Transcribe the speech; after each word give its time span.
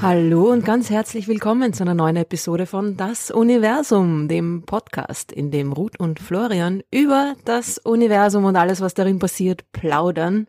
Hallo 0.00 0.52
und 0.52 0.64
ganz 0.64 0.90
herzlich 0.90 1.26
willkommen 1.26 1.72
zu 1.72 1.82
einer 1.82 1.94
neuen 1.94 2.14
Episode 2.14 2.66
von 2.66 2.96
Das 2.96 3.32
Universum, 3.32 4.28
dem 4.28 4.62
Podcast, 4.62 5.32
in 5.32 5.50
dem 5.50 5.72
Ruth 5.72 5.98
und 5.98 6.20
Florian 6.20 6.84
über 6.92 7.34
das 7.44 7.78
Universum 7.78 8.44
und 8.44 8.54
alles, 8.54 8.80
was 8.80 8.94
darin 8.94 9.18
passiert, 9.18 9.64
plaudern. 9.72 10.46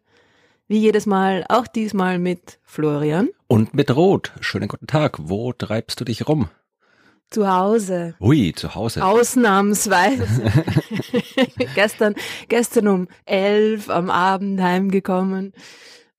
Wie 0.68 0.78
jedes 0.78 1.08
Mal, 1.08 1.46
auch 1.50 1.66
diesmal 1.66 2.20
mit 2.20 2.60
Florian. 2.64 3.30
Und 3.48 3.74
mit 3.74 3.96
Ruth. 3.96 4.34
Schönen 4.40 4.68
guten 4.68 4.86
Tag. 4.86 5.18
Wo 5.20 5.52
treibst 5.52 6.00
du 6.00 6.06
dich 6.06 6.28
rum? 6.28 6.50
Zu 7.32 7.48
Hause. 7.48 8.16
Ui, 8.20 8.54
zu 8.56 8.74
Hause. 8.74 9.06
Ausnahmsweise. 9.06 10.26
gestern, 11.76 12.16
gestern 12.48 12.88
um 12.88 13.08
elf 13.26 13.90
am 13.90 14.10
Abend 14.10 14.60
heimgekommen. 14.62 15.54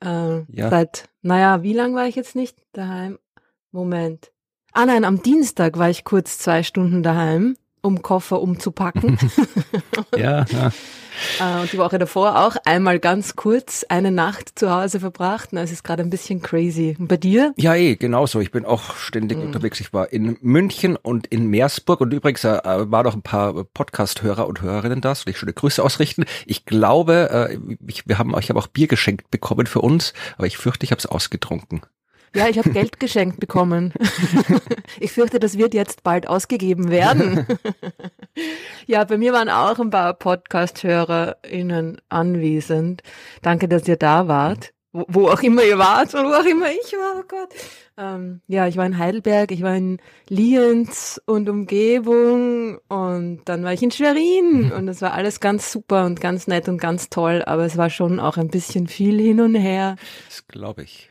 Äh, 0.02 0.42
ja. 0.52 0.70
Seit, 0.70 1.08
naja, 1.22 1.62
wie 1.62 1.72
lang 1.72 1.94
war 1.94 2.06
ich 2.06 2.14
jetzt 2.14 2.36
nicht 2.36 2.56
daheim? 2.72 3.18
Moment. 3.72 4.30
Ah 4.72 4.86
nein, 4.86 5.04
am 5.04 5.22
Dienstag 5.22 5.78
war 5.78 5.90
ich 5.90 6.04
kurz 6.04 6.38
zwei 6.38 6.62
Stunden 6.62 7.02
daheim, 7.02 7.56
um 7.82 8.02
Koffer 8.02 8.40
umzupacken. 8.40 9.18
ja, 10.16 10.44
ja. 10.44 10.70
Äh, 11.40 11.60
und 11.60 11.72
die 11.72 11.78
Woche 11.78 11.98
davor 11.98 12.46
auch 12.46 12.56
einmal 12.64 12.98
ganz 12.98 13.36
kurz 13.36 13.84
eine 13.88 14.10
Nacht 14.10 14.58
zu 14.58 14.70
Hause 14.70 15.00
verbracht. 15.00 15.50
Na, 15.52 15.62
es 15.62 15.72
ist 15.72 15.84
gerade 15.84 16.02
ein 16.02 16.10
bisschen 16.10 16.42
crazy. 16.42 16.96
Und 16.98 17.08
bei 17.08 17.16
dir? 17.16 17.52
Ja, 17.56 17.74
eh, 17.74 17.96
genauso. 17.96 18.40
Ich 18.40 18.50
bin 18.50 18.64
auch 18.64 18.96
ständig 18.96 19.38
mhm. 19.38 19.44
unterwegs. 19.44 19.80
Ich 19.80 19.92
war 19.92 20.12
in 20.12 20.36
München 20.40 20.96
und 20.96 21.26
in 21.26 21.46
Meersburg 21.46 22.00
und 22.00 22.12
übrigens 22.12 22.44
äh, 22.44 22.60
waren 22.64 23.04
noch 23.04 23.14
ein 23.14 23.22
paar 23.22 23.64
Podcast-Hörer 23.64 24.46
und 24.46 24.62
Hörerinnen 24.62 25.00
da, 25.00 25.14
soll 25.14 25.30
ich 25.30 25.38
schöne 25.38 25.52
Grüße 25.52 25.82
ausrichten. 25.82 26.24
Ich 26.46 26.64
glaube, 26.64 27.48
äh, 27.50 27.58
ich, 27.86 28.06
wir 28.06 28.18
haben, 28.18 28.36
ich 28.38 28.48
habe 28.48 28.58
auch 28.58 28.66
Bier 28.66 28.86
geschenkt 28.86 29.30
bekommen 29.30 29.66
für 29.66 29.80
uns, 29.80 30.12
aber 30.36 30.46
ich 30.46 30.56
fürchte, 30.56 30.84
ich 30.84 30.90
habe 30.90 30.98
es 30.98 31.06
ausgetrunken. 31.06 31.82
Ja, 32.34 32.48
ich 32.48 32.58
habe 32.58 32.70
Geld 32.70 33.00
geschenkt 33.00 33.40
bekommen. 33.40 33.92
ich 35.00 35.10
fürchte, 35.12 35.40
das 35.40 35.58
wird 35.58 35.74
jetzt 35.74 36.04
bald 36.04 36.28
ausgegeben 36.28 36.90
werden. 36.90 37.46
ja, 38.86 39.02
bei 39.04 39.18
mir 39.18 39.32
waren 39.32 39.48
auch 39.48 39.78
ein 39.80 39.90
paar 39.90 40.14
Podcast-HörerInnen 40.14 42.00
anwesend. 42.08 43.02
Danke, 43.42 43.66
dass 43.66 43.88
ihr 43.88 43.96
da 43.96 44.28
wart. 44.28 44.72
Wo, 44.92 45.04
wo 45.08 45.28
auch 45.28 45.42
immer 45.42 45.62
ihr 45.62 45.78
wart 45.78 46.14
und 46.14 46.24
wo 46.24 46.32
auch 46.32 46.44
immer 46.44 46.66
ich 46.70 46.92
war, 46.92 47.20
oh 47.20 47.24
Gott. 47.26 47.48
Ähm, 47.96 48.40
ja, 48.48 48.66
ich 48.66 48.76
war 48.76 48.86
in 48.86 48.98
Heidelberg, 48.98 49.52
ich 49.52 49.62
war 49.62 49.76
in 49.76 49.98
Lienz 50.28 51.20
und 51.26 51.48
Umgebung 51.48 52.78
und 52.88 53.42
dann 53.44 53.62
war 53.62 53.72
ich 53.72 53.82
in 53.82 53.92
Schwerin 53.92 54.72
und 54.76 54.88
es 54.88 55.00
war 55.00 55.14
alles 55.14 55.38
ganz 55.38 55.70
super 55.70 56.06
und 56.06 56.20
ganz 56.20 56.48
nett 56.48 56.68
und 56.68 56.78
ganz 56.78 57.08
toll, 57.08 57.42
aber 57.46 57.64
es 57.64 57.76
war 57.76 57.90
schon 57.90 58.18
auch 58.18 58.36
ein 58.36 58.48
bisschen 58.48 58.88
viel 58.88 59.20
hin 59.20 59.40
und 59.40 59.54
her. 59.54 59.96
Das 60.28 60.48
glaube 60.48 60.82
ich. 60.82 61.09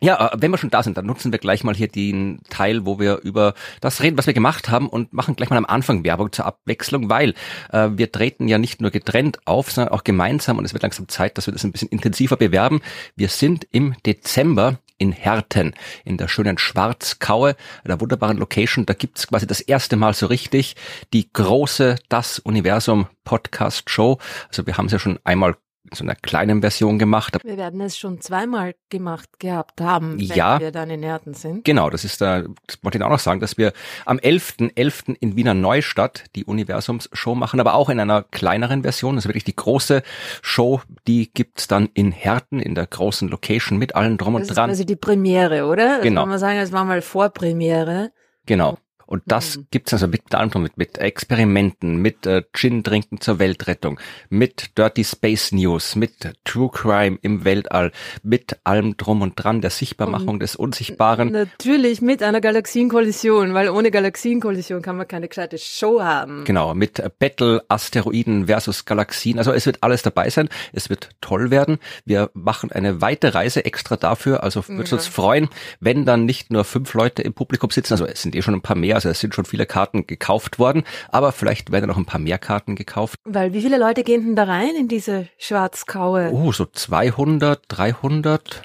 Ja, 0.00 0.32
äh, 0.32 0.36
wenn 0.40 0.50
wir 0.50 0.58
schon 0.58 0.70
da 0.70 0.82
sind, 0.82 0.96
dann 0.96 1.06
nutzen 1.06 1.32
wir 1.32 1.38
gleich 1.38 1.64
mal 1.64 1.74
hier 1.74 1.88
den 1.88 2.40
Teil, 2.50 2.86
wo 2.86 2.98
wir 3.00 3.18
über 3.18 3.54
das 3.80 4.02
reden, 4.02 4.16
was 4.16 4.26
wir 4.26 4.34
gemacht 4.34 4.68
haben 4.68 4.88
und 4.88 5.12
machen 5.12 5.34
gleich 5.34 5.50
mal 5.50 5.56
am 5.56 5.66
Anfang 5.66 6.04
Werbung 6.04 6.32
zur 6.32 6.46
Abwechslung, 6.46 7.10
weil 7.10 7.34
äh, 7.72 7.88
wir 7.92 8.12
treten 8.12 8.48
ja 8.48 8.58
nicht 8.58 8.80
nur 8.80 8.90
getrennt 8.90 9.40
auf, 9.44 9.70
sondern 9.70 9.92
auch 9.92 10.04
gemeinsam 10.04 10.58
und 10.58 10.64
es 10.64 10.72
wird 10.72 10.82
langsam 10.82 11.08
Zeit, 11.08 11.36
dass 11.36 11.46
wir 11.46 11.52
das 11.52 11.64
ein 11.64 11.72
bisschen 11.72 11.88
intensiver 11.88 12.36
bewerben. 12.36 12.80
Wir 13.16 13.28
sind 13.28 13.66
im 13.70 13.94
Dezember 14.06 14.78
in 14.98 15.12
Herten, 15.12 15.74
in 16.04 16.16
der 16.16 16.28
schönen 16.28 16.58
Schwarzkaue, 16.58 17.56
einer 17.84 18.00
wunderbaren 18.00 18.36
Location. 18.36 18.84
Da 18.84 18.94
gibt's 18.94 19.28
quasi 19.28 19.46
das 19.46 19.60
erste 19.60 19.96
Mal 19.96 20.12
so 20.12 20.26
richtig 20.26 20.76
die 21.12 21.32
große 21.32 21.96
Das 22.08 22.40
Universum 22.40 23.06
Podcast 23.24 23.90
Show. 23.90 24.18
Also 24.48 24.66
wir 24.66 24.76
haben 24.76 24.86
es 24.86 24.92
ja 24.92 24.98
schon 24.98 25.18
einmal 25.24 25.56
in 25.90 25.96
so 25.96 26.04
einer 26.04 26.14
kleinen 26.14 26.60
Version 26.60 26.98
gemacht. 26.98 27.38
Wir 27.42 27.56
werden 27.56 27.80
es 27.80 27.98
schon 27.98 28.20
zweimal 28.20 28.74
gemacht 28.90 29.38
gehabt 29.38 29.80
haben, 29.80 30.18
wenn 30.18 30.36
ja, 30.36 30.60
wir 30.60 30.70
dann 30.70 30.90
in 30.90 31.02
Erden 31.02 31.34
sind. 31.34 31.64
Genau, 31.64 31.90
das 31.90 32.04
ist 32.04 32.20
da, 32.20 32.42
das 32.66 32.78
wollte 32.82 32.98
ich 32.98 33.04
auch 33.04 33.10
noch 33.10 33.18
sagen, 33.18 33.40
dass 33.40 33.58
wir 33.58 33.72
am 34.04 34.18
11.11. 34.18 34.74
.11. 34.74 35.16
in 35.20 35.36
Wiener 35.36 35.54
Neustadt 35.54 36.24
die 36.34 36.44
Universums-Show 36.44 37.34
machen, 37.34 37.60
aber 37.60 37.74
auch 37.74 37.88
in 37.88 38.00
einer 38.00 38.22
kleineren 38.22 38.82
Version. 38.82 39.14
Das 39.14 39.24
ist 39.24 39.28
wirklich 39.28 39.44
die 39.44 39.56
große 39.56 40.02
Show, 40.42 40.82
die 41.06 41.32
gibt's 41.32 41.68
dann 41.68 41.88
in 41.94 42.12
Herten, 42.12 42.60
in 42.60 42.74
der 42.74 42.86
großen 42.86 43.28
Location 43.28 43.78
mit 43.78 43.94
allen 43.94 44.18
drum 44.18 44.34
und 44.34 44.42
das 44.42 44.48
dran. 44.48 44.68
Das 44.68 44.78
ist 44.78 44.84
quasi 44.84 44.86
die 44.86 44.96
Premiere, 44.96 45.66
oder? 45.66 45.96
Das 45.96 46.02
genau. 46.02 46.22
kann 46.22 46.30
man 46.30 46.38
sagen, 46.38 46.58
es 46.58 46.72
war 46.72 46.84
mal 46.84 47.02
Vorpremiere. 47.02 48.12
Genau. 48.46 48.78
Und 49.08 49.22
das 49.24 49.56
mhm. 49.56 49.66
gibt's 49.70 49.94
also 49.94 50.06
mit 50.06 50.34
anderem 50.34 50.62
mit, 50.64 50.76
mit 50.76 50.98
Experimenten, 50.98 51.96
mit 51.96 52.26
äh, 52.26 52.42
Gin 52.52 52.84
trinken 52.84 53.22
zur 53.22 53.38
Weltrettung, 53.38 53.98
mit 54.28 54.76
Dirty 54.76 55.02
Space 55.02 55.50
News, 55.52 55.96
mit 55.96 56.12
True 56.44 56.68
Crime 56.70 57.18
im 57.22 57.44
Weltall, 57.46 57.90
mit 58.22 58.58
allem 58.64 58.98
drum 58.98 59.22
und 59.22 59.32
dran, 59.36 59.62
der 59.62 59.70
Sichtbarmachung 59.70 60.28
und 60.28 60.42
des 60.42 60.56
Unsichtbaren. 60.56 61.32
Natürlich 61.32 62.02
mit 62.02 62.22
einer 62.22 62.42
Galaxienkollision, 62.42 63.54
weil 63.54 63.70
ohne 63.70 63.90
Galaxienkollision 63.90 64.82
kann 64.82 64.98
man 64.98 65.08
keine 65.08 65.28
gescheite 65.28 65.56
Show 65.56 66.02
haben. 66.02 66.44
Genau, 66.44 66.74
mit 66.74 67.02
Battle, 67.18 67.64
Asteroiden 67.68 68.46
versus 68.46 68.84
Galaxien. 68.84 69.38
Also 69.38 69.52
es 69.52 69.64
wird 69.64 69.82
alles 69.82 70.02
dabei 70.02 70.28
sein. 70.28 70.50
Es 70.74 70.90
wird 70.90 71.10
toll 71.22 71.50
werden. 71.50 71.78
Wir 72.04 72.30
machen 72.34 72.70
eine 72.72 73.00
weite 73.00 73.32
Reise 73.32 73.64
extra 73.64 73.96
dafür. 73.96 74.42
Also 74.42 74.68
würde 74.68 74.84
ja. 74.84 74.96
uns 74.96 75.06
freuen, 75.06 75.48
wenn 75.80 76.04
dann 76.04 76.26
nicht 76.26 76.52
nur 76.52 76.64
fünf 76.64 76.92
Leute 76.92 77.22
im 77.22 77.32
Publikum 77.32 77.70
sitzen. 77.70 77.94
Also 77.94 78.04
es 78.04 78.20
sind 78.20 78.36
eh 78.36 78.42
schon 78.42 78.52
ein 78.54 78.60
paar 78.60 78.76
mehr 78.76 78.97
also 78.98 79.10
es 79.10 79.20
sind 79.20 79.32
schon 79.32 79.44
viele 79.44 79.64
Karten 79.64 80.08
gekauft 80.08 80.58
worden, 80.58 80.82
aber 81.08 81.30
vielleicht 81.30 81.70
werden 81.70 81.86
noch 81.86 81.96
ein 81.96 82.04
paar 82.04 82.18
mehr 82.18 82.38
Karten 82.38 82.74
gekauft. 82.74 83.20
Weil 83.24 83.52
wie 83.52 83.62
viele 83.62 83.78
Leute 83.78 84.02
gehen 84.02 84.24
denn 84.24 84.36
da 84.36 84.44
rein 84.44 84.74
in 84.76 84.88
diese 84.88 85.28
Schwarzkaue? 85.38 86.32
Oh, 86.32 86.50
so 86.50 86.66
200, 86.66 87.62
300. 87.68 88.62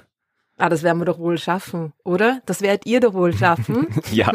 Ah, 0.58 0.70
das 0.70 0.84
werden 0.84 1.00
wir 1.00 1.06
doch 1.06 1.18
wohl 1.18 1.40
schaffen, 1.40 1.94
oder? 2.04 2.42
Das 2.46 2.62
werdet 2.62 2.86
ihr 2.86 3.00
doch 3.00 3.14
wohl 3.16 3.36
schaffen. 3.36 3.88
ja, 4.12 4.32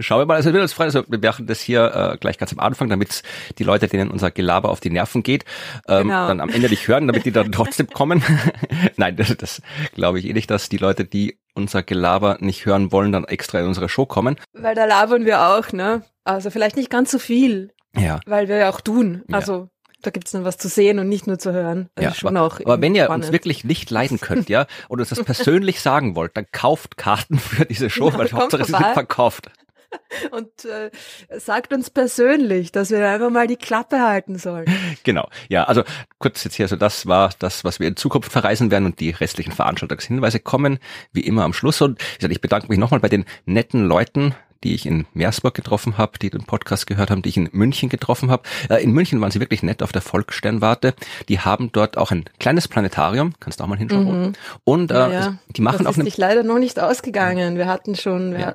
schauen 0.00 0.22
wir 0.22 0.26
mal. 0.26 0.34
Also 0.34 0.52
wir 0.52 0.60
uns 0.60 0.72
freuen. 0.72 0.88
Also 0.88 1.04
wir 1.06 1.20
machen 1.20 1.46
das 1.46 1.60
hier 1.60 1.94
äh, 1.94 2.16
gleich 2.18 2.36
ganz 2.36 2.52
am 2.52 2.58
Anfang, 2.58 2.88
damit 2.88 3.22
die 3.58 3.62
Leute, 3.62 3.86
denen 3.86 4.10
unser 4.10 4.32
Gelaber 4.32 4.70
auf 4.70 4.80
die 4.80 4.90
Nerven 4.90 5.22
geht, 5.22 5.44
ähm, 5.86 6.08
genau. 6.08 6.26
dann 6.26 6.40
am 6.40 6.48
Ende 6.48 6.68
nicht 6.68 6.88
hören, 6.88 7.06
damit 7.06 7.26
die 7.26 7.32
dann 7.32 7.52
trotzdem 7.52 7.88
kommen. 7.88 8.24
Nein, 8.96 9.16
das, 9.16 9.36
das 9.36 9.62
glaube 9.94 10.18
ich 10.18 10.26
eh 10.26 10.32
nicht, 10.32 10.50
dass 10.50 10.68
die 10.68 10.78
Leute, 10.78 11.04
die 11.04 11.38
unser 11.54 11.84
Gelaber 11.84 12.38
nicht 12.40 12.66
hören 12.66 12.90
wollen, 12.90 13.12
dann 13.12 13.24
extra 13.24 13.60
in 13.60 13.66
unsere 13.66 13.88
Show 13.88 14.04
kommen. 14.04 14.36
Weil 14.52 14.74
da 14.74 14.84
labern 14.84 15.24
wir 15.24 15.46
auch, 15.48 15.72
ne? 15.72 16.02
Also 16.24 16.50
vielleicht 16.50 16.76
nicht 16.76 16.90
ganz 16.90 17.12
so 17.12 17.20
viel. 17.20 17.70
Ja. 17.96 18.20
Weil 18.26 18.48
wir 18.48 18.56
ja 18.56 18.70
auch 18.70 18.80
tun. 18.80 19.22
Also 19.30 19.52
ja. 19.52 19.68
Da 20.06 20.10
gibt's 20.10 20.30
dann 20.30 20.44
was 20.44 20.56
zu 20.56 20.68
sehen 20.68 20.98
und 20.98 21.08
nicht 21.08 21.26
nur 21.26 21.38
zu 21.38 21.52
hören. 21.52 21.88
Das 21.96 22.04
ja, 22.04 22.14
schon 22.14 22.36
aber, 22.36 22.46
auch 22.46 22.60
aber 22.60 22.80
wenn 22.80 22.94
ihr 22.94 23.04
spannend. 23.04 23.26
uns 23.26 23.32
wirklich 23.32 23.64
nicht 23.64 23.90
leiden 23.90 24.20
könnt, 24.20 24.48
ja, 24.48 24.66
und 24.88 25.00
uns 25.00 25.08
das 25.08 25.22
persönlich 25.22 25.80
sagen 25.80 26.14
wollt, 26.14 26.36
dann 26.36 26.46
kauft 26.52 26.96
Karten 26.96 27.38
für 27.38 27.66
diese 27.66 27.90
Show, 27.90 28.10
ja, 28.10 28.18
weil 28.18 28.32
Hauptsache 28.32 28.64
sie 28.64 28.72
sind 28.72 28.86
verkauft. 28.92 29.50
und 30.30 30.64
äh, 30.64 30.90
sagt 31.38 31.72
uns 31.72 31.90
persönlich, 31.90 32.72
dass 32.72 32.90
wir 32.90 33.08
einfach 33.08 33.30
mal 33.30 33.46
die 33.46 33.56
Klappe 33.56 34.00
halten 34.00 34.38
sollen. 34.38 34.66
Genau, 35.04 35.28
ja, 35.48 35.64
also 35.64 35.84
kurz 36.18 36.42
jetzt 36.42 36.54
hier, 36.56 36.64
also 36.64 36.74
das 36.74 37.06
war 37.06 37.30
das, 37.38 37.62
was 37.62 37.78
wir 37.78 37.86
in 37.86 37.96
Zukunft 37.96 38.32
verreisen 38.32 38.70
werden 38.70 38.86
und 38.86 38.98
die 38.98 39.10
restlichen 39.10 39.52
Veranstaltungshinweise 39.52 40.40
kommen 40.40 40.78
wie 41.12 41.20
immer 41.20 41.44
am 41.44 41.52
Schluss. 41.52 41.80
Und 41.80 42.00
ich 42.20 42.40
bedanke 42.40 42.68
mich 42.68 42.78
nochmal 42.78 42.98
bei 42.98 43.08
den 43.08 43.24
netten 43.44 43.86
Leuten, 43.86 44.34
die 44.66 44.74
ich 44.74 44.84
in 44.84 45.06
Meersburg 45.14 45.54
getroffen 45.54 45.96
habe, 45.96 46.18
die 46.18 46.28
den 46.28 46.44
Podcast 46.44 46.88
gehört 46.88 47.10
haben, 47.10 47.22
die 47.22 47.28
ich 47.28 47.36
in 47.36 47.48
München 47.52 47.88
getroffen 47.88 48.30
habe. 48.30 48.42
Äh, 48.68 48.82
in 48.82 48.90
München 48.90 49.20
waren 49.20 49.30
sie 49.30 49.38
wirklich 49.38 49.62
nett 49.62 49.82
auf 49.82 49.92
der 49.92 50.02
Volkssternwarte. 50.02 50.94
Die 51.28 51.38
haben 51.38 51.70
dort 51.70 51.96
auch 51.96 52.10
ein 52.10 52.24
kleines 52.40 52.66
Planetarium, 52.66 53.34
kannst 53.38 53.60
du 53.60 53.64
auch 53.64 53.68
mal 53.68 53.78
hinschauen. 53.78 54.22
Mhm. 54.22 54.32
Und 54.64 54.90
äh, 54.90 54.94
ja, 54.94 55.10
ja. 55.10 55.34
die 55.48 55.62
machen 55.62 55.84
das 55.84 55.86
auch 55.86 55.98
ist 55.98 56.04
sich 56.04 56.18
leider 56.18 56.42
noch 56.42 56.58
nicht 56.58 56.80
ausgegangen. 56.80 57.56
Wir 57.56 57.66
hatten 57.66 57.94
schon, 57.94 58.32
wir 58.32 58.40
ja. 58.40 58.54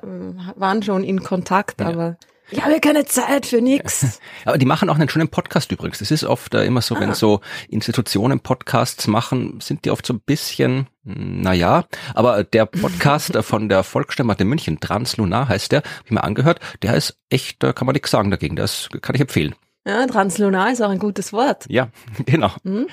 waren 0.56 0.82
schon 0.82 1.02
in 1.02 1.22
Kontakt, 1.22 1.80
aber 1.80 2.16
ich 2.52 2.62
habe 2.62 2.80
keine 2.80 3.04
Zeit 3.04 3.46
für 3.46 3.60
nix. 3.60 4.20
Aber 4.44 4.58
die 4.58 4.66
machen 4.66 4.90
auch 4.90 4.96
einen 4.96 5.08
schönen 5.08 5.28
Podcast 5.28 5.72
übrigens. 5.72 5.98
Das 6.00 6.10
ist 6.10 6.24
oft 6.24 6.54
äh, 6.54 6.64
immer 6.64 6.82
so, 6.82 6.94
ah. 6.96 7.00
wenn 7.00 7.14
so 7.14 7.40
Institutionen 7.68 8.40
Podcasts 8.40 9.06
machen, 9.06 9.58
sind 9.60 9.84
die 9.84 9.90
oft 9.90 10.04
so 10.04 10.14
ein 10.14 10.20
bisschen, 10.20 10.86
naja, 11.04 11.84
aber 12.14 12.44
der 12.44 12.66
Podcast 12.66 13.36
von 13.42 13.68
der 13.68 13.82
Volksstimme 13.82 14.36
München, 14.44 14.80
Translunar 14.80 15.48
heißt 15.48 15.72
der, 15.72 15.80
hab 15.80 16.04
ich 16.04 16.10
mir 16.10 16.24
angehört, 16.24 16.60
der 16.82 16.94
ist 16.94 17.16
echt, 17.30 17.62
da 17.62 17.72
kann 17.72 17.86
man 17.86 17.94
nichts 17.94 18.10
sagen 18.10 18.30
dagegen, 18.30 18.56
das 18.56 18.88
kann 19.00 19.14
ich 19.14 19.20
empfehlen. 19.20 19.54
Ja, 19.84 20.06
translunar 20.06 20.70
ist 20.70 20.80
auch 20.80 20.90
ein 20.90 21.00
gutes 21.00 21.32
Wort. 21.32 21.64
Ja, 21.68 21.88
genau. 22.26 22.52
Hm? 22.62 22.86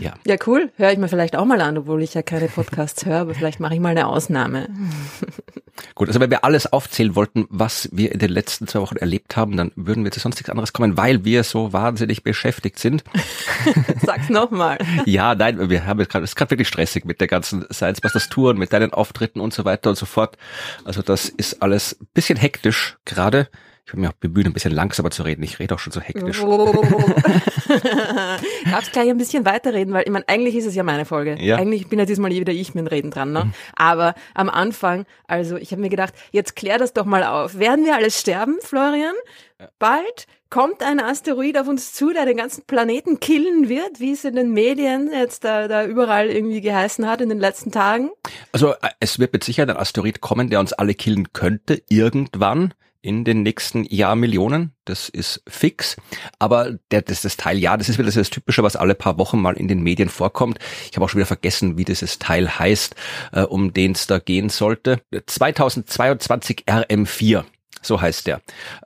ja. 0.00 0.14
ja, 0.26 0.36
cool. 0.46 0.72
Höre 0.76 0.90
ich 0.90 0.98
mir 0.98 1.06
vielleicht 1.06 1.36
auch 1.36 1.44
mal 1.44 1.60
an, 1.60 1.78
obwohl 1.78 2.02
ich 2.02 2.14
ja 2.14 2.22
keine 2.22 2.48
Podcasts 2.48 3.06
höre, 3.06 3.20
aber 3.20 3.34
vielleicht 3.34 3.60
mache 3.60 3.74
ich 3.74 3.80
mal 3.80 3.90
eine 3.90 4.08
Ausnahme. 4.08 4.68
Gut, 5.94 6.08
also 6.08 6.18
wenn 6.18 6.30
wir 6.30 6.44
alles 6.44 6.72
aufzählen 6.72 7.14
wollten, 7.14 7.46
was 7.50 7.88
wir 7.92 8.10
in 8.10 8.18
den 8.18 8.30
letzten 8.30 8.66
zwei 8.66 8.80
Wochen 8.80 8.96
erlebt 8.96 9.36
haben, 9.36 9.56
dann 9.56 9.70
würden 9.76 10.02
wir 10.02 10.10
zu 10.10 10.18
sonst 10.18 10.36
nichts 10.36 10.50
anderes 10.50 10.72
kommen, 10.72 10.96
weil 10.96 11.24
wir 11.24 11.44
so 11.44 11.72
wahnsinnig 11.72 12.24
beschäftigt 12.24 12.80
sind. 12.80 13.04
Sag's 14.04 14.28
nochmal. 14.28 14.78
ja, 15.06 15.36
nein, 15.36 15.70
wir 15.70 15.86
haben 15.86 15.98
gerade, 16.04 16.24
es 16.24 16.32
ist 16.32 16.36
gerade 16.36 16.50
wirklich 16.50 16.68
stressig 16.68 17.04
mit 17.04 17.20
der 17.20 17.28
ganzen 17.28 17.64
Science 17.72 18.00
Busters 18.00 18.28
Touren, 18.28 18.58
mit 18.58 18.72
deinen 18.72 18.92
Auftritten 18.92 19.40
und 19.40 19.54
so 19.54 19.64
weiter 19.64 19.90
und 19.90 19.96
so 19.96 20.06
fort. 20.06 20.36
Also 20.84 21.00
das 21.00 21.28
ist 21.28 21.62
alles 21.62 21.96
bisschen 22.12 22.36
hektisch 22.36 22.98
gerade 23.04 23.48
Ich 23.84 23.92
habe 23.92 24.00
mich 24.00 24.10
auch 24.10 24.14
bemüht, 24.14 24.46
ein 24.46 24.52
bisschen 24.52 24.72
langsamer 24.72 25.10
zu 25.10 25.24
reden. 25.24 25.42
Ich 25.42 25.58
rede 25.58 25.74
auch 25.74 25.80
schon 25.80 25.92
so 25.92 26.00
hektisch. 26.00 26.40
Darfst 28.70 28.92
gleich 28.92 29.10
ein 29.10 29.18
bisschen 29.18 29.44
weiterreden, 29.44 29.92
weil 29.92 30.04
ich 30.04 30.10
meine, 30.10 30.28
eigentlich 30.28 30.54
ist 30.54 30.66
es 30.66 30.76
ja 30.76 30.84
meine 30.84 31.04
Folge. 31.04 31.36
Ja. 31.40 31.56
Eigentlich 31.56 31.88
bin 31.88 31.98
ja 31.98 32.04
diesmal 32.04 32.30
wieder 32.30 32.52
ich 32.52 32.74
mit 32.74 32.84
dem 32.84 32.86
Reden 32.86 33.10
dran. 33.10 33.32
Ne? 33.32 33.52
Aber 33.74 34.14
am 34.34 34.48
Anfang, 34.48 35.04
also 35.26 35.56
ich 35.56 35.72
habe 35.72 35.82
mir 35.82 35.88
gedacht, 35.88 36.14
jetzt 36.30 36.54
klär 36.54 36.78
das 36.78 36.92
doch 36.92 37.06
mal 37.06 37.24
auf. 37.24 37.58
Werden 37.58 37.84
wir 37.84 37.96
alles 37.96 38.20
sterben, 38.20 38.58
Florian? 38.60 39.16
Bald 39.80 40.28
kommt 40.48 40.80
ein 40.82 41.00
Asteroid 41.00 41.58
auf 41.58 41.66
uns 41.66 41.92
zu, 41.92 42.12
der 42.12 42.24
den 42.24 42.36
ganzen 42.36 42.64
Planeten 42.66 43.18
killen 43.20 43.68
wird, 43.68 43.98
wie 43.98 44.12
es 44.12 44.24
in 44.24 44.36
den 44.36 44.52
Medien 44.52 45.10
jetzt 45.10 45.42
da, 45.44 45.66
da 45.66 45.84
überall 45.84 46.28
irgendwie 46.28 46.60
geheißen 46.60 47.08
hat 47.08 47.20
in 47.20 47.30
den 47.30 47.40
letzten 47.40 47.72
Tagen. 47.72 48.10
Also 48.52 48.74
äh, 48.74 48.90
es 49.00 49.18
wird 49.18 49.32
mit 49.32 49.42
Sicherheit 49.44 49.70
ein 49.70 49.76
Asteroid 49.76 50.20
kommen, 50.20 50.50
der 50.50 50.60
uns 50.60 50.72
alle 50.72 50.94
killen 50.94 51.32
könnte, 51.32 51.82
irgendwann 51.88 52.74
in 53.02 53.24
den 53.24 53.42
nächsten 53.42 53.84
Jahrmillionen. 53.84 54.72
Das 54.84 55.08
ist 55.08 55.42
fix. 55.46 55.96
Aber 56.38 56.78
der, 56.90 57.02
das, 57.02 57.22
das 57.22 57.36
Teil, 57.36 57.58
ja, 57.58 57.76
das 57.76 57.88
ist 57.88 57.98
wieder 57.98 58.10
das 58.10 58.30
Typische, 58.30 58.62
was 58.62 58.76
alle 58.76 58.94
paar 58.94 59.18
Wochen 59.18 59.40
mal 59.40 59.56
in 59.56 59.68
den 59.68 59.82
Medien 59.82 60.08
vorkommt. 60.08 60.58
Ich 60.90 60.96
habe 60.96 61.04
auch 61.04 61.08
schon 61.08 61.18
wieder 61.18 61.26
vergessen, 61.26 61.76
wie 61.76 61.84
dieses 61.84 62.18
Teil 62.18 62.58
heißt, 62.58 62.94
äh, 63.32 63.42
um 63.42 63.74
den 63.74 63.92
es 63.92 64.06
da 64.06 64.18
gehen 64.18 64.48
sollte. 64.48 65.02
2022 65.26 66.64
RM4. 66.66 67.44
So 67.82 68.00
heißt 68.00 68.26
der. 68.26 68.40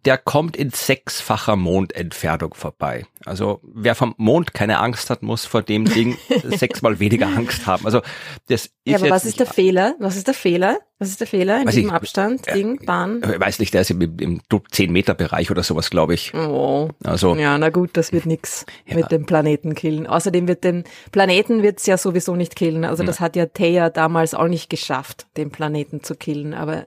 Der 0.05 0.19
kommt 0.19 0.57
in 0.57 0.71
sechsfacher 0.71 1.55
Mondentfernung 1.57 2.55
vorbei. 2.55 3.07
Also 3.25 3.61
wer 3.63 3.95
vom 3.95 4.15
Mond 4.17 4.55
keine 4.55 4.79
Angst 4.79 5.11
hat, 5.11 5.23
muss 5.23 5.45
vor 5.45 5.63
dem 5.63 5.85
Ding 5.85 6.17
sechsmal 6.45 6.99
weniger 6.99 7.27
Angst 7.27 7.67
haben. 7.67 7.85
Also 7.85 8.01
das 8.49 8.67
ist 8.67 8.73
Ja, 8.87 8.97
aber 8.99 9.11
was 9.11 9.25
ist 9.25 9.39
der 9.41 9.47
Fehler? 9.47 9.95
Was 9.99 10.17
ist 10.17 10.27
der 10.27 10.35
Fehler? 10.35 10.79
Was 10.99 11.09
ist 11.11 11.21
der 11.21 11.27
Fehler 11.27 11.61
in 11.61 11.67
Weiß 11.67 11.75
diesem 11.75 11.91
ich. 11.91 11.95
Abstand? 11.95 12.47
Ding, 12.55 12.85
Bahn? 12.87 13.21
Ich 13.23 13.39
weiß 13.41 13.59
nicht, 13.59 13.75
der 13.75 13.83
ist 13.83 13.91
im, 13.91 14.01
im 14.19 14.41
10 14.71 14.91
Meter 14.91 15.13
Bereich 15.15 15.51
oder 15.51 15.63
sowas, 15.63 15.91
glaube 15.91 16.15
ich. 16.15 16.33
Oh. 16.33 16.89
Also 17.05 17.35
Ja, 17.35 17.59
na 17.59 17.69
gut, 17.69 17.91
das 17.99 18.13
wird 18.13 18.25
nix 18.25 18.65
Ja. 18.87 18.97
mit 18.97 19.13
dem 19.13 19.27
Planeten 19.27 19.75
killen. 19.75 20.07
Außerdem 20.07 20.49
wird 20.49 20.65
den 20.65 20.85
Planeten 21.13 21.63
wird's 21.63 21.85
ja 21.85 21.99
sowieso 21.99 22.35
nicht 22.35 22.57
killen. 22.57 22.85
Also 22.87 23.03
das 23.03 23.21
hat 23.21 23.37
ja 23.37 23.45
Theia 23.47 23.91
damals 23.91 24.33
auch 24.33 24.49
nicht 24.49 24.71
geschafft, 24.71 25.27
den 25.37 25.51
Planeten 25.51 26.03
zu 26.03 26.15
killen. 26.15 26.55
Aber 26.55 26.87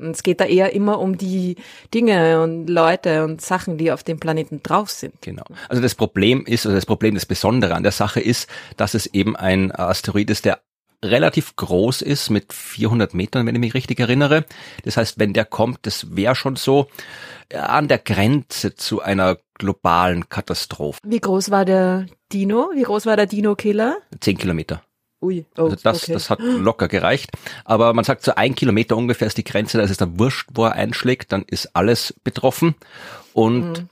es 0.00 0.22
geht 0.22 0.40
da 0.40 0.44
eher 0.44 0.72
immer 0.72 0.98
um 0.98 1.18
die 1.18 1.56
Dinge 1.92 2.42
und 2.42 2.68
Leute 2.68 3.24
und 3.24 3.40
Sachen, 3.40 3.78
die 3.78 3.92
auf 3.92 4.02
dem 4.02 4.18
Planeten 4.18 4.62
drauf 4.62 4.90
sind. 4.90 5.14
Genau. 5.20 5.44
Also 5.68 5.82
das 5.82 5.94
Problem 5.94 6.44
ist, 6.46 6.66
oder 6.66 6.74
das 6.74 6.86
Problem, 6.86 7.14
das 7.14 7.26
Besondere 7.26 7.74
an 7.74 7.82
der 7.82 7.92
Sache 7.92 8.20
ist, 8.20 8.48
dass 8.76 8.94
es 8.94 9.06
eben 9.06 9.36
ein 9.36 9.72
Asteroid 9.72 10.30
ist, 10.30 10.44
der 10.44 10.60
relativ 11.02 11.56
groß 11.56 12.02
ist, 12.02 12.30
mit 12.30 12.52
400 12.52 13.14
Metern, 13.14 13.46
wenn 13.46 13.54
ich 13.54 13.60
mich 13.60 13.74
richtig 13.74 14.00
erinnere. 14.00 14.44
Das 14.84 14.96
heißt, 14.96 15.18
wenn 15.18 15.32
der 15.32 15.44
kommt, 15.44 15.80
das 15.82 16.14
wäre 16.14 16.34
schon 16.34 16.56
so 16.56 16.88
an 17.54 17.88
der 17.88 17.98
Grenze 17.98 18.74
zu 18.74 19.00
einer 19.00 19.38
globalen 19.54 20.28
Katastrophe. 20.28 21.00
Wie 21.04 21.20
groß 21.20 21.50
war 21.50 21.64
der 21.64 22.06
Dino? 22.32 22.70
Wie 22.74 22.82
groß 22.82 23.06
war 23.06 23.16
der 23.16 23.26
Dino-Killer? 23.26 23.96
Zehn 24.20 24.38
Kilometer. 24.38 24.82
Ui, 25.22 25.44
oh, 25.58 25.64
Also 25.64 25.76
das, 25.82 26.04
okay. 26.04 26.12
das 26.14 26.30
hat 26.30 26.38
locker 26.40 26.88
gereicht. 26.88 27.30
Aber 27.64 27.92
man 27.92 28.04
sagt, 28.04 28.22
so 28.22 28.34
ein 28.34 28.54
Kilometer 28.54 28.96
ungefähr 28.96 29.26
ist 29.26 29.36
die 29.36 29.44
Grenze, 29.44 29.76
da 29.78 29.84
ist 29.84 29.90
es 29.90 29.98
dann 29.98 30.18
wurscht, 30.18 30.48
wo 30.54 30.64
er 30.64 30.72
einschlägt, 30.72 31.32
dann 31.32 31.42
ist 31.46 31.76
alles 31.76 32.14
betroffen. 32.24 32.74
Und 33.34 33.60
Mhm. 33.72 33.88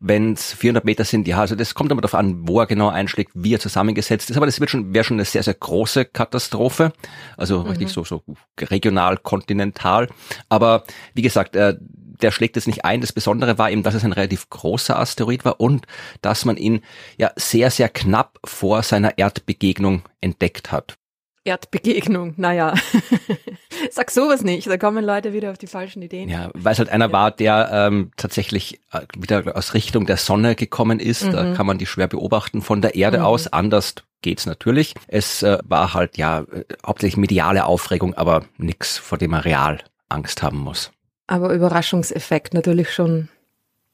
wenn 0.00 0.32
es 0.32 0.54
400 0.54 0.86
Meter 0.86 1.04
sind, 1.04 1.28
ja, 1.28 1.38
also 1.38 1.54
das 1.54 1.74
kommt 1.74 1.92
immer 1.92 2.00
darauf 2.00 2.14
an, 2.14 2.48
wo 2.48 2.58
er 2.60 2.66
genau 2.66 2.88
einschlägt, 2.88 3.32
wie 3.34 3.52
er 3.52 3.60
zusammengesetzt 3.60 4.30
ist. 4.30 4.36
Aber 4.38 4.46
das 4.46 4.58
wird 4.58 4.70
schon, 4.70 4.94
wäre 4.94 5.04
schon 5.04 5.16
eine 5.16 5.26
sehr, 5.26 5.42
sehr 5.42 5.52
große 5.52 6.06
Katastrophe. 6.06 6.92
Also 7.36 7.60
richtig 7.60 7.90
so, 7.90 8.04
so 8.04 8.22
regional, 8.58 9.18
kontinental. 9.18 10.08
Aber 10.48 10.84
wie 11.12 11.20
gesagt, 11.22 11.54
äh, 11.56 11.76
der 12.22 12.30
schlägt 12.30 12.56
es 12.56 12.66
nicht 12.66 12.84
ein. 12.84 13.00
Das 13.00 13.12
Besondere 13.12 13.58
war 13.58 13.70
eben, 13.70 13.82
dass 13.82 13.94
es 13.94 14.04
ein 14.04 14.12
relativ 14.12 14.48
großer 14.50 14.98
Asteroid 14.98 15.44
war 15.44 15.60
und 15.60 15.86
dass 16.22 16.44
man 16.44 16.56
ihn 16.56 16.82
ja 17.16 17.30
sehr, 17.36 17.70
sehr 17.70 17.88
knapp 17.88 18.38
vor 18.44 18.82
seiner 18.82 19.18
Erdbegegnung 19.18 20.02
entdeckt 20.20 20.72
hat. 20.72 20.96
Erdbegegnung, 21.44 22.34
naja. 22.36 22.74
Sag 23.90 24.10
sowas 24.10 24.42
nicht, 24.42 24.68
da 24.68 24.76
kommen 24.76 25.04
Leute 25.04 25.32
wieder 25.32 25.50
auf 25.50 25.58
die 25.58 25.66
falschen 25.66 26.02
Ideen. 26.02 26.28
Ja, 26.28 26.50
weil 26.52 26.72
es 26.72 26.78
halt 26.78 26.90
einer 26.90 27.12
war, 27.12 27.30
der 27.30 27.70
ähm, 27.72 28.10
tatsächlich 28.16 28.80
äh, 28.92 29.00
wieder 29.16 29.56
aus 29.56 29.72
Richtung 29.72 30.04
der 30.04 30.18
Sonne 30.18 30.54
gekommen 30.54 31.00
ist. 31.00 31.24
Da 31.24 31.54
kann 31.54 31.66
man 31.66 31.78
die 31.78 31.86
schwer 31.86 32.08
beobachten 32.08 32.60
von 32.60 32.82
der 32.82 32.94
Erde 32.94 33.24
aus. 33.24 33.50
Anders 33.50 33.94
geht's 34.20 34.44
natürlich. 34.44 34.94
Es 35.08 35.42
äh, 35.42 35.58
war 35.64 35.94
halt 35.94 36.18
ja 36.18 36.40
äh, 36.40 36.64
hauptsächlich 36.86 37.16
mediale 37.16 37.64
Aufregung, 37.64 38.14
aber 38.14 38.44
nix, 38.58 38.98
vor 38.98 39.16
dem 39.16 39.30
man 39.30 39.40
real 39.40 39.78
Angst 40.10 40.42
haben 40.42 40.58
muss. 40.58 40.90
Aber 41.30 41.54
Überraschungseffekt 41.54 42.54
natürlich 42.54 42.92
schon, 42.92 43.28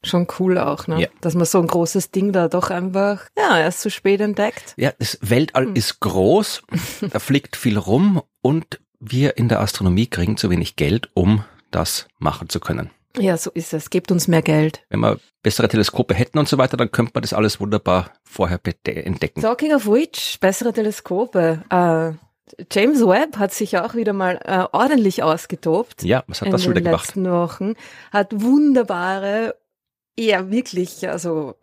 schon 0.03 0.25
cool 0.39 0.57
auch, 0.57 0.87
ne? 0.87 1.01
Ja. 1.01 1.07
Dass 1.21 1.35
man 1.35 1.45
so 1.45 1.59
ein 1.59 1.67
großes 1.67 2.09
Ding 2.09 2.31
da 2.31 2.47
doch 2.47 2.71
einfach, 2.71 3.27
ja, 3.37 3.59
erst 3.59 3.81
zu 3.81 3.91
spät 3.91 4.21
entdeckt. 4.21 4.73
Ja, 4.75 4.91
das 4.97 5.19
Weltall 5.21 5.69
ist 5.77 5.99
groß, 5.99 6.63
da 7.11 7.19
fliegt 7.19 7.55
viel 7.55 7.77
rum 7.77 8.23
und 8.41 8.79
wir 8.99 9.37
in 9.37 9.49
der 9.49 9.59
Astronomie 9.59 10.07
kriegen 10.07 10.35
zu 10.35 10.49
wenig 10.49 10.77
Geld, 10.77 11.11
um 11.13 11.43
das 11.69 12.07
machen 12.17 12.49
zu 12.49 12.59
können. 12.59 12.89
Ja, 13.15 13.37
so 13.37 13.51
ist 13.51 13.71
es. 13.73 13.91
Gebt 13.91 14.11
uns 14.11 14.27
mehr 14.27 14.41
Geld. 14.41 14.83
Wenn 14.89 15.01
wir 15.01 15.19
bessere 15.43 15.67
Teleskope 15.67 16.15
hätten 16.15 16.39
und 16.39 16.47
so 16.47 16.57
weiter, 16.57 16.75
dann 16.75 16.91
könnte 16.91 17.11
man 17.13 17.21
das 17.21 17.33
alles 17.33 17.59
wunderbar 17.59 18.13
vorher 18.23 18.59
entdecken. 18.83 19.41
Talking 19.41 19.75
of 19.75 19.85
which, 19.85 20.39
bessere 20.39 20.73
Teleskope. 20.73 21.63
Äh, 21.69 22.17
James 22.71 23.01
Webb 23.01 23.37
hat 23.37 23.53
sich 23.53 23.77
auch 23.77 23.93
wieder 23.95 24.13
mal 24.13 24.39
äh, 24.43 24.65
ordentlich 24.71 25.23
ausgetobt. 25.23 26.03
Ja, 26.03 26.23
was 26.27 26.41
hat 26.41 26.47
in 26.47 26.51
das 26.51 26.63
schon 26.63 26.73
den 26.73 26.81
wieder 26.81 26.91
gemacht? 26.91 27.07
letzten 27.07 27.29
Wochen. 27.31 27.73
Hat 28.11 28.41
wunderbare, 28.41 29.55
ja 30.17 30.49
wirklich, 30.49 31.07
also 31.09 31.55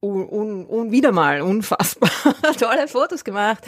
un, 0.00 0.28
un, 0.28 0.66
un, 0.66 0.90
wieder 0.90 1.12
mal 1.12 1.42
unfassbar 1.42 2.10
tolle 2.58 2.88
Fotos 2.88 3.22
gemacht 3.22 3.64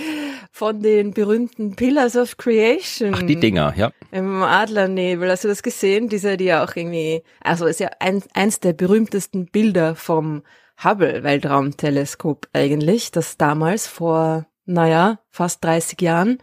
von 0.51 0.81
den 0.81 1.13
berühmten 1.13 1.77
Pillars 1.77 2.17
of 2.17 2.37
Creation. 2.39 3.15
Ach, 3.15 3.23
die 3.23 3.39
Dinger, 3.39 3.75
ja. 3.77 3.93
Im 4.11 4.43
Adlernebel, 4.43 5.31
hast 5.31 5.45
du 5.45 5.49
das 5.49 5.63
gesehen? 5.63 6.09
Diese, 6.09 6.37
die 6.37 6.47
ja 6.47 6.65
auch 6.65 6.75
irgendwie, 6.75 7.23
also 7.41 7.67
ist 7.67 7.81
ja 7.81 7.91
ein, 8.01 8.23
eins 8.35 8.61
der 8.61 8.73
berühmtesten 8.73 9.47
Bilder 9.47 9.95
vom 9.95 10.43
Hubble-Weltraumteleskop 10.83 12.49
eigentlich, 12.53 13.11
das 13.11 13.37
damals 13.37 13.87
vor, 13.87 14.47
naja, 14.65 15.19
fast 15.31 15.63
30 15.65 16.01
Jahren 16.01 16.39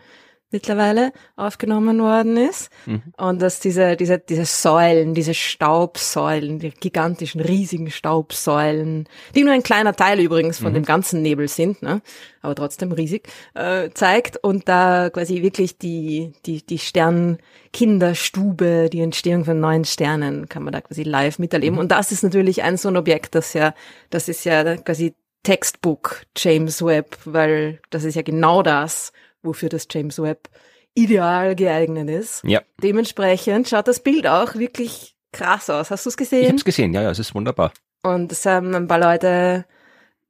mittlerweile 0.51 1.11
aufgenommen 1.35 1.99
worden 2.01 2.35
ist. 2.37 2.71
Mhm. 2.85 3.01
Und 3.17 3.41
dass 3.41 3.59
diese, 3.59 3.95
diese, 3.95 4.19
diese 4.19 4.45
Säulen, 4.45 5.13
diese 5.13 5.35
Staubsäulen, 5.35 6.59
die 6.59 6.71
gigantischen, 6.71 7.41
riesigen 7.41 7.91
Staubsäulen, 7.91 9.07
die 9.35 9.43
nur 9.43 9.53
ein 9.53 9.63
kleiner 9.63 9.93
Teil 9.95 10.19
übrigens 10.19 10.59
von 10.59 10.73
dem 10.73 10.85
ganzen 10.85 11.21
Nebel 11.21 11.47
sind, 11.47 11.81
ne? 11.83 12.01
aber 12.41 12.55
trotzdem 12.55 12.91
riesig, 12.91 13.29
äh, 13.53 13.91
zeigt 13.91 14.43
und 14.43 14.67
da 14.67 15.11
quasi 15.11 15.43
wirklich 15.43 15.77
die, 15.77 16.33
die, 16.45 16.65
die 16.65 16.79
Sternkinderstube, 16.79 18.89
die 18.91 19.01
Entstehung 19.01 19.45
von 19.45 19.59
neuen 19.59 19.85
Sternen 19.85 20.49
kann 20.49 20.63
man 20.63 20.73
da 20.73 20.81
quasi 20.81 21.03
live 21.03 21.37
miterleben. 21.37 21.77
Und 21.77 21.91
das 21.91 22.11
ist 22.11 22.23
natürlich 22.23 22.63
ein 22.63 22.77
so 22.77 22.89
ein 22.89 22.97
Objekt, 22.97 23.35
das 23.35 23.53
ja, 23.53 23.75
das 24.09 24.27
ist 24.27 24.45
ja 24.45 24.77
quasi 24.77 25.13
Textbook 25.43 26.23
James 26.35 26.83
Webb, 26.83 27.17
weil 27.25 27.79
das 27.89 28.03
ist 28.03 28.15
ja 28.15 28.21
genau 28.21 28.61
das, 28.61 29.13
wofür 29.41 29.69
das 29.69 29.87
James 29.89 30.21
Webb 30.21 30.49
ideal 30.95 31.55
geeignet 31.55 32.09
ist. 32.09 32.43
Ja, 32.43 32.61
Dementsprechend 32.81 33.69
schaut 33.69 33.87
das 33.87 34.01
Bild 34.01 34.27
auch 34.27 34.55
wirklich 34.55 35.15
krass 35.31 35.69
aus. 35.69 35.91
Hast 35.91 36.05
du 36.05 36.09
es 36.09 36.15
ich 36.15 36.17
gesehen? 36.17 36.47
habe 36.47 36.57
es 36.57 36.65
gesehen. 36.65 36.93
Ja, 36.93 37.03
ja, 37.03 37.11
es 37.11 37.19
ist 37.19 37.33
wunderbar. 37.35 37.71
Und 38.03 38.31
es 38.31 38.45
haben 38.45 38.73
ein 38.75 38.87
paar 38.87 38.99
Leute 38.99 39.65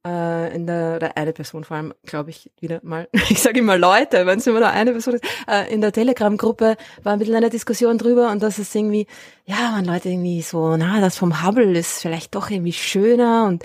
äh, 0.06 0.54
in 0.54 0.66
der, 0.66 0.96
oder 0.96 1.16
eine 1.16 1.32
Person 1.32 1.64
vor 1.64 1.76
allem, 1.76 1.94
glaube 2.04 2.30
ich, 2.30 2.50
wieder 2.60 2.80
mal, 2.82 3.08
ich 3.28 3.40
sage 3.40 3.60
immer 3.60 3.76
Leute, 3.76 4.26
wenn 4.26 4.38
es 4.38 4.46
immer 4.46 4.60
nur 4.60 4.70
eine 4.70 4.92
Person 4.92 5.14
ist, 5.14 5.24
äh, 5.46 5.72
in 5.72 5.80
der 5.80 5.92
Telegram-Gruppe 5.92 6.76
war 7.02 7.12
ein 7.12 7.18
bisschen 7.18 7.34
eine 7.34 7.50
Diskussion 7.50 7.98
drüber 7.98 8.30
und 8.30 8.42
das 8.42 8.58
ist 8.58 8.74
irgendwie, 8.74 9.06
ja, 9.44 9.70
man 9.72 9.84
Leute 9.84 10.08
irgendwie 10.08 10.42
so, 10.42 10.76
na, 10.76 11.00
das 11.00 11.16
vom 11.16 11.44
Hubble 11.44 11.78
ist 11.78 12.00
vielleicht 12.00 12.34
doch 12.34 12.50
irgendwie 12.50 12.72
schöner 12.72 13.44
und 13.46 13.64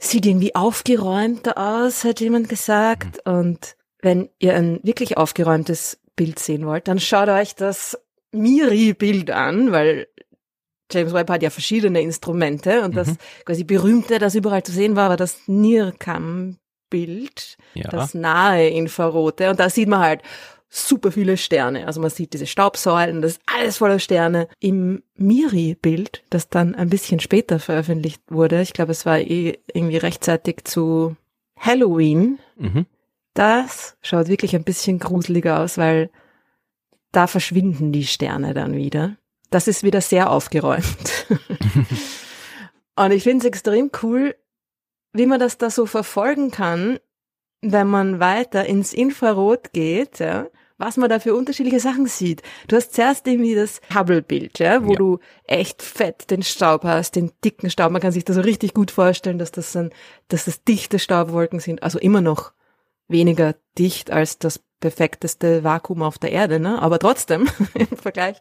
sieht 0.00 0.26
irgendwie 0.26 0.54
aufgeräumter 0.54 1.58
aus, 1.58 2.04
hat 2.04 2.20
jemand 2.20 2.48
gesagt. 2.48 3.20
Und 3.26 3.76
wenn 4.02 4.30
ihr 4.38 4.54
ein 4.56 4.80
wirklich 4.82 5.16
aufgeräumtes 5.18 6.00
Bild 6.16 6.38
sehen 6.38 6.66
wollt, 6.66 6.88
dann 6.88 6.98
schaut 6.98 7.28
euch 7.28 7.54
das 7.54 7.98
Miri-Bild 8.32 9.30
an, 9.30 9.72
weil 9.72 10.06
James 10.92 11.12
Webb 11.12 11.30
hat 11.30 11.42
ja 11.42 11.50
verschiedene 11.50 12.00
Instrumente 12.00 12.82
und 12.82 12.96
das 12.96 13.14
quasi 13.44 13.62
berühmte, 13.62 14.18
das 14.18 14.34
überall 14.34 14.64
zu 14.64 14.72
sehen 14.72 14.96
war, 14.96 15.10
war 15.10 15.16
das 15.16 15.38
NIRCam-Bild, 15.46 17.56
Ja. 17.74 17.88
das 17.90 18.14
nahe 18.14 18.68
Infrarote. 18.68 19.50
Und 19.50 19.60
da 19.60 19.70
sieht 19.70 19.88
man 19.88 20.00
halt 20.00 20.22
super 20.72 21.10
viele 21.12 21.36
Sterne. 21.36 21.86
Also 21.86 22.00
man 22.00 22.10
sieht 22.10 22.32
diese 22.32 22.46
Staubsäulen, 22.46 23.20
das 23.22 23.32
ist 23.32 23.40
alles 23.46 23.78
voller 23.78 23.98
Sterne. 23.98 24.48
Im 24.60 25.02
Miri-Bild, 25.16 26.22
das 26.30 26.48
dann 26.48 26.74
ein 26.76 26.88
bisschen 26.88 27.18
später 27.20 27.58
veröffentlicht 27.58 28.22
wurde, 28.30 28.62
ich 28.62 28.72
glaube, 28.72 28.92
es 28.92 29.04
war 29.04 29.18
eh 29.18 29.58
irgendwie 29.74 29.96
rechtzeitig 29.98 30.64
zu 30.64 31.16
Halloween, 31.58 32.38
Mhm. 32.56 32.86
das 33.34 33.96
schaut 34.00 34.28
wirklich 34.28 34.54
ein 34.54 34.64
bisschen 34.64 34.98
gruseliger 35.00 35.60
aus, 35.60 35.76
weil 35.76 36.10
da 37.12 37.26
verschwinden 37.26 37.90
die 37.92 38.06
Sterne 38.06 38.54
dann 38.54 38.74
wieder. 38.76 39.16
das 39.50 39.66
ist 39.66 39.82
wieder 39.82 40.00
sehr 40.00 40.30
aufgeräumt. 40.30 41.26
und 42.96 43.10
ich 43.10 43.24
finde 43.24 43.38
es 43.38 43.44
extrem 43.46 43.90
cool, 44.02 44.36
wie 45.12 45.26
man 45.26 45.40
das 45.40 45.58
da 45.58 45.70
so 45.70 45.86
verfolgen 45.86 46.50
kann, 46.52 46.98
wenn 47.60 47.88
man 47.88 48.20
weiter 48.20 48.64
ins 48.66 48.92
Infrarot 48.92 49.72
geht, 49.72 50.20
ja, 50.20 50.46
was 50.80 50.96
man 50.96 51.10
da 51.10 51.20
für 51.20 51.34
unterschiedliche 51.34 51.78
Sachen 51.78 52.06
sieht. 52.06 52.42
Du 52.66 52.74
hast 52.74 52.94
zuerst 52.94 53.26
irgendwie 53.26 53.54
das 53.54 53.80
Hubble-Bild, 53.94 54.58
ja, 54.58 54.84
wo 54.84 54.92
ja. 54.92 54.96
du 54.96 55.18
echt 55.44 55.82
fett 55.82 56.30
den 56.30 56.42
Staub 56.42 56.84
hast, 56.84 57.16
den 57.16 57.32
dicken 57.44 57.70
Staub. 57.70 57.92
Man 57.92 58.00
kann 58.00 58.12
sich 58.12 58.24
das 58.24 58.36
so 58.36 58.42
richtig 58.42 58.72
gut 58.72 58.90
vorstellen, 58.90 59.38
dass 59.38 59.52
das 59.52 59.72
dann, 59.72 59.90
dass 60.28 60.46
das 60.46 60.64
dichte 60.64 60.98
Staubwolken 60.98 61.60
sind. 61.60 61.82
Also 61.82 61.98
immer 61.98 62.22
noch 62.22 62.52
weniger 63.08 63.54
dicht 63.78 64.10
als 64.10 64.38
das 64.38 64.60
perfekteste 64.80 65.62
Vakuum 65.62 66.02
auf 66.02 66.18
der 66.18 66.32
Erde, 66.32 66.58
ne? 66.58 66.80
Aber 66.80 66.98
trotzdem 66.98 67.46
im 67.74 67.86
Vergleich. 67.88 68.36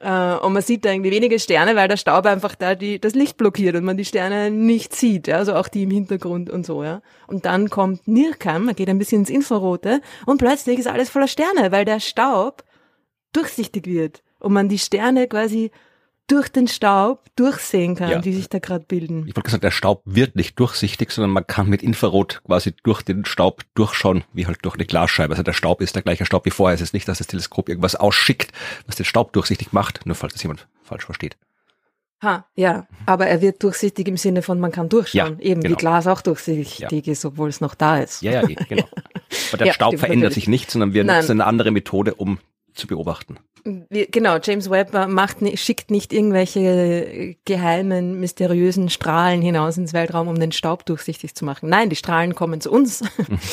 Äh, 0.00 0.36
und 0.36 0.54
man 0.54 0.62
sieht 0.62 0.84
da 0.84 0.92
irgendwie 0.92 1.10
wenige 1.10 1.38
Sterne, 1.38 1.76
weil 1.76 1.86
der 1.86 1.98
Staub 1.98 2.24
einfach 2.24 2.54
da 2.54 2.74
die, 2.74 2.98
das 2.98 3.14
Licht 3.14 3.36
blockiert 3.36 3.76
und 3.76 3.84
man 3.84 3.98
die 3.98 4.06
Sterne 4.06 4.50
nicht 4.50 4.96
sieht, 4.96 5.28
ja, 5.28 5.36
also 5.36 5.54
auch 5.54 5.68
die 5.68 5.82
im 5.82 5.90
Hintergrund 5.90 6.48
und 6.48 6.64
so, 6.64 6.82
ja. 6.82 7.02
Und 7.26 7.44
dann 7.44 7.68
kommt 7.68 8.08
NIRCam, 8.08 8.64
man 8.64 8.74
geht 8.74 8.88
ein 8.88 8.98
bisschen 8.98 9.20
ins 9.20 9.30
Infrarote 9.30 10.00
und 10.24 10.38
plötzlich 10.38 10.78
ist 10.78 10.88
alles 10.88 11.10
voller 11.10 11.28
Sterne, 11.28 11.70
weil 11.70 11.84
der 11.84 12.00
Staub 12.00 12.64
durchsichtig 13.32 13.86
wird 13.86 14.22
und 14.38 14.54
man 14.54 14.70
die 14.70 14.78
Sterne 14.78 15.28
quasi 15.28 15.70
durch 16.30 16.48
den 16.48 16.68
Staub 16.68 17.24
durchsehen 17.36 17.96
kann, 17.96 18.10
ja. 18.10 18.18
die 18.20 18.32
sich 18.32 18.48
da 18.48 18.58
gerade 18.58 18.84
bilden. 18.84 19.26
Ich 19.26 19.36
wollte 19.36 19.50
sagen, 19.50 19.62
der 19.62 19.70
Staub 19.70 20.02
wird 20.04 20.36
nicht 20.36 20.58
durchsichtig, 20.58 21.10
sondern 21.10 21.30
man 21.30 21.46
kann 21.46 21.68
mit 21.68 21.82
Infrarot 21.82 22.42
quasi 22.46 22.72
durch 22.82 23.02
den 23.02 23.24
Staub 23.24 23.62
durchschauen, 23.74 24.24
wie 24.32 24.46
halt 24.46 24.58
durch 24.62 24.76
eine 24.76 24.86
Glasscheibe. 24.86 25.32
Also 25.32 25.42
der 25.42 25.52
Staub 25.52 25.80
ist 25.80 25.96
der 25.96 26.02
gleiche 26.02 26.26
Staub 26.26 26.46
wie 26.46 26.50
vorher. 26.50 26.74
Es 26.74 26.80
ist 26.80 26.94
nicht, 26.94 27.08
dass 27.08 27.18
das 27.18 27.26
Teleskop 27.26 27.68
irgendwas 27.68 27.96
ausschickt, 27.96 28.52
was 28.86 28.96
den 28.96 29.04
Staub 29.04 29.32
durchsichtig 29.32 29.72
macht, 29.72 30.06
nur 30.06 30.14
falls 30.14 30.34
das 30.34 30.42
jemand 30.42 30.68
falsch 30.82 31.04
versteht. 31.04 31.36
Ha, 32.22 32.44
ja, 32.54 32.86
aber 33.06 33.28
er 33.28 33.40
wird 33.40 33.62
durchsichtig 33.62 34.06
im 34.06 34.18
Sinne 34.18 34.42
von, 34.42 34.60
man 34.60 34.72
kann 34.72 34.90
durchschauen, 34.90 35.38
ja, 35.38 35.44
eben 35.52 35.62
genau. 35.62 35.72
wie 35.72 35.78
Glas 35.78 36.06
auch 36.06 36.20
durchsichtig 36.20 37.06
ja. 37.06 37.12
ist, 37.12 37.24
obwohl 37.24 37.48
es 37.48 37.62
noch 37.62 37.74
da 37.74 37.98
ist. 37.98 38.20
Ja, 38.20 38.32
ja, 38.32 38.42
genau. 38.42 38.84
Aber 39.52 39.64
der 39.64 39.72
Staub 39.72 39.98
verändert 39.98 40.30
natürlich. 40.30 40.34
sich 40.34 40.48
nicht, 40.48 40.70
sondern 40.70 40.92
wir 40.92 41.02
Nein. 41.02 41.20
nutzen 41.20 41.40
eine 41.40 41.46
andere 41.46 41.70
Methode, 41.70 42.14
um 42.14 42.38
zu 42.74 42.86
beobachten. 42.86 43.38
Genau, 43.64 44.38
James 44.42 44.70
Webb 44.70 44.92
macht, 45.08 45.38
schickt 45.58 45.90
nicht 45.90 46.12
irgendwelche 46.12 47.36
geheimen, 47.44 48.20
mysteriösen 48.20 48.88
Strahlen 48.88 49.42
hinaus 49.42 49.76
ins 49.76 49.92
Weltraum, 49.92 50.28
um 50.28 50.38
den 50.38 50.52
Staub 50.52 50.86
durchsichtig 50.86 51.34
zu 51.34 51.44
machen. 51.44 51.68
Nein, 51.68 51.90
die 51.90 51.96
Strahlen 51.96 52.34
kommen 52.34 52.60
zu 52.60 52.70
uns. 52.70 53.02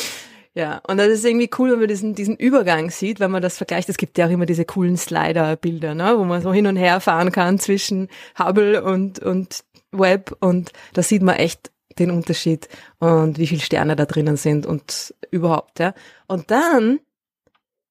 ja, 0.54 0.80
und 0.88 0.98
das 0.98 1.08
ist 1.08 1.24
irgendwie 1.24 1.50
cool, 1.58 1.72
wenn 1.72 1.80
man 1.80 1.88
diesen, 1.88 2.14
diesen 2.14 2.36
Übergang 2.36 2.90
sieht, 2.90 3.20
wenn 3.20 3.30
man 3.30 3.42
das 3.42 3.56
vergleicht. 3.56 3.88
Es 3.88 3.96
gibt 3.96 4.18
ja 4.18 4.26
auch 4.26 4.30
immer 4.30 4.46
diese 4.46 4.64
coolen 4.64 4.96
Slider-Bilder, 4.96 5.94
ne, 5.94 6.14
wo 6.16 6.24
man 6.24 6.42
so 6.42 6.52
hin 6.52 6.66
und 6.66 6.76
her 6.76 7.00
fahren 7.00 7.32
kann 7.32 7.58
zwischen 7.58 8.08
Hubble 8.38 8.82
und, 8.82 9.18
und 9.18 9.64
Webb 9.92 10.36
und 10.40 10.72
da 10.92 11.02
sieht 11.02 11.22
man 11.22 11.36
echt 11.36 11.70
den 11.98 12.10
Unterschied 12.10 12.68
und 12.98 13.38
wie 13.38 13.46
viele 13.46 13.60
Sterne 13.60 13.96
da 13.96 14.06
drinnen 14.06 14.36
sind 14.36 14.66
und 14.66 15.14
überhaupt, 15.30 15.78
ja. 15.80 15.94
Und 16.26 16.50
dann 16.50 17.00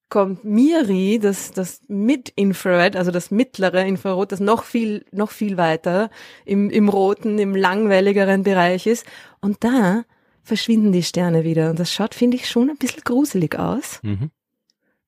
kommt 0.10 0.44
MIRI, 0.46 1.20
das, 1.20 1.52
das 1.52 1.82
Mid-Infrared, 1.88 2.96
also 2.96 3.12
das 3.12 3.30
mittlere 3.30 3.86
Infrarot, 3.86 4.32
das 4.32 4.40
noch 4.40 4.64
viel, 4.64 5.06
noch 5.12 5.32
viel 5.32 5.58
weiter 5.58 6.10
im, 6.46 6.70
im 6.70 6.90
roten, 6.90 7.40
im 7.40 7.56
langwelligeren 7.56 8.44
Bereich 8.44 8.88
ist. 8.88 9.06
Und 9.42 9.64
da 9.64 10.04
verschwinden 10.44 10.94
die 10.94 11.04
Sterne 11.04 11.44
wieder. 11.44 11.70
Und 11.70 11.80
das 11.80 11.92
schaut, 11.92 12.16
finde 12.16 12.38
ich, 12.38 12.50
schon 12.50 12.70
ein 12.70 12.78
bisschen 12.78 13.04
gruselig 13.04 13.60
aus. 13.60 14.00
Mhm. 14.02 14.32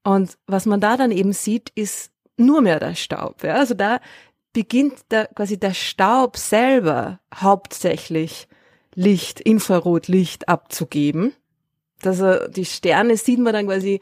Und 0.03 0.37
was 0.47 0.65
man 0.65 0.81
da 0.81 0.97
dann 0.97 1.11
eben 1.11 1.33
sieht, 1.33 1.71
ist 1.75 2.11
nur 2.35 2.61
mehr 2.61 2.79
der 2.79 2.95
Staub. 2.95 3.43
Ja? 3.43 3.55
Also 3.55 3.73
da 3.73 3.99
beginnt 4.53 5.11
der, 5.11 5.27
quasi 5.27 5.57
der 5.57 5.73
Staub 5.73 6.35
selber 6.37 7.19
hauptsächlich 7.33 8.47
Licht, 8.95 9.39
Infrarotlicht 9.39 10.49
abzugeben. 10.49 11.33
Also 12.03 12.47
die 12.47 12.65
Sterne 12.65 13.17
sieht 13.17 13.39
man 13.39 13.53
dann 13.53 13.67
quasi 13.67 14.01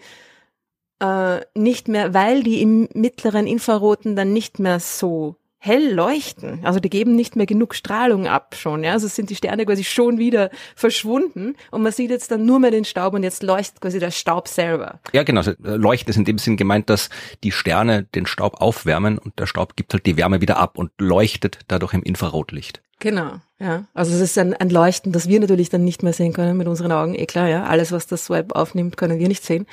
äh, 1.00 1.42
nicht 1.56 1.88
mehr, 1.88 2.14
weil 2.14 2.44
die 2.44 2.62
im 2.62 2.90
mittleren 2.94 3.48
Infraroten 3.48 4.16
dann 4.16 4.34
nicht 4.34 4.60
mehr 4.60 4.80
so 4.80 5.36
hell 5.60 5.94
leuchten. 5.94 6.60
Also 6.64 6.80
die 6.80 6.90
geben 6.90 7.16
nicht 7.16 7.36
mehr 7.36 7.46
genug 7.46 7.76
Strahlung 7.76 8.28
ab 8.28 8.56
schon. 8.58 8.84
Ja? 8.84 8.94
Also 8.94 9.08
sind 9.08 9.30
die 9.30 9.36
Sterne 9.36 9.66
quasi 9.66 9.84
schon 9.84 10.18
wieder 10.18 10.50
verschwunden 10.76 11.56
und 11.72 11.82
man 11.82 11.92
sieht 11.92 12.10
jetzt 12.10 12.32
dann 12.32 12.46
nur 12.46 12.60
mehr 12.60 12.72
den 12.72 12.86
Staub 12.86 13.14
und 13.14 13.24
jetzt 13.24 13.44
leuchtet 13.44 13.82
quasi 13.82 14.00
der 14.00 14.12
Staub 14.12 14.48
selber. 14.48 15.00
Ja, 15.14 15.24
genau. 15.24 15.40
Also 15.40 15.52
äh, 15.52 15.76
leuchten 15.76 16.10
ist 16.10 16.18
in 16.18 16.26
dem 16.26 16.38
Sinn 16.38 16.58
gemeint, 16.58 16.90
dass 16.90 17.10
die 17.44 17.52
Sterne 17.52 18.04
den 18.04 18.26
Staub 18.26 18.62
aufwärmen 18.62 19.18
und 19.18 19.38
der 19.40 19.48
Staub 19.48 19.76
gibt 19.76 19.94
halt 19.94 20.06
die 20.06 20.18
Wärme 20.18 20.42
wieder 20.42 20.58
ab 20.58 20.78
und 20.78 20.92
leuchtet 21.00 21.60
dadurch 21.68 21.94
im 21.94 22.04
Infrarotlicht. 22.04 22.82
Genau, 23.00 23.34
ja. 23.60 23.86
Also 23.94 24.14
es 24.14 24.22
ist 24.22 24.38
ein, 24.38 24.54
ein 24.56 24.70
Leuchten, 24.70 25.12
das 25.12 25.28
wir 25.28 25.40
natürlich 25.40 25.70
dann 25.70 25.84
nicht 25.84 26.02
mehr 26.02 26.14
sehen 26.14 26.34
können 26.34 26.58
mit 26.58 26.68
unseren 26.68 26.92
Augen. 26.92 27.14
Eh 27.14 27.26
klar, 27.26 27.48
ja. 27.48 27.66
Alles, 27.66 27.92
was 27.92 28.08
das 28.08 28.30
Web 28.30 28.56
aufnimmt, 28.56 28.98
können 28.98 29.20
wir 29.20 29.28
nicht 29.28 29.44
sehen. 29.44 29.68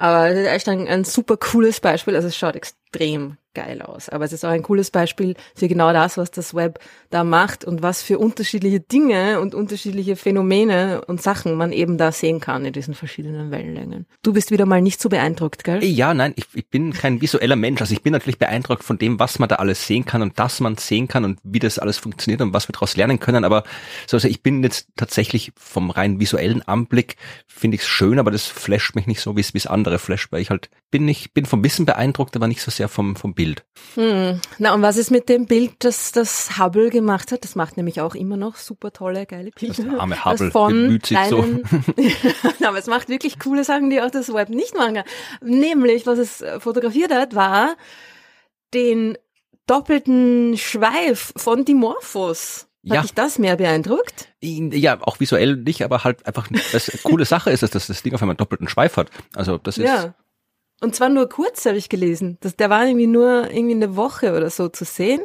Aber 0.00 0.30
es 0.30 0.38
ist 0.38 0.46
echt 0.46 0.68
ein, 0.70 0.88
ein 0.88 1.04
super 1.04 1.36
cooles 1.36 1.78
Beispiel. 1.78 2.16
Also 2.16 2.28
es 2.28 2.36
schaut 2.36 2.56
extrem 2.56 3.36
geil 3.54 3.82
aus. 3.82 4.08
Aber 4.08 4.24
es 4.24 4.32
ist 4.32 4.44
auch 4.44 4.50
ein 4.50 4.62
cooles 4.62 4.90
Beispiel 4.90 5.34
für 5.54 5.68
genau 5.68 5.92
das, 5.92 6.16
was 6.16 6.30
das 6.30 6.54
Web 6.54 6.78
da 7.10 7.24
macht 7.24 7.64
und 7.64 7.82
was 7.82 8.02
für 8.02 8.18
unterschiedliche 8.18 8.80
Dinge 8.80 9.40
und 9.40 9.54
unterschiedliche 9.54 10.16
Phänomene 10.16 11.02
und 11.06 11.20
Sachen 11.20 11.54
man 11.54 11.72
eben 11.72 11.98
da 11.98 12.12
sehen 12.12 12.40
kann 12.40 12.64
in 12.64 12.72
diesen 12.72 12.94
verschiedenen 12.94 13.50
Wellenlängen. 13.50 14.06
Du 14.22 14.32
bist 14.32 14.50
wieder 14.50 14.66
mal 14.66 14.80
nicht 14.80 15.00
so 15.00 15.08
beeindruckt, 15.08 15.64
gell? 15.64 15.82
Ja, 15.84 16.14
nein, 16.14 16.32
ich, 16.36 16.46
ich 16.54 16.68
bin 16.68 16.92
kein 16.92 17.20
visueller 17.20 17.56
Mensch. 17.56 17.80
Also 17.80 17.92
ich 17.92 18.02
bin 18.02 18.12
natürlich 18.12 18.38
beeindruckt 18.38 18.84
von 18.84 18.98
dem, 18.98 19.18
was 19.18 19.38
man 19.38 19.48
da 19.48 19.56
alles 19.56 19.86
sehen 19.86 20.04
kann 20.04 20.22
und 20.22 20.38
dass 20.38 20.60
man 20.60 20.76
sehen 20.76 21.08
kann 21.08 21.24
und 21.24 21.40
wie 21.42 21.58
das 21.58 21.78
alles 21.78 21.98
funktioniert 21.98 22.40
und 22.40 22.52
was 22.52 22.68
wir 22.68 22.72
daraus 22.72 22.96
lernen 22.96 23.18
können. 23.18 23.44
Aber 23.44 23.64
so, 24.06 24.16
also 24.16 24.28
ich 24.28 24.42
bin 24.42 24.62
jetzt 24.62 24.88
tatsächlich 24.96 25.52
vom 25.56 25.90
rein 25.90 26.20
visuellen 26.20 26.62
Anblick 26.62 27.16
finde 27.46 27.74
ich 27.74 27.82
es 27.82 27.88
schön, 27.88 28.18
aber 28.18 28.30
das 28.30 28.46
flasht 28.46 28.94
mich 28.94 29.06
nicht 29.06 29.20
so, 29.20 29.36
wie 29.36 29.40
es 29.40 29.66
andere 29.66 29.98
flasht, 29.98 30.32
weil 30.32 30.40
ich 30.40 30.50
halt 30.50 30.70
bin 30.90 31.04
nicht, 31.04 31.34
bin 31.34 31.44
vom 31.44 31.62
Wissen 31.62 31.84
beeindruckt, 31.84 32.34
aber 32.34 32.48
nicht 32.48 32.62
so 32.62 32.70
sehr 32.70 32.88
vom, 32.88 33.16
vom 33.16 33.34
Bild. 33.44 33.64
Hm. 33.94 34.40
Na, 34.58 34.74
und 34.74 34.82
was 34.82 34.96
ist 34.96 35.10
mit 35.10 35.28
dem 35.28 35.46
Bild, 35.46 35.72
das 35.80 36.12
das 36.12 36.58
Hubble 36.58 36.90
gemacht 36.90 37.32
hat? 37.32 37.42
Das 37.44 37.56
macht 37.56 37.76
nämlich 37.76 38.00
auch 38.00 38.14
immer 38.14 38.36
noch 38.36 38.56
super 38.56 38.92
tolle, 38.92 39.26
geile 39.26 39.50
Bilder. 39.50 39.82
Das 39.82 40.00
arme 40.00 40.24
Hubble 40.24 40.46
das 40.46 40.52
von 40.52 40.72
bemüht 40.72 41.06
sich 41.06 41.16
kleinen, 41.16 41.64
so. 41.64 42.66
aber 42.66 42.78
es 42.78 42.86
macht 42.86 43.08
wirklich 43.08 43.38
coole 43.38 43.64
Sachen, 43.64 43.90
die 43.90 44.00
auch 44.00 44.10
das 44.10 44.32
Web 44.32 44.50
nicht 44.50 44.76
machen 44.76 44.94
kann. 44.94 45.04
Nämlich, 45.42 46.06
was 46.06 46.18
es 46.18 46.44
fotografiert 46.58 47.12
hat, 47.12 47.34
war 47.34 47.76
den 48.74 49.16
doppelten 49.66 50.56
Schweif 50.56 51.32
von 51.36 51.64
Dimorphos. 51.64 52.66
Hat 52.88 52.94
ja. 52.94 53.02
dich 53.02 53.12
das 53.12 53.38
mehr 53.38 53.56
beeindruckt? 53.56 54.28
Ja, 54.40 54.98
auch 55.02 55.20
visuell 55.20 55.56
nicht, 55.56 55.82
aber 55.84 56.02
halt 56.02 56.26
einfach, 56.26 56.48
das 56.72 56.90
coole 57.02 57.26
Sache 57.26 57.50
ist, 57.50 57.62
dass 57.62 57.70
das 57.86 58.02
Ding 58.02 58.14
auf 58.14 58.22
einmal 58.22 58.32
einen 58.32 58.38
doppelten 58.38 58.68
Schweif 58.68 58.96
hat. 58.96 59.10
Also 59.34 59.58
das 59.58 59.76
ist, 59.76 59.84
ja. 59.84 60.14
Und 60.80 60.94
zwar 60.94 61.10
nur 61.10 61.28
kurz, 61.28 61.66
habe 61.66 61.76
ich 61.76 61.88
gelesen. 61.88 62.38
Das, 62.40 62.56
der 62.56 62.70
war 62.70 62.86
irgendwie 62.86 63.06
nur 63.06 63.50
irgendwie 63.50 63.74
eine 63.74 63.96
Woche 63.96 64.34
oder 64.34 64.48
so 64.50 64.68
zu 64.68 64.84
sehen. 64.84 65.20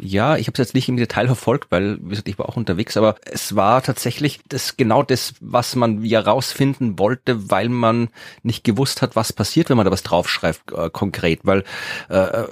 Ja, 0.00 0.36
ich 0.36 0.46
habe 0.46 0.52
es 0.52 0.58
jetzt 0.58 0.74
nicht 0.74 0.88
im 0.88 0.96
Detail 0.96 1.26
verfolgt, 1.26 1.72
weil 1.72 1.98
wie 2.00 2.10
gesagt, 2.10 2.28
ich 2.28 2.38
war 2.38 2.48
auch 2.48 2.56
unterwegs, 2.56 2.96
aber 2.96 3.16
es 3.24 3.56
war 3.56 3.82
tatsächlich 3.82 4.38
das 4.48 4.76
genau 4.76 5.02
das, 5.02 5.34
was 5.40 5.74
man 5.74 6.04
ja 6.04 6.20
rausfinden 6.20 7.00
wollte, 7.00 7.50
weil 7.50 7.68
man 7.68 8.08
nicht 8.44 8.62
gewusst 8.62 9.02
hat, 9.02 9.16
was 9.16 9.32
passiert, 9.32 9.70
wenn 9.70 9.76
man 9.76 9.84
da 9.84 9.90
was 9.90 10.04
draufschreibt 10.04 10.72
äh, 10.72 10.88
konkret, 10.90 11.40
weil 11.42 11.64
äh, 12.08 12.44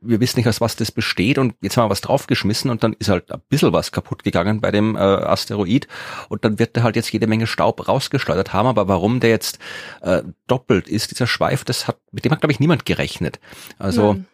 wir 0.00 0.20
wissen 0.20 0.38
nicht, 0.38 0.48
aus 0.48 0.62
was 0.62 0.76
das 0.76 0.92
besteht 0.92 1.36
und 1.36 1.54
jetzt 1.60 1.76
haben 1.76 1.84
wir 1.84 1.90
was 1.90 2.00
draufgeschmissen 2.00 2.70
und 2.70 2.82
dann 2.82 2.94
ist 2.94 3.10
halt 3.10 3.30
ein 3.30 3.42
bisschen 3.50 3.74
was 3.74 3.92
kaputt 3.92 4.24
gegangen 4.24 4.62
bei 4.62 4.70
dem 4.70 4.96
äh, 4.96 5.00
Asteroid 5.00 5.86
und 6.30 6.46
dann 6.46 6.58
wird 6.58 6.74
der 6.74 6.84
halt 6.84 6.96
jetzt 6.96 7.12
jede 7.12 7.26
Menge 7.26 7.46
Staub 7.46 7.86
rausgeschleudert 7.86 8.54
haben, 8.54 8.66
aber 8.66 8.88
warum 8.88 9.20
der 9.20 9.28
jetzt 9.28 9.58
äh, 10.00 10.22
doppelt 10.46 10.88
ist, 10.88 11.10
dieser 11.10 11.26
Schweif, 11.26 11.64
das 11.64 11.86
hat 11.86 11.98
mit 12.12 12.24
dem 12.24 12.32
hat 12.32 12.40
glaube 12.40 12.52
ich 12.52 12.60
niemand 12.60 12.86
gerechnet. 12.86 13.40
Also 13.78 14.14
Nein 14.14 14.26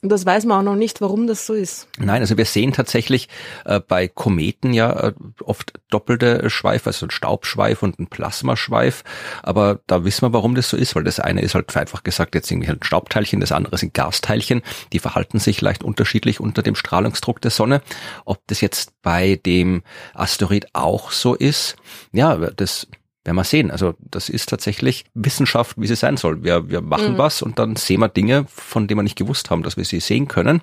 und 0.00 0.10
das 0.10 0.24
weiß 0.24 0.44
man 0.44 0.60
auch 0.60 0.70
noch 0.72 0.76
nicht, 0.76 1.00
warum 1.00 1.26
das 1.26 1.44
so 1.44 1.54
ist. 1.54 1.88
Nein, 1.98 2.20
also 2.20 2.36
wir 2.36 2.44
sehen 2.44 2.72
tatsächlich 2.72 3.28
äh, 3.64 3.80
bei 3.80 4.06
Kometen 4.06 4.72
ja 4.72 5.08
äh, 5.08 5.12
oft 5.42 5.72
doppelte 5.90 6.48
Schweife, 6.50 6.86
also 6.86 7.06
ein 7.06 7.10
Staubschweif 7.10 7.82
und 7.82 7.98
ein 7.98 8.06
Plasmaschweif. 8.06 9.02
Aber 9.42 9.80
da 9.88 10.04
wissen 10.04 10.22
wir, 10.22 10.32
warum 10.32 10.54
das 10.54 10.70
so 10.70 10.76
ist, 10.76 10.94
weil 10.94 11.02
das 11.02 11.18
eine 11.18 11.42
ist 11.42 11.56
halt 11.56 11.76
einfach 11.76 12.04
gesagt 12.04 12.36
jetzt 12.36 12.48
irgendwie 12.48 12.70
ein 12.70 12.78
Staubteilchen, 12.80 13.40
das 13.40 13.50
andere 13.50 13.76
sind 13.76 13.92
Gasteilchen. 13.92 14.62
Die 14.92 15.00
verhalten 15.00 15.40
sich 15.40 15.60
leicht 15.60 15.82
unterschiedlich 15.82 16.38
unter 16.38 16.62
dem 16.62 16.76
Strahlungsdruck 16.76 17.40
der 17.40 17.50
Sonne. 17.50 17.82
Ob 18.24 18.38
das 18.46 18.60
jetzt 18.60 18.92
bei 19.02 19.40
dem 19.44 19.82
Asteroid 20.14 20.68
auch 20.74 21.10
so 21.10 21.34
ist, 21.34 21.74
ja, 22.12 22.36
das 22.36 22.86
werden 23.28 23.36
wir 23.36 23.44
sehen. 23.44 23.70
Also 23.70 23.94
das 24.00 24.30
ist 24.30 24.48
tatsächlich 24.48 25.04
Wissenschaft, 25.14 25.76
wie 25.78 25.86
sie 25.86 25.96
sein 25.96 26.16
soll. 26.16 26.42
Wir, 26.42 26.68
wir 26.70 26.80
machen 26.80 27.12
mhm. 27.12 27.18
was 27.18 27.42
und 27.42 27.58
dann 27.58 27.76
sehen 27.76 28.00
wir 28.00 28.08
Dinge, 28.08 28.46
von 28.48 28.88
denen 28.88 28.98
wir 28.98 29.02
nicht 29.02 29.18
gewusst 29.18 29.50
haben, 29.50 29.62
dass 29.62 29.76
wir 29.76 29.84
sie 29.84 30.00
sehen 30.00 30.28
können 30.28 30.62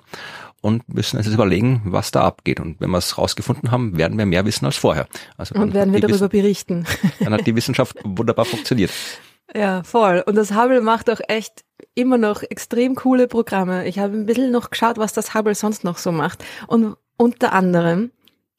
und 0.60 0.88
müssen 0.92 1.16
uns 1.16 1.26
jetzt 1.26 1.34
überlegen, 1.34 1.82
was 1.84 2.10
da 2.10 2.22
abgeht. 2.22 2.58
Und 2.58 2.80
wenn 2.80 2.90
wir 2.90 2.98
es 2.98 3.16
rausgefunden 3.16 3.70
haben, 3.70 3.96
werden 3.96 4.18
wir 4.18 4.26
mehr 4.26 4.44
wissen 4.44 4.66
als 4.66 4.76
vorher. 4.76 5.06
Also 5.36 5.54
und 5.54 5.74
werden 5.74 5.92
wir 5.92 6.00
darüber 6.00 6.22
Wiss 6.22 6.28
berichten. 6.28 6.86
Dann 7.20 7.32
hat 7.32 7.46
die 7.46 7.54
Wissenschaft 7.54 7.96
wunderbar 8.04 8.44
funktioniert. 8.44 8.90
Ja, 9.54 9.84
voll. 9.84 10.24
Und 10.26 10.34
das 10.34 10.56
Hubble 10.56 10.80
macht 10.80 11.08
auch 11.08 11.20
echt 11.28 11.64
immer 11.94 12.18
noch 12.18 12.42
extrem 12.42 12.96
coole 12.96 13.28
Programme. 13.28 13.86
Ich 13.86 14.00
habe 14.00 14.14
ein 14.14 14.26
bisschen 14.26 14.50
noch 14.50 14.70
geschaut, 14.70 14.98
was 14.98 15.12
das 15.12 15.34
Hubble 15.34 15.54
sonst 15.54 15.84
noch 15.84 15.98
so 15.98 16.10
macht. 16.10 16.44
Und 16.66 16.96
unter 17.16 17.52
anderem 17.52 18.10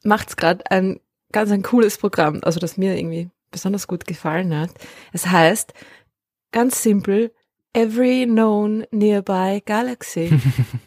macht 0.04 0.30
es 0.30 0.38
gerade 0.38 0.72
ein 0.72 1.02
ganz 1.34 1.52
ein 1.52 1.62
cooles 1.62 1.98
Programm, 1.98 2.40
also 2.44 2.60
das 2.62 2.78
mir 2.78 2.98
irgendwie 2.98 3.30
besonders 3.52 3.88
gut 3.88 4.06
gefallen 4.06 4.58
hat. 4.58 4.72
Es 5.14 5.28
heißt 5.28 5.74
ganz 6.52 6.82
simpel 6.82 7.34
Every 7.74 8.26
Known 8.26 8.86
Nearby 8.92 9.62
Galaxy. 9.66 10.32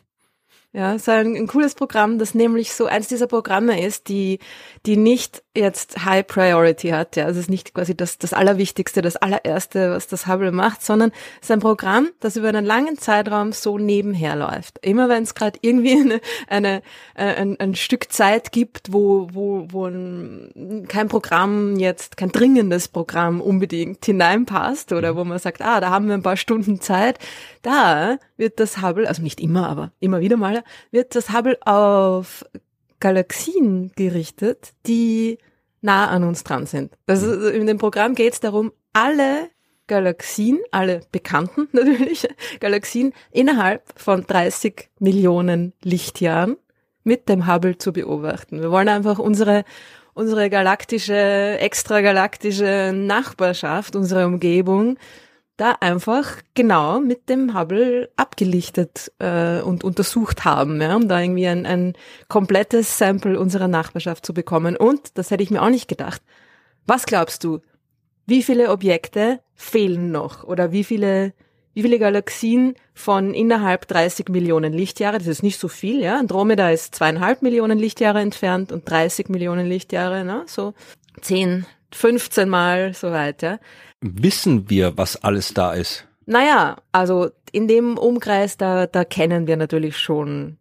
Ja, 0.72 1.00
so 1.00 1.10
ein, 1.10 1.34
ein, 1.34 1.48
cooles 1.48 1.74
Programm, 1.74 2.20
das 2.20 2.32
nämlich 2.32 2.72
so 2.72 2.86
eins 2.86 3.08
dieser 3.08 3.26
Programme 3.26 3.84
ist, 3.84 4.08
die, 4.08 4.38
die 4.86 4.96
nicht 4.96 5.42
jetzt 5.56 6.04
High 6.04 6.24
Priority 6.24 6.90
hat. 6.90 7.16
Ja, 7.16 7.24
also 7.24 7.40
es 7.40 7.46
ist 7.46 7.50
nicht 7.50 7.74
quasi 7.74 7.96
das, 7.96 8.18
das 8.18 8.32
Allerwichtigste, 8.32 9.02
das 9.02 9.16
allererste, 9.16 9.90
was 9.90 10.06
das 10.06 10.28
Hubble 10.28 10.52
macht, 10.52 10.84
sondern 10.84 11.10
es 11.40 11.48
ist 11.48 11.50
ein 11.50 11.58
Programm, 11.58 12.10
das 12.20 12.36
über 12.36 12.50
einen 12.50 12.64
langen 12.64 12.98
Zeitraum 12.98 13.50
so 13.50 13.78
nebenher 13.78 14.36
läuft. 14.36 14.78
Immer 14.82 15.08
wenn 15.08 15.24
es 15.24 15.34
gerade 15.34 15.58
irgendwie 15.60 16.00
eine, 16.00 16.20
eine, 16.46 16.82
äh, 17.16 17.34
ein, 17.34 17.58
ein 17.58 17.74
Stück 17.74 18.12
Zeit 18.12 18.52
gibt, 18.52 18.92
wo, 18.92 19.26
wo, 19.32 19.66
wo 19.70 19.86
ein, 19.86 20.86
kein 20.86 21.08
Programm 21.08 21.80
jetzt, 21.80 22.16
kein 22.16 22.30
dringendes 22.30 22.86
Programm 22.86 23.40
unbedingt 23.40 24.04
hineinpasst 24.04 24.92
oder 24.92 25.16
wo 25.16 25.24
man 25.24 25.40
sagt, 25.40 25.62
ah, 25.62 25.80
da 25.80 25.90
haben 25.90 26.06
wir 26.06 26.14
ein 26.14 26.22
paar 26.22 26.36
Stunden 26.36 26.80
Zeit, 26.80 27.18
da 27.62 28.18
wird 28.36 28.60
das 28.60 28.80
Hubble, 28.80 29.08
also 29.08 29.20
nicht 29.20 29.40
immer, 29.40 29.68
aber 29.68 29.90
immer 29.98 30.20
wieder 30.20 30.36
mal, 30.36 30.60
wird 30.90 31.14
das 31.14 31.33
Hubble 31.33 31.59
auf 31.64 32.45
Galaxien 33.00 33.93
gerichtet, 33.97 34.71
die 34.87 35.38
nah 35.81 36.09
an 36.09 36.25
uns 36.25 36.45
dran 36.45 36.67
sind. 36.67 36.93
Also 37.07 37.49
in 37.49 37.67
dem 37.67 37.79
Programm 37.79 38.14
geht 38.14 38.35
es 38.35 38.40
darum, 38.40 38.73
alle 38.93 39.49
Galaxien, 39.87 40.61
alle 40.71 41.00
bekannten 41.11 41.69
natürlich, 41.73 42.29
Galaxien 42.61 43.12
innerhalb 43.31 43.83
von 43.97 44.26
30 44.26 44.90
Millionen 44.99 45.73
Lichtjahren 45.83 46.57
mit 47.02 47.29
dem 47.29 47.47
Hubble 47.47 47.79
zu 47.79 47.93
beobachten. 47.93 48.61
Wir 48.61 48.71
wollen 48.71 48.88
einfach 48.88 49.19
unsere 49.19 49.64
unsere 50.12 50.50
galaktische, 50.50 51.59
extragalaktische 51.61 52.93
Nachbarschaft, 52.95 53.97
unsere 53.97 54.26
Umgebung 54.26 54.99
da 55.61 55.76
einfach 55.81 56.38
genau 56.55 57.00
mit 57.00 57.29
dem 57.29 57.59
Hubble 57.59 58.11
abgelichtet 58.17 59.12
äh, 59.19 59.61
und 59.61 59.85
untersucht 59.85 60.45
haben, 60.45 60.81
ja, 60.81 60.97
um 60.97 61.07
da 61.07 61.21
irgendwie 61.21 61.47
ein, 61.47 61.67
ein 61.67 61.93
komplettes 62.29 62.97
Sample 62.97 63.38
unserer 63.38 63.69
Nachbarschaft 63.69 64.25
zu 64.25 64.33
bekommen. 64.33 64.76
Und, 64.76 65.19
das 65.19 65.31
hätte 65.31 65.43
ich 65.43 65.50
mir 65.50 65.62
auch 65.62 65.69
nicht 65.69 65.88
gedacht, 65.88 66.23
was 66.87 67.05
glaubst 67.05 67.45
du, 67.45 67.61
wie 68.26 68.43
viele 68.43 68.71
Objekte 68.71 69.40
fehlen 69.55 70.11
noch 70.11 70.45
oder 70.45 70.73
wie 70.73 70.85
viele 70.85 71.35
wie 71.73 71.83
viele 71.83 72.00
Galaxien 72.00 72.75
von 72.95 73.33
innerhalb 73.33 73.87
30 73.87 74.29
Millionen 74.29 74.73
Lichtjahre, 74.73 75.19
das 75.19 75.29
ist 75.29 75.45
nicht 75.45 75.61
so 75.61 75.69
viel, 75.69 76.00
ja. 76.00 76.19
Andromeda 76.19 76.69
ist 76.71 76.97
zweieinhalb 76.97 77.43
Millionen 77.43 77.79
Lichtjahre 77.79 78.21
entfernt 78.21 78.73
und 78.73 78.90
30 78.90 79.29
Millionen 79.29 79.69
Lichtjahre, 79.69 80.25
ne, 80.25 80.43
so 80.47 80.75
10, 81.21 81.67
15 81.93 82.49
Mal 82.49 82.93
so 82.93 83.12
weit, 83.12 83.43
ja 83.43 83.61
wissen 84.00 84.71
wir, 84.71 84.97
was 84.97 85.16
alles 85.16 85.54
da 85.54 85.73
ist? 85.73 86.07
Naja, 86.26 86.76
also 86.92 87.30
in 87.52 87.69
dem 87.69 87.99
Umkreis, 87.99 88.57
da, 88.57 88.87
da 88.87 89.04
kennen 89.04 89.47
wir 89.47 89.57
natürlich 89.57 89.99
schon 89.99 90.59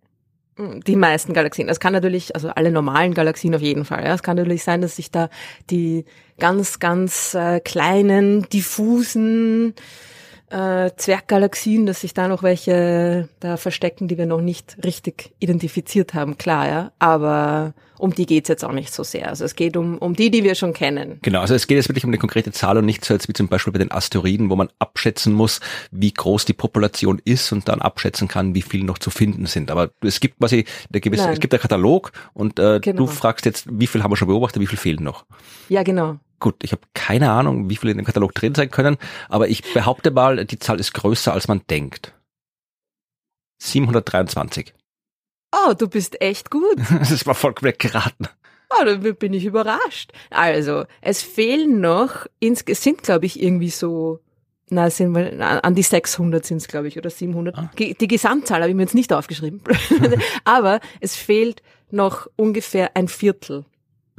hm, 0.55 0.81
die 0.81 0.95
meisten 0.95 1.33
Galaxien. 1.33 1.69
Es 1.69 1.79
kann 1.79 1.93
natürlich, 1.93 2.35
also 2.35 2.49
alle 2.49 2.71
normalen 2.71 3.13
Galaxien 3.13 3.53
auf 3.55 3.61
jeden 3.61 3.85
Fall. 3.85 4.03
Ja. 4.03 4.13
Es 4.13 4.23
kann 4.23 4.37
natürlich 4.37 4.63
sein, 4.63 4.81
dass 4.81 4.95
sich 4.95 5.11
da 5.11 5.29
die 5.69 6.05
ganz, 6.39 6.79
ganz 6.79 7.33
äh, 7.33 7.59
kleinen, 7.59 8.49
diffusen 8.49 9.75
äh, 10.49 10.91
Zwerggalaxien, 10.95 11.85
dass 11.85 12.01
sich 12.01 12.13
da 12.13 12.27
noch 12.27 12.43
welche 12.43 13.29
da 13.39 13.57
verstecken, 13.57 14.07
die 14.07 14.17
wir 14.17 14.25
noch 14.25 14.41
nicht 14.41 14.77
richtig 14.83 15.31
identifiziert 15.39 16.13
haben, 16.13 16.37
klar, 16.37 16.67
ja. 16.67 16.91
Aber 16.99 17.73
um 17.99 18.15
die 18.15 18.25
geht's 18.25 18.47
jetzt 18.47 18.63
auch 18.63 18.71
nicht 18.71 18.93
so 18.93 19.03
sehr. 19.03 19.27
Also 19.27 19.45
es 19.45 19.55
geht 19.55 19.75
um, 19.75 19.97
um 19.97 20.15
die, 20.15 20.31
die 20.31 20.43
wir 20.43 20.55
schon 20.55 20.73
kennen. 20.73 21.19
Genau, 21.21 21.41
also 21.41 21.53
es 21.53 21.67
geht 21.67 21.75
jetzt 21.75 21.89
wirklich 21.89 22.05
um 22.05 22.09
eine 22.09 22.17
konkrete 22.17 22.51
Zahl 22.51 22.77
und 22.77 22.85
nicht 22.85 23.03
so 23.03 23.13
jetzt 23.13 23.27
wie 23.27 23.33
zum 23.33 23.49
Beispiel 23.49 23.73
bei 23.73 23.79
den 23.79 23.91
Asteroiden, 23.91 24.49
wo 24.49 24.55
man 24.55 24.69
abschätzen 24.79 25.33
muss, 25.33 25.59
wie 25.91 26.13
groß 26.13 26.45
die 26.45 26.53
Population 26.53 27.21
ist 27.25 27.51
und 27.51 27.67
dann 27.67 27.81
abschätzen 27.81 28.27
kann, 28.27 28.55
wie 28.55 28.61
viel 28.61 28.83
noch 28.83 28.97
zu 28.97 29.09
finden 29.09 29.45
sind. 29.45 29.69
Aber 29.69 29.91
es 30.01 30.19
gibt 30.19 30.39
quasi 30.39 30.65
eine 30.91 31.01
gewisse, 31.01 31.29
es 31.29 31.39
gibt 31.39 31.53
einen 31.53 31.61
Katalog 31.61 32.11
und 32.33 32.57
äh, 32.57 32.79
genau. 32.79 32.99
du 32.99 33.07
fragst 33.07 33.45
jetzt, 33.45 33.67
wie 33.69 33.87
viel 33.87 34.01
haben 34.01 34.11
wir 34.11 34.17
schon 34.17 34.29
beobachtet, 34.29 34.61
wie 34.61 34.67
viel 34.67 34.79
fehlen 34.79 35.03
noch? 35.03 35.25
Ja, 35.67 35.83
genau. 35.83 36.17
Gut, 36.39 36.63
ich 36.63 36.71
habe 36.71 36.81
keine 36.93 37.31
Ahnung, 37.31 37.69
wie 37.69 37.75
viele 37.75 37.91
in 37.91 37.97
dem 37.97 38.05
Katalog 38.05 38.33
drin 38.33 38.55
sein 38.55 38.71
können, 38.71 38.97
aber 39.27 39.49
ich 39.49 39.73
behaupte 39.73 40.11
mal, 40.11 40.45
die 40.45 40.59
Zahl 40.59 40.79
ist 40.79 40.93
größer, 40.93 41.33
als 41.33 41.47
man 41.47 41.61
denkt. 41.69 42.13
723. 43.61 44.73
Oh, 45.51 45.73
du 45.73 45.87
bist 45.87 46.21
echt 46.21 46.49
gut. 46.49 46.77
das 46.99 47.25
war 47.25 47.35
vollkommen 47.35 47.73
geraten. 47.77 48.27
Oh, 48.69 48.85
da 48.85 48.95
bin 48.95 49.33
ich 49.33 49.45
überrascht. 49.45 50.11
Also, 50.29 50.85
es 51.01 51.23
fehlen 51.23 51.81
noch, 51.81 52.27
es 52.39 52.63
sind 52.83 53.01
glaube 53.01 53.25
ich 53.25 53.41
irgendwie 53.41 53.71
so, 53.71 54.19
na, 54.69 54.89
sind 54.91 55.15
wir, 55.15 55.63
an 55.63 55.73
die 55.73 55.81
600 55.81 56.45
sind 56.45 56.57
es 56.57 56.67
glaube 56.67 56.87
ich 56.87 56.97
oder 56.97 57.09
700. 57.09 57.57
Ah. 57.57 57.71
Die 57.77 58.07
Gesamtzahl 58.07 58.61
habe 58.61 58.69
ich 58.69 58.75
mir 58.75 58.83
jetzt 58.83 58.93
nicht 58.93 59.11
aufgeschrieben. 59.11 59.61
aber 60.43 60.79
es 60.99 61.15
fehlt 61.15 61.63
noch 61.89 62.27
ungefähr 62.35 62.95
ein 62.95 63.07
Viertel. 63.07 63.65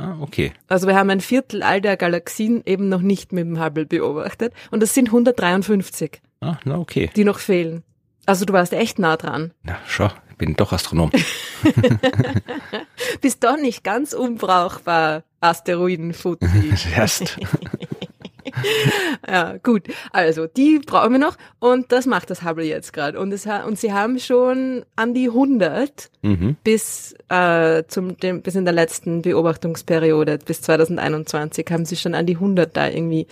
Ah, 0.01 0.17
okay. 0.19 0.53
Also 0.67 0.87
wir 0.87 0.95
haben 0.95 1.11
ein 1.11 1.21
Viertel 1.21 1.63
all 1.63 1.83
der 1.83 1.99
Galaxien 1.99 2.63
eben 2.65 2.89
noch 2.89 3.03
nicht 3.03 3.33
mit 3.33 3.45
dem 3.45 3.63
Hubble 3.63 3.85
beobachtet 3.85 4.55
und 4.71 4.83
das 4.83 4.95
sind 4.95 5.09
153. 5.09 6.23
Ah, 6.41 6.57
na 6.65 6.79
okay. 6.79 7.11
Die 7.17 7.25
noch 7.25 7.39
fehlen. 7.39 7.83
Also 8.25 8.47
du 8.47 8.55
warst 8.55 8.73
echt 8.73 8.99
nah 8.99 9.19
dran. 9.19 9.53
Na, 9.63 9.77
schau, 9.87 10.09
ich 10.31 10.37
bin 10.37 10.57
doch 10.57 10.73
Astronom. 10.73 11.11
Bist 13.21 13.45
doch 13.45 13.59
nicht 13.59 13.85
ganz 13.85 14.15
unbrauchbar, 14.15 15.23
Asteroidenfuzzi. 15.41 16.73
Erst. 16.97 17.39
ja, 19.29 19.57
gut. 19.63 19.85
Also, 20.13 20.47
die 20.47 20.81
brauchen 20.85 21.13
wir 21.13 21.19
noch 21.19 21.37
und 21.59 21.93
das 21.93 22.07
macht 22.07 22.31
das 22.31 22.43
Hubble 22.43 22.65
jetzt 22.65 22.93
gerade. 22.93 23.19
Und, 23.19 23.33
es, 23.33 23.47
und 23.47 23.79
sie 23.79 23.93
haben 23.93 24.19
schon 24.19 24.85
an 24.97 25.15
die 25.15 25.29
100 25.29 26.11
mhm. 26.23 26.57
bis, 26.65 27.15
äh, 27.29 27.85
zum, 27.89 28.17
dem, 28.19 28.43
bis 28.43 28.55
in 28.55 28.65
der 28.65 28.75
letzten 28.75 29.23
Beobachtungsperiode, 29.23 30.39
bis 30.45 30.63
2021, 30.63 31.67
haben 31.71 31.85
sie 31.85 31.97
schon 31.97 32.15
an 32.15 32.27
die 32.27 32.35
100 32.35 32.77
da 32.77 32.89
irgendwie 32.89 33.27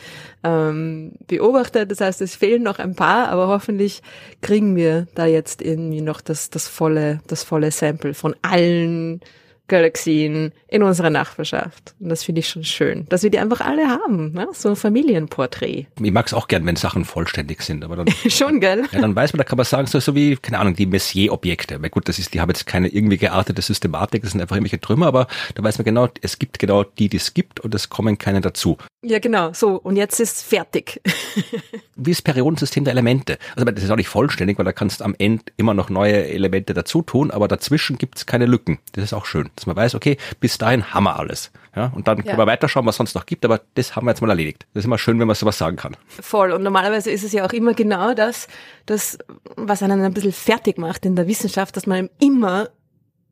ähm, 0.44 1.12
beobachtet. 1.26 1.90
Das 1.90 2.00
heißt, 2.00 2.20
es 2.22 2.36
fehlen 2.36 2.62
noch 2.62 2.78
ein 2.78 2.94
paar, 2.94 3.28
aber 3.28 3.48
hoffentlich 3.48 4.02
kriegen 4.40 4.76
wir 4.76 5.06
da 5.14 5.26
jetzt 5.26 5.62
irgendwie 5.62 6.00
noch 6.00 6.20
das, 6.20 6.50
das 6.50 6.68
volle, 6.68 7.20
das 7.26 7.42
volle 7.42 7.70
Sample 7.70 8.14
von 8.14 8.34
allen 8.42 9.20
Galaxien 9.68 10.52
in 10.66 10.82
unserer 10.82 11.10
Nachbarschaft. 11.10 11.94
Und 12.00 12.08
das 12.08 12.24
finde 12.24 12.40
ich 12.40 12.48
schon 12.48 12.64
schön, 12.64 13.06
dass 13.08 13.22
wir 13.22 13.30
die 13.30 13.38
einfach 13.38 13.60
alle 13.60 13.88
haben. 13.88 14.32
Ne? 14.32 14.48
So 14.52 14.70
ein 14.70 14.76
Familienporträt. 14.76 15.86
Ich 16.00 16.12
mag 16.12 16.26
es 16.26 16.34
auch 16.34 16.48
gern, 16.48 16.66
wenn 16.66 16.76
Sachen 16.76 17.04
vollständig 17.04 17.62
sind. 17.62 17.84
aber 17.84 17.96
dann 17.96 18.08
Schon, 18.28 18.60
gell? 18.60 18.84
Ja, 18.92 19.00
dann 19.00 19.14
weiß 19.14 19.32
man, 19.32 19.38
da 19.38 19.44
kann 19.44 19.56
man 19.56 19.66
sagen, 19.66 19.86
so, 19.86 20.00
so 20.00 20.14
wie, 20.14 20.36
keine 20.36 20.58
Ahnung, 20.58 20.74
die 20.74 20.86
Messier-Objekte. 20.86 21.80
Weil 21.82 21.90
gut, 21.90 22.08
das 22.08 22.18
ist, 22.18 22.34
die 22.34 22.40
haben 22.40 22.50
jetzt 22.50 22.66
keine 22.66 22.88
irgendwie 22.88 23.18
geartete 23.18 23.62
Systematik, 23.62 24.22
das 24.22 24.32
sind 24.32 24.40
einfach 24.40 24.56
irgendwelche 24.56 24.80
Trümmer, 24.80 25.06
aber 25.06 25.26
da 25.54 25.62
weiß 25.62 25.78
man 25.78 25.84
genau, 25.84 26.08
es 26.20 26.38
gibt 26.38 26.58
genau 26.58 26.84
die, 26.84 27.08
die 27.08 27.16
es 27.16 27.34
gibt 27.34 27.60
und 27.60 27.74
es 27.74 27.88
kommen 27.88 28.18
keine 28.18 28.40
dazu. 28.40 28.78
Ja, 29.02 29.18
genau. 29.18 29.52
So, 29.52 29.76
und 29.76 29.96
jetzt 29.96 30.18
ist 30.20 30.42
fertig. 30.42 31.00
wie 31.96 32.12
das 32.12 32.22
Periodensystem 32.22 32.84
der 32.84 32.92
Elemente. 32.92 33.38
Also 33.56 33.70
das 33.70 33.84
ist 33.84 33.90
auch 33.90 33.96
nicht 33.96 34.08
vollständig, 34.08 34.58
weil 34.58 34.64
da 34.64 34.72
kannst 34.72 35.00
du 35.00 35.04
am 35.04 35.14
Ende 35.18 35.44
immer 35.56 35.74
noch 35.74 35.90
neue 35.90 36.26
Elemente 36.26 36.74
dazu 36.74 37.02
tun, 37.02 37.30
aber 37.30 37.48
dazwischen 37.48 37.98
gibt 37.98 38.18
es 38.18 38.26
keine 38.26 38.46
Lücken. 38.46 38.78
Das 38.92 39.04
ist 39.04 39.12
auch 39.12 39.26
schön 39.26 39.50
dass 39.58 39.66
man 39.66 39.76
weiß, 39.76 39.94
okay, 39.94 40.16
bis 40.40 40.58
dahin 40.58 40.92
haben 40.92 41.04
wir 41.04 41.18
alles. 41.18 41.50
Ja, 41.76 41.92
und 41.94 42.08
dann 42.08 42.18
ja. 42.18 42.24
können 42.24 42.38
wir 42.38 42.46
weiterschauen, 42.46 42.86
was 42.86 42.94
es 42.94 42.96
sonst 42.96 43.14
noch 43.14 43.26
gibt, 43.26 43.44
aber 43.44 43.60
das 43.74 43.94
haben 43.94 44.06
wir 44.06 44.10
jetzt 44.10 44.20
mal 44.20 44.30
erledigt. 44.30 44.66
Das 44.74 44.80
ist 44.82 44.86
immer 44.86 44.98
schön, 44.98 45.20
wenn 45.20 45.26
man 45.26 45.36
sowas 45.36 45.58
sagen 45.58 45.76
kann. 45.76 45.96
Voll. 46.08 46.52
Und 46.52 46.62
normalerweise 46.62 47.10
ist 47.10 47.22
es 47.22 47.32
ja 47.32 47.44
auch 47.46 47.52
immer 47.52 47.74
genau 47.74 48.14
das, 48.14 48.48
das, 48.86 49.18
was 49.56 49.82
einen 49.82 50.02
ein 50.02 50.14
bisschen 50.14 50.32
fertig 50.32 50.78
macht 50.78 51.06
in 51.06 51.14
der 51.14 51.28
Wissenschaft, 51.28 51.76
dass 51.76 51.86
man 51.86 52.08
immer 52.18 52.68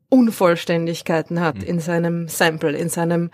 Unvollständigkeiten 0.09 1.41
hat 1.41 1.57
mhm. 1.57 1.63
in 1.63 1.79
seinem 1.79 2.27
Sample, 2.27 2.77
in 2.77 2.89
seinem, 2.89 3.29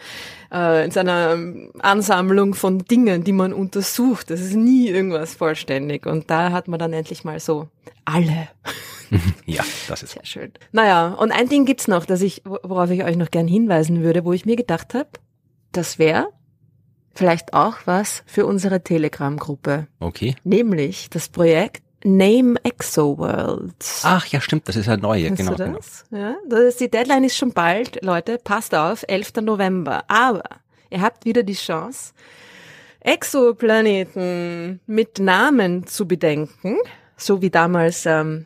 äh, 0.52 0.86
in 0.86 0.92
seiner 0.92 1.38
Ansammlung 1.80 2.56
von 2.56 2.80
Dingen, 2.80 3.24
die 3.24 3.32
man 3.32 3.54
untersucht. 3.54 4.32
Das 4.32 4.42
ist 4.42 4.56
nie 4.56 4.90
irgendwas 4.90 5.36
vollständig. 5.36 6.06
Und 6.06 6.32
da 6.32 6.52
hat 6.52 6.68
man 6.68 6.80
dann 6.80 6.94
endlich 6.94 7.24
mal 7.24 7.40
so 7.40 7.68
alle. 8.06 8.48
ja, 9.46 9.64
das 9.88 10.02
ist 10.02 10.14
sehr 10.14 10.26
schön. 10.26 10.52
Naja, 10.72 11.10
und 11.14 11.32
ein 11.32 11.48
Ding 11.48 11.66
gibt's 11.66 11.88
noch, 11.88 12.06
dass 12.06 12.22
ich, 12.22 12.42
worauf 12.46 12.90
ich 12.90 13.04
euch 13.04 13.18
noch 13.18 13.30
gern 13.30 13.48
hinweisen 13.48 14.02
würde, 14.02 14.26
wo 14.26 14.34
ich 14.34 14.46
mir 14.46 14.56
gedacht 14.56 14.96
habe, 14.96 15.10
das 15.72 16.00
wäre 16.00 16.28
vielleicht 17.14 17.54
auch 17.54 17.76
was 17.86 18.24
für 18.26 18.48
unsere 18.48 18.84
Telegram-Gruppe. 18.84 19.88
Okay. 20.00 20.36
Nämlich 20.44 21.10
das 21.12 21.30
Projekt 21.30 21.83
Name 22.04 22.56
Exoworlds. 22.64 24.02
Ach 24.04 24.26
ja, 24.28 24.42
stimmt, 24.42 24.68
das 24.68 24.76
ist 24.76 24.88
ja 24.88 24.98
neue, 24.98 25.28
Kennst 25.28 25.38
genau. 25.38 25.56
Du 25.56 25.74
das? 25.74 26.06
genau. 26.10 26.22
Ja, 26.22 26.36
das 26.48 26.60
ist, 26.62 26.80
die 26.80 26.90
Deadline 26.90 27.24
ist 27.24 27.38
schon 27.38 27.54
bald, 27.54 28.04
Leute, 28.04 28.38
passt 28.44 28.76
auf, 28.76 29.06
11. 29.08 29.34
November. 29.42 30.04
Aber 30.08 30.44
ihr 30.90 31.02
habt 31.02 31.26
wieder 31.26 31.44
die 31.44 31.54
Chance, 31.54 32.14
Exoplaneten 33.00 34.80
mit 34.86 35.20
Namen 35.20 35.88
zu 35.88 36.08
bedenken, 36.08 36.78
so 37.18 37.42
wie 37.42 37.50
damals 37.50 38.06
ähm, 38.06 38.46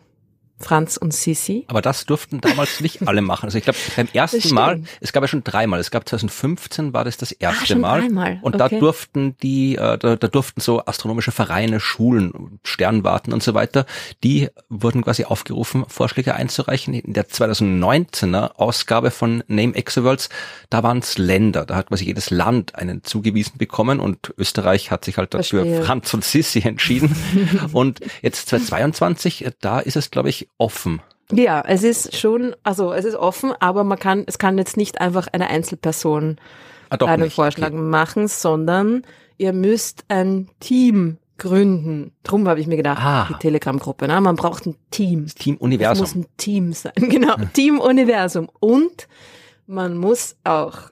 Franz 0.59 0.97
und 0.97 1.13
Sissi. 1.13 1.65
Aber 1.67 1.81
das 1.81 2.05
durften 2.05 2.41
damals 2.41 2.81
nicht 2.81 3.01
alle 3.07 3.21
machen. 3.21 3.45
Also 3.45 3.57
ich 3.57 3.63
glaube, 3.63 3.77
beim 3.95 4.07
ersten 4.11 4.53
Mal, 4.53 4.81
es 5.01 5.13
gab 5.13 5.23
ja 5.23 5.27
schon 5.27 5.43
dreimal. 5.43 5.79
Es 5.79 5.91
gab 5.91 6.07
2015 6.07 6.93
war 6.93 7.03
das 7.03 7.17
das 7.17 7.31
ah, 7.33 7.35
erste 7.39 7.75
ah, 7.75 7.77
Mal. 7.77 8.01
Dreimal. 8.01 8.39
Und 8.41 8.55
okay. 8.55 8.69
da 8.69 8.79
durften 8.79 9.37
die, 9.43 9.75
äh, 9.75 9.97
da, 9.97 10.15
da 10.15 10.27
durften 10.27 10.61
so 10.61 10.83
astronomische 10.85 11.31
Vereine, 11.31 11.79
Schulen, 11.79 12.59
Sternwarten 12.63 13.33
und 13.33 13.43
so 13.43 13.53
weiter, 13.53 13.85
die 14.23 14.49
wurden 14.69 15.03
quasi 15.03 15.25
aufgerufen, 15.25 15.85
Vorschläge 15.87 16.33
einzureichen. 16.33 16.93
In 16.93 17.13
der 17.13 17.27
2019er 17.27 18.55
Ausgabe 18.55 19.11
von 19.11 19.43
Name 19.47 19.75
Exoworlds, 19.75 20.29
da 20.69 20.81
waren 20.81 20.99
es 20.99 21.17
Länder. 21.17 21.65
Da 21.65 21.75
hat 21.75 21.89
quasi 21.89 22.05
jedes 22.05 22.31
Land 22.31 22.75
einen 22.75 23.03
zugewiesen 23.03 23.57
bekommen 23.57 23.99
und 23.99 24.33
Österreich 24.37 24.89
hat 24.89 25.05
sich 25.05 25.17
halt 25.17 25.33
dafür. 25.33 25.83
Franz 25.83 26.13
und 26.13 26.23
Sissi 26.23 26.61
entschieden. 26.61 27.15
und 27.73 27.99
jetzt 28.21 28.49
2022, 28.49 29.47
da 29.61 29.79
ist 29.79 29.95
es, 29.95 30.09
glaube 30.09 30.29
ich, 30.29 30.46
offen. 30.57 31.01
Ja, 31.31 31.61
es 31.65 31.83
ist 31.83 32.15
schon, 32.15 32.55
also 32.63 32.93
es 32.93 33.03
ist 33.03 33.15
offen, 33.15 33.53
aber 33.59 33.83
man 33.83 33.99
kann, 33.99 34.23
es 34.27 34.37
kann 34.37 34.57
jetzt 34.57 34.77
nicht 34.77 35.01
einfach 35.01 35.27
eine 35.31 35.49
Einzelperson 35.49 36.37
ah, 36.89 37.05
einen 37.05 37.23
nicht. 37.23 37.35
Vorschlag 37.35 37.69
okay. 37.69 37.77
machen, 37.77 38.27
sondern 38.27 39.03
ihr 39.37 39.51
müsst 39.51 40.05
ein 40.07 40.49
Team 40.59 41.17
gründen. 41.37 42.13
Drum 42.23 42.47
habe 42.47 42.59
ich 42.59 42.67
mir 42.67 42.77
gedacht, 42.77 43.01
ah. 43.03 43.27
die 43.29 43.35
Telegram-Gruppe, 43.35 44.07
ne? 44.07 44.19
man 44.21 44.35
braucht 44.37 44.65
ein 44.65 44.75
Team. 44.89 45.25
Das 45.25 45.35
Team 45.35 45.57
Universum. 45.57 46.05
Es 46.05 46.15
muss 46.15 46.23
ein 46.23 46.29
Team 46.37 46.73
sein, 46.73 46.93
genau, 46.95 47.37
ja. 47.37 47.45
Team 47.53 47.79
Universum. 47.79 48.49
Und 48.59 49.07
man 49.67 49.97
muss 49.97 50.37
auch 50.45 50.91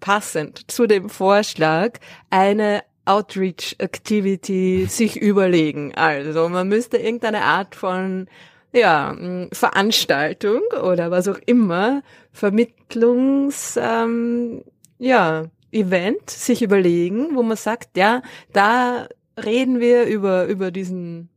passend 0.00 0.70
zu 0.70 0.86
dem 0.86 1.08
Vorschlag 1.08 1.98
eine 2.28 2.82
Outreach 3.06 3.76
Activity 3.78 4.86
sich 4.88 5.16
überlegen. 5.16 5.94
Also 5.94 6.48
man 6.48 6.68
müsste 6.68 6.98
irgendeine 6.98 7.42
Art 7.42 7.74
von 7.74 8.28
ja, 8.74 9.16
Veranstaltung 9.52 10.60
oder 10.82 11.10
was 11.10 11.28
auch 11.28 11.38
immer, 11.46 12.02
Vermittlungs, 12.32 13.78
ähm, 13.80 14.62
ja, 14.98 15.44
Event 15.70 16.28
sich 16.30 16.62
überlegen, 16.62 17.34
wo 17.34 17.42
man 17.42 17.56
sagt, 17.56 17.96
ja, 17.96 18.22
da 18.52 19.08
reden 19.42 19.80
wir 19.80 20.04
über, 20.04 20.46
über 20.46 20.70
diesen, 20.70 21.28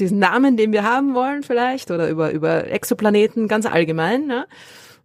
diesen 0.00 0.18
Namen, 0.18 0.56
den 0.56 0.72
wir 0.72 0.84
haben 0.84 1.14
wollen 1.14 1.42
vielleicht 1.42 1.90
oder 1.90 2.08
über, 2.08 2.32
über 2.32 2.70
Exoplaneten 2.70 3.48
ganz 3.48 3.66
allgemein, 3.66 4.26
ne? 4.26 4.46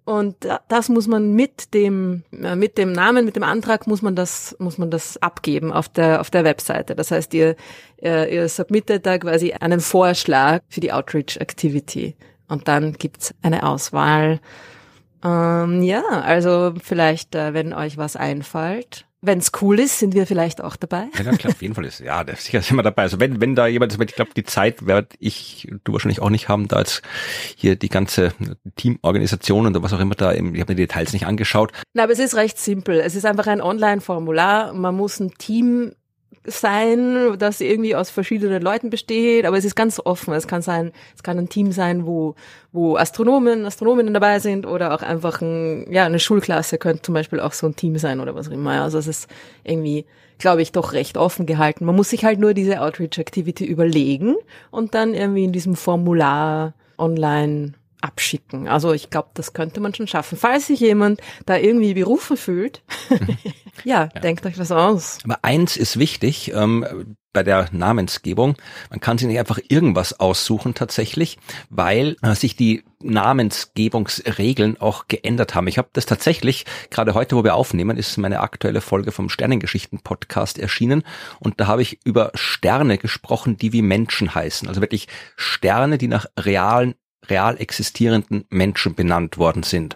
Und 0.10 0.38
das 0.70 0.90
muss 0.90 1.06
man 1.06 1.36
mit 1.36 1.76
dem, 1.76 2.24
äh, 2.32 2.56
mit 2.56 2.80
dem 2.80 2.94
Namen, 2.94 3.26
mit 3.26 3.36
dem 3.36 3.44
Antrag 3.44 3.86
muss 3.86 4.02
man 4.02 4.16
das, 4.16 4.56
muss 4.58 4.80
man 4.80 4.90
das 4.90 5.22
abgeben 5.22 5.72
auf 5.72 5.88
der, 5.88 6.20
auf 6.20 6.32
der 6.32 6.44
Webseite. 6.44 6.96
Das 6.96 7.12
heißt, 7.12 7.32
ihr, 7.36 7.56
ihr, 8.02 8.28
ihr 8.28 8.50
submittet 8.50 9.06
da 9.06 9.20
quasi 9.20 9.54
einen 9.54 9.80
Vorschlag 9.80 10.62
für 10.68 10.80
die 10.80 10.92
Outreach 10.92 11.38
Activity. 11.38 12.16
Und 12.48 12.68
dann 12.68 12.94
gibt's 12.94 13.36
eine 13.44 13.62
Auswahl. 13.62 14.40
Ähm, 15.24 15.84
ja, 15.84 16.02
also 16.02 16.74
vielleicht, 16.84 17.36
äh, 17.36 17.54
wenn 17.54 17.72
euch 17.72 17.98
was 17.98 18.16
einfällt, 18.16 19.06
wenn 19.22 19.40
es 19.40 19.52
cool 19.62 19.80
ist, 19.80 20.00
sind 20.00 20.14
wir 20.14 20.26
vielleicht 20.26 20.62
auch 20.62 20.76
dabei. 20.76 21.08
Ja, 21.18 21.32
klar, 21.34 21.54
auf 21.54 21.62
jeden 21.62 21.76
Fall 21.76 21.86
ist. 21.86 22.00
Ja, 22.00 22.24
sicher 22.36 22.62
sind 22.62 22.78
wir 22.78 22.84
dabei. 22.84 23.04
Also 23.04 23.20
wenn, 23.20 23.42
wenn 23.42 23.56
da 23.56 23.68
jemand 23.68 23.92
ist, 23.92 24.02
ich 24.02 24.16
glaube, 24.16 24.32
die 24.36 24.46
Zeit 24.46 24.86
werde 24.86 25.10
ich, 25.20 25.68
du 25.84 25.94
wahrscheinlich 25.94 26.22
auch 26.22 26.30
nicht 26.30 26.48
haben, 26.48 26.68
da 26.68 26.80
jetzt 26.80 27.02
hier 27.56 27.76
die 27.76 27.90
ganze 27.90 28.34
Teamorganisation 28.76 29.66
und 29.66 29.84
was 29.84 29.94
auch 29.94 30.00
immer 30.00 30.16
da, 30.16 30.32
ich 30.32 30.40
habe 30.40 30.52
mir 30.52 30.66
die 30.66 30.76
Details 30.76 31.12
nicht 31.12 31.26
angeschaut. 31.26 31.74
Na, 31.94 32.04
aber 32.04 32.14
es 32.14 32.20
ist 32.20 32.36
recht 32.36 32.58
simpel. 32.58 33.00
Es 33.00 33.16
ist 33.16 33.26
einfach 33.26 33.48
ein 33.48 33.62
Online-Formular. 33.62 34.74
Man 34.74 34.96
muss 34.96 35.20
ein 35.20 35.34
Team 35.38 35.94
sein, 36.46 37.38
das 37.38 37.62
irgendwie 37.62 37.96
aus 37.96 38.10
verschiedenen 38.10 38.62
Leuten 38.62 38.90
besteht, 38.90 39.46
aber 39.46 39.58
es 39.58 39.66
ist 39.66 39.76
ganz 39.76 40.00
offen. 40.04 40.34
Es 40.34 40.48
kann 40.48 40.62
sein, 40.62 40.92
es 41.16 41.24
kann 41.24 41.38
ein 41.38 41.50
Team 41.50 41.72
sein, 41.72 42.06
wo, 42.06 42.36
wo 42.72 42.98
Astronomen, 42.98 43.66
Astronominnen 43.66 44.14
dabei 44.14 44.40
sind 44.40 44.66
oder 44.66 44.94
auch 44.94 45.02
einfach 45.02 45.42
ein, 45.42 45.92
ja, 45.92 46.06
eine 46.06 46.20
Schulklasse 46.20 46.78
könnte 46.78 47.02
zum 47.02 47.14
Beispiel 47.14 47.40
auch 47.40 47.54
so 47.54 47.68
ein 47.68 47.76
Team 47.76 47.98
sein 47.98 48.20
oder 48.20 48.36
was 48.36 48.48
auch 48.48 48.54
immer. 48.54 48.82
Also 48.82 48.98
es 48.98 49.08
ist 49.08 49.30
irgendwie, 49.64 50.06
glaube 50.38 50.62
ich, 50.62 50.72
doch 50.72 50.94
recht 50.94 51.18
offen 51.18 51.46
gehalten. 51.46 51.86
Man 51.86 51.96
muss 51.96 52.10
sich 52.10 52.24
halt 52.24 52.40
nur 52.40 52.54
diese 52.54 52.82
Outreach 52.82 53.18
Activity 53.18 53.66
überlegen 53.66 54.36
und 54.72 54.96
dann 54.96 55.14
irgendwie 55.14 55.44
in 55.44 55.52
diesem 55.52 55.76
Formular 55.76 56.74
online 56.98 57.74
abschicken. 58.02 58.68
Also 58.68 58.94
ich 58.94 59.10
glaube, 59.10 59.30
das 59.34 59.54
könnte 59.54 59.80
man 59.80 59.94
schon 59.94 60.08
schaffen. 60.08 60.38
Falls 60.38 60.68
sich 60.68 60.80
jemand 60.80 61.22
da 61.46 61.58
irgendwie 61.58 61.94
berufen 61.94 62.38
fühlt, 62.38 62.82
ja, 63.84 64.10
ja, 64.14 64.22
denkt 64.22 64.46
euch 64.46 64.56
das 64.56 64.72
aus. 64.72 65.18
Aber 65.24 65.40
eins 65.44 65.78
ist 65.78 66.00
wichtig 66.00 66.52
ähm, 66.54 67.16
bei 67.34 67.44
der 67.44 67.68
Namensgebung. 67.72 68.56
Man 68.90 69.00
kann 69.00 69.18
sich 69.18 69.28
nicht 69.28 69.40
einfach 69.40 69.60
irgendwas 69.68 70.20
aussuchen 70.20 70.74
tatsächlich, 70.74 71.38
weil 71.70 72.16
äh, 72.22 72.34
sich 72.34 72.56
die 72.56 72.84
Namensgebungsregeln 73.02 74.80
auch 74.80 75.08
geändert 75.08 75.56
haben. 75.56 75.68
Ich 75.68 75.78
habe 75.78 75.90
das 75.94 76.06
tatsächlich, 76.06 76.66
gerade 76.90 77.14
heute, 77.14 77.36
wo 77.36 77.44
wir 77.44 77.56
aufnehmen, 77.56 77.98
ist 77.98 78.18
meine 78.18 78.40
aktuelle 78.40 78.82
Folge 78.82 79.12
vom 79.12 79.30
Sternengeschichten-Podcast 79.30 80.58
erschienen 80.58 81.04
und 81.40 81.60
da 81.62 81.68
habe 81.68 81.82
ich 81.82 82.00
über 82.04 82.32
Sterne 82.34 82.98
gesprochen, 82.98 83.58
die 83.58 83.74
wie 83.74 83.82
Menschen 83.82 84.34
heißen. 84.34 84.68
Also 84.68 84.82
wirklich 84.82 85.08
Sterne, 85.36 85.98
die 85.98 86.08
nach 86.08 86.26
realen 86.38 86.96
real 87.30 87.58
existierenden 87.60 88.46
Menschen 88.50 88.96
benannt 88.96 89.38
worden 89.38 89.64
sind. 89.64 89.96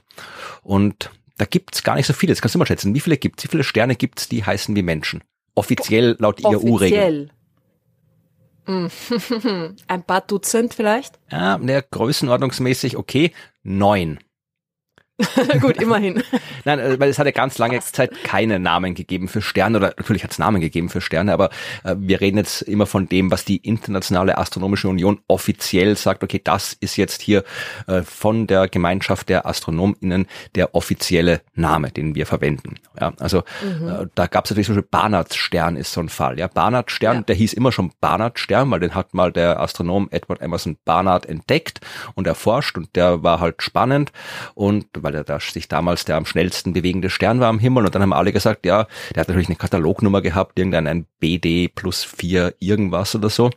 Und 0.62 1.12
da 1.38 1.46
gibt's 1.46 1.84
gar 1.84 1.96
nicht 1.96 2.06
so 2.06 2.14
viele. 2.14 2.32
Jetzt 2.32 2.42
kannst 2.42 2.56
du 2.56 2.60
mal 2.60 2.66
schätzen, 2.66 2.94
wie 2.94 3.00
viele 3.00 3.18
gibt's? 3.18 3.44
Wie 3.44 3.48
viele 3.48 3.64
Sterne 3.64 3.96
gibt's, 3.96 4.30
die 4.30 4.46
heißen 4.46 4.76
wie 4.76 4.84
Menschen? 4.84 5.24
Offiziell 5.56 6.16
laut 6.20 6.40
IAU-Regeln. 6.40 7.32
Ein 9.88 10.04
paar 10.04 10.22
Dutzend 10.22 10.74
vielleicht? 10.74 11.20
Ja, 11.30 11.58
der 11.58 11.82
Größenordnungsmäßig 11.82 12.98
okay, 12.98 13.34
neun. 13.64 14.20
Gut, 15.62 15.82
immerhin. 15.82 16.24
Nein, 16.66 16.80
äh, 16.80 17.00
weil 17.00 17.10
es 17.10 17.20
hat 17.20 17.26
ja 17.26 17.32
ganz 17.32 17.58
lange 17.58 17.80
Zeit 17.80 18.24
keine 18.24 18.60
Namen 18.60 18.96
gegeben 18.96 19.28
für 19.28 19.42
Sterne 19.42 19.78
oder 19.78 19.94
natürlich 19.98 20.24
hat 20.24 20.32
es 20.32 20.40
Namen 20.40 20.62
gegeben 20.62 20.90
für 20.90 21.02
Sterne, 21.02 21.34
aber 21.34 21.50
äh, 21.84 21.96
wir 21.98 22.22
reden 22.22 22.38
jetzt 22.38 22.62
immer 22.64 22.86
von 22.86 23.08
dem, 23.08 23.32
was 23.32 23.46
die 23.46 23.58
Internationale 23.58 24.38
Astronomische 24.38 24.88
Union 24.88 25.20
offiziell 25.28 25.96
sagt, 25.96 26.24
okay, 26.24 26.42
das 26.44 26.74
ist 26.80 26.98
jetzt 26.98 27.22
hier 27.22 27.44
äh, 27.88 28.02
von 28.04 28.48
der 28.48 28.68
Gemeinschaft 28.68 29.30
der 29.30 29.46
AstronomInnen 29.46 30.28
der 30.56 30.76
offizielle 30.76 31.42
Name, 31.56 31.92
den 31.92 32.16
wir 32.16 32.26
verwenden. 32.26 32.76
Ja, 33.00 33.14
also 33.20 33.44
mhm. 33.62 33.88
äh, 33.88 34.08
da 34.16 34.28
gab 34.28 34.46
es 34.46 34.52
natürlich 34.52 34.68
zum 34.68 34.76
Beispiel 34.76 34.90
Barnards 34.92 35.36
Stern 35.36 35.76
ist 35.76 35.94
so 35.94 36.02
ein 36.02 36.10
Fall. 36.10 36.40
Ja, 36.40 36.48
Barnard 36.48 36.92
Stern, 36.92 37.18
ja. 37.18 37.22
der 37.22 37.36
hieß 37.36 37.54
immer 37.54 37.72
schon 37.72 37.92
Barnard 38.02 38.40
Stern, 38.40 38.70
weil 38.72 38.80
den 38.80 38.96
hat 38.96 39.14
mal 39.14 39.32
der 39.32 39.60
Astronom 39.60 40.08
Edward 40.12 40.42
Emerson 40.42 40.78
Barnard 40.86 41.26
entdeckt 41.26 41.82
und 42.16 42.28
erforscht 42.28 42.78
und 42.78 42.96
der 42.96 43.24
war 43.24 43.40
halt 43.40 43.62
spannend 43.62 44.12
und 44.56 44.86
weil 44.98 45.13
er 45.14 45.24
da 45.24 45.40
sich 45.40 45.68
damals 45.68 46.06
der 46.06 46.18
am 46.18 46.26
schnellsten 46.26 46.74
bewegende 46.74 47.10
Stern 47.10 47.40
war 47.40 47.48
am 47.48 47.60
Himmel. 47.60 47.86
Und 47.86 47.96
dann 47.96 48.02
haben 48.02 48.14
alle 48.14 48.32
gesagt, 48.32 48.66
ja, 48.66 48.88
der 49.14 49.22
hat 49.22 49.28
natürlich 49.28 49.50
eine 49.50 49.56
Katalognummer 49.56 50.22
gehabt, 50.22 50.58
irgendein 50.58 50.88
ein 50.88 51.06
BD 51.20 51.68
plus 51.68 52.04
vier 52.04 52.54
irgendwas 52.60 53.16
oder 53.16 53.30
so. 53.30 53.50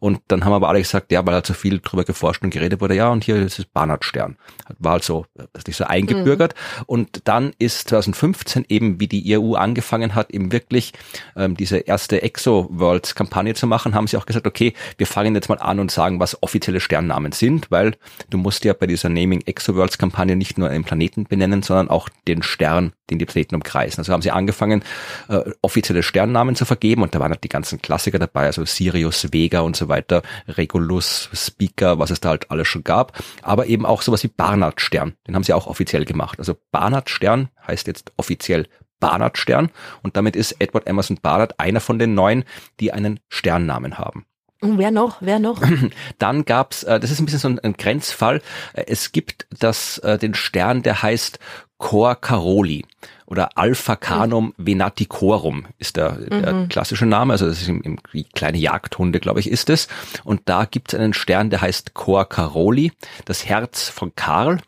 Und 0.00 0.20
dann 0.28 0.44
haben 0.44 0.52
aber 0.52 0.68
alle 0.68 0.80
gesagt, 0.80 1.12
ja, 1.12 1.24
weil 1.26 1.34
er 1.34 1.44
zu 1.44 1.54
viel 1.54 1.80
drüber 1.80 2.04
geforscht 2.04 2.42
und 2.42 2.50
geredet 2.50 2.80
wurde, 2.80 2.94
ja, 2.94 3.08
und 3.10 3.24
hier 3.24 3.36
ist 3.36 3.58
es 3.58 3.64
Barnard-Stern. 3.64 4.36
War 4.78 4.92
halt 4.92 5.04
so, 5.04 5.26
das 5.52 5.66
nicht 5.66 5.76
so 5.76 5.84
eingebürgert. 5.84 6.54
Mhm. 6.54 6.84
Und 6.86 7.28
dann 7.28 7.52
ist 7.58 7.88
2015 7.88 8.64
eben, 8.68 9.00
wie 9.00 9.08
die 9.08 9.38
EU 9.38 9.54
angefangen 9.54 10.14
hat, 10.14 10.30
eben 10.30 10.52
wirklich 10.52 10.92
ähm, 11.36 11.56
diese 11.56 11.78
erste 11.78 12.22
Exo-Worlds-Kampagne 12.22 13.54
zu 13.54 13.66
machen, 13.66 13.94
haben 13.94 14.06
sie 14.06 14.16
auch 14.16 14.26
gesagt, 14.26 14.46
okay, 14.46 14.74
wir 14.98 15.06
fangen 15.06 15.34
jetzt 15.34 15.48
mal 15.48 15.58
an 15.58 15.78
und 15.78 15.90
sagen, 15.90 16.20
was 16.20 16.42
offizielle 16.42 16.80
Sternnamen 16.80 17.32
sind, 17.32 17.70
weil 17.70 17.94
du 18.30 18.38
musst 18.38 18.64
ja 18.64 18.72
bei 18.72 18.86
dieser 18.86 19.08
Naming 19.08 19.42
Exo-Worlds-Kampagne 19.42 20.36
nicht 20.36 20.58
nur 20.58 20.68
einen 20.68 20.84
Planeten 20.92 21.24
benennen, 21.24 21.62
sondern 21.62 21.88
auch 21.88 22.10
den 22.28 22.42
Stern, 22.42 22.92
den 23.08 23.18
die 23.18 23.24
Planeten 23.24 23.54
umkreisen. 23.54 24.00
Also 24.00 24.12
haben 24.12 24.20
sie 24.20 24.30
angefangen, 24.30 24.84
äh, 25.28 25.40
offizielle 25.62 26.02
Sternnamen 26.02 26.54
zu 26.54 26.66
vergeben 26.66 27.02
und 27.02 27.14
da 27.14 27.20
waren 27.20 27.30
halt 27.30 27.42
die 27.44 27.48
ganzen 27.48 27.80
Klassiker 27.80 28.18
dabei, 28.18 28.44
also 28.44 28.66
Sirius, 28.66 29.32
Vega 29.32 29.60
und 29.60 29.74
so 29.74 29.88
weiter, 29.88 30.22
Regulus, 30.48 31.30
Speaker, 31.32 31.98
was 31.98 32.10
es 32.10 32.20
da 32.20 32.28
halt 32.28 32.50
alles 32.50 32.68
schon 32.68 32.84
gab, 32.84 33.18
aber 33.40 33.66
eben 33.66 33.86
auch 33.86 34.02
sowas 34.02 34.22
wie 34.22 34.28
Barnard-Stern, 34.28 35.14
den 35.26 35.34
haben 35.34 35.44
sie 35.44 35.54
auch 35.54 35.66
offiziell 35.66 36.04
gemacht. 36.04 36.38
Also 36.38 36.56
Barnard-Stern 36.72 37.48
heißt 37.66 37.86
jetzt 37.86 38.12
offiziell 38.18 38.66
Barnard-Stern 39.00 39.70
und 40.02 40.18
damit 40.18 40.36
ist 40.36 40.56
Edward 40.58 40.86
Emerson 40.86 41.18
Barnard 41.22 41.58
einer 41.58 41.80
von 41.80 41.98
den 41.98 42.12
neun, 42.12 42.44
die 42.80 42.92
einen 42.92 43.18
Sternnamen 43.30 43.96
haben. 43.96 44.26
Und 44.62 44.78
wer 44.78 44.92
noch? 44.92 45.16
Wer 45.20 45.40
noch? 45.40 45.60
Dann 46.18 46.44
gab's, 46.44 46.84
äh, 46.84 47.00
das 47.00 47.10
ist 47.10 47.20
ein 47.20 47.24
bisschen 47.24 47.40
so 47.40 47.48
ein, 47.48 47.58
ein 47.58 47.72
Grenzfall. 47.72 48.40
Äh, 48.74 48.84
es 48.86 49.10
gibt 49.10 49.46
das, 49.58 49.98
äh, 49.98 50.18
den 50.18 50.34
Stern, 50.34 50.82
der 50.82 51.02
heißt 51.02 51.40
Cor 51.82 52.14
Caroli 52.14 52.84
oder 53.26 53.58
Alpha 53.58 53.96
Canum 53.96 54.54
venaticorum 54.56 55.66
ist 55.78 55.96
der, 55.96 56.12
der 56.12 56.52
mhm. 56.52 56.68
klassische 56.68 57.06
Name, 57.06 57.32
also 57.32 57.46
das 57.46 57.60
ist 57.60 57.68
im, 57.68 57.82
im 57.82 57.98
kleine 58.34 58.58
Jagdhunde, 58.58 59.18
glaube 59.18 59.40
ich, 59.40 59.50
ist 59.50 59.68
es. 59.68 59.88
Und 60.22 60.42
da 60.44 60.64
gibt 60.64 60.92
es 60.92 61.00
einen 61.00 61.12
Stern, 61.12 61.50
der 61.50 61.60
heißt 61.60 61.92
Cor 61.92 62.28
Caroli, 62.28 62.92
das 63.24 63.46
Herz 63.46 63.88
von 63.88 64.14
Karl. 64.14 64.60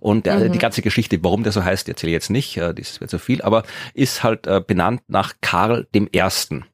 Und 0.00 0.24
der, 0.24 0.38
mhm. 0.38 0.52
die 0.52 0.58
ganze 0.58 0.80
Geschichte, 0.80 1.18
warum 1.22 1.42
der 1.42 1.52
so 1.52 1.62
heißt, 1.62 1.90
erzähle 1.90 2.12
ich 2.12 2.14
jetzt 2.14 2.30
nicht, 2.30 2.56
äh, 2.56 2.72
das 2.72 3.02
wird 3.02 3.10
zu 3.10 3.18
viel, 3.18 3.42
aber 3.42 3.64
ist 3.92 4.22
halt 4.22 4.46
äh, 4.46 4.62
benannt 4.66 5.02
nach 5.08 5.34
Karl 5.42 5.86
dem 5.94 6.08
Ersten. 6.10 6.64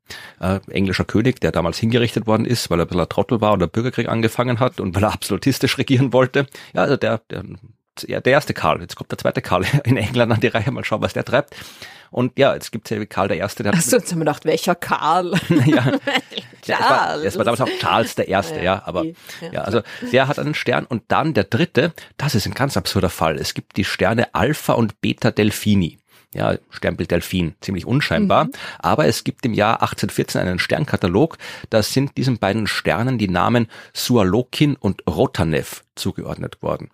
Äh, 0.41 0.61
englischer 0.69 1.05
König, 1.05 1.41
der 1.41 1.51
damals 1.51 1.79
hingerichtet 1.79 2.29
worden 2.29 2.47
ist, 2.47 2.71
weil 2.71 2.79
er 2.79 2.85
ein 2.85 2.89
bisschen 2.89 3.03
ein 3.03 3.09
Trottel 3.09 3.41
war 3.41 3.53
und 3.53 3.59
der 3.59 3.67
Bürgerkrieg 3.67 4.09
angefangen 4.09 4.61
hat 4.61 4.79
und 4.81 4.95
weil 4.95 5.03
er 5.03 5.13
absolutistisch 5.13 5.77
regieren 5.77 6.13
wollte. 6.13 6.47
Ja, 6.73 6.83
also 6.83 6.97
der, 6.97 7.21
der 7.31 7.43
ja, 8.07 8.21
der 8.21 8.33
erste 8.33 8.55
Karl, 8.55 8.81
jetzt 8.81 8.97
kommt 8.97 9.11
der 9.11 9.19
zweite 9.19 9.43
Karl 9.43 9.65
in 9.85 9.97
England 9.97 10.33
an 10.33 10.41
die 10.41 10.49
Reihe, 10.49 10.71
mal 10.71 10.85
schauen, 10.85 11.03
was 11.03 11.13
der 11.13 11.25
treibt. 11.25 11.55
Und 12.11 12.39
ja, 12.39 12.55
jetzt 12.55 12.73
gibt's 12.73 12.89
ja 12.91 13.05
Karl 13.05 13.29
der 13.29 13.37
Erste. 13.37 13.63
Der 13.63 13.75
Achso, 13.75 13.97
jetzt 13.97 14.11
haben 14.11 14.19
wir 14.19 14.25
gedacht, 14.25 14.45
welcher 14.47 14.75
Karl? 14.75 15.33
ja, 15.67 15.93
ja, 16.65 16.77
es, 16.77 16.81
war, 16.81 17.25
es 17.25 17.39
war 17.39 17.45
damals 17.45 17.61
auch 17.61 17.69
Charles 17.81 18.15
der 18.15 18.29
Erste, 18.29 18.57
ja, 18.57 18.63
ja 18.63 18.83
aber 18.87 19.05
ja. 19.05 19.13
ja, 19.53 19.61
also 19.63 19.83
der 20.13 20.29
hat 20.29 20.39
einen 20.39 20.55
Stern 20.55 20.87
und 20.87 21.03
dann 21.09 21.35
der 21.35 21.45
dritte, 21.45 21.93
das 22.17 22.35
ist 22.35 22.47
ein 22.47 22.55
ganz 22.55 22.77
absurder 22.77 23.11
Fall. 23.11 23.37
Es 23.37 23.53
gibt 23.53 23.77
die 23.77 23.85
Sterne 23.85 24.35
Alpha 24.35 24.73
und 24.73 25.01
Beta 25.01 25.31
Delphini 25.31 25.99
ja, 26.35 26.57
Sternbild 26.71 27.11
Delphin, 27.11 27.55
ziemlich 27.61 27.87
unscheinbar. 27.87 28.45
Mhm. 28.45 28.53
Aber 28.79 29.07
es 29.07 29.25
gibt 29.25 29.47
im 29.47 29.55
Jahr 29.55 29.83
1814 29.83 30.41
einen 30.41 30.59
Sternkatalog, 30.59 31.39
da 31.71 31.83
sind 31.83 32.17
diesen 32.17 32.39
beiden 32.39 32.67
Sternen 32.67 33.19
die 33.19 33.29
Namen 33.29 33.69
Sualokin 33.95 34.77
und 34.77 35.03
Rotanev 35.09 35.85
zugeordnet 35.95 36.63
worden. 36.63 36.91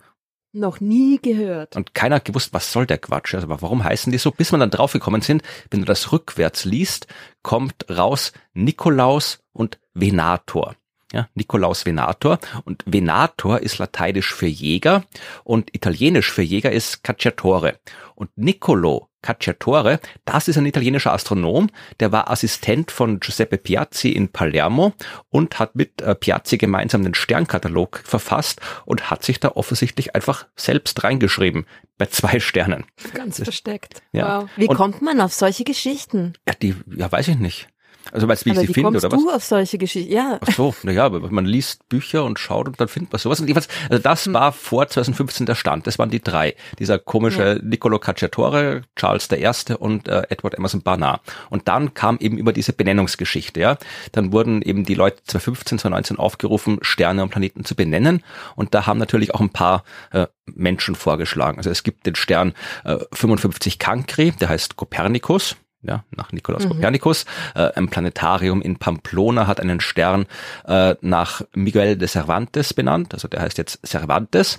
Noch 0.56 0.78
nie 0.78 1.18
gehört. 1.20 1.74
Und 1.74 1.94
keiner 1.94 2.16
hat 2.16 2.24
gewusst, 2.24 2.52
was 2.52 2.72
soll 2.72 2.86
der 2.86 2.98
Quatsch? 2.98 3.34
Also 3.34 3.48
warum 3.48 3.82
heißen 3.82 4.12
die 4.12 4.18
so? 4.18 4.30
Bis 4.30 4.52
man 4.52 4.60
dann 4.60 4.70
draufgekommen 4.70 5.20
sind, 5.20 5.42
wenn 5.70 5.80
du 5.80 5.86
das 5.86 6.12
rückwärts 6.12 6.64
liest, 6.64 7.08
kommt 7.42 7.90
raus 7.90 8.32
Nikolaus 8.52 9.40
und 9.52 9.80
Venator. 9.94 10.76
Ja, 11.14 11.28
Nikolaus 11.34 11.86
Venator. 11.86 12.40
Und 12.64 12.82
Venator 12.86 13.60
ist 13.60 13.78
lateinisch 13.78 14.34
für 14.34 14.48
Jäger 14.48 15.04
und 15.44 15.72
italienisch 15.72 16.32
für 16.32 16.42
Jäger 16.42 16.72
ist 16.72 17.04
Cacciatore. 17.04 17.78
Und 18.16 18.30
Nicolo 18.36 19.08
Cacciatore, 19.22 20.00
das 20.24 20.48
ist 20.48 20.58
ein 20.58 20.66
italienischer 20.66 21.12
Astronom, 21.12 21.70
der 22.00 22.10
war 22.10 22.32
Assistent 22.32 22.90
von 22.90 23.20
Giuseppe 23.20 23.58
Piazzi 23.58 24.08
in 24.08 24.28
Palermo 24.28 24.92
und 25.30 25.60
hat 25.60 25.76
mit 25.76 26.02
äh, 26.02 26.16
Piazzi 26.16 26.58
gemeinsam 26.58 27.04
den 27.04 27.14
Sternkatalog 27.14 28.02
verfasst 28.04 28.60
und 28.84 29.08
hat 29.08 29.22
sich 29.22 29.38
da 29.38 29.52
offensichtlich 29.52 30.16
einfach 30.16 30.48
selbst 30.56 31.04
reingeschrieben 31.04 31.64
bei 31.96 32.06
zwei 32.06 32.40
Sternen. 32.40 32.86
Ganz 33.14 33.40
versteckt. 33.40 34.02
Ja. 34.12 34.42
Wow. 34.42 34.50
Wie 34.56 34.66
und, 34.66 34.76
kommt 34.76 35.00
man 35.00 35.20
auf 35.20 35.32
solche 35.32 35.62
Geschichten? 35.62 36.32
Ja, 36.46 36.54
die, 36.60 36.74
ja, 36.96 37.10
weiß 37.10 37.28
ich 37.28 37.38
nicht. 37.38 37.68
Also 38.12 38.28
weißt 38.28 38.42
du, 38.42 38.46
wie 38.46 38.50
Aber 38.52 38.60
ich 38.62 38.66
sie 38.68 38.74
finde 38.74 38.98
oder 38.98 39.12
was? 39.12 39.22
du 39.22 39.30
auf 39.30 39.44
solche 39.44 39.78
Geschichten? 39.78 40.12
Ja. 40.12 40.38
Ach 40.40 40.52
so, 40.52 40.74
naja, 40.82 41.08
man 41.08 41.44
liest 41.44 41.88
Bücher 41.88 42.24
und 42.24 42.38
schaut 42.38 42.68
und 42.68 42.80
dann 42.80 42.88
findet 42.88 43.12
man 43.12 43.18
sowas. 43.18 43.40
Und 43.40 43.48
jedenfalls, 43.48 43.68
also 43.88 44.02
das 44.02 44.26
hm. 44.26 44.34
war 44.34 44.52
vor 44.52 44.86
2015 44.86 45.46
der 45.46 45.54
Stand. 45.54 45.86
Das 45.86 45.98
waren 45.98 46.10
die 46.10 46.22
drei. 46.22 46.54
Dieser 46.78 46.98
komische 46.98 47.56
ja. 47.56 47.62
Niccolo 47.62 47.98
Cacciatore, 47.98 48.82
Charles 48.96 49.28
I. 49.32 49.74
und 49.74 50.08
äh, 50.08 50.22
Edward 50.28 50.54
Emerson 50.54 50.82
Barnard. 50.82 51.20
Und 51.50 51.68
dann 51.68 51.94
kam 51.94 52.18
eben 52.18 52.38
über 52.38 52.52
diese 52.52 52.72
Benennungsgeschichte, 52.72 53.60
ja. 53.60 53.78
Dann 54.12 54.32
wurden 54.32 54.62
eben 54.62 54.84
die 54.84 54.94
Leute 54.94 55.22
2015, 55.24 55.78
2019 55.78 56.18
aufgerufen, 56.18 56.78
Sterne 56.82 57.22
und 57.22 57.30
Planeten 57.30 57.64
zu 57.64 57.74
benennen. 57.74 58.22
Und 58.56 58.74
da 58.74 58.86
haben 58.86 58.98
natürlich 58.98 59.34
auch 59.34 59.40
ein 59.40 59.50
paar 59.50 59.84
äh, 60.12 60.26
Menschen 60.46 60.94
vorgeschlagen. 60.94 61.58
Also 61.58 61.70
es 61.70 61.82
gibt 61.82 62.06
den 62.06 62.14
Stern 62.14 62.52
äh, 62.84 62.98
55 63.12 63.78
Cancri, 63.78 64.32
der 64.32 64.48
heißt 64.48 64.76
Copernicus 64.76 65.56
ja, 65.84 66.04
nach 66.10 66.32
Nikolaus 66.32 66.64
mhm. 66.64 66.70
Kopernikus. 66.70 67.24
Äh, 67.54 67.70
ein 67.74 67.88
Planetarium 67.88 68.62
in 68.62 68.76
Pamplona 68.76 69.46
hat 69.46 69.60
einen 69.60 69.80
Stern 69.80 70.26
äh, 70.66 70.94
nach 71.00 71.42
Miguel 71.54 71.96
de 71.96 72.08
Cervantes 72.08 72.74
benannt, 72.74 73.14
also 73.14 73.28
der 73.28 73.40
heißt 73.40 73.58
jetzt 73.58 73.86
Cervantes. 73.86 74.58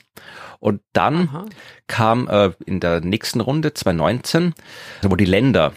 Und 0.59 0.81
dann 0.93 1.29
Aha. 1.29 1.45
kam 1.87 2.27
äh, 2.27 2.51
in 2.65 2.79
der 2.79 3.01
nächsten 3.01 3.41
Runde 3.41 3.73
2019, 3.73 4.53
wo 5.03 5.15
die 5.15 5.25
Länder 5.25 5.73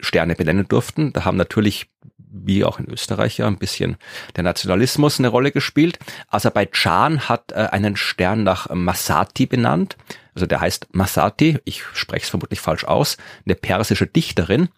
Sterne 0.00 0.34
benennen 0.34 0.66
durften. 0.68 1.12
Da 1.12 1.24
haben 1.24 1.36
natürlich, 1.36 1.86
wie 2.34 2.64
auch 2.64 2.78
in 2.78 2.90
Österreich 2.90 3.38
ja, 3.38 3.46
ein 3.46 3.58
bisschen 3.58 3.96
der 4.36 4.44
Nationalismus 4.44 5.18
eine 5.18 5.28
Rolle 5.28 5.52
gespielt. 5.52 5.98
Aserbaidschan 6.28 7.28
hat 7.28 7.52
äh, 7.52 7.68
einen 7.70 7.96
Stern 7.96 8.42
nach 8.42 8.68
Masati 8.70 9.46
benannt. 9.46 9.96
Also 10.34 10.46
der 10.46 10.60
heißt 10.60 10.88
Masati, 10.92 11.58
ich 11.64 11.82
spreche 11.94 12.24
es 12.24 12.30
vermutlich 12.30 12.60
falsch 12.60 12.84
aus, 12.84 13.16
eine 13.46 13.54
persische 13.54 14.06
Dichterin. 14.06 14.68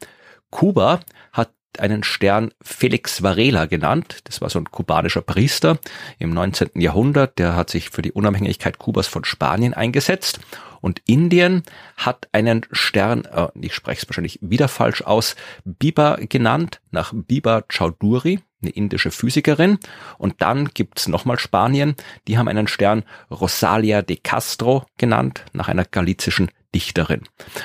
Kuba 0.51 1.01
hat 1.33 1.51
einen 1.81 2.05
Stern 2.05 2.53
Felix 2.62 3.23
Varela 3.23 3.67
genannt. 3.67 4.21
Das 4.25 4.41
war 4.41 4.51
so 4.51 4.59
ein 4.59 4.71
kubanischer 4.71 5.23
Priester 5.23 5.79
im 6.19 6.31
19. 6.31 6.81
Jahrhundert. 6.81 7.39
Der 7.39 7.57
hat 7.57 7.71
sich 7.71 7.91
für 7.91 8.03
die 8.03 8.12
Unabhängigkeit 8.12 8.79
Kubas 8.79 9.07
von 9.07 9.25
Spanien 9.25 9.75
eingesetzt. 9.75 10.41
Und 10.81 11.03
Indien 11.07 11.62
hat 11.97 12.29
einen 12.33 12.65
Stern, 12.71 13.25
äh, 13.25 13.49
ich 13.61 13.75
spreche 13.75 14.03
es 14.03 14.09
wahrscheinlich 14.09 14.39
wieder 14.43 14.69
falsch 14.69 15.03
aus, 15.03 15.35
Biba 15.65 16.17
genannt, 16.29 16.81
nach 16.91 17.12
Biba 17.15 17.65
Chaudhuri, 17.69 18.41
eine 18.62 18.71
indische 18.71 19.11
Physikerin. 19.11 19.79
Und 20.19 20.43
dann 20.43 20.69
gibt's 20.75 21.09
nochmal 21.09 21.39
Spanien, 21.39 21.97
die 22.29 22.39
haben 22.39 22.49
einen 22.49 22.69
Stern 22.69 23.05
Rosalia 23.31 24.03
de 24.03 24.17
Castro 24.17 24.87
genannt, 24.99 25.45
nach 25.53 25.69
einer 25.69 25.85
galizischen 25.85 26.51
Dichterin. 26.77 27.23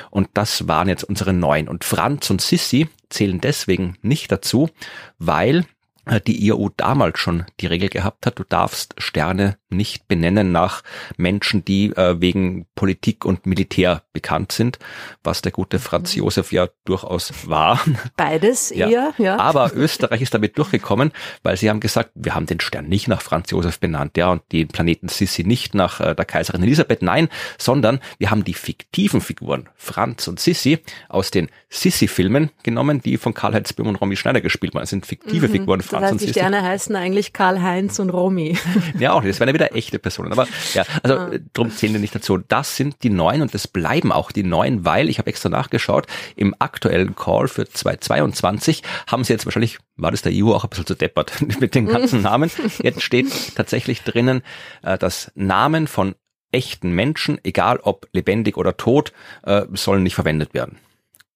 Und 0.08 0.30
das 0.32 0.68
waren 0.68 0.88
jetzt 0.88 1.04
unsere 1.04 1.34
neun. 1.34 1.68
Und 1.68 1.84
Franz 1.84 2.30
und 2.30 2.40
Sissi 2.40 2.88
zählen 3.10 3.42
deswegen 3.42 3.98
nicht 4.00 4.32
dazu, 4.32 4.70
weil 5.18 5.66
äh, 6.06 6.18
die 6.18 6.46
IAU 6.46 6.70
damals 6.78 7.18
schon 7.18 7.44
die 7.60 7.66
Regel 7.66 7.90
gehabt 7.90 8.24
hat, 8.24 8.38
du 8.38 8.44
darfst 8.44 8.94
Sterne 8.96 9.58
nicht 9.72 10.08
benennen 10.08 10.52
nach 10.52 10.82
Menschen, 11.16 11.64
die 11.64 11.86
äh, 11.96 12.20
wegen 12.20 12.66
Politik 12.74 13.24
und 13.24 13.46
Militär 13.46 14.02
bekannt 14.12 14.52
sind, 14.52 14.78
was 15.22 15.42
der 15.42 15.52
gute 15.52 15.78
Franz 15.78 16.14
mhm. 16.14 16.22
Josef 16.22 16.52
ja 16.52 16.68
durchaus 16.84 17.48
war. 17.48 17.80
Beides 18.16 18.70
ja. 18.74 18.88
eher, 18.88 19.14
ja. 19.18 19.38
Aber 19.38 19.72
Österreich 19.74 20.22
ist 20.22 20.34
damit 20.34 20.58
durchgekommen, 20.58 21.12
weil 21.42 21.56
sie 21.56 21.70
haben 21.70 21.80
gesagt, 21.80 22.10
wir 22.14 22.34
haben 22.34 22.46
den 22.46 22.60
Stern 22.60 22.88
nicht 22.88 23.08
nach 23.08 23.22
Franz 23.22 23.50
Josef 23.50 23.80
benannt, 23.80 24.16
ja, 24.16 24.30
und 24.30 24.42
den 24.52 24.68
Planeten 24.68 25.08
Sissi 25.08 25.44
nicht 25.44 25.74
nach 25.74 26.00
äh, 26.00 26.14
der 26.14 26.24
Kaiserin 26.24 26.62
Elisabeth, 26.62 27.02
nein, 27.02 27.28
sondern 27.58 28.00
wir 28.18 28.30
haben 28.30 28.44
die 28.44 28.54
fiktiven 28.54 29.20
Figuren 29.20 29.68
Franz 29.76 30.28
und 30.28 30.40
Sissi 30.40 30.78
aus 31.08 31.30
den 31.30 31.48
Sissi-Filmen 31.70 32.50
genommen, 32.62 33.00
die 33.00 33.16
von 33.16 33.34
Karl-Heinz 33.34 33.72
Böhm 33.72 33.88
und 33.88 33.96
Romy 33.96 34.16
Schneider 34.16 34.40
gespielt 34.40 34.74
wurden. 34.74 34.82
Das 34.82 34.90
sind 34.90 35.06
fiktive 35.06 35.48
mhm. 35.48 35.52
Figuren 35.52 35.80
Franz 35.80 35.90
das 35.90 36.02
heißt, 36.02 36.12
und 36.12 36.18
Sissi. 36.18 36.32
Die 36.32 36.38
Sterne 36.38 36.62
heißen 36.62 36.94
eigentlich 36.96 37.32
Karl-Heinz 37.32 37.98
und 37.98 38.10
Romy. 38.10 38.58
Ja, 38.98 39.12
auch, 39.12 39.24
das 39.24 39.40
wären 39.40 39.48
ja 39.48 39.52
wieder 39.62 39.76
echte 39.76 39.98
Personen. 39.98 40.32
Aber 40.32 40.46
ja, 40.74 40.84
also 41.02 41.16
ah. 41.16 41.30
drum 41.52 41.70
zählen 41.70 41.92
wir 41.92 42.00
nicht 42.00 42.14
dazu. 42.14 42.38
Das 42.38 42.76
sind 42.76 43.02
die 43.02 43.10
neuen 43.10 43.42
und 43.42 43.54
das 43.54 43.68
bleiben 43.68 44.12
auch 44.12 44.32
die 44.32 44.42
neuen, 44.42 44.84
weil 44.84 45.08
ich 45.08 45.18
habe 45.18 45.28
extra 45.28 45.48
nachgeschaut, 45.48 46.06
im 46.36 46.54
aktuellen 46.58 47.14
Call 47.14 47.48
für 47.48 47.68
2022 47.68 48.82
haben 49.06 49.24
sie 49.24 49.32
jetzt 49.32 49.46
wahrscheinlich, 49.46 49.78
war 49.96 50.10
das 50.10 50.22
der 50.22 50.32
EU 50.34 50.52
auch 50.52 50.64
ein 50.64 50.70
bisschen 50.70 50.86
zu 50.86 50.94
deppert 50.94 51.32
mit 51.60 51.74
den 51.74 51.86
ganzen 51.86 52.22
Namen. 52.22 52.50
Jetzt 52.82 53.02
steht 53.02 53.54
tatsächlich 53.54 54.02
drinnen, 54.02 54.42
äh, 54.82 54.98
dass 54.98 55.30
Namen 55.34 55.86
von 55.86 56.14
echten 56.50 56.92
Menschen, 56.92 57.38
egal 57.44 57.78
ob 57.82 58.08
lebendig 58.12 58.56
oder 58.56 58.76
tot, 58.76 59.12
äh, 59.44 59.62
sollen 59.72 60.02
nicht 60.02 60.14
verwendet 60.14 60.52
werden. 60.52 60.78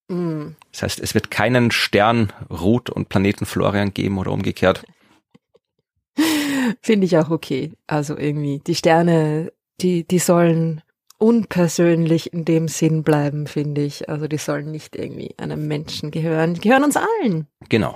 Mm. 0.09 0.49
Das 0.71 0.83
heißt, 0.83 0.99
es 0.99 1.15
wird 1.15 1.31
keinen 1.31 1.71
Stern 1.71 2.31
Ruth 2.51 2.91
und 2.91 3.09
Planeten 3.09 3.47
Florian 3.47 3.93
geben 3.93 4.19
oder 4.19 4.31
umgekehrt. 4.31 4.83
Finde 6.81 7.05
ich 7.05 7.17
auch 7.17 7.29
okay. 7.29 7.71
Also 7.87 8.17
irgendwie, 8.17 8.59
die 8.65 8.75
Sterne, 8.75 9.51
die, 9.81 10.05
die 10.05 10.19
sollen 10.19 10.81
unpersönlich 11.19 12.33
in 12.33 12.45
dem 12.45 12.67
Sinn 12.67 13.03
bleiben, 13.03 13.47
finde 13.47 13.81
ich. 13.81 14.09
Also 14.09 14.27
die 14.27 14.37
sollen 14.37 14.71
nicht 14.71 14.95
irgendwie 14.95 15.35
einem 15.37 15.67
Menschen 15.67 16.11
gehören. 16.11 16.53
Die 16.53 16.61
gehören 16.61 16.83
uns 16.83 16.97
allen. 16.97 17.47
Genau. 17.69 17.95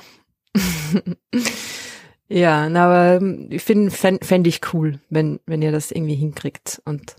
ja, 2.27 2.67
na, 2.69 2.85
aber 2.85 3.25
ich 3.49 3.61
finde, 3.61 3.91
fände 3.91 4.25
fänd 4.25 4.47
ich 4.47 4.61
cool, 4.73 4.99
wenn, 5.09 5.39
wenn 5.45 5.61
ihr 5.61 5.71
das 5.71 5.91
irgendwie 5.91 6.15
hinkriegt 6.15 6.81
und 6.85 7.15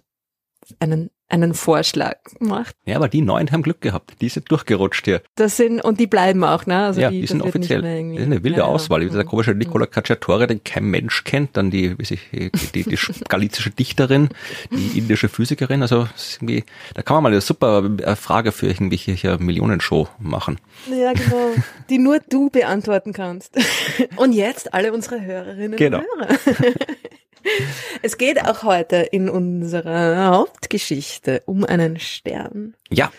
einen 0.81 1.11
einen 1.33 1.55
Vorschlag 1.55 2.17
macht. 2.41 2.77
Ja, 2.85 2.97
aber 2.97 3.09
die 3.09 3.23
neun 3.23 3.51
haben 3.51 3.63
Glück 3.63 3.81
gehabt. 3.81 4.21
Die 4.21 4.29
sind 4.29 4.51
durchgerutscht 4.51 5.07
hier. 5.07 5.23
Das 5.35 5.57
sind, 5.57 5.83
und 5.83 5.99
die 5.99 6.07
bleiben 6.07 6.45
auch, 6.45 6.67
ne? 6.67 6.85
Also 6.85 7.01
ja, 7.01 7.11
die, 7.11 7.23
die 7.23 7.27
sind 7.27 7.41
offiziell. 7.41 7.81
Das 7.81 8.21
ist 8.21 8.27
eine 8.27 8.45
wilde 8.45 8.59
ja, 8.59 8.65
Auswahl. 8.65 9.03
Ja. 9.03 9.09
Dieser 9.09 9.25
komische 9.25 9.55
Nicola 9.55 9.87
Cacciatore, 9.87 10.47
den 10.47 10.63
kein 10.63 10.85
Mensch 10.85 11.25
kennt. 11.25 11.57
Dann 11.57 11.71
die, 11.71 11.99
wie 11.99 12.05
sich, 12.05 12.21
die, 12.31 12.51
die, 12.51 12.83
die 12.85 12.99
galizische 13.29 13.71
Dichterin, 13.71 14.29
die 14.71 14.99
indische 14.99 15.31
Physikerin. 15.31 15.81
Also, 15.81 16.07
irgendwie, 16.37 16.65
da 16.95 17.03
kann 17.03 17.15
man 17.17 17.25
mal 17.25 17.33
eine 17.33 17.41
super 17.41 17.83
äh, 18.03 18.15
Frage 18.15 18.53
für 18.53 18.67
irgendwelche 18.67 19.13
hier 19.13 19.39
Millionenshow 19.39 20.09
machen. 20.19 20.59
Ja, 20.91 21.15
genau. 21.15 21.55
Die 21.89 21.99
nur 21.99 22.19
du 22.29 22.51
beantworten 22.51 23.15
kannst. 23.15 23.57
Und 24.17 24.33
jetzt 24.33 24.75
alle 24.75 24.93
unsere 24.93 25.23
Hörerinnen 25.23 25.79
genau. 25.79 25.99
und 25.99 26.29
Hörer. 26.29 26.39
Es 28.03 28.19
geht 28.19 28.45
auch 28.45 28.63
heute 28.63 28.97
in 28.97 29.29
unserer 29.29 30.33
Hauptgeschichte 30.33 31.43
um 31.47 31.65
einen 31.65 31.99
Stern. 31.99 32.75
Ja. 32.91 33.13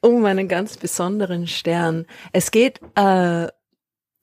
Um 0.00 0.24
einen 0.24 0.48
ganz 0.48 0.76
besonderen 0.76 1.46
Stern. 1.46 2.06
Es 2.32 2.50
geht 2.50 2.80
äh, 2.94 3.48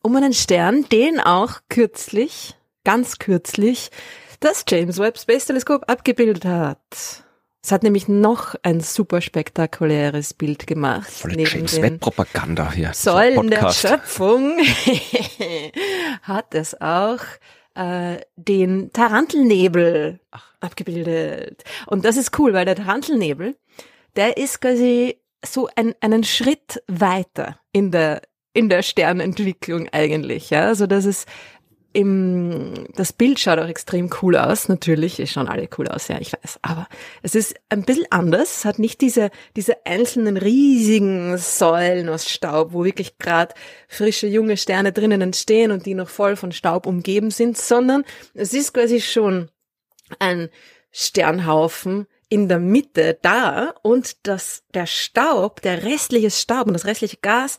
um 0.01 0.15
einen 0.15 0.33
Stern, 0.33 0.85
den 0.91 1.19
auch 1.19 1.59
kürzlich, 1.69 2.55
ganz 2.83 3.19
kürzlich, 3.19 3.91
das 4.39 4.65
James 4.67 4.99
Webb 4.99 5.17
Space 5.17 5.45
Teleskop 5.45 5.89
abgebildet 5.89 6.45
hat. 6.45 7.23
Es 7.63 7.71
hat 7.71 7.83
nämlich 7.83 8.07
noch 8.07 8.55
ein 8.63 8.79
super 8.79 9.19
spektakuläres 9.19 10.33
Bild 10.33 10.67
gemacht. 10.67 11.09
Volle 11.09 11.43
James 11.43 11.81
Webb 11.81 11.99
Propaganda 11.99 12.71
hier. 12.71 12.93
Säulen 12.93 13.49
der 13.49 13.73
Schöpfung 13.73 14.57
hat 16.21 16.55
es 16.55 16.79
auch 16.79 17.19
äh, 17.77 18.19
den 18.35 18.91
Tarantelnebel 18.91 20.19
Ach. 20.31 20.53
abgebildet. 20.59 21.63
Und 21.85 22.05
das 22.05 22.17
ist 22.17 22.37
cool, 22.39 22.53
weil 22.53 22.65
der 22.65 22.75
Tarantelnebel, 22.75 23.55
der 24.15 24.37
ist 24.37 24.61
quasi 24.61 25.19
so 25.45 25.69
ein, 25.75 25.93
einen 26.01 26.23
Schritt 26.23 26.81
weiter 26.87 27.59
in 27.71 27.91
der 27.91 28.21
in 28.53 28.69
der 28.69 28.81
Sternentwicklung 28.81 29.87
eigentlich, 29.91 30.49
ja. 30.49 30.65
Also 30.65 30.87
das 30.87 31.05
ist 31.05 31.27
im, 31.97 32.85
das 32.93 33.11
Bild 33.11 33.39
schaut 33.39 33.57
auch 33.57 33.67
extrem 33.67 34.11
cool 34.21 34.37
aus, 34.37 34.69
natürlich, 34.69 35.19
es 35.19 35.31
schauen 35.31 35.47
alle 35.47 35.67
cool 35.79 35.87
aus, 35.87 36.09
ja, 36.09 36.21
ich 36.21 36.31
weiß, 36.31 36.59
aber 36.61 36.87
es 37.23 37.33
ist 37.33 37.55
ein 37.69 37.85
bisschen 37.85 38.05
anders, 38.11 38.57
es 38.57 38.65
hat 38.65 38.77
nicht 38.77 39.01
diese, 39.01 39.31
diese 39.55 39.83
einzelnen 39.83 40.37
riesigen 40.37 41.39
Säulen 41.39 42.07
aus 42.07 42.29
Staub, 42.29 42.71
wo 42.73 42.85
wirklich 42.85 43.17
gerade 43.17 43.55
frische 43.87 44.27
junge 44.27 44.57
Sterne 44.57 44.91
drinnen 44.91 45.21
entstehen 45.21 45.71
und 45.71 45.87
die 45.87 45.95
noch 45.95 46.09
voll 46.09 46.35
von 46.35 46.51
Staub 46.51 46.85
umgeben 46.85 47.31
sind, 47.31 47.57
sondern 47.57 48.03
es 48.35 48.53
ist 48.53 48.75
quasi 48.75 49.01
schon 49.01 49.49
ein 50.19 50.49
Sternhaufen 50.91 52.05
in 52.29 52.47
der 52.47 52.59
Mitte 52.59 53.17
da 53.23 53.73
und 53.81 54.27
das, 54.27 54.61
der 54.75 54.85
Staub, 54.85 55.63
der 55.63 55.83
restliche 55.83 56.29
Staub 56.29 56.67
und 56.67 56.73
das 56.73 56.85
restliche 56.85 57.17
Gas 57.23 57.57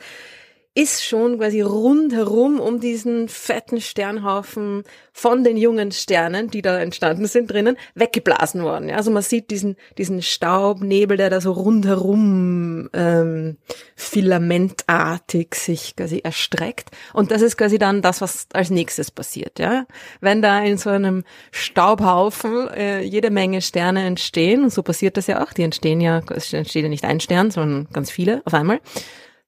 ist 0.79 1.05
schon 1.05 1.39
quasi 1.39 1.61
rundherum 1.61 2.61
um 2.61 2.79
diesen 2.79 3.29
fetten 3.29 3.81
Sternhaufen 3.81 4.85
von 5.13 5.43
den 5.43 5.57
jungen 5.57 5.91
Sternen, 5.91 6.51
die 6.51 6.63
da 6.63 6.79
entstanden 6.79 7.27
sind 7.27 7.51
drinnen, 7.51 7.77
weggeblasen 7.97 8.63
worden. 8.63 8.89
Ja, 8.89 8.95
also 8.95 9.11
man 9.11 9.25
sieht 9.25 9.51
diesen, 9.51 9.75
diesen 9.99 10.23
Staubnebel, 10.23 11.17
der 11.17 11.31
da 11.31 11.41
so 11.41 11.51
rundherum 11.51 12.89
ähm, 12.93 13.57
filamentartig 13.97 15.57
sich 15.57 15.97
quasi 15.97 16.21
erstreckt. 16.23 16.91
Und 17.13 17.33
das 17.33 17.43
ist 17.43 17.57
quasi 17.57 17.79
dann 17.79 18.01
das, 18.01 18.21
was 18.21 18.47
als 18.53 18.71
nächstes 18.71 19.11
passiert. 19.11 19.59
Ja, 19.59 19.85
Wenn 20.21 20.43
da 20.43 20.61
in 20.61 20.79
so 20.79 20.91
einem 20.91 21.25
Staubhaufen 21.51 22.69
äh, 22.69 23.01
jede 23.01 23.31
Menge 23.33 23.63
Sterne 23.63 24.07
entstehen, 24.07 24.63
und 24.63 24.73
so 24.73 24.85
passiert 24.85 25.17
das 25.17 25.27
ja 25.27 25.43
auch, 25.43 25.53
die 25.53 25.65
entstehen 25.65 26.01
ja, 26.01 26.23
es 26.31 26.53
entsteht 26.53 26.85
ja 26.85 26.89
nicht 26.89 27.05
ein 27.05 27.19
Stern, 27.19 27.51
sondern 27.51 27.89
ganz 27.93 28.13
viele 28.13 28.43
auf 28.45 28.55
einmal, 28.55 28.79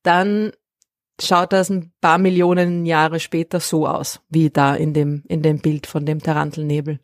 dann 0.03 0.51
schaut 1.23 1.53
das 1.53 1.71
ein 1.71 1.93
paar 2.01 2.19
Millionen 2.19 2.87
Jahre 2.87 3.21
später 3.21 3.61
so 3.61 3.87
aus, 3.87 4.21
wie 4.29 4.51
da 4.51 4.75
in 4.75 4.95
dem, 4.95 5.23
in 5.29 5.43
dem 5.43 5.59
Bild 5.59 5.87
von 5.87 6.07
dem 6.07 6.23
Tarantelnebel. 6.23 7.01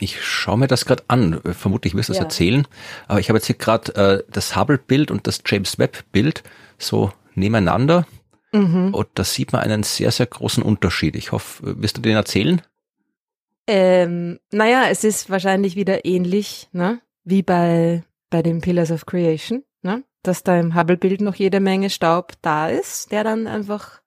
Ich 0.00 0.22
schaue 0.22 0.58
mir 0.58 0.66
das 0.66 0.84
gerade 0.84 1.04
an. 1.08 1.40
Vermutlich 1.44 1.94
wirst 1.94 2.08
du 2.08 2.12
es 2.12 2.18
ja. 2.18 2.24
erzählen. 2.24 2.66
Aber 3.06 3.20
ich 3.20 3.28
habe 3.28 3.38
jetzt 3.38 3.46
hier 3.46 3.56
gerade 3.56 3.94
äh, 3.94 4.32
das 4.32 4.56
Hubble-Bild 4.56 5.10
und 5.10 5.26
das 5.26 5.40
James 5.46 5.78
Webb-Bild 5.78 6.42
so 6.78 7.12
nebeneinander. 7.34 8.06
Mhm. 8.52 8.94
Und 8.94 9.08
da 9.14 9.24
sieht 9.24 9.52
man 9.52 9.62
einen 9.62 9.82
sehr, 9.82 10.10
sehr 10.10 10.26
großen 10.26 10.62
Unterschied. 10.62 11.16
Ich 11.16 11.32
hoffe, 11.32 11.80
wirst 11.80 11.96
du 11.96 12.00
den 12.00 12.16
erzählen? 12.16 12.62
Ähm, 13.66 14.38
naja, 14.50 14.84
es 14.90 15.04
ist 15.04 15.28
wahrscheinlich 15.28 15.76
wieder 15.76 16.04
ähnlich, 16.06 16.68
ne? 16.72 17.00
Wie 17.24 17.42
bei, 17.42 18.02
bei 18.30 18.42
den 18.42 18.62
Pillars 18.62 18.90
of 18.90 19.04
Creation, 19.04 19.62
ne? 19.82 20.02
Dass 20.22 20.42
da 20.42 20.58
im 20.58 20.74
Hubble-Bild 20.74 21.20
noch 21.20 21.34
jede 21.34 21.60
Menge 21.60 21.90
Staub 21.90 22.32
da 22.42 22.68
ist, 22.68 23.12
der 23.12 23.24
dann 23.24 23.46
einfach 23.46 24.00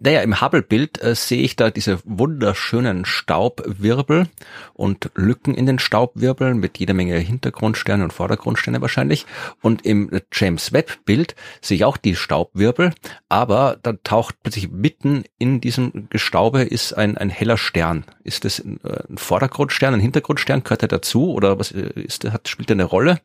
naja, 0.00 0.22
im 0.22 0.40
Hubble-Bild 0.40 1.02
äh, 1.02 1.14
sehe 1.14 1.42
ich 1.42 1.56
da 1.56 1.70
diese 1.70 2.00
wunderschönen 2.04 3.04
Staubwirbel 3.04 4.28
und 4.74 5.10
Lücken 5.14 5.54
in 5.54 5.66
den 5.66 5.78
Staubwirbeln 5.78 6.58
mit 6.58 6.78
jeder 6.78 6.94
Menge 6.94 7.18
Hintergrundsterne 7.18 8.04
und 8.04 8.12
Vordergrundsterne 8.12 8.80
wahrscheinlich. 8.80 9.26
Und 9.60 9.84
im 9.84 10.10
James 10.32 10.72
Webb-Bild 10.72 11.34
sehe 11.60 11.76
ich 11.76 11.84
auch 11.84 11.96
die 11.96 12.16
Staubwirbel, 12.16 12.92
aber 13.28 13.78
da 13.82 13.92
taucht 13.92 14.36
plötzlich 14.42 14.70
mitten 14.70 15.24
in 15.38 15.60
diesem 15.60 16.08
Gestaube 16.08 16.62
ist 16.62 16.94
ein, 16.94 17.18
ein 17.18 17.30
heller 17.30 17.58
Stern. 17.58 18.04
Ist 18.24 18.44
das 18.44 18.60
ein, 18.60 18.80
äh, 18.84 19.02
ein 19.08 19.18
Vordergrundstern, 19.18 19.94
ein 19.94 20.00
Hintergrundstern? 20.00 20.62
Gehört 20.64 20.82
er 20.82 20.88
dazu 20.88 21.32
oder 21.32 21.58
was 21.58 21.72
äh, 21.72 21.90
ist, 21.94 22.24
hat, 22.30 22.48
spielt 22.48 22.70
er 22.70 22.74
eine 22.74 22.84
Rolle? 22.84 23.20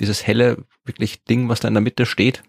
Dieses 0.00 0.26
helle 0.26 0.58
wirklich 0.84 1.24
Ding, 1.24 1.48
was 1.48 1.60
da 1.60 1.68
in 1.68 1.74
der 1.74 1.80
Mitte 1.80 2.06
steht. 2.06 2.42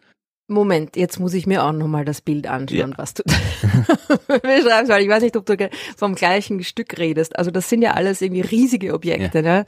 Moment, 0.48 0.96
jetzt 0.96 1.20
muss 1.20 1.34
ich 1.34 1.48
mir 1.48 1.64
auch 1.64 1.72
nochmal 1.72 2.06
das 2.06 2.22
Bild 2.22 2.46
anschauen, 2.46 2.92
ja. 2.92 2.98
was 2.98 3.16
du 3.16 3.24
beschreibst, 3.24 4.90
weil 4.90 5.02
ich 5.02 5.10
weiß 5.10 5.24
nicht, 5.24 5.36
ob 5.38 5.46
du 5.46 5.70
vom 5.98 6.14
gleichen 6.14 6.64
Stück 6.64 7.00
redest. 7.00 7.38
Also 7.38 7.50
das 7.50 7.68
sind 7.68 7.82
ja 7.82 7.94
alles 7.94 8.22
irgendwie 8.22 8.42
riesige 8.42 8.94
Objekte, 8.94 9.40
ja. 9.40 9.44
ne? 9.44 9.66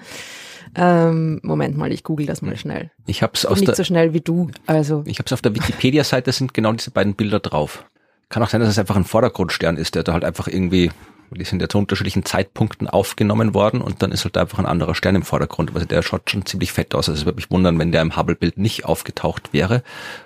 Ähm, 0.76 1.40
Moment 1.44 1.78
mal, 1.78 1.92
ich 1.92 2.04
google 2.04 2.28
das 2.28 2.42
mal 2.42 2.58
schnell. 2.58 2.92
Ich 3.08 3.24
hab's 3.24 3.46
aus 3.46 3.60
nicht 3.60 3.70
der, 3.70 3.76
so 3.76 3.84
schnell 3.84 4.14
wie 4.14 4.22
du. 4.22 4.52
Also 4.68 5.02
ich 5.08 5.18
hab's 5.18 5.34
auf 5.34 5.42
der 5.42 5.56
Wikipedia-Seite 5.56 6.32
sind 6.32 6.54
genau 6.54 6.74
diese 6.74 6.92
beiden 6.92 7.16
Bilder 7.16 7.40
drauf. 7.40 7.86
Kann 8.30 8.44
auch 8.44 8.50
sein, 8.50 8.62
dass 8.62 8.70
es 8.70 8.78
einfach 8.78 8.98
ein 8.98 9.06
Vordergrundstern 9.06 9.78
ist, 9.78 9.96
der 9.96 10.04
da 10.04 10.14
halt 10.14 10.26
einfach 10.26 10.48
irgendwie 10.48 10.92
die 11.32 11.44
sind 11.44 11.62
ja 11.62 11.70
zu 11.70 11.78
unterschiedlichen 11.78 12.26
Zeitpunkten 12.26 12.88
aufgenommen 12.88 13.54
worden 13.54 13.82
und 13.82 14.02
dann 14.02 14.12
ist 14.12 14.24
halt 14.24 14.38
einfach 14.38 14.60
ein 14.60 14.66
anderer 14.66 14.96
Stern 14.96 15.16
im 15.16 15.24
Vordergrund. 15.24 15.74
Also 15.74 15.86
der 15.86 16.02
schaut 16.02 16.30
schon 16.30 16.46
ziemlich 16.46 16.72
fett 16.72 16.96
aus. 16.96 17.10
Also 17.10 17.20
es 17.20 17.26
würde 17.26 17.38
mich 17.38 17.52
wundern, 17.52 17.80
wenn 17.80 17.92
der 17.92 18.02
im 18.02 18.16
Hubble-Bild 18.16 18.58
nicht 18.58 18.86
aufgetaucht 18.86 19.54
wäre. 19.54 19.84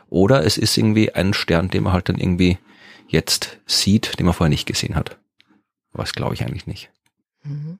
Oder 0.09 0.45
es 0.45 0.57
ist 0.57 0.77
irgendwie 0.77 1.13
ein 1.13 1.33
Stern, 1.33 1.69
den 1.69 1.83
man 1.83 1.93
halt 1.93 2.09
dann 2.09 2.17
irgendwie 2.17 2.57
jetzt 3.07 3.59
sieht, 3.65 4.19
den 4.19 4.25
man 4.25 4.35
vorher 4.35 4.49
nicht 4.49 4.67
gesehen 4.67 4.95
hat. 4.95 5.17
Was 5.93 6.13
glaube 6.13 6.33
ich 6.33 6.43
eigentlich 6.43 6.67
nicht. 6.67 6.89
Mhm. 7.43 7.79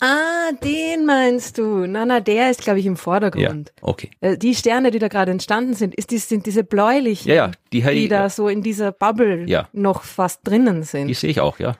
Ah, 0.00 0.52
den 0.62 1.06
meinst 1.06 1.58
du? 1.58 1.86
Na, 1.86 2.04
na, 2.06 2.20
der 2.20 2.50
ist, 2.50 2.62
glaube 2.62 2.80
ich, 2.80 2.86
im 2.86 2.96
Vordergrund. 2.96 3.72
Ja, 3.76 3.82
okay. 3.82 4.10
Äh, 4.20 4.38
die 4.38 4.54
Sterne, 4.54 4.90
die 4.90 4.98
da 4.98 5.08
gerade 5.08 5.30
entstanden 5.30 5.74
sind, 5.74 5.94
ist, 5.94 6.10
die, 6.10 6.18
sind 6.18 6.46
diese 6.46 6.64
bläulichen, 6.64 7.28
ja, 7.28 7.34
ja, 7.34 7.50
die, 7.72 7.82
die, 7.82 8.08
da 8.08 8.28
so 8.30 8.48
in 8.48 8.62
dieser 8.62 8.92
Bubble 8.92 9.48
ja. 9.48 9.68
noch 9.72 10.02
fast 10.02 10.46
drinnen 10.46 10.82
sind. 10.82 11.08
Die 11.08 11.14
sehe 11.14 11.30
ich 11.30 11.40
auch, 11.40 11.58
ja. 11.58 11.76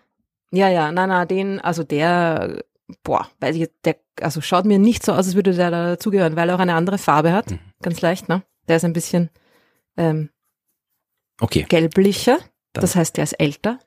Ja, 0.52 0.68
ja, 0.68 0.92
na, 0.92 1.06
na, 1.06 1.24
den, 1.24 1.60
also 1.60 1.82
der, 1.82 2.62
boah, 3.02 3.28
weiß 3.40 3.56
ich, 3.56 3.68
der, 3.84 3.96
also 4.20 4.40
schaut 4.40 4.64
mir 4.64 4.78
nicht 4.78 5.04
so 5.04 5.12
aus, 5.12 5.26
als 5.26 5.34
würde 5.34 5.52
der 5.52 5.70
da 5.70 5.90
dazugehören, 5.90 6.36
weil 6.36 6.48
er 6.48 6.54
auch 6.54 6.60
eine 6.60 6.74
andere 6.74 6.98
Farbe 6.98 7.32
hat. 7.32 7.50
Mhm. 7.50 7.58
Ganz 7.82 8.00
leicht, 8.00 8.28
ne? 8.28 8.42
Der 8.68 8.76
ist 8.76 8.84
ein 8.84 8.92
bisschen 8.92 9.30
ähm, 9.96 10.30
okay. 11.40 11.66
gelblicher. 11.68 12.38
Dann. 12.72 12.82
Das 12.82 12.96
heißt, 12.96 13.16
der 13.16 13.24
ist 13.24 13.34
älter. 13.34 13.78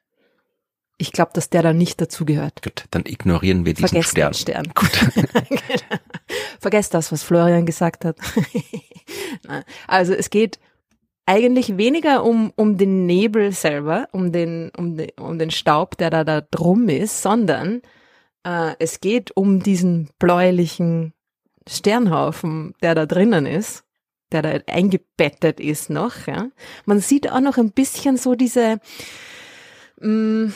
Ich 0.98 1.13
glaube, 1.13 1.32
dass 1.34 1.50
der 1.50 1.63
da 1.63 1.72
nicht 1.72 2.02
dazugehört. 2.02 2.62
Gut, 2.62 2.86
dann 2.91 3.04
ignorieren 3.06 3.65
wir 3.65 3.74
diesen 3.74 3.88
Vergesst 3.88 4.12
Stern. 4.12 4.34
Den 4.34 4.38
Stern. 4.38 4.72
Gut. 4.76 4.91
Vergesst 6.60 6.93
das, 6.93 7.12
was 7.12 7.24
Florian 7.24 7.65
gesagt 7.65 8.04
hat. 8.04 8.17
also 9.88 10.13
es 10.13 10.30
geht 10.30 10.60
eigentlich 11.29 11.77
weniger 11.77 12.25
um, 12.25 12.51
um 12.55 12.77
den 12.77 13.05
Nebel 13.05 13.51
selber, 13.51 14.07
um 14.11 14.31
den, 14.31 14.71
um, 14.75 14.97
den, 14.97 15.11
um 15.19 15.37
den 15.37 15.51
Staub, 15.51 15.95
der 15.95 16.09
da, 16.09 16.23
da 16.23 16.41
drum 16.41 16.89
ist, 16.89 17.21
sondern 17.21 17.83
äh, 18.43 18.73
es 18.79 18.99
geht 18.99 19.37
um 19.37 19.61
diesen 19.61 20.09
bläulichen 20.17 21.13
Sternhaufen, 21.69 22.73
der 22.81 22.95
da 22.95 23.05
drinnen 23.05 23.45
ist, 23.45 23.83
der 24.31 24.41
da 24.41 24.49
eingebettet 24.73 25.59
ist 25.59 25.91
noch. 25.91 26.25
Ja. 26.25 26.49
Man 26.85 26.99
sieht 26.99 27.31
auch 27.31 27.41
noch 27.41 27.57
ein 27.57 27.73
bisschen 27.73 28.17
so 28.17 28.33
diese, 28.33 28.79
mh, 30.01 30.47
mm, 30.47 30.53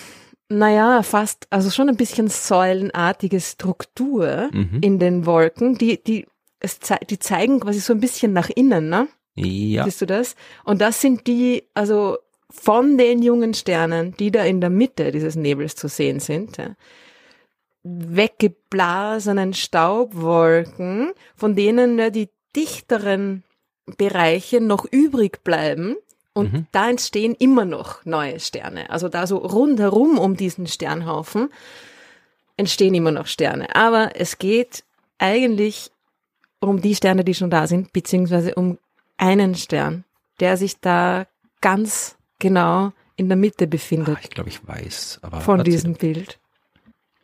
naja, 0.50 1.04
fast, 1.04 1.46
also 1.52 1.70
schon 1.70 1.90
ein 1.90 1.98
bisschen 1.98 2.30
säulenartige 2.30 3.40
Struktur 3.40 4.50
mhm. 4.52 4.80
in 4.82 4.98
den 4.98 5.28
Wolken, 5.28 5.78
die, 5.78 6.04
die, 6.04 6.26
es, 6.60 6.80
die 7.10 7.20
zeigen 7.20 7.60
quasi 7.60 7.80
so 7.80 7.94
ein 7.94 8.00
bisschen 8.00 8.34
nach 8.34 8.50
innen, 8.50 8.90
ne? 8.90 9.08
Ja. 9.36 9.86
Siehst 9.86 10.02
du 10.02 10.06
das? 10.06 10.36
Und 10.64 10.82
das 10.82 11.02
sind 11.02 11.28
die, 11.28 11.64
also 11.74 12.18
von 12.50 12.98
den 12.98 13.24
jungen 13.24 13.54
Sternen, 13.54 14.16
die 14.18 14.32
da 14.32 14.44
in 14.44 14.62
der 14.62 14.70
Mitte 14.70 15.12
dieses 15.12 15.36
Nebels 15.36 15.76
zu 15.76 15.88
sehen 15.88 16.20
sind, 16.20 16.58
ja, 16.58 16.76
weggeblasenen 17.84 19.54
Staubwolken, 19.54 21.12
von 21.36 21.56
denen 21.56 21.98
ja 21.98 22.10
die 22.10 22.30
dichteren 22.56 23.44
Bereiche 23.98 24.62
noch 24.62 24.86
übrig 24.90 25.44
bleiben. 25.44 25.98
Und 26.34 26.54
mhm. 26.54 26.68
da 26.72 26.90
entstehen 26.90 27.36
immer 27.38 27.66
noch 27.66 28.06
neue 28.06 28.40
Sterne. 28.40 28.90
Also 28.90 29.10
da 29.10 29.28
so 29.28 29.38
rundherum 29.38 30.18
um 30.18 30.36
diesen 30.36 30.68
Sternhaufen 30.68 31.50
entstehen 32.58 32.94
immer 32.94 33.12
noch 33.12 33.28
Sterne. 33.28 33.76
Aber 33.76 34.12
es 34.16 34.40
geht 34.40 34.84
eigentlich 35.18 35.92
um 36.60 36.82
die 36.82 36.96
Sterne, 36.96 37.24
die 37.24 37.36
schon 37.36 37.50
da 37.50 37.68
sind, 37.68 37.94
beziehungsweise 37.94 38.56
um 38.56 38.78
einen 39.24 39.56
Stern, 39.56 40.04
der 40.42 40.58
sich 40.58 40.82
da 40.82 41.28
ganz 41.62 42.18
genau 42.40 42.92
in 43.16 43.30
der 43.30 43.38
Mitte 43.38 43.68
befindet. 43.68 44.18
Ach, 44.20 44.24
ich 44.24 44.30
glaube, 44.30 44.50
ich 44.50 44.68
weiß. 44.68 45.20
Aber 45.22 45.40
von 45.40 45.64
diesem 45.64 45.94
Bild. 45.94 46.40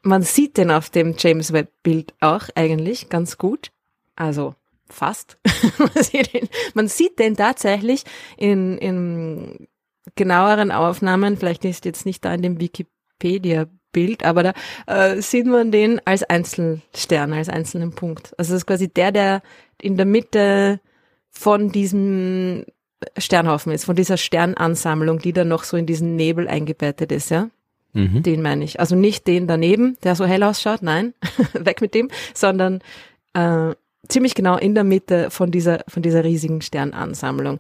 man 0.02 0.22
sieht 0.22 0.56
den 0.56 0.72
auf 0.72 0.90
dem 0.90 1.16
James 1.18 1.52
Webb 1.52 1.72
Bild 1.84 2.14
auch 2.22 2.44
eigentlich 2.56 3.10
ganz 3.10 3.38
gut. 3.38 3.72
Also 4.16 4.56
fast. 4.88 5.38
man, 5.78 6.04
sieht 6.04 6.34
den, 6.34 6.48
man 6.74 6.88
sieht 6.88 7.20
den 7.20 7.36
tatsächlich 7.36 8.06
in, 8.38 8.78
in 8.78 9.68
genaueren 10.16 10.72
Aufnahmen, 10.72 11.38
vielleicht 11.38 11.66
ist 11.66 11.84
jetzt 11.84 12.06
nicht 12.06 12.24
da 12.24 12.34
in 12.34 12.42
dem 12.42 12.60
Wikipedia 12.62 13.68
Bild, 13.92 14.24
aber 14.24 14.44
da 14.44 14.54
äh, 14.86 15.22
sieht 15.22 15.48
man 15.48 15.72
den 15.72 16.00
als 16.06 16.24
Einzelstern, 16.24 17.34
als 17.34 17.50
einzelnen 17.50 17.92
Punkt. 17.92 18.38
Also 18.38 18.54
das 18.54 18.62
ist 18.62 18.68
quasi 18.68 18.88
der, 18.88 19.12
der 19.12 19.42
in 19.82 19.98
der 19.98 20.06
Mitte 20.06 20.80
von 21.40 21.72
diesem 21.72 22.66
Sternhaufen 23.18 23.72
ist, 23.72 23.86
von 23.86 23.96
dieser 23.96 24.18
Sternansammlung, 24.18 25.20
die 25.20 25.32
dann 25.32 25.48
noch 25.48 25.64
so 25.64 25.78
in 25.78 25.86
diesen 25.86 26.18
Nebel 26.18 26.50
eingebettet 26.50 27.14
ist, 27.14 27.32
ja. 27.32 27.50
Mhm. 27.94 28.24
Den 28.24 28.42
meine 28.42 28.66
ich. 28.66 28.82
Also 28.82 28.98
nicht 28.98 29.26
den 29.26 29.48
daneben, 29.48 29.98
der 30.04 30.16
so 30.16 30.26
hell 30.26 30.44
ausschaut, 30.44 30.82
nein, 30.82 31.14
weg 31.54 31.80
mit 31.80 31.94
dem, 31.94 32.10
sondern 32.34 32.82
äh, 33.34 33.74
ziemlich 34.10 34.36
genau 34.36 34.58
in 34.58 34.76
der 34.76 34.84
Mitte 34.84 35.32
von 35.32 35.50
dieser, 35.50 35.80
von 35.88 36.04
dieser 36.04 36.26
riesigen 36.26 36.62
Sternansammlung. 36.62 37.60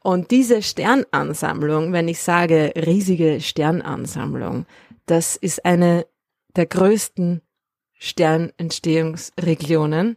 Und 0.00 0.30
diese 0.30 0.62
Sternansammlung, 0.62 1.92
wenn 1.92 2.08
ich 2.08 2.22
sage 2.22 2.72
riesige 2.76 3.42
Sternansammlung, 3.42 4.64
das 5.04 5.36
ist 5.36 5.66
eine 5.66 6.06
der 6.56 6.64
größten 6.64 7.42
Sternentstehungsregionen, 7.98 10.16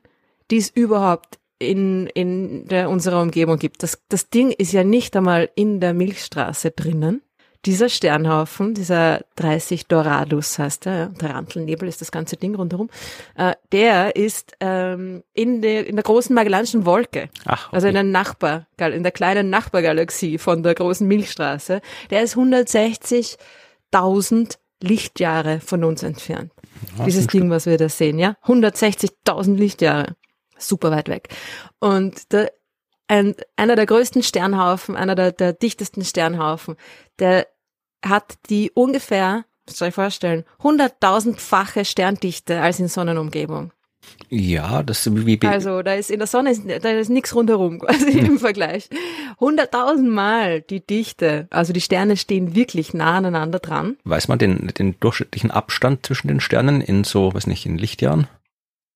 die 0.49 0.57
es 0.57 0.69
überhaupt 0.69 1.40
in, 1.61 2.07
in 2.07 2.67
der, 2.67 2.89
unserer 2.89 3.21
Umgebung 3.21 3.57
gibt. 3.57 3.83
Das, 3.83 4.01
das 4.09 4.29
Ding 4.29 4.51
ist 4.51 4.73
ja 4.73 4.83
nicht 4.83 5.15
einmal 5.15 5.49
in 5.55 5.79
der 5.79 5.93
Milchstraße 5.93 6.71
drinnen. 6.71 7.21
Dieser 7.65 7.87
Sternhaufen, 7.89 8.73
dieser 8.73 9.21
30 9.35 9.85
Doradus 9.85 10.57
heißt 10.57 10.87
er, 10.87 10.97
ja, 10.97 11.09
Tarantelnebel 11.09 11.87
ist 11.87 12.01
das 12.01 12.11
ganze 12.11 12.35
Ding 12.35 12.55
rundherum, 12.55 12.89
äh, 13.35 13.53
der 13.71 14.15
ist 14.15 14.53
ähm, 14.59 15.21
in, 15.33 15.61
der 15.61 15.85
in 15.85 15.95
der 15.95 16.01
großen 16.03 16.33
Magellanischen 16.33 16.87
Wolke, 16.87 17.29
Ach, 17.45 17.67
okay. 17.67 17.75
also 17.75 17.87
in 17.87 17.93
der 17.93 18.01
Nachbar, 18.01 18.65
in 18.79 19.03
der 19.03 19.11
kleinen 19.11 19.51
Nachbargalaxie 19.51 20.39
von 20.39 20.63
der 20.63 20.73
großen 20.73 21.07
Milchstraße. 21.07 21.81
Der 22.09 22.23
ist 22.23 22.35
160.000 22.35 24.57
Lichtjahre 24.81 25.59
von 25.59 25.83
uns 25.83 26.01
entfernt. 26.01 26.51
Ja, 26.97 27.05
Dieses 27.05 27.27
Ding, 27.27 27.51
was 27.51 27.67
wir 27.67 27.77
da 27.77 27.89
sehen, 27.89 28.17
ja? 28.17 28.37
160.000 28.43 29.55
Lichtjahre. 29.55 30.15
Super 30.61 30.91
weit 30.91 31.09
weg. 31.09 31.29
Und 31.79 32.31
der, 32.31 32.51
ein, 33.07 33.35
einer 33.55 33.75
der 33.75 33.85
größten 33.85 34.23
Sternhaufen, 34.23 34.95
einer 34.95 35.15
der, 35.15 35.31
der 35.31 35.53
dichtesten 35.53 36.03
Sternhaufen, 36.03 36.75
der 37.19 37.47
hat 38.03 38.35
die 38.49 38.71
ungefähr, 38.71 39.45
muss 39.67 39.81
ich 39.81 39.93
vorstellen, 39.93 40.45
100.000-fache 40.61 41.85
Sterndichte 41.85 42.61
als 42.61 42.79
in 42.79 42.87
Sonnenumgebung. 42.87 43.71
Ja, 44.29 44.81
das 44.81 45.05
ist 45.05 45.25
wie 45.27 45.39
Also 45.45 45.83
da 45.83 45.93
ist 45.93 46.09
in 46.09 46.19
der 46.19 46.27
Sonne 46.27 46.51
ist, 46.51 46.63
da 46.65 46.89
ist 46.89 47.09
nichts 47.09 47.35
rundherum 47.35 47.79
quasi 47.81 48.17
im 48.17 48.39
Vergleich. 48.39 48.89
Hunderttausend 49.39 50.09
Mal 50.09 50.61
die 50.61 50.85
Dichte, 50.85 51.47
also 51.51 51.73
die 51.73 51.81
Sterne 51.81 52.17
stehen 52.17 52.55
wirklich 52.55 52.93
nah 52.93 53.17
aneinander 53.17 53.59
dran. 53.59 53.97
Weiß 54.03 54.27
man 54.27 54.39
den, 54.39 54.67
den 54.77 54.99
durchschnittlichen 54.99 55.51
Abstand 55.51 56.05
zwischen 56.05 56.29
den 56.29 56.39
Sternen 56.39 56.81
in 56.81 57.03
so, 57.03 57.33
weiß 57.33 57.47
nicht, 57.47 57.65
in 57.65 57.77
Lichtjahren? 57.77 58.27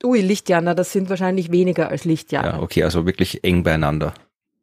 Ui, 0.04 0.22
Lichtjahre, 0.22 0.76
das 0.76 0.92
sind 0.92 1.10
wahrscheinlich 1.10 1.52
weniger 1.52 1.90
als 1.90 2.06
Lichtjahre. 2.06 2.48
Ja, 2.48 2.62
okay, 2.62 2.84
also 2.84 3.06
wirklich 3.06 3.44
eng 3.44 3.64
beieinander. 3.64 4.14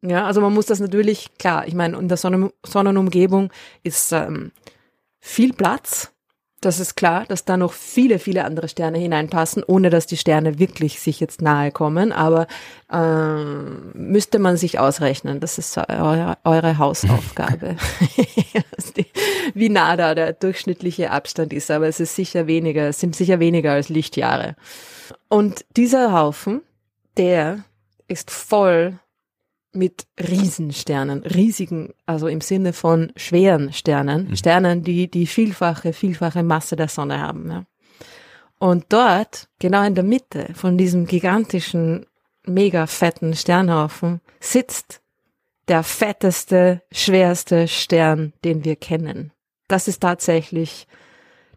Ja, 0.01 0.25
also 0.25 0.41
man 0.41 0.53
muss 0.53 0.65
das 0.65 0.79
natürlich, 0.79 1.29
klar, 1.37 1.67
ich 1.67 1.73
meine, 1.73 1.97
in 1.97 2.07
der 2.07 2.17
Sonnen 2.17 2.51
Sonnenumgebung 2.65 3.51
ist 3.83 4.11
ähm, 4.11 4.51
viel 5.19 5.53
Platz 5.53 6.12
das 6.65 6.79
ist 6.79 6.95
klar, 6.95 7.25
dass 7.27 7.45
da 7.45 7.57
noch 7.57 7.73
viele, 7.73 8.19
viele 8.19 8.45
andere 8.45 8.67
Sterne 8.67 8.97
hineinpassen, 8.97 9.63
ohne 9.65 9.89
dass 9.89 10.07
die 10.07 10.17
Sterne 10.17 10.59
wirklich 10.59 10.99
sich 10.99 11.19
jetzt 11.19 11.41
nahe 11.41 11.71
kommen. 11.71 12.11
Aber 12.11 12.47
äh, 12.91 13.43
müsste 13.93 14.39
man 14.39 14.57
sich 14.57 14.79
ausrechnen. 14.79 15.39
Das 15.39 15.57
ist 15.57 15.77
eure, 15.77 16.37
eure 16.43 16.77
Hausaufgabe, 16.77 17.75
wie 19.53 19.69
nah 19.69 19.97
da 19.97 20.15
der 20.15 20.33
durchschnittliche 20.33 21.11
Abstand 21.11 21.53
ist. 21.53 21.69
Aber 21.69 21.87
es 21.87 21.99
ist 21.99 22.15
sicher 22.15 22.47
weniger, 22.47 22.87
es 22.87 22.99
sind 22.99 23.15
sicher 23.15 23.39
weniger 23.39 23.73
als 23.73 23.89
Lichtjahre. 23.89 24.55
Und 25.29 25.65
dieser 25.75 26.13
Haufen, 26.13 26.61
der 27.17 27.65
ist 28.07 28.31
voll 28.31 28.99
mit 29.73 30.05
Riesensternen, 30.19 31.23
riesigen, 31.23 31.93
also 32.05 32.27
im 32.27 32.41
Sinne 32.41 32.73
von 32.73 33.11
schweren 33.15 33.73
Sternen, 33.73 34.29
mhm. 34.29 34.35
Sternen, 34.35 34.83
die 34.83 35.09
die 35.09 35.27
vielfache, 35.27 35.93
vielfache 35.93 36.43
Masse 36.43 36.75
der 36.75 36.87
Sonne 36.87 37.19
haben. 37.19 37.49
Ja. 37.49 37.65
Und 38.59 38.85
dort, 38.89 39.49
genau 39.59 39.83
in 39.83 39.95
der 39.95 40.03
Mitte 40.03 40.49
von 40.53 40.77
diesem 40.77 41.05
gigantischen, 41.05 42.05
mega 42.45 42.87
fetten 42.87 43.35
Sternhaufen, 43.35 44.21
sitzt 44.39 45.01
der 45.67 45.83
fetteste, 45.83 46.81
schwerste 46.91 47.67
Stern, 47.67 48.33
den 48.43 48.63
wir 48.63 48.75
kennen. 48.75 49.31
Das 49.67 49.87
ist 49.87 50.01
tatsächlich 50.01 50.87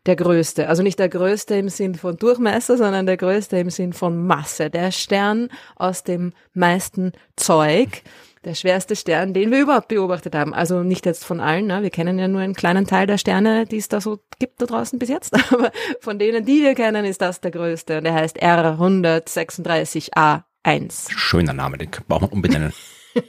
der 0.07 0.17
größte. 0.17 0.69
Also 0.69 0.83
nicht 0.83 0.99
der 0.99 1.09
größte 1.09 1.55
im 1.57 1.69
Sinn 1.69 1.95
von 1.95 2.17
Durchmesser, 2.17 2.77
sondern 2.77 3.07
der 3.07 3.17
größte 3.17 3.57
im 3.59 3.71
Sinn 3.71 3.93
von 3.93 4.27
Masse. 4.27 4.69
Der 4.71 4.91
Stern 4.93 5.49
aus 5.75 6.05
dem 6.05 6.33
meisten 6.55 7.13
Zeug. 7.37 8.03
Der 8.45 8.55
schwerste 8.55 8.95
Stern, 8.95 9.33
den 9.35 9.51
wir 9.51 9.61
überhaupt 9.61 9.89
beobachtet 9.89 10.37
haben. 10.37 10.55
Also 10.55 10.85
nicht 10.85 11.05
jetzt 11.05 11.25
von 11.25 11.41
allen, 11.41 11.67
ne? 11.67 11.83
wir 11.83 11.91
kennen 11.91 12.17
ja 12.19 12.29
nur 12.29 12.43
einen 12.43 12.55
kleinen 12.55 12.87
Teil 12.87 13.09
der 13.09 13.19
Sterne, 13.19 13.67
die 13.67 13.79
es 13.79 13.89
da 13.89 14.01
so 14.01 14.21
gibt 14.39 14.63
da 14.63 14.67
draußen 14.67 15.01
bis 15.01 15.09
jetzt. 15.09 15.35
Aber 15.53 15.73
von 16.01 16.21
denen, 16.21 16.45
die 16.45 16.63
wir 16.63 16.77
kennen, 16.77 17.05
ist 17.05 17.21
das 17.21 17.41
der 17.41 17.51
größte. 17.51 17.99
Und 17.99 18.05
der 18.05 18.15
heißt 18.15 18.41
R136A1. 18.41 21.11
Schöner 21.11 21.55
Name, 21.55 21.79
den 21.79 21.91
braucht 22.07 22.23
man 22.23 22.31
unbedingt. 22.31 22.73
ja, 23.15 23.23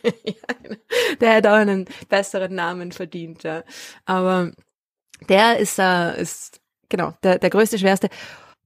genau. 0.62 0.76
der 1.20 1.34
hätte 1.34 1.52
auch 1.52 1.56
einen 1.56 1.86
besseren 2.10 2.54
Namen 2.54 2.92
verdient, 2.92 3.42
ja. 3.42 3.64
Aber 4.06 4.52
der 5.30 5.58
ist, 5.58 5.80
äh, 5.80 6.22
ist 6.22 6.62
genau, 6.90 7.14
der, 7.24 7.40
der 7.40 7.50
größte, 7.50 7.80
schwerste. 7.80 8.10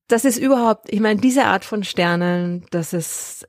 Das 0.07 0.25
ist 0.25 0.37
überhaupt, 0.37 0.91
ich 0.91 0.99
meine, 0.99 1.19
diese 1.21 1.45
Art 1.45 1.65
von 1.65 1.83
Sternen, 1.83 2.65
das 2.71 2.93
ist, 2.93 3.47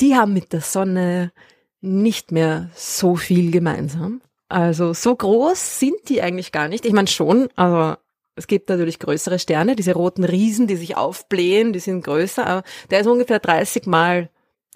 die 0.00 0.16
haben 0.16 0.32
mit 0.32 0.52
der 0.52 0.60
Sonne 0.60 1.32
nicht 1.80 2.32
mehr 2.32 2.70
so 2.74 3.16
viel 3.16 3.50
gemeinsam. 3.50 4.20
Also 4.48 4.92
so 4.92 5.14
groß 5.14 5.78
sind 5.78 6.08
die 6.08 6.22
eigentlich 6.22 6.52
gar 6.52 6.68
nicht. 6.68 6.84
Ich 6.84 6.92
meine 6.92 7.08
schon, 7.08 7.48
aber 7.56 7.98
es 8.36 8.46
gibt 8.46 8.68
natürlich 8.68 8.98
größere 8.98 9.38
Sterne, 9.38 9.76
diese 9.76 9.92
roten 9.92 10.24
Riesen, 10.24 10.66
die 10.66 10.76
sich 10.76 10.96
aufblähen, 10.96 11.72
die 11.72 11.78
sind 11.78 12.04
größer, 12.04 12.46
aber 12.46 12.62
der 12.90 13.00
ist 13.00 13.06
ungefähr 13.06 13.38
30 13.38 13.86
Mal 13.86 14.30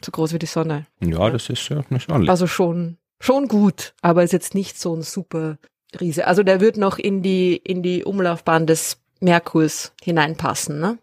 so 0.04 0.12
groß 0.12 0.32
wie 0.32 0.38
die 0.38 0.46
Sonne. 0.46 0.86
Ja, 1.00 1.28
das 1.30 1.48
ist 1.48 1.68
ja 1.68 1.82
nicht 1.90 2.08
ordentlich. 2.08 2.30
Also 2.30 2.46
schon, 2.46 2.98
schon 3.20 3.48
gut, 3.48 3.94
aber 4.00 4.22
ist 4.22 4.32
jetzt 4.32 4.54
nicht 4.54 4.78
so 4.78 4.94
ein 4.94 5.02
super 5.02 5.58
Riese. 6.00 6.26
Also 6.26 6.42
der 6.42 6.60
wird 6.60 6.76
noch 6.76 6.98
in 6.98 7.22
die, 7.22 7.56
in 7.56 7.82
die 7.82 8.04
Umlaufbahn 8.04 8.66
des 8.66 8.98
Merkurs 9.20 9.92
hineinpassen, 10.02 10.80
ne? 10.80 10.98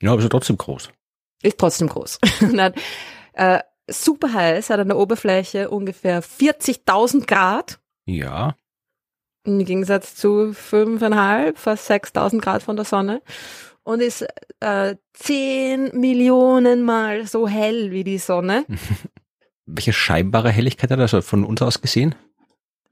Ja, 0.00 0.12
aber 0.12 0.22
ist 0.22 0.30
trotzdem 0.30 0.58
groß. 0.58 0.90
Ist 1.42 1.58
trotzdem 1.58 1.88
groß. 1.88 2.18
hat, 2.58 2.74
äh, 3.32 3.60
super 3.88 4.32
heiß, 4.32 4.70
hat 4.70 4.80
an 4.80 4.88
der 4.88 4.98
Oberfläche 4.98 5.70
ungefähr 5.70 6.22
40.000 6.22 7.26
Grad. 7.26 7.78
Ja. 8.04 8.56
Im 9.44 9.64
Gegensatz 9.64 10.14
zu 10.16 10.52
fünfeinhalb, 10.52 11.58
fast 11.58 11.90
6.000 11.90 12.40
Grad 12.40 12.62
von 12.62 12.76
der 12.76 12.84
Sonne. 12.84 13.22
Und 13.84 14.02
ist 14.02 14.26
äh, 14.60 14.96
10 15.14 15.98
Millionen 15.98 16.82
Mal 16.82 17.26
so 17.26 17.46
hell 17.46 17.92
wie 17.92 18.02
die 18.02 18.18
Sonne. 18.18 18.64
Welche 19.66 19.92
scheinbare 19.92 20.50
Helligkeit 20.50 20.90
hat 20.90 20.98
er 20.98 21.02
also 21.02 21.22
von 21.22 21.44
uns 21.44 21.62
aus 21.62 21.80
gesehen? 21.80 22.14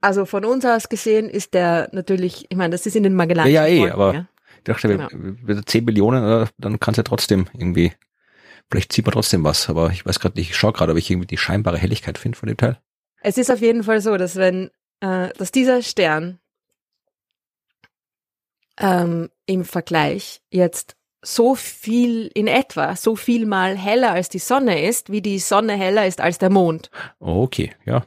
Also 0.05 0.25
von 0.25 0.45
uns 0.45 0.63
aus 0.65 0.87
gesehen 0.87 1.27
ist 1.27 1.55
der 1.55 1.89
natürlich, 1.91 2.45
ich 2.49 2.55
meine, 2.55 2.69
das 2.69 2.85
ist 2.85 2.95
in 2.95 3.01
den 3.01 3.15
Magellan. 3.15 3.49
Ja, 3.49 3.65
ja, 3.65 3.87
eh, 3.87 3.89
aber 3.89 4.13
ja? 4.13 4.27
ich 4.57 4.63
dachte, 4.65 4.87
genau. 4.87 5.07
wir 5.11 5.65
10 5.65 5.83
Millionen, 5.83 6.47
dann 6.59 6.79
kann 6.79 6.91
es 6.91 6.97
ja 6.97 7.03
trotzdem 7.03 7.47
irgendwie, 7.53 7.91
vielleicht 8.69 8.93
sieht 8.93 9.07
man 9.07 9.13
trotzdem 9.13 9.43
was, 9.43 9.67
aber 9.67 9.89
ich 9.89 10.05
weiß 10.05 10.19
gerade 10.19 10.37
nicht, 10.37 10.51
ich 10.51 10.55
schaue 10.55 10.73
gerade, 10.73 10.91
ob 10.91 10.99
ich 10.99 11.09
irgendwie 11.09 11.25
die 11.25 11.39
scheinbare 11.39 11.79
Helligkeit 11.79 12.19
finde 12.19 12.37
von 12.37 12.45
dem 12.45 12.55
Teil. 12.55 12.79
Es 13.23 13.39
ist 13.39 13.49
auf 13.49 13.61
jeden 13.61 13.81
Fall 13.81 13.99
so, 13.99 14.15
dass 14.15 14.35
wenn, 14.35 14.69
äh, 14.99 15.29
dass 15.39 15.51
dieser 15.51 15.81
Stern 15.81 16.37
ähm, 18.79 19.31
im 19.47 19.65
Vergleich 19.65 20.43
jetzt 20.51 20.97
so 21.23 21.55
viel 21.55 22.29
in 22.35 22.45
etwa, 22.45 22.95
so 22.95 23.15
viel 23.15 23.47
mal 23.47 23.75
heller 23.75 24.11
als 24.11 24.29
die 24.29 24.37
Sonne 24.37 24.87
ist, 24.87 25.11
wie 25.11 25.23
die 25.23 25.39
Sonne 25.39 25.73
heller 25.73 26.05
ist 26.05 26.21
als 26.21 26.37
der 26.37 26.51
Mond. 26.51 26.91
Okay, 27.17 27.71
ja. 27.85 28.05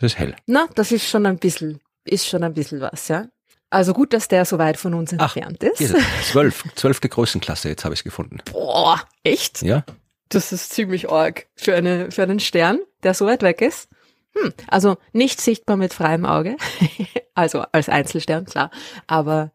Das 0.00 0.12
ist 0.12 0.18
hell. 0.18 0.34
Na, 0.46 0.68
das 0.74 0.92
ist 0.92 1.06
schon 1.06 1.26
ein 1.26 1.38
bisschen, 1.38 1.80
ist 2.04 2.26
schon 2.26 2.42
ein 2.42 2.54
bisschen 2.54 2.80
was, 2.80 3.08
ja. 3.08 3.26
Also 3.68 3.92
gut, 3.92 4.12
dass 4.12 4.26
der 4.26 4.44
so 4.44 4.58
weit 4.58 4.76
von 4.76 4.94
uns 4.94 5.12
entfernt 5.12 5.58
Ach, 5.62 5.80
ist. 5.80 5.94
Zwölf, 6.24 6.64
zwölfte 6.74 7.08
Größenklasse, 7.08 7.68
jetzt 7.68 7.84
habe 7.84 7.94
ich 7.94 8.00
es 8.00 8.04
gefunden. 8.04 8.38
Boah, 8.50 9.00
echt? 9.22 9.62
Ja. 9.62 9.84
Das 10.28 10.52
ist 10.52 10.72
ziemlich 10.72 11.10
arg 11.10 11.46
für, 11.54 11.74
eine, 11.74 12.10
für 12.10 12.22
einen 12.22 12.40
Stern, 12.40 12.80
der 13.02 13.14
so 13.14 13.26
weit 13.26 13.42
weg 13.42 13.60
ist. 13.60 13.88
Hm, 14.34 14.52
also 14.68 14.96
nicht 15.12 15.40
sichtbar 15.40 15.76
mit 15.76 15.92
freiem 15.92 16.24
Auge, 16.24 16.56
also 17.34 17.64
als 17.72 17.88
Einzelstern, 17.88 18.44
klar. 18.46 18.70
Aber 19.06 19.52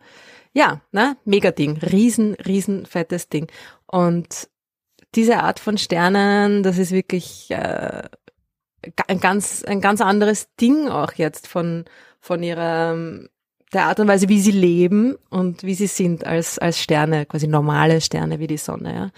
ja, 0.54 0.82
ne, 0.92 1.18
mega 1.26 1.52
Ding, 1.52 1.78
riesen, 1.78 2.36
riesen 2.36 2.86
fettes 2.86 3.30
Ding. 3.30 3.48
Und 3.88 4.48
diese 5.16 5.40
Art 5.40 5.60
von 5.60 5.78
Sternen, 5.78 6.64
das 6.64 6.78
ist 6.78 6.92
wirklich 6.92 7.50
äh, 7.52 8.04
ein 9.08 9.20
ganz, 9.20 9.64
ein 9.64 9.82
ganz 9.82 10.02
anderes 10.02 10.48
Ding 10.60 10.88
auch 10.88 11.14
jetzt 11.14 11.48
von, 11.48 11.86
von 12.20 12.44
ihrer, 12.44 12.98
der 13.74 13.86
Art 13.86 14.00
und 14.00 14.08
Weise, 14.08 14.30
wie 14.30 14.40
sie 14.40 14.52
leben 14.52 15.16
und 15.30 15.64
wie 15.64 15.74
sie 15.74 15.88
sind 15.88 16.26
als, 16.26 16.60
als 16.60 16.80
Sterne, 16.80 17.26
quasi 17.26 17.48
normale 17.48 18.02
Sterne 18.02 18.40
wie 18.40 18.48
die 18.48 18.58
Sonne, 18.58 18.94
ja. 18.94 19.12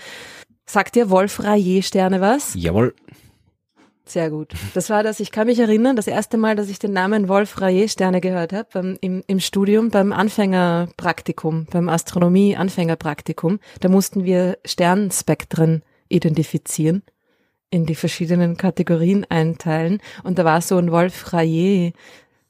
Sagt 0.70 0.96
dir 0.96 1.10
Wolf 1.10 1.42
Rayet 1.42 1.86
Sterne 1.86 2.20
was? 2.20 2.54
Jawohl. 2.54 2.94
Sehr 4.08 4.30
gut. 4.30 4.54
Das 4.74 4.90
war 4.90 5.04
das, 5.04 5.20
ich 5.20 5.32
kann 5.32 5.48
mich 5.48 5.60
erinnern, 5.60 5.96
das 5.96 6.08
erste 6.08 6.38
Mal, 6.38 6.56
dass 6.56 6.70
ich 6.70 6.80
den 6.80 6.94
Namen 6.94 7.28
Wolf 7.28 7.60
Rayet 7.60 7.92
Sterne 7.92 8.22
gehört 8.22 8.54
habe, 8.54 8.68
beim, 8.74 8.98
im, 9.02 9.24
im 9.28 9.40
Studium, 9.40 9.90
beim 9.90 10.14
Anfängerpraktikum, 10.14 11.66
beim 11.66 11.90
Astronomie-Anfängerpraktikum. 11.90 13.60
Da 13.82 13.90
mussten 13.90 14.24
wir 14.24 14.58
Sternspektren 14.66 15.84
identifizieren, 16.10 17.04
in 17.70 17.86
die 17.86 17.96
verschiedenen 17.96 18.58
Kategorien 18.58 19.26
einteilen. 19.30 20.00
Und 20.24 20.40
da 20.40 20.46
war 20.46 20.62
so 20.62 20.78
ein 20.78 20.92
Wolf 20.92 21.34
Rayet 21.34 21.94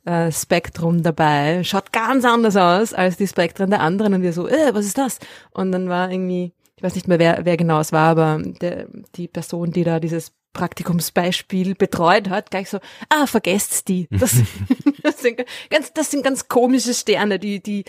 äh, 0.06 0.32
Spektrum 0.32 1.04
dabei. 1.04 1.64
Schaut 1.64 1.92
ganz 1.92 2.24
anders 2.26 2.56
aus 2.56 2.94
als 2.94 3.18
die 3.18 3.28
Spektren 3.28 3.70
der 3.70 3.82
anderen. 3.82 4.14
Und 4.14 4.22
wir 4.22 4.34
so, 4.34 4.48
äh, 4.48 4.74
was 4.74 4.86
ist 4.86 4.98
das? 4.98 5.20
Und 5.52 5.72
dann 5.72 5.90
war 5.90 6.12
irgendwie, 6.12 6.54
ich 6.76 6.84
weiß 6.84 6.96
nicht 6.96 7.08
mehr, 7.08 7.20
wer, 7.20 7.42
wer 7.44 7.58
genau 7.58 7.80
es 7.80 7.92
war, 7.92 8.10
aber 8.10 8.42
der, 8.62 8.88
die 9.16 9.28
Person, 9.28 9.72
die 9.72 9.84
da 9.84 10.00
dieses 10.00 10.32
Praktikumsbeispiel 10.54 11.76
betreut 11.76 12.30
hat, 12.30 12.52
gleich 12.52 12.70
so, 12.70 12.80
ah, 13.10 13.28
vergesst's 13.28 13.84
die. 13.84 14.08
Das, 14.10 14.36
das, 15.04 15.22
sind 15.22 15.44
ganz, 15.70 15.94
das 15.94 16.12
sind 16.12 16.24
ganz 16.24 16.48
komische 16.48 16.94
Sterne, 16.94 17.38
die, 17.38 17.62
die, 17.62 17.84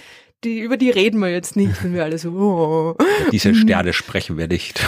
die, 0.44 0.60
über 0.60 0.76
die 0.76 0.90
reden 0.90 1.18
wir 1.20 1.30
jetzt 1.30 1.56
nicht, 1.56 1.82
wenn 1.82 1.94
wir 1.94 2.04
alle 2.04 2.18
so, 2.18 2.30
oh. 2.30 2.96
Diese 3.32 3.54
Sterne 3.54 3.92
sprechen 3.92 4.38
wir 4.38 4.46
nicht. 4.46 4.80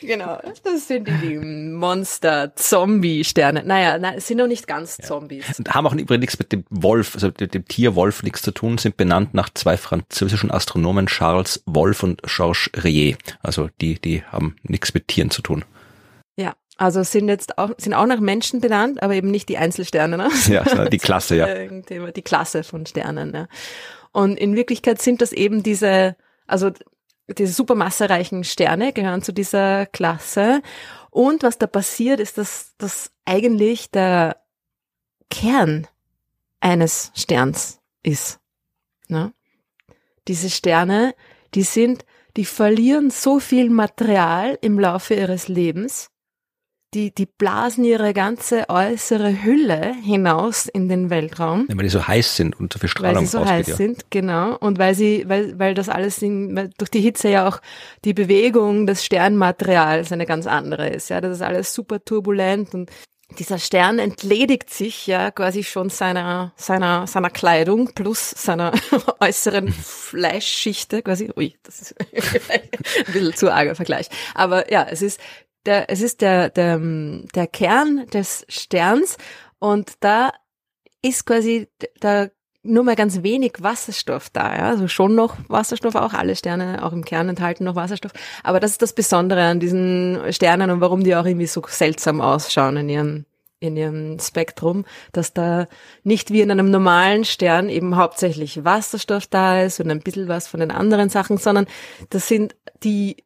Genau, 0.00 0.40
das 0.62 0.88
sind 0.88 1.06
die, 1.08 1.18
die 1.18 1.38
Monster-Zombie-Sterne. 1.38 3.62
Naja, 3.64 3.98
nein, 3.98 4.14
es 4.16 4.26
sind 4.26 4.38
noch 4.38 4.46
nicht 4.46 4.66
ganz 4.66 4.96
Zombies. 4.96 5.58
Und 5.58 5.74
haben 5.74 5.86
auch 5.86 5.92
übrigens 5.94 6.20
nichts 6.20 6.38
mit 6.38 6.52
dem 6.52 6.64
Wolf, 6.70 7.14
also 7.14 7.30
mit 7.38 7.52
dem 7.54 7.66
Tier 7.66 7.94
Wolf 7.94 8.22
nichts 8.22 8.40
zu 8.42 8.52
tun, 8.52 8.78
sind 8.78 8.96
benannt 8.96 9.34
nach 9.34 9.50
zwei 9.52 9.76
französischen 9.76 10.50
Astronomen, 10.50 11.06
Charles 11.06 11.62
Wolf 11.66 12.02
und 12.02 12.22
Georges 12.22 12.70
Reyet. 12.74 13.38
Also 13.42 13.68
die, 13.80 14.00
die 14.00 14.22
haben 14.24 14.56
nichts 14.62 14.94
mit 14.94 15.08
Tieren 15.08 15.30
zu 15.30 15.42
tun. 15.42 15.64
Ja, 16.36 16.54
also 16.76 17.02
sind 17.02 17.28
jetzt 17.28 17.58
auch, 17.58 17.72
sind 17.78 17.94
auch 17.94 18.06
nach 18.06 18.20
Menschen 18.20 18.60
benannt, 18.60 19.02
aber 19.02 19.14
eben 19.14 19.30
nicht 19.30 19.48
die 19.48 19.58
Einzelsterne, 19.58 20.16
ne? 20.16 20.30
Ja, 20.48 20.88
die 20.88 20.98
Klasse, 20.98 21.36
ja. 21.36 21.46
Die 22.16 22.22
Klasse 22.22 22.64
von 22.64 22.86
Sternen, 22.86 23.34
ja. 23.34 23.48
Und 24.16 24.38
in 24.38 24.56
Wirklichkeit 24.56 25.02
sind 25.02 25.20
das 25.20 25.32
eben 25.32 25.62
diese, 25.62 26.16
also 26.46 26.70
diese 27.28 27.52
supermassereichen 27.52 28.44
Sterne 28.44 28.94
gehören 28.94 29.20
zu 29.20 29.30
dieser 29.30 29.84
Klasse. 29.84 30.62
Und 31.10 31.42
was 31.42 31.58
da 31.58 31.66
passiert, 31.66 32.18
ist, 32.18 32.38
dass 32.38 32.72
das 32.78 33.12
eigentlich 33.26 33.90
der 33.90 34.40
Kern 35.28 35.86
eines 36.60 37.12
Sterns 37.14 37.80
ist. 38.02 38.40
Ne? 39.08 39.34
Diese 40.28 40.48
Sterne, 40.48 41.14
die 41.52 41.64
sind, 41.64 42.06
die 42.38 42.46
verlieren 42.46 43.10
so 43.10 43.38
viel 43.38 43.68
Material 43.68 44.56
im 44.62 44.80
Laufe 44.80 45.12
ihres 45.12 45.48
Lebens, 45.48 46.08
die, 46.94 47.14
die 47.14 47.26
blasen 47.26 47.84
ihre 47.84 48.14
ganze 48.14 48.68
äußere 48.68 49.42
Hülle 49.42 49.94
hinaus 50.02 50.66
in 50.66 50.88
den 50.88 51.10
Weltraum. 51.10 51.66
Ja, 51.68 51.76
weil 51.76 51.84
die 51.84 51.90
so 51.90 52.06
heiß 52.06 52.36
sind 52.36 52.58
und 52.58 52.72
so 52.72 52.78
viel 52.78 52.88
Strahlung 52.88 53.16
Weil 53.16 53.24
sie 53.24 53.30
so 53.30 53.44
heiß 53.44 53.66
ja. 53.66 53.76
sind, 53.76 54.10
genau. 54.10 54.56
Und 54.56 54.78
weil 54.78 54.94
sie, 54.94 55.24
weil, 55.26 55.58
weil 55.58 55.74
das 55.74 55.88
alles 55.88 56.22
in, 56.22 56.56
weil 56.56 56.70
durch 56.78 56.90
die 56.90 57.00
Hitze 57.00 57.28
ja 57.28 57.48
auch 57.48 57.60
die 58.04 58.14
Bewegung 58.14 58.86
des 58.86 59.04
Sternmaterials 59.04 60.12
eine 60.12 60.26
ganz 60.26 60.46
andere 60.46 60.88
ist. 60.88 61.10
Ja, 61.10 61.20
das 61.20 61.36
ist 61.36 61.42
alles 61.42 61.74
super 61.74 62.04
turbulent 62.04 62.74
und 62.74 62.90
dieser 63.38 63.58
Stern 63.58 63.98
entledigt 63.98 64.70
sich 64.70 65.06
ja 65.06 65.30
quasi 65.30 65.64
schon 65.64 65.90
seiner, 65.90 66.52
seiner, 66.56 67.06
seiner 67.06 67.30
Kleidung 67.30 67.92
plus 67.92 68.30
seiner 68.30 68.72
äußeren 69.20 69.72
Fleischschichte 69.72 71.02
quasi. 71.02 71.30
Ui, 71.36 71.56
das 71.64 71.82
ist 71.82 71.94
ein 72.50 73.12
bisschen 73.12 73.34
zu 73.34 73.52
arger 73.52 73.74
Vergleich. 73.74 74.08
Aber 74.34 74.70
ja, 74.72 74.86
es 74.88 75.02
ist 75.02 75.20
der, 75.66 75.90
es 75.90 76.00
ist 76.00 76.20
der, 76.20 76.50
der, 76.50 76.78
der 76.78 77.46
Kern 77.46 78.06
des 78.12 78.46
Sterns 78.48 79.16
und 79.58 79.94
da 80.00 80.32
ist 81.02 81.26
quasi 81.26 81.68
da 82.00 82.28
nur 82.66 82.84
mal 82.84 82.96
ganz 82.96 83.22
wenig 83.22 83.54
Wasserstoff 83.60 84.28
da, 84.30 84.54
ja. 84.56 84.68
Also 84.70 84.88
schon 84.88 85.14
noch 85.14 85.36
Wasserstoff, 85.48 85.94
auch 85.94 86.12
alle 86.12 86.36
Sterne, 86.36 86.84
auch 86.84 86.92
im 86.92 87.04
Kern 87.04 87.28
enthalten 87.28 87.64
noch 87.64 87.76
Wasserstoff. 87.76 88.12
Aber 88.42 88.60
das 88.60 88.72
ist 88.72 88.82
das 88.82 88.92
Besondere 88.92 89.44
an 89.44 89.60
diesen 89.60 90.20
Sternen 90.30 90.70
und 90.70 90.80
warum 90.80 91.04
die 91.04 91.14
auch 91.14 91.26
irgendwie 91.26 91.46
so 91.46 91.62
seltsam 91.66 92.20
ausschauen 92.20 92.76
in 92.76 92.88
ihrem, 92.88 93.24
in 93.60 93.76
ihrem 93.76 94.18
Spektrum, 94.18 94.84
dass 95.12 95.32
da 95.32 95.68
nicht 96.02 96.32
wie 96.32 96.40
in 96.40 96.50
einem 96.50 96.70
normalen 96.70 97.24
Stern 97.24 97.68
eben 97.68 97.96
hauptsächlich 97.96 98.64
Wasserstoff 98.64 99.26
da 99.26 99.62
ist 99.62 99.80
und 99.80 99.90
ein 99.90 100.00
bisschen 100.00 100.28
was 100.28 100.48
von 100.48 100.60
den 100.60 100.70
anderen 100.70 101.08
Sachen, 101.08 101.38
sondern 101.38 101.66
das 102.10 102.28
sind 102.28 102.56
die 102.82 103.24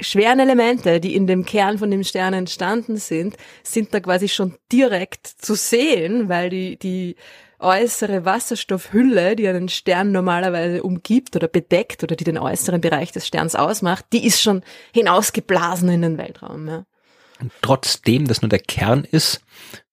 schweren 0.00 0.38
Elemente, 0.38 1.00
die 1.00 1.14
in 1.14 1.26
dem 1.26 1.44
Kern 1.44 1.78
von 1.78 1.90
dem 1.90 2.04
Stern 2.04 2.34
entstanden 2.34 2.96
sind, 2.96 3.36
sind 3.62 3.92
da 3.92 4.00
quasi 4.00 4.28
schon 4.28 4.56
direkt 4.70 5.26
zu 5.26 5.54
sehen, 5.54 6.28
weil 6.28 6.50
die, 6.50 6.78
die 6.78 7.16
äußere 7.58 8.24
Wasserstoffhülle, 8.24 9.34
die 9.34 9.48
einen 9.48 9.68
Stern 9.68 10.12
normalerweise 10.12 10.82
umgibt 10.82 11.34
oder 11.34 11.48
bedeckt 11.48 12.02
oder 12.02 12.14
die 12.14 12.24
den 12.24 12.38
äußeren 12.38 12.80
Bereich 12.80 13.10
des 13.12 13.26
Sterns 13.26 13.56
ausmacht, 13.56 14.06
die 14.12 14.24
ist 14.24 14.40
schon 14.40 14.62
hinausgeblasen 14.92 15.88
in 15.88 16.02
den 16.02 16.18
Weltraum. 16.18 16.68
Ja. 16.68 16.84
Und 17.40 17.52
trotzdem, 17.60 18.26
dass 18.26 18.42
nur 18.42 18.48
der 18.48 18.60
Kern 18.60 19.04
ist, 19.04 19.40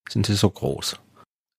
sind 0.09 0.27
sie 0.27 0.35
so 0.35 0.49
groß. 0.49 0.99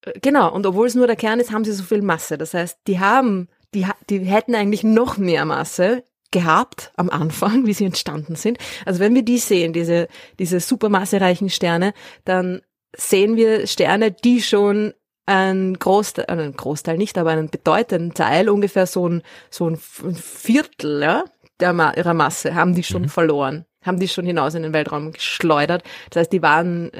Äh, 0.02 0.20
genau, 0.20 0.52
und 0.52 0.64
obwohl 0.66 0.86
es 0.86 0.94
nur 0.94 1.06
der 1.06 1.16
Kern 1.16 1.40
ist, 1.40 1.50
haben 1.50 1.64
sie 1.64 1.72
so 1.72 1.82
viel 1.82 2.02
Masse. 2.02 2.38
Das 2.38 2.54
heißt, 2.54 2.78
die 2.86 3.00
haben, 3.00 3.48
die, 3.74 3.86
die 4.08 4.20
hätten 4.20 4.54
eigentlich 4.54 4.84
noch 4.84 5.16
mehr 5.16 5.44
Masse 5.44 6.04
gehabt 6.30 6.92
am 6.96 7.10
Anfang, 7.10 7.66
wie 7.66 7.72
sie 7.72 7.84
entstanden 7.84 8.36
sind. 8.36 8.58
Also 8.84 9.00
wenn 9.00 9.14
wir 9.14 9.22
die 9.22 9.38
sehen, 9.38 9.72
diese, 9.72 10.08
diese 10.38 10.60
supermassereichen 10.60 11.50
Sterne, 11.50 11.94
dann 12.24 12.62
sehen 12.96 13.36
wir 13.36 13.66
Sterne, 13.66 14.10
die 14.10 14.42
schon 14.42 14.94
ein 15.26 15.74
Großteil, 15.74 16.26
äh, 16.28 16.42
ein 16.42 16.56
Großteil 16.56 16.96
nicht, 16.96 17.18
aber 17.18 17.30
einen 17.30 17.50
bedeutenden 17.50 18.14
Teil, 18.14 18.48
ungefähr 18.48 18.86
so 18.86 19.08
ein, 19.08 19.22
so 19.50 19.68
ein 19.68 19.76
Viertel 19.76 21.02
ja, 21.02 21.24
der, 21.60 21.94
ihrer 21.96 22.14
Masse, 22.14 22.54
haben 22.54 22.74
die 22.74 22.84
schon 22.84 23.02
mhm. 23.02 23.08
verloren, 23.08 23.66
haben 23.84 23.98
die 23.98 24.08
schon 24.08 24.24
hinaus 24.24 24.54
in 24.54 24.62
den 24.62 24.72
Weltraum 24.72 25.12
geschleudert. 25.12 25.82
Das 26.10 26.20
heißt, 26.20 26.32
die 26.32 26.42
waren 26.42 26.90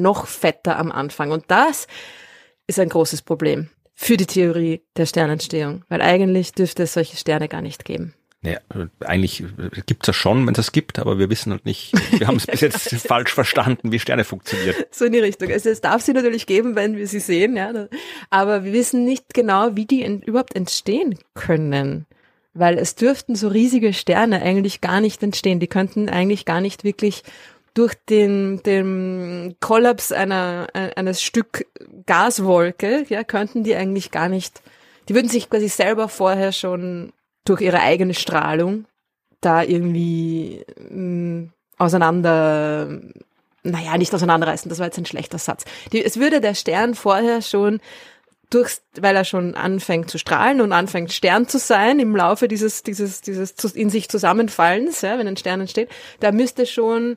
noch 0.00 0.26
fetter 0.26 0.78
am 0.78 0.92
Anfang. 0.92 1.32
Und 1.32 1.44
das 1.48 1.86
ist 2.66 2.78
ein 2.78 2.88
großes 2.88 3.22
Problem 3.22 3.68
für 3.94 4.16
die 4.16 4.26
Theorie 4.26 4.82
der 4.96 5.06
Sternentstehung, 5.06 5.84
weil 5.88 6.02
eigentlich 6.02 6.52
dürfte 6.52 6.84
es 6.84 6.94
solche 6.94 7.16
Sterne 7.16 7.48
gar 7.48 7.62
nicht 7.62 7.84
geben. 7.84 8.14
Naja, 8.44 8.58
eigentlich 9.00 9.44
gibt's 9.86 10.06
das 10.06 10.16
schon, 10.16 10.44
wenn 10.46 10.54
es 10.54 10.56
das 10.56 10.72
gibt, 10.72 10.98
aber 10.98 11.20
wir 11.20 11.30
wissen 11.30 11.52
halt 11.52 11.64
nicht, 11.64 11.92
wir 12.18 12.26
haben 12.26 12.36
es 12.36 12.46
bis 12.46 12.60
jetzt 12.60 12.92
falsch 13.06 13.32
verstanden, 13.32 13.92
wie 13.92 14.00
Sterne 14.00 14.24
funktionieren. 14.24 14.74
So 14.90 15.04
in 15.04 15.12
die 15.12 15.20
Richtung. 15.20 15.48
Also 15.52 15.70
es 15.70 15.80
darf 15.80 16.02
sie 16.02 16.12
natürlich 16.12 16.46
geben, 16.46 16.74
wenn 16.74 16.96
wir 16.96 17.06
sie 17.06 17.20
sehen, 17.20 17.56
ja. 17.56 17.86
Aber 18.30 18.64
wir 18.64 18.72
wissen 18.72 19.04
nicht 19.04 19.32
genau, 19.32 19.76
wie 19.76 19.86
die 19.86 20.04
überhaupt 20.26 20.56
entstehen 20.56 21.18
können. 21.34 22.06
Weil 22.52 22.78
es 22.78 22.96
dürften 22.96 23.36
so 23.36 23.46
riesige 23.46 23.92
Sterne 23.92 24.42
eigentlich 24.42 24.80
gar 24.80 25.00
nicht 25.00 25.22
entstehen. 25.22 25.60
Die 25.60 25.68
könnten 25.68 26.08
eigentlich 26.08 26.44
gar 26.44 26.60
nicht 26.60 26.82
wirklich 26.82 27.22
durch 27.74 27.94
den, 27.94 28.60
den 28.64 29.54
Kollaps 29.60 30.10
einer, 30.10 30.66
eines 30.74 31.22
Stück 31.22 31.66
Gaswolke, 32.06 33.06
ja, 33.08 33.22
könnten 33.22 33.62
die 33.62 33.76
eigentlich 33.76 34.10
gar 34.10 34.28
nicht, 34.28 34.62
die 35.08 35.14
würden 35.14 35.28
sich 35.28 35.48
quasi 35.48 35.68
selber 35.68 36.08
vorher 36.08 36.52
schon 36.52 37.12
durch 37.44 37.60
ihre 37.60 37.80
eigene 37.80 38.14
Strahlung 38.14 38.86
da 39.40 39.62
irgendwie 39.62 40.64
mh, 40.78 40.96
mm, 40.96 41.52
auseinander, 41.78 43.00
naja, 43.64 43.98
nicht 43.98 44.14
auseinanderreißen, 44.14 44.68
das 44.68 44.78
war 44.78 44.86
jetzt 44.86 44.98
ein 44.98 45.06
schlechter 45.06 45.38
Satz. 45.38 45.64
Die, 45.92 46.04
es 46.04 46.18
würde 46.18 46.40
der 46.40 46.54
Stern 46.54 46.94
vorher 46.94 47.42
schon 47.42 47.80
durchs, 48.50 48.82
weil 49.00 49.16
er 49.16 49.24
schon 49.24 49.54
anfängt 49.54 50.10
zu 50.10 50.18
strahlen 50.18 50.60
und 50.60 50.72
anfängt 50.72 51.12
Stern 51.12 51.48
zu 51.48 51.58
sein 51.58 51.98
im 51.98 52.14
Laufe 52.14 52.48
dieses, 52.48 52.82
dieses, 52.82 53.20
dieses 53.20 53.52
in 53.74 53.90
sich 53.90 54.08
Zusammenfallens, 54.08 55.00
ja, 55.00 55.18
wenn 55.18 55.26
ein 55.26 55.36
Stern 55.36 55.60
entsteht, 55.60 55.90
da 56.20 56.32
müsste 56.32 56.66
schon 56.66 57.16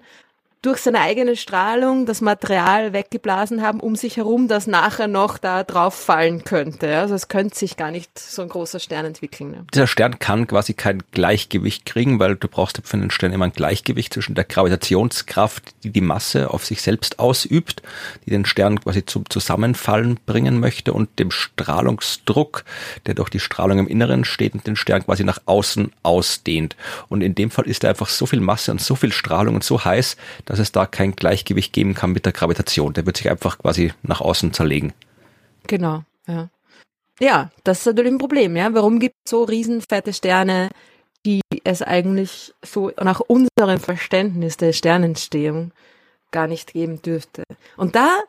durch 0.66 0.80
seine 0.80 1.02
eigene 1.02 1.36
Strahlung 1.36 2.08
das 2.08 2.22
Material 2.22 2.92
weggeblasen 2.92 3.62
haben 3.62 3.80
um 3.80 3.96
sich 3.96 4.18
herum, 4.18 4.48
das 4.48 4.66
nachher 4.66 5.08
noch 5.08 5.38
da 5.38 5.64
drauf 5.64 5.94
fallen 5.94 6.44
könnte. 6.44 6.98
Also 6.98 7.14
es 7.14 7.28
könnte 7.28 7.56
sich 7.56 7.78
gar 7.78 7.92
nicht 7.92 8.18
so 8.18 8.42
ein 8.42 8.50
großer 8.50 8.80
Stern 8.80 9.06
entwickeln. 9.06 9.52
Ne? 9.52 9.66
Dieser 9.74 9.86
Stern 9.86 10.18
kann 10.18 10.48
quasi 10.48 10.74
kein 10.74 11.04
Gleichgewicht 11.12 11.86
kriegen, 11.86 12.20
weil 12.20 12.36
du 12.36 12.48
brauchst 12.48 12.82
für 12.84 12.98
einen 12.98 13.12
Stern 13.12 13.32
immer 13.32 13.46
ein 13.46 13.52
Gleichgewicht 13.52 14.14
zwischen 14.14 14.34
der 14.34 14.44
Gravitationskraft, 14.44 15.64
die 15.84 15.92
die 15.92 16.02
Masse 16.02 16.50
auf 16.50 16.66
sich 16.66 16.82
selbst 16.82 17.20
ausübt, 17.20 17.84
die 18.26 18.32
den 18.32 18.46
Stern 18.46 18.80
quasi 18.82 19.06
zum 19.06 19.30
Zusammenfallen 19.30 20.20
bringen 20.26 20.60
möchte 20.60 20.94
und 20.94 21.20
dem 21.20 21.30
Strahlungsdruck, 21.30 22.66
der 23.06 23.14
durch 23.14 23.30
die 23.30 23.40
Strahlung 23.40 23.78
im 23.78 23.88
Inneren 23.88 24.26
steht 24.26 24.56
und 24.56 24.66
den 24.66 24.76
Stern 24.76 25.06
quasi 25.06 25.24
nach 25.24 25.42
außen 25.46 25.92
ausdehnt. 26.02 26.76
Und 27.08 27.22
in 27.22 27.36
dem 27.36 27.52
Fall 27.52 27.68
ist 27.68 27.84
da 27.84 27.90
einfach 27.90 28.10
so 28.10 28.26
viel 28.26 28.42
Masse 28.42 28.72
und 28.72 28.82
so 28.82 28.96
viel 28.96 29.12
Strahlung 29.12 29.54
und 29.54 29.64
so 29.64 29.86
heiß, 29.86 30.18
dass 30.46 30.55
dass 30.56 30.68
es 30.68 30.72
da 30.72 30.86
kein 30.86 31.18
Gleichgewicht 31.18 31.74
geben 31.74 31.94
kann 31.94 32.14
mit 32.14 32.26
der 32.26 32.32
Gravitation. 32.32 32.94
Der 32.94 33.06
wird 33.06 33.18
sich 33.18 33.30
einfach 33.30 33.58
quasi 33.58 33.92
nach 34.04 34.22
außen 34.22 34.54
zerlegen. 34.54 34.94
Genau, 35.68 36.04
ja. 36.28 36.48
Ja, 37.20 37.52
das 37.66 37.80
ist 37.80 37.88
natürlich 37.88 38.14
ein 38.14 38.20
Problem, 38.20 38.56
ja. 38.56 38.74
Warum 38.74 39.00
gibt 39.00 39.16
es 39.26 39.32
so 39.32 39.44
riesenfette 39.44 40.14
Sterne, 40.14 40.70
die 41.26 41.42
es 41.66 41.82
eigentlich 41.82 42.54
so 42.64 42.90
nach 43.02 43.20
unserem 43.20 43.82
Verständnis 43.82 44.56
der 44.56 44.72
Sternentstehung 44.72 45.74
gar 46.32 46.48
nicht 46.48 46.72
geben 46.72 47.02
dürfte? 47.02 47.44
Und 47.76 47.96
da, 47.96 48.22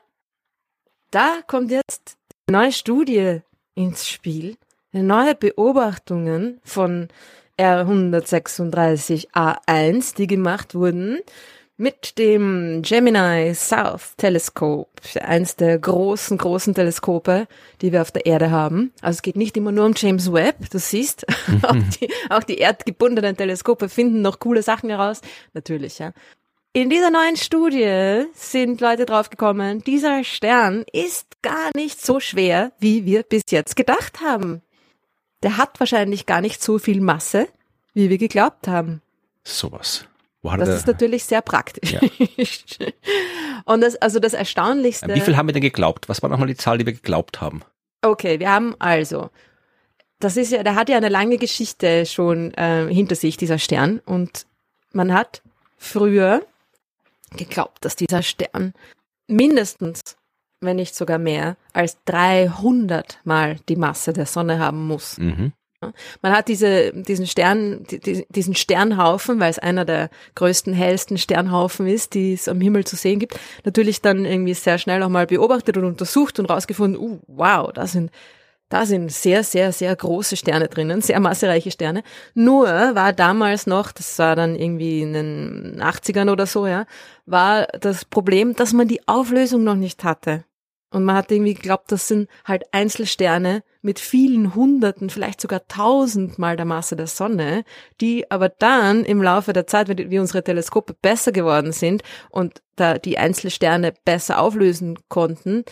da 1.13 1.43
kommt 1.47 1.71
jetzt 1.71 2.17
eine 2.49 2.59
neue 2.59 2.73
Studie 2.73 3.43
ins 3.77 4.09
Spiel, 4.09 4.57
neue 4.91 5.37
Beobachtungen 5.37 6.61
von 6.65 7.07
R136A1, 7.57 10.17
die 10.17 10.27
gemacht 10.27 10.75
wurden 10.75 11.21
mit 11.77 12.19
dem 12.19 12.83
Gemini 12.83 13.55
South 13.55 14.15
Telescope, 14.17 14.91
eins 15.21 15.57
der 15.57 15.79
großen, 15.79 16.39
großen 16.39 16.75
Teleskope, 16.75 17.47
die 17.83 17.93
wir 17.93 18.03
auf 18.03 18.11
der 18.11 18.25
Erde 18.25 18.51
haben. 18.51 18.93
Also 19.03 19.19
es 19.19 19.23
geht 19.23 19.37
nicht 19.37 19.57
immer 19.57 19.73
nur 19.73 19.85
um 19.85 19.95
James 19.95 20.33
Webb, 20.33 20.71
du 20.71 20.79
siehst, 20.79 21.27
mhm. 21.49 21.61
auch, 21.65 21.77
die, 22.01 22.09
auch 22.31 22.43
die 22.43 22.59
erdgebundenen 22.59 23.37
Teleskope 23.37 23.89
finden 23.89 24.23
noch 24.23 24.41
coole 24.41 24.63
Sachen 24.63 24.89
heraus. 24.89 25.21
Natürlich, 25.53 25.99
ja. 25.99 26.13
In 26.73 26.91
dieser 26.91 27.11
neuen 27.11 27.37
Studie 27.37 28.27
sind 28.35 28.81
Leute 28.81 29.07
draufgekommen, 29.07 29.83
dieser 29.85 30.25
Stern 30.25 30.85
ist 30.93 31.43
gar 31.43 31.71
nicht 31.75 32.05
so 32.05 32.21
schwer, 32.21 32.73
wie 32.79 33.07
wir 33.07 33.23
bis 33.23 33.45
jetzt 33.51 33.77
gedacht 33.77 34.21
haben. 34.21 34.63
Der 35.43 35.57
hat 35.57 35.81
wahrscheinlich 35.81 36.27
gar 36.27 36.41
nicht 36.41 36.63
so 36.63 36.79
viel 36.79 37.01
Masse, 37.01 37.49
wie 37.95 38.11
wir 38.11 38.19
geglaubt 38.19 38.69
haben. 38.69 39.01
Sowas. 39.43 40.07
Das 40.57 40.69
ist 40.69 40.87
natürlich 40.87 41.25
sehr 41.25 41.43
praktisch. 41.43 41.93
Ja. 41.93 42.01
Und 43.65 43.81
das, 43.81 43.97
also 43.97 44.21
das 44.21 44.33
Erstaunlichste. 44.33 45.15
Wie 45.15 45.21
viel 45.21 45.37
haben 45.37 45.49
wir 45.49 45.53
denn 45.53 45.63
geglaubt? 45.63 46.09
Was 46.09 46.23
war 46.23 46.31
nochmal 46.31 46.49
die 46.49 46.57
Zahl, 46.57 46.79
die 46.79 46.87
wir 46.87 46.93
geglaubt 46.93 47.41
haben? 47.41 47.63
Okay, 48.03 48.39
wir 48.39 48.51
haben 48.51 48.75
also, 48.79 49.31
das 50.21 50.37
ist 50.37 50.53
ja, 50.53 50.63
der 50.63 50.75
hat 50.75 50.89
ja 50.89 50.97
eine 50.97 51.09
lange 51.09 51.39
Geschichte 51.39 52.07
schon 52.07 52.55
äh, 52.55 52.87
hinter 52.93 53.17
sich, 53.17 53.37
dieser 53.37 53.59
Stern. 53.59 54.01
Und 54.05 54.47
man 54.93 55.13
hat 55.13 55.43
früher 55.77 56.43
geglaubt, 57.37 57.85
dass 57.85 57.97
dieser 57.97 58.23
Stern 58.23 58.75
mindestens, 59.27 60.17
wenn 60.61 60.77
nicht 60.77 60.95
sogar 60.95 61.19
mehr, 61.19 61.57
als 61.73 61.99
300 62.05 63.21
mal 63.25 63.57
die 63.69 63.77
Masse 63.77 64.13
der 64.13 64.27
Sonne 64.27 64.59
haben 64.59 64.87
muss. 64.87 65.19
Mhm. 65.19 65.53
Man 66.23 66.33
hat 66.33 66.49
diese, 66.49 66.93
diesen 66.93 67.27
Stern, 67.27 67.87
diesen 68.29 68.55
Sternhaufen, 68.55 69.41
weil 69.41 69.51
es 69.51 69.59
einer 69.59 69.85
der 69.85 70.11
größten, 70.35 70.73
hellsten 70.73 71.19
Sternhaufen 71.19 71.87
ist, 71.87 72.15
die 72.15 72.33
es 72.33 72.49
am 72.49 72.61
Himmel 72.61 72.85
zu 72.85 72.97
sehen 72.97 73.19
gibt, 73.19 73.39
natürlich 73.65 74.03
dann 74.03 74.25
irgendwie 74.25 74.55
sehr 74.55 74.79
schnell 74.79 75.03
auch 75.03 75.09
mal 75.09 75.27
beobachtet 75.27 75.77
und 75.77 75.85
untersucht 75.85 76.39
und 76.39 76.47
rausgefunden, 76.47 77.01
uh, 77.01 77.19
wow, 77.27 77.73
da 77.73 77.87
sind, 77.87 78.11
da 78.69 78.85
sind 78.85 79.13
sehr, 79.13 79.45
sehr, 79.45 79.73
sehr 79.73 79.95
große 79.95 80.37
Sterne 80.37 80.69
drinnen, 80.69 81.01
sehr 81.01 81.21
massereiche 81.21 81.71
Sterne. 81.71 82.03
Nur 82.35 82.67
war 82.67 83.13
damals 83.13 83.67
noch, 83.67 83.93
das 83.93 84.19
war 84.19 84.35
dann 84.35 84.57
irgendwie 84.57 85.03
in 85.03 85.13
den 85.13 85.81
80ern 85.81 86.31
oder 86.31 86.47
so, 86.47 86.67
ja, 86.67 86.87
war 87.27 87.67
das 87.81 88.05
Problem, 88.05 88.57
dass 88.57 88.73
man 88.73 88.89
die 88.89 89.07
Auflösung 89.07 89.63
noch 89.63 89.77
nicht 89.77 90.03
hatte. 90.03 90.45
Und 90.97 91.05
man 91.05 91.17
hat 91.17 91.31
irgendwie 91.31 91.53
geglaubt, 91.53 91.93
das 91.93 92.09
sind 92.09 92.27
halt 92.47 92.65
Einzelsterne 92.73 93.63
mit 93.83 93.99
vielen 93.99 94.55
Hunderten, 94.55 95.11
vielleicht 95.11 95.43
sogar 95.43 95.69
tausendmal 95.69 96.57
der 96.57 96.65
Masse 96.65 96.97
der 96.97 97.07
Sonne, 97.07 97.65
die 98.01 98.31
aber 98.31 98.49
dann 98.49 99.05
im 99.05 99.23
Laufe 99.23 99.53
der 99.53 99.67
Zeit, 99.67 99.91
wie 99.91 100.19
unsere 100.19 100.43
Teleskope 100.43 100.95
besser 100.95 101.33
geworden 101.33 101.73
sind 101.73 102.03
und 102.31 102.63
da 102.77 102.97
die 102.97 103.19
Einzelsterne 103.19 103.93
besser 104.07 104.41
auflösen 104.41 104.99
konnten, 105.11 105.65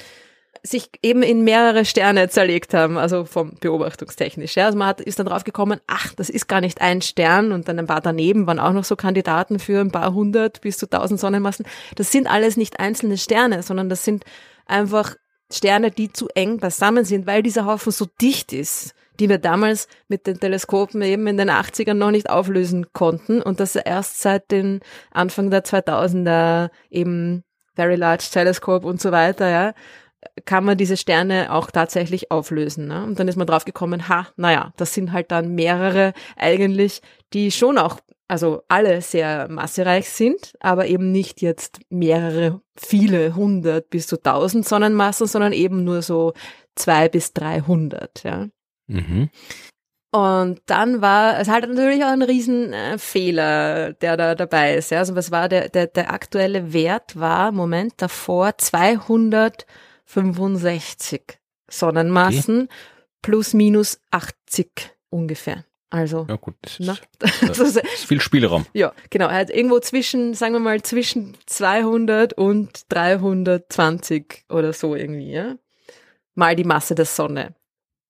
sich 0.63 0.91
eben 1.03 1.23
in 1.23 1.43
mehrere 1.43 1.87
Sterne 1.87 2.29
zerlegt 2.29 2.75
haben, 2.75 2.99
also 2.99 3.25
vom 3.25 3.55
beobachtungstechnisch. 3.59 4.59
Also 4.59 4.77
man 4.77 4.89
hat, 4.89 5.01
ist 5.01 5.19
dann 5.19 5.27
drauf 5.27 5.45
gekommen, 5.45 5.81
ach, 5.87 6.13
das 6.15 6.29
ist 6.29 6.49
gar 6.49 6.61
nicht 6.61 6.83
ein 6.83 7.01
Stern 7.01 7.53
und 7.53 7.67
dann 7.67 7.79
ein 7.79 7.87
paar 7.87 8.03
daneben 8.03 8.47
waren 8.47 8.59
auch 8.59 8.73
noch 8.75 8.85
so 8.85 8.95
Kandidaten 8.95 9.59
für 9.59 9.81
ein 9.81 9.91
paar 9.91 10.13
hundert 10.13 10.61
bis 10.61 10.77
zu 10.77 10.87
tausend 10.87 11.19
Sonnenmassen. 11.19 11.65
Das 11.95 12.13
sind 12.13 12.27
alles 12.27 12.59
nicht 12.59 12.79
einzelne 12.79 13.17
Sterne, 13.17 13.63
sondern 13.63 13.89
das 13.89 14.05
sind 14.05 14.25
einfach 14.67 15.17
Sterne, 15.53 15.91
die 15.91 16.13
zu 16.13 16.29
eng 16.35 16.59
beisammen 16.59 17.05
sind, 17.05 17.27
weil 17.27 17.43
dieser 17.43 17.67
Haufen 17.67 17.93
so 17.93 18.07
dicht 18.21 18.53
ist, 18.53 18.95
die 19.21 19.29
wir 19.29 19.39
damals 19.39 19.89
mit 20.09 20.27
den 20.27 20.41
Teleskopen 20.41 21.03
eben 21.03 21.27
in 21.27 21.37
den 21.37 21.51
80ern 21.51 21.95
noch 21.95 22.11
nicht 22.11 22.29
auflösen 22.29 22.93
konnten 22.93 23.43
und 23.43 23.61
das 23.61 23.77
erst 23.77 24.21
seit 24.21 24.51
den 24.51 24.81
Anfang 25.13 25.51
der 25.51 25.65
2000er 25.65 26.71
eben 26.91 27.45
Very 27.77 27.97
Large 27.97 28.29
Telescope 28.33 28.87
und 28.87 29.01
so 29.01 29.13
weiter, 29.13 29.49
ja, 29.49 29.75
kann 30.45 30.65
man 30.65 30.79
diese 30.79 30.97
Sterne 30.97 31.53
auch 31.53 31.71
tatsächlich 31.71 32.31
auflösen. 32.31 32.89
Ne? 32.89 33.05
Und 33.05 33.19
dann 33.19 33.29
ist 33.29 33.37
man 33.37 33.47
drauf 33.47 33.65
gekommen, 33.65 34.09
ha, 34.09 34.29
naja, 34.37 34.73
das 34.77 34.95
sind 34.95 35.13
halt 35.13 35.31
dann 35.31 35.55
mehrere 35.55 36.13
eigentlich, 36.37 37.03
die 37.33 37.51
schon 37.51 37.79
auch 37.79 38.01
also 38.29 38.63
alle 38.69 39.03
sehr 39.03 39.49
massereich 39.49 40.09
sind, 40.09 40.55
aber 40.61 40.87
eben 40.87 41.13
nicht 41.13 41.43
jetzt 41.43 41.81
mehrere, 41.91 42.61
viele 42.77 43.35
hundert 43.35 43.91
bis 43.91 44.07
zu 44.07 44.17
tausend 44.17 44.67
Sonnenmassen, 44.67 45.27
sondern 45.27 45.53
eben 45.53 45.85
nur 45.85 46.03
so 46.03 46.33
zwei 46.75 47.09
bis 47.09 47.33
dreihundert, 47.33 48.23
ja. 48.25 48.49
Mhm. 48.87 49.31
Und 50.15 50.61
dann 50.67 51.03
war, 51.03 51.41
es 51.41 51.49
halt 51.49 51.69
natürlich 51.69 52.05
auch 52.05 52.13
ein 52.13 52.23
Riesenfehler, 52.23 53.89
äh, 53.89 53.95
der 54.01 54.17
da 54.17 54.37
dabei 54.37 54.77
ist. 54.77 54.93
Ja. 54.93 55.01
Also 55.01 55.17
was 55.17 55.33
war 55.33 55.49
der, 55.49 55.71
der, 55.71 55.89
der 55.89 56.13
aktuelle 56.13 56.73
Wert 56.73 57.19
war, 57.19 57.51
Moment, 57.51 57.95
davor 57.97 58.57
265 58.57 61.41
Sonnenmassen 61.69 62.63
okay. 62.63 62.73
plus 63.23 63.55
minus 63.55 64.01
80 64.13 64.95
ungefähr. 65.11 65.65
Also, 65.95 66.27
ja 66.29 66.35
gut, 66.35 66.57
das 66.61 66.81
ist, 66.81 67.03
das 67.41 67.61
ist 67.61 68.05
viel 68.05 68.21
Spielraum. 68.21 68.67
Ja, 68.73 68.93
genau. 69.11 69.29
Er 69.29 69.37
hat 69.37 69.51
irgendwo 69.51 69.79
zwischen, 69.79 70.35
sagen 70.35 70.53
wir 70.53 70.59
mal, 70.59 70.83
zwischen 70.83 71.37
200 71.47 72.33
und 72.33 72.93
320 72.93 74.47
oder 74.49 74.73
so 74.73 74.97
irgendwie, 74.97 75.31
ja. 75.31 75.55
Mal 76.35 76.57
die 76.57 76.65
Masse 76.65 76.97
der 76.97 77.05
Sonne. 77.05 77.55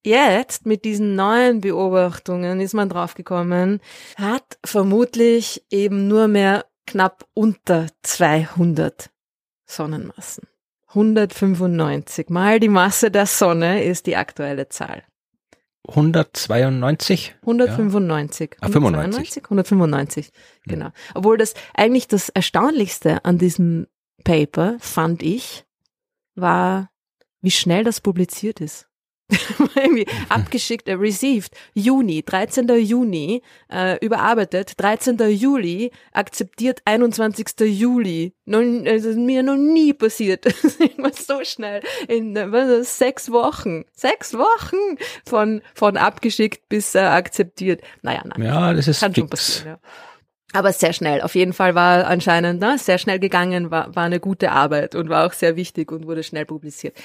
Jetzt 0.02 0.64
mit 0.64 0.86
diesen 0.86 1.14
neuen 1.14 1.60
Beobachtungen 1.60 2.58
ist 2.58 2.72
man 2.72 2.88
draufgekommen, 2.88 3.80
hat 4.16 4.58
vermutlich 4.64 5.62
eben 5.70 6.08
nur 6.08 6.26
mehr 6.26 6.64
knapp 6.86 7.26
unter 7.34 7.88
200 8.02 9.10
Sonnenmassen. 9.66 10.48
195 10.88 12.30
mal 12.30 12.60
die 12.60 12.68
Masse 12.68 13.10
der 13.10 13.26
Sonne 13.26 13.84
ist 13.84 14.06
die 14.06 14.16
aktuelle 14.16 14.70
Zahl. 14.70 15.02
192? 15.88 17.34
195. 17.42 18.50
Ja. 18.52 18.58
Ah, 18.60 18.68
95? 18.68 19.44
195, 19.44 20.26
hm. 20.26 20.32
genau. 20.66 20.90
Obwohl 21.14 21.36
das 21.36 21.54
eigentlich 21.74 22.08
das 22.08 22.28
Erstaunlichste 22.30 23.24
an 23.24 23.38
diesem 23.38 23.86
Paper, 24.24 24.76
fand 24.80 25.22
ich, 25.22 25.64
war, 26.34 26.90
wie 27.40 27.50
schnell 27.50 27.84
das 27.84 28.00
publiziert 28.00 28.60
ist. 28.60 28.88
abgeschickt, 30.28 30.88
äh, 30.88 30.94
received, 30.94 31.54
Juni, 31.74 32.22
13. 32.22 32.68
Juni, 32.68 33.42
äh, 33.70 33.98
überarbeitet, 34.04 34.72
13. 34.76 35.18
Juli, 35.30 35.90
akzeptiert 36.12 36.82
21. 36.84 37.60
Juli. 37.60 38.34
Nun, 38.44 38.84
das 38.84 39.04
ist 39.04 39.16
mir 39.16 39.42
noch 39.42 39.56
nie 39.56 39.92
passiert. 39.92 40.46
Immer 40.96 41.12
so 41.12 41.42
schnell. 41.42 41.82
In 42.08 42.34
was 42.34 42.68
ist, 42.68 42.98
sechs 42.98 43.30
Wochen. 43.30 43.84
Sechs 43.92 44.34
Wochen 44.34 44.98
von, 45.26 45.62
von 45.74 45.96
abgeschickt 45.96 46.68
bis 46.68 46.94
äh, 46.94 47.00
akzeptiert. 47.00 47.82
Naja, 48.02 48.22
nein. 48.24 48.42
Ja, 48.42 48.72
das 48.74 48.88
ist 48.88 49.00
kann 49.00 49.14
schon 49.14 49.28
passieren, 49.28 49.68
ja. 49.68 49.78
Aber 50.52 50.72
sehr 50.72 50.92
schnell. 50.92 51.20
Auf 51.20 51.34
jeden 51.34 51.52
Fall 51.52 51.74
war 51.74 52.06
anscheinend 52.06 52.60
ne, 52.60 52.78
sehr 52.78 52.98
schnell 52.98 53.18
gegangen, 53.18 53.72
war, 53.72 53.94
war 53.96 54.04
eine 54.04 54.20
gute 54.20 54.52
Arbeit 54.52 54.94
und 54.94 55.08
war 55.08 55.26
auch 55.26 55.32
sehr 55.32 55.56
wichtig 55.56 55.90
und 55.90 56.06
wurde 56.06 56.22
schnell 56.22 56.46
publiziert. 56.46 56.96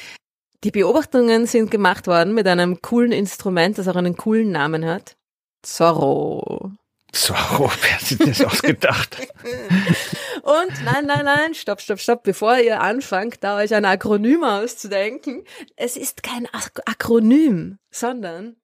Die 0.64 0.72
Beobachtungen 0.72 1.46
sind 1.48 1.72
gemacht 1.72 2.08
worden 2.08 2.34
mit 2.34 2.46
einem 2.48 2.82
coolen 2.82 3.12
Instrument, 3.14 3.78
das 3.78 3.88
auch 3.88 3.96
einen 3.96 4.18
coolen 4.18 4.52
Namen 4.52 4.86
hat. 4.86 5.16
Zorro. 5.62 6.72
Zorro, 7.14 7.72
wer 7.82 7.94
hat 7.96 8.02
sich 8.02 8.18
das 8.18 8.44
ausgedacht? 8.44 9.18
Und 10.44 10.84
nein, 10.84 11.06
nein, 11.06 11.26
nein, 11.26 11.54
stopp, 11.56 11.82
stopp, 11.82 12.00
stopp, 12.00 12.24
bevor 12.24 12.58
ihr 12.58 12.82
anfangt, 12.82 13.44
da 13.44 13.58
euch 13.58 13.74
ein 13.74 13.86
Akronym 13.86 14.44
auszudenken. 14.44 15.44
Es 15.76 15.98
ist 15.98 16.24
kein 16.24 16.46
Ak 16.54 16.82
Akronym, 16.86 17.80
sondern 17.90 18.58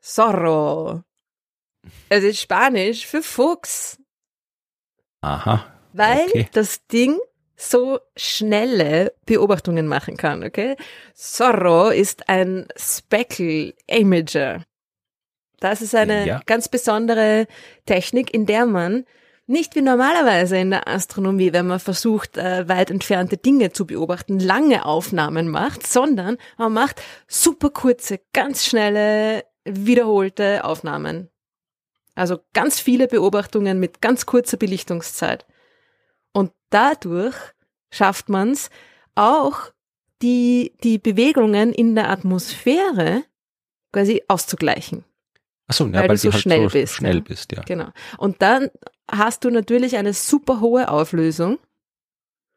Zorro. 0.00 1.02
Es 2.08 2.22
ist 2.24 2.40
Spanisch 2.40 3.06
für 3.06 3.22
Fuchs. 3.22 3.98
Aha. 5.22 5.66
Weil 5.92 6.26
Okay. 6.28 6.48
das 6.52 6.86
Ding 6.86 7.18
so 7.60 7.98
schnelle 8.16 9.12
Beobachtungen 9.26 9.88
machen 9.88 10.16
kann, 10.16 10.44
okay? 10.44 10.76
Zorro 11.12 11.90
ist 11.90 12.28
ein 12.28 12.68
Speckle 12.76 13.74
Imager. 13.88 14.62
Das 15.58 15.82
ist 15.82 15.94
eine 15.96 16.24
Ja. 16.24 16.40
ganz 16.46 16.68
besondere 16.68 17.46
Technik, 17.84 18.32
in 18.32 18.46
der 18.46 18.64
man 18.64 19.04
nicht 19.48 19.74
wie 19.74 19.80
normalerweise 19.80 20.56
in 20.58 20.70
der 20.70 20.86
Astronomie, 20.86 21.52
wenn 21.52 21.66
man 21.66 21.80
versucht, 21.80 22.36
äh, 22.36 22.68
weit 22.68 22.90
entfernte 22.90 23.38
Dinge 23.38 23.72
zu 23.72 23.86
beobachten, 23.86 24.38
lange 24.38 24.84
Aufnahmen 24.84 25.48
macht, 25.48 25.84
sondern 25.86 26.36
man 26.58 26.72
macht 26.72 27.02
super 27.26 27.70
kurze, 27.70 28.20
ganz 28.32 28.66
schnelle, 28.66 29.44
wiederholte 29.64 30.64
Aufnahmen. 30.64 31.28
Also 32.14 32.38
ganz 32.52 32.78
viele 32.78 33.08
Beobachtungen 33.08 33.80
mit 33.80 34.00
ganz 34.00 34.26
kurzer 34.26 34.58
Belichtungszeit. 34.58 35.46
Und 36.38 36.52
dadurch 36.70 37.34
schafft 37.90 38.28
man 38.28 38.52
es 38.52 38.70
auch, 39.16 39.72
die, 40.22 40.72
die 40.84 40.98
Bewegungen 40.98 41.72
in 41.72 41.96
der 41.96 42.10
Atmosphäre 42.10 43.24
quasi 43.92 44.22
auszugleichen. 44.28 45.04
Achso, 45.66 45.86
ja, 45.86 45.94
Weil 45.94 46.00
weil, 46.00 46.08
du 46.08 46.14
du 46.14 46.18
so 46.18 46.32
halt 46.32 46.42
schnell 46.42 46.62
so 46.68 46.78
bist, 46.78 46.94
schnell 46.94 47.16
ja. 47.16 47.20
bist, 47.20 47.52
ja. 47.52 47.62
Genau. 47.62 47.88
Und 48.18 48.40
dann 48.40 48.70
hast 49.10 49.44
du 49.44 49.50
natürlich 49.50 49.96
eine 49.96 50.12
super 50.12 50.60
hohe 50.60 50.88
Auflösung 50.88 51.58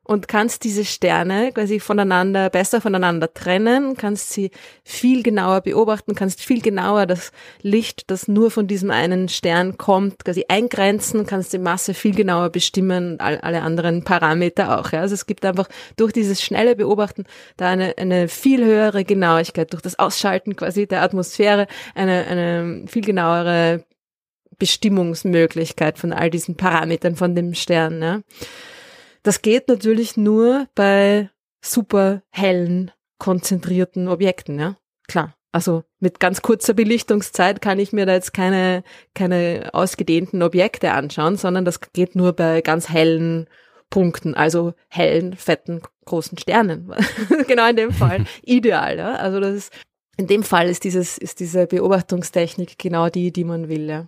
und 0.04 0.28
kannst 0.28 0.64
diese 0.64 0.84
Sterne 0.84 1.52
quasi 1.52 1.80
voneinander, 1.80 2.50
besser 2.50 2.82
voneinander 2.82 3.32
trennen, 3.34 3.96
kannst 3.96 4.32
sie 4.32 4.50
viel 4.84 5.22
genauer 5.22 5.62
beobachten, 5.62 6.16
kannst 6.16 6.42
viel 6.42 6.62
genauer 6.62 7.06
das 7.06 7.32
Licht, 7.62 8.10
das 8.10 8.28
nur 8.28 8.50
von 8.50 8.68
diesem 8.68 8.90
einen 8.90 9.30
Stern 9.30 9.78
kommt, 9.78 10.26
quasi 10.26 10.46
eingrenzen, 10.48 11.28
kannst 11.28 11.54
die 11.54 11.60
Masse 11.60 11.94
viel 11.94 12.16
genauer 12.16 12.50
bestimmen 12.50 13.14
und 13.14 13.22
all, 13.22 13.38
alle 13.40 13.62
anderen 13.62 14.04
Parameter 14.04 14.80
auch. 14.80 14.92
Ja. 14.92 15.02
Also 15.02 15.14
es 15.14 15.28
gibt 15.28 15.46
einfach 15.46 15.70
durch 15.98 16.14
dieses 16.14 16.42
schnelle 16.42 16.76
Beobachten 16.76 17.26
da 17.58 17.70
eine, 17.70 17.98
eine 17.98 18.28
viel 18.28 18.66
höhere 18.66 19.06
Genauigkeit, 19.06 19.72
durch 19.72 19.84
das 19.84 20.00
Ausschalten 20.00 20.56
quasi 20.56 20.88
der 20.88 21.04
Atmosphäre 21.04 21.68
eine, 21.94 22.26
eine 22.26 22.86
viel 22.88 23.04
genauere 23.04 23.86
Bestimmungsmöglichkeit 24.58 26.00
von 26.00 26.12
all 26.12 26.30
diesen 26.32 26.58
Parametern 26.58 27.16
von 27.16 27.36
dem 27.36 27.54
Stern. 27.54 28.02
Ja. 28.02 28.22
Das 29.24 29.42
geht 29.42 29.68
natürlich 29.68 30.18
nur 30.18 30.68
bei 30.76 31.30
super 31.64 32.24
hellen, 32.32 32.92
konzentrierten 33.20 34.08
Objekten, 34.08 34.60
ja. 34.60 34.78
Klar. 35.08 35.36
Also 35.52 35.84
mit 36.00 36.20
ganz 36.20 36.42
kurzer 36.42 36.74
Belichtungszeit 36.74 37.62
kann 37.62 37.78
ich 37.78 37.92
mir 37.92 38.06
da 38.06 38.14
jetzt 38.14 38.34
keine, 38.34 38.84
keine 39.14 39.70
ausgedehnten 39.74 40.42
Objekte 40.42 40.94
anschauen, 40.94 41.36
sondern 41.36 41.66
das 41.66 41.82
geht 41.92 42.16
nur 42.16 42.34
bei 42.34 42.62
ganz 42.62 42.90
hellen 42.90 43.48
Punkten, 43.90 44.34
also 44.34 44.74
hellen, 44.88 45.36
fetten, 45.36 45.82
großen 46.06 46.38
Sternen. 46.38 46.94
genau 47.48 47.68
in 47.70 47.76
dem 47.76 47.92
Fall 47.92 48.26
ideal, 48.44 48.98
ja. 48.98 49.16
Also 49.16 49.40
das 49.42 49.56
ist, 49.56 49.74
in 50.18 50.28
dem 50.28 50.44
Fall 50.44 50.70
ist 50.70 50.86
dieses, 50.86 51.18
ist 51.18 51.42
diese 51.42 51.68
Beobachtungstechnik 51.68 52.80
genau 52.80 53.10
die, 53.10 53.32
die 53.34 53.44
man 53.44 53.68
will, 53.68 53.90
ja. 53.90 54.08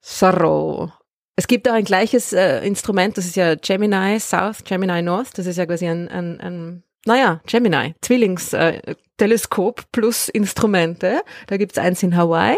Zorro. 0.00 0.92
Es 1.36 1.46
gibt 1.46 1.68
auch 1.68 1.74
ein 1.74 1.84
gleiches 1.84 2.32
äh, 2.32 2.66
Instrument, 2.66 3.18
das 3.18 3.26
ist 3.26 3.36
ja 3.36 3.54
Gemini 3.54 4.18
South, 4.18 4.64
Gemini 4.64 5.02
North. 5.02 5.36
Das 5.36 5.46
ist 5.46 5.58
ja 5.58 5.66
quasi 5.66 5.86
ein, 5.86 6.08
ein, 6.08 6.40
ein 6.40 6.82
naja, 7.04 7.40
Gemini, 7.46 7.94
Zwillingsteleskop 8.00 9.92
plus 9.92 10.30
Instrumente. 10.30 11.22
Da 11.46 11.58
gibt's 11.58 11.78
eins 11.78 12.02
in 12.02 12.16
Hawaii 12.16 12.56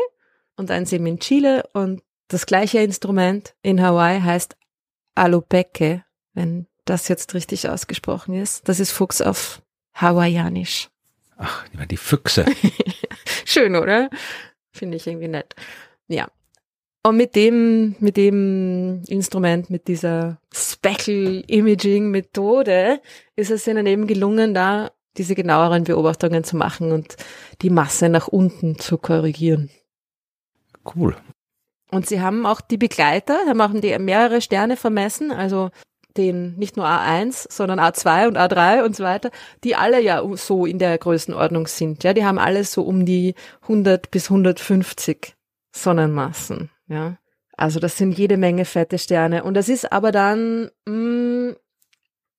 und 0.57 0.71
eins 0.71 0.93
eben 0.93 1.07
in 1.07 1.19
Chile. 1.19 1.65
Und 1.73 2.03
das 2.29 2.47
gleiche 2.47 2.79
Instrument 2.79 3.55
in 3.63 3.83
Hawaii 3.83 4.21
heißt 4.21 4.57
Alupeke, 5.17 6.05
wenn 6.35 6.67
das 6.85 7.09
jetzt 7.09 7.35
richtig 7.35 7.69
ausgesprochen 7.69 8.35
ist. 8.35 8.69
Das 8.69 8.79
ist 8.79 8.93
Fuchs 8.93 9.21
auf 9.21 9.61
Hawaiianisch. 9.95 10.89
Ach, 11.37 11.65
die 11.91 11.97
Füchse. 11.97 12.47
Schön, 13.45 13.77
oder? 13.77 14.09
Finde 14.73 14.97
ich 14.97 15.07
irgendwie 15.07 15.29
nett. 15.29 15.55
Ja. 16.07 16.29
Und 17.05 17.17
mit 17.17 17.37
dem, 17.37 17.95
mit 18.01 18.17
dem 18.17 19.03
Instrument, 19.07 19.71
mit 19.71 19.89
dieser 19.89 20.41
Speckle 20.53 21.41
Imaging 21.47 22.11
Methode 22.11 23.01
ist 23.37 23.51
es 23.51 23.67
ihnen 23.67 23.87
eben 23.87 24.07
gelungen, 24.07 24.53
da 24.53 24.91
diese 25.17 25.35
genaueren 25.35 25.85
Beobachtungen 25.85 26.45
zu 26.45 26.57
machen 26.57 26.93
und 26.93 27.17
die 27.63 27.71
Masse 27.71 28.09
nach 28.09 28.29
unten 28.29 28.79
zu 28.79 28.99
korrigieren. 28.99 29.71
Cool. 30.95 31.17
Und 31.91 32.07
sie 32.07 32.21
haben 32.21 32.47
auch 32.47 32.61
die 32.61 32.77
Begleiter, 32.77 33.39
da 33.47 33.55
machen 33.55 33.81
die 33.81 33.99
mehrere 33.99 34.41
Sterne 34.41 34.77
vermessen, 34.77 35.33
also 35.33 35.71
den 36.17 36.57
nicht 36.57 36.77
nur 36.77 36.87
A1, 36.87 37.47
sondern 37.51 37.81
A2 37.81 38.29
und 38.29 38.37
A3 38.37 38.85
und 38.85 38.97
so 38.97 39.05
weiter, 39.05 39.31
die 39.65 39.77
alle 39.77 40.01
ja 40.01 40.23
so 40.37 40.67
in 40.67 40.79
der 40.79 40.99
Größenordnung 40.99 41.67
sind. 41.67 42.05
Ja, 42.05 42.13
die 42.13 42.25
haben 42.25 42.39
alle 42.39 42.65
so 42.65 42.83
um 42.83 43.07
die 43.07 43.35
100 43.63 44.11
bis 44.11 44.31
150 44.31 45.35
Sonnenmassen. 45.75 46.71
Ja, 46.89 47.19
also 47.57 47.81
das 47.81 47.97
sind 47.97 48.13
jede 48.13 48.37
Menge 48.37 48.65
fette 48.65 48.99
Sterne. 48.99 49.45
Und 49.45 49.55
das 49.55 49.69
ist 49.69 49.93
aber 49.93 50.13
dann 50.13 50.71
mh, 50.87 51.55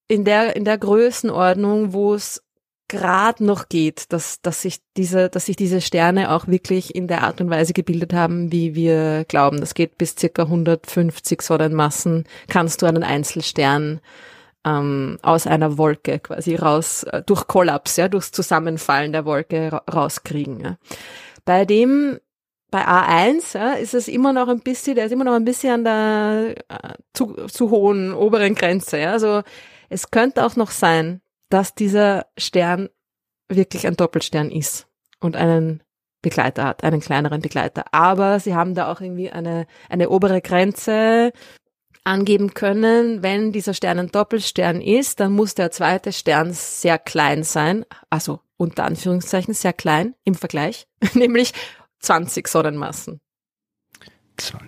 in 0.07 0.25
der 0.25 0.55
in 0.55 0.65
der 0.65 0.77
Größenordnung, 0.77 1.93
wo 1.93 2.13
es 2.13 2.41
gerade 2.89 3.45
noch 3.45 3.69
geht, 3.69 4.11
dass, 4.11 4.41
dass 4.41 4.63
sich 4.63 4.81
diese, 4.97 5.29
dass 5.29 5.45
sich 5.45 5.55
diese 5.55 5.79
Sterne 5.79 6.31
auch 6.31 6.47
wirklich 6.47 6.93
in 6.95 7.07
der 7.07 7.23
Art 7.23 7.39
und 7.39 7.49
Weise 7.49 7.71
gebildet 7.71 8.13
haben, 8.13 8.51
wie 8.51 8.75
wir 8.75 9.23
glauben. 9.25 9.61
Das 9.61 9.75
geht 9.75 9.97
bis 9.97 10.15
circa 10.17 10.43
150 10.43 11.41
Sonnenmassen, 11.41 12.25
kannst 12.49 12.81
du 12.81 12.87
einen 12.87 13.03
Einzelstern 13.03 14.01
ähm, 14.65 15.19
aus 15.21 15.47
einer 15.47 15.77
Wolke 15.77 16.19
quasi 16.19 16.55
raus, 16.55 17.03
äh, 17.03 17.21
durch 17.25 17.47
Kollaps, 17.47 17.95
ja, 17.95 18.09
durchs 18.09 18.31
Zusammenfallen 18.31 19.13
der 19.13 19.23
Wolke 19.23 19.71
ra 19.71 19.83
rauskriegen. 19.91 20.59
Ja. 20.59 20.77
Bei 21.45 21.65
dem 21.65 22.19
bei 22.71 22.85
A1 22.87 23.57
ja, 23.57 23.73
ist 23.73 23.93
es 23.93 24.07
immer 24.07 24.33
noch 24.33 24.47
ein 24.47 24.59
bisschen, 24.59 24.95
der 24.95 25.05
ist 25.05 25.11
immer 25.11 25.23
noch 25.23 25.33
ein 25.33 25.45
bisschen 25.45 25.73
an 25.73 25.83
der 25.83 26.55
äh, 26.69 26.93
zu, 27.13 27.33
zu 27.47 27.69
hohen 27.69 28.13
oberen 28.13 28.55
Grenze. 28.55 28.99
Ja. 28.99 29.11
Also 29.11 29.41
es 29.89 30.11
könnte 30.11 30.45
auch 30.45 30.55
noch 30.55 30.71
sein, 30.71 31.21
dass 31.49 31.73
dieser 31.73 32.27
Stern 32.37 32.89
wirklich 33.47 33.87
ein 33.87 33.95
Doppelstern 33.95 34.51
ist 34.51 34.87
und 35.19 35.35
einen 35.35 35.81
Begleiter 36.21 36.65
hat, 36.65 36.83
einen 36.83 36.99
kleineren 36.99 37.41
Begleiter. 37.41 37.85
Aber 37.91 38.39
sie 38.39 38.53
haben 38.53 38.75
da 38.75 38.91
auch 38.91 39.01
irgendwie 39.01 39.31
eine, 39.31 39.65
eine 39.89 40.09
obere 40.09 40.41
Grenze 40.41 41.31
angeben 42.03 42.53
können. 42.53 43.23
Wenn 43.23 43.51
dieser 43.51 43.73
Stern 43.73 43.99
ein 43.99 44.11
Doppelstern 44.11 44.81
ist, 44.81 45.19
dann 45.19 45.31
muss 45.31 45.55
der 45.55 45.71
zweite 45.71 46.11
Stern 46.11 46.53
sehr 46.53 46.97
klein 46.97 47.43
sein, 47.43 47.85
also 48.09 48.41
unter 48.57 48.83
Anführungszeichen 48.83 49.53
sehr 49.53 49.73
klein 49.73 50.15
im 50.25 50.35
Vergleich, 50.35 50.87
nämlich 51.13 51.53
20 51.99 52.47
Sonnenmassen. 52.47 53.19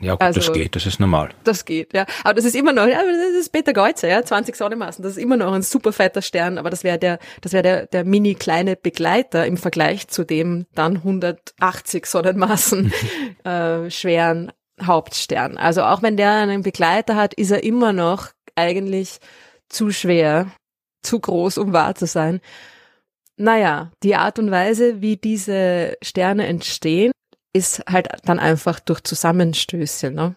Ja, 0.01 0.13
gut, 0.13 0.21
Also- 0.21 0.39
das 0.39 0.51
geht, 0.53 0.75
das 0.75 0.86
ist 0.86 0.99
normal. 0.99 1.29
Das 1.43 1.65
geht, 1.65 1.93
ja. 1.93 2.05
Aber 2.23 2.34
das 2.34 2.45
ist 2.45 2.55
immer 2.55 2.73
noch, 2.73 2.88
ja, 2.88 3.01
das 3.03 3.39
ist 3.39 3.51
Peter 3.51 3.73
Geuze, 3.73 4.07
ja, 4.09 4.23
20 4.23 4.55
Sonnenmassen. 4.55 5.01
Das 5.03 5.13
ist 5.13 5.17
immer 5.23 5.38
noch 5.38 5.53
ein 5.53 5.61
super 5.61 5.93
fetter 5.93 6.21
Stern, 6.21 6.57
aber 6.57 6.69
das 6.69 6.84
wäre 6.84 6.99
der, 6.99 7.19
das 7.41 7.53
wäre 7.53 7.63
der, 7.63 7.86
der 7.88 8.03
mini 8.03 8.36
kleine 8.36 8.75
Begleiter 8.75 9.45
im 9.45 9.57
Vergleich 9.57 10.07
zu 10.09 10.25
dem 10.25 10.65
dann 10.75 10.97
180 10.97 12.05
Sonnenmassen 12.05 12.91
äh, 13.45 13.89
schweren 13.89 14.51
Hauptstern. 14.82 15.57
Also 15.57 15.84
auch 15.84 16.01
wenn 16.01 16.17
der 16.17 16.32
einen 16.32 16.63
Begleiter 16.63 17.15
hat, 17.15 17.34
ist 17.34 17.51
er 17.51 17.63
immer 17.63 17.93
noch 17.93 18.27
eigentlich 18.55 19.19
zu 19.69 19.91
schwer, 19.91 20.51
zu 21.01 21.19
groß, 21.19 21.57
um 21.57 21.71
wahr 21.71 21.95
zu 21.95 22.07
sein. 22.07 22.41
Naja, 23.38 23.91
die 24.03 24.15
Art 24.15 24.38
und 24.38 24.51
Weise, 24.51 25.01
wie 25.01 25.17
diese 25.17 25.95
Sterne 26.03 26.45
entstehen, 26.47 27.11
ist 27.54 27.84
halt 27.88 28.10
dann 28.26 28.39
einfach 28.39 28.80
durch 28.80 29.02
Zusammenstöße, 29.02 30.12
ne? 30.12 30.36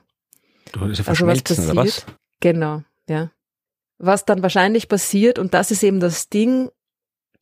Du 0.72 0.86
ist 0.86 0.98
ja 0.98 1.04
Also 1.06 1.26
was 1.26 1.38
verschmelzen, 1.40 1.64
oder 1.64 1.76
was? 1.76 2.00
passiert? 2.00 2.18
Genau, 2.40 2.82
ja. 3.08 3.30
Was 3.98 4.24
dann 4.24 4.42
wahrscheinlich 4.42 4.88
passiert, 4.88 5.38
und 5.38 5.54
das 5.54 5.70
ist 5.70 5.82
eben 5.82 6.00
das 6.00 6.28
Ding, 6.28 6.70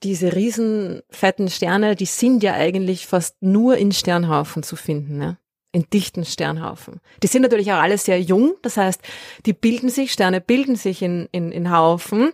diese 0.03 0.35
riesen 0.35 1.03
fetten 1.11 1.49
Sterne, 1.49 1.97
die 1.97 2.07
sind 2.07 2.43
ja 2.43 2.55
eigentlich 2.55 3.07
fast 3.07 3.37
nur 3.41 3.77
in 3.77 3.93
Sternhaufen 3.93 4.63
zu 4.63 4.77
finden, 4.77 5.17
ne? 5.17 5.39
in 5.73 5.89
dichten 5.91 6.25
Sternhaufen. 6.25 7.01
Die 7.23 7.29
sind 7.29 7.43
natürlich 7.43 7.73
auch 7.73 7.81
alle 7.81 7.97
sehr 7.97 8.21
jung, 8.21 8.55
das 8.63 8.77
heißt, 8.77 9.01
die 9.47 9.55
bilden 9.55 9.89
sich, 9.89 10.13
Sterne 10.13 10.41
bilden 10.41 10.77
sich 10.77 11.01
in, 11.01 11.29
in, 11.33 11.51
in 11.51 11.75
Haufen 11.75 12.33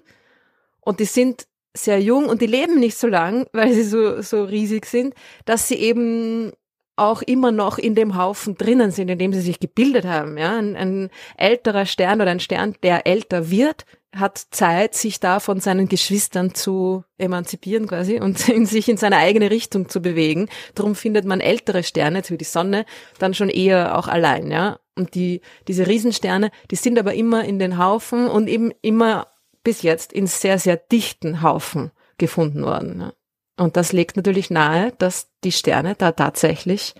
und 0.81 0.99
die 0.99 1.05
sind 1.05 1.47
sehr 1.77 2.01
jung 2.01 2.27
und 2.27 2.43
die 2.43 2.47
leben 2.47 2.81
nicht 2.81 2.99
so 2.99 3.07
lang, 3.07 3.47
weil 3.53 3.73
sie 3.73 3.85
so, 3.85 4.21
so 4.23 4.45
riesig 4.45 4.87
sind, 4.87 5.15
dass 5.45 5.69
sie 5.69 5.77
eben 5.77 6.53
auch 6.99 7.23
immer 7.23 7.53
noch 7.53 7.79
in 7.79 7.95
dem 7.95 8.17
Haufen 8.17 8.57
drinnen 8.57 8.91
sind, 8.91 9.09
in 9.09 9.19
dem 9.19 9.33
sie 9.33 9.41
sich 9.41 9.61
gebildet 9.61 10.05
haben. 10.05 10.37
Ja, 10.37 10.59
ein, 10.59 10.77
ein 10.77 11.11
älterer 11.37 11.87
Stern 11.87 12.21
oder 12.21 12.31
ein 12.31 12.41
Stern, 12.41 12.75
der 12.83 13.07
älter 13.07 13.51
wird, 13.51 13.85
hat 14.15 14.39
Zeit, 14.51 14.95
sich 14.95 15.21
da 15.21 15.39
von 15.41 15.61
seinen 15.61 15.89
Geschwistern 15.89 16.55
zu 16.55 17.05
emanzipieren 17.19 17.87
quasi 17.87 18.21
und 18.21 18.49
in 18.49 18.67
sich 18.67 18.89
in 18.89 18.97
seine 18.97 19.17
eigene 19.17 19.51
Richtung 19.51 19.89
zu 19.89 20.01
bewegen. 20.01 20.49
Darum 20.75 20.95
findet 20.95 21.25
man 21.25 21.41
ältere 21.41 21.83
Sterne, 21.83 22.23
wie 22.29 22.39
die 22.39 22.45
Sonne, 22.45 22.85
dann 23.19 23.35
schon 23.35 23.51
eher 23.51 23.99
auch 23.99 24.09
allein, 24.09 24.51
ja. 24.51 24.79
Und 24.97 25.15
die, 25.15 25.43
diese 25.69 25.87
Riesensterne, 25.87 26.51
die 26.71 26.77
sind 26.77 26.99
aber 26.99 27.15
immer 27.15 27.45
in 27.45 27.61
den 27.61 27.79
Haufen 27.79 28.27
und 28.27 28.49
eben 28.49 28.73
immer 28.83 29.29
bis 29.63 29.83
jetzt 29.83 30.13
in 30.13 30.27
sehr, 30.27 30.59
sehr 30.59 30.77
dichten 30.77 31.43
Haufen 31.43 31.93
gefunden 32.17 32.65
worden. 32.65 33.01
Ja. 33.01 33.13
Und 33.59 33.77
das 33.77 33.93
legt 33.93 34.17
natürlich 34.17 34.51
nahe, 34.51 34.93
dass 34.99 35.29
die 35.43 35.53
Sterne 35.53 35.97
da 35.97 36.13
tatsächlich 36.13 36.95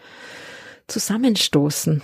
zusammenstoßen. 0.89 2.03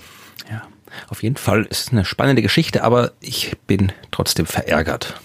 Ja, 0.51 0.63
auf 1.09 1.23
jeden 1.23 1.37
Fall 1.37 1.65
ist 1.65 1.89
es 1.89 1.93
eine 1.93 2.05
spannende 2.05 2.41
Geschichte, 2.41 2.85
aber 2.85 3.13
ich 3.21 3.57
bin 3.67 3.93
trotzdem 4.13 4.47
verärgert. 4.47 5.21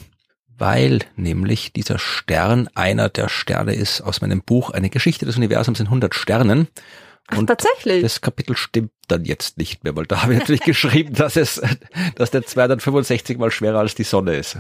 Weil 0.58 1.00
nämlich 1.16 1.72
dieser 1.72 2.00
Stern 2.00 2.70
einer 2.74 3.08
der 3.08 3.30
Sterne 3.30 3.76
ist 3.76 4.02
aus 4.02 4.20
meinem 4.22 4.42
Buch 4.42 4.72
Eine 4.72 4.90
Geschichte 4.90 5.26
des 5.26 5.38
Universums 5.38 5.80
in 5.80 5.86
100 5.86 6.16
Sternen. 6.16 6.68
Ach, 7.28 7.44
tatsächlich? 7.46 8.02
Das 8.02 8.22
Kapitel 8.22 8.58
stimmt 8.58 8.92
dann 9.08 9.24
jetzt 9.24 9.58
nicht 9.58 9.84
mehr, 9.84 9.96
weil 9.96 10.06
da 10.06 10.24
habe 10.24 10.34
ich 10.34 10.40
natürlich 10.40 10.62
geschrieben, 10.62 11.14
dass 11.14 11.36
es, 11.36 11.62
dass 12.16 12.32
der 12.32 12.46
265 12.46 13.38
mal 13.38 13.52
schwerer 13.52 13.80
als 13.80 13.94
die 13.94 14.04
Sonne 14.04 14.36
ist. 14.36 14.58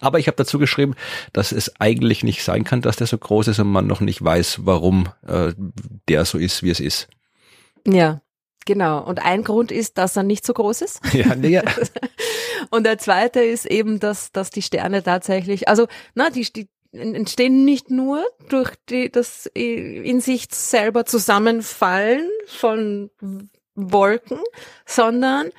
Aber 0.00 0.18
ich 0.18 0.26
habe 0.26 0.36
dazu 0.36 0.58
geschrieben, 0.58 0.94
dass 1.32 1.52
es 1.52 1.80
eigentlich 1.80 2.24
nicht 2.24 2.42
sein 2.44 2.64
kann, 2.64 2.82
dass 2.82 2.96
der 2.96 3.06
so 3.06 3.18
groß 3.18 3.48
ist 3.48 3.58
und 3.58 3.70
man 3.70 3.86
noch 3.86 4.00
nicht 4.00 4.22
weiß, 4.22 4.60
warum 4.64 5.08
äh, 5.26 5.52
der 6.08 6.24
so 6.24 6.38
ist, 6.38 6.62
wie 6.62 6.70
es 6.70 6.80
ist. 6.80 7.08
Ja, 7.86 8.20
genau. 8.66 9.02
Und 9.04 9.24
ein 9.24 9.44
Grund 9.44 9.70
ist, 9.72 9.98
dass 9.98 10.16
er 10.16 10.22
nicht 10.22 10.44
so 10.46 10.54
groß 10.54 10.82
ist. 10.82 11.00
Ja, 11.12 11.34
ja. 11.34 11.62
und 12.70 12.84
der 12.84 12.98
zweite 12.98 13.40
ist 13.40 13.66
eben, 13.66 14.00
dass, 14.00 14.32
dass 14.32 14.50
die 14.50 14.62
Sterne 14.62 15.02
tatsächlich, 15.02 15.68
also 15.68 15.86
na, 16.14 16.30
die, 16.30 16.50
die 16.52 16.68
entstehen 16.92 17.64
nicht 17.64 17.90
nur 17.90 18.24
durch 18.48 18.72
die, 18.88 19.10
das 19.10 19.46
in 19.46 20.20
sich 20.20 20.46
selber 20.50 21.04
zusammenfallen 21.04 22.28
von 22.46 23.10
Wolken, 23.74 24.38
sondern 24.86 25.50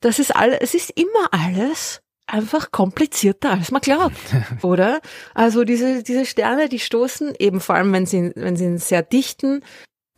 das 0.00 0.18
ist 0.18 0.36
alles, 0.36 0.58
es 0.60 0.74
ist 0.74 0.90
immer 0.90 1.28
alles 1.30 2.02
einfach 2.26 2.70
komplizierter, 2.70 3.50
als 3.52 3.70
man 3.70 3.80
glaubt, 3.80 4.16
oder? 4.62 5.00
Also 5.34 5.64
diese, 5.64 6.02
diese 6.02 6.26
Sterne, 6.26 6.68
die 6.68 6.78
stoßen 6.78 7.34
eben 7.38 7.60
vor 7.60 7.74
allem, 7.74 7.92
wenn 7.92 8.06
sie, 8.06 8.32
wenn 8.34 8.56
sie 8.56 8.64
in 8.64 8.78
sehr 8.78 9.02
dichten 9.02 9.62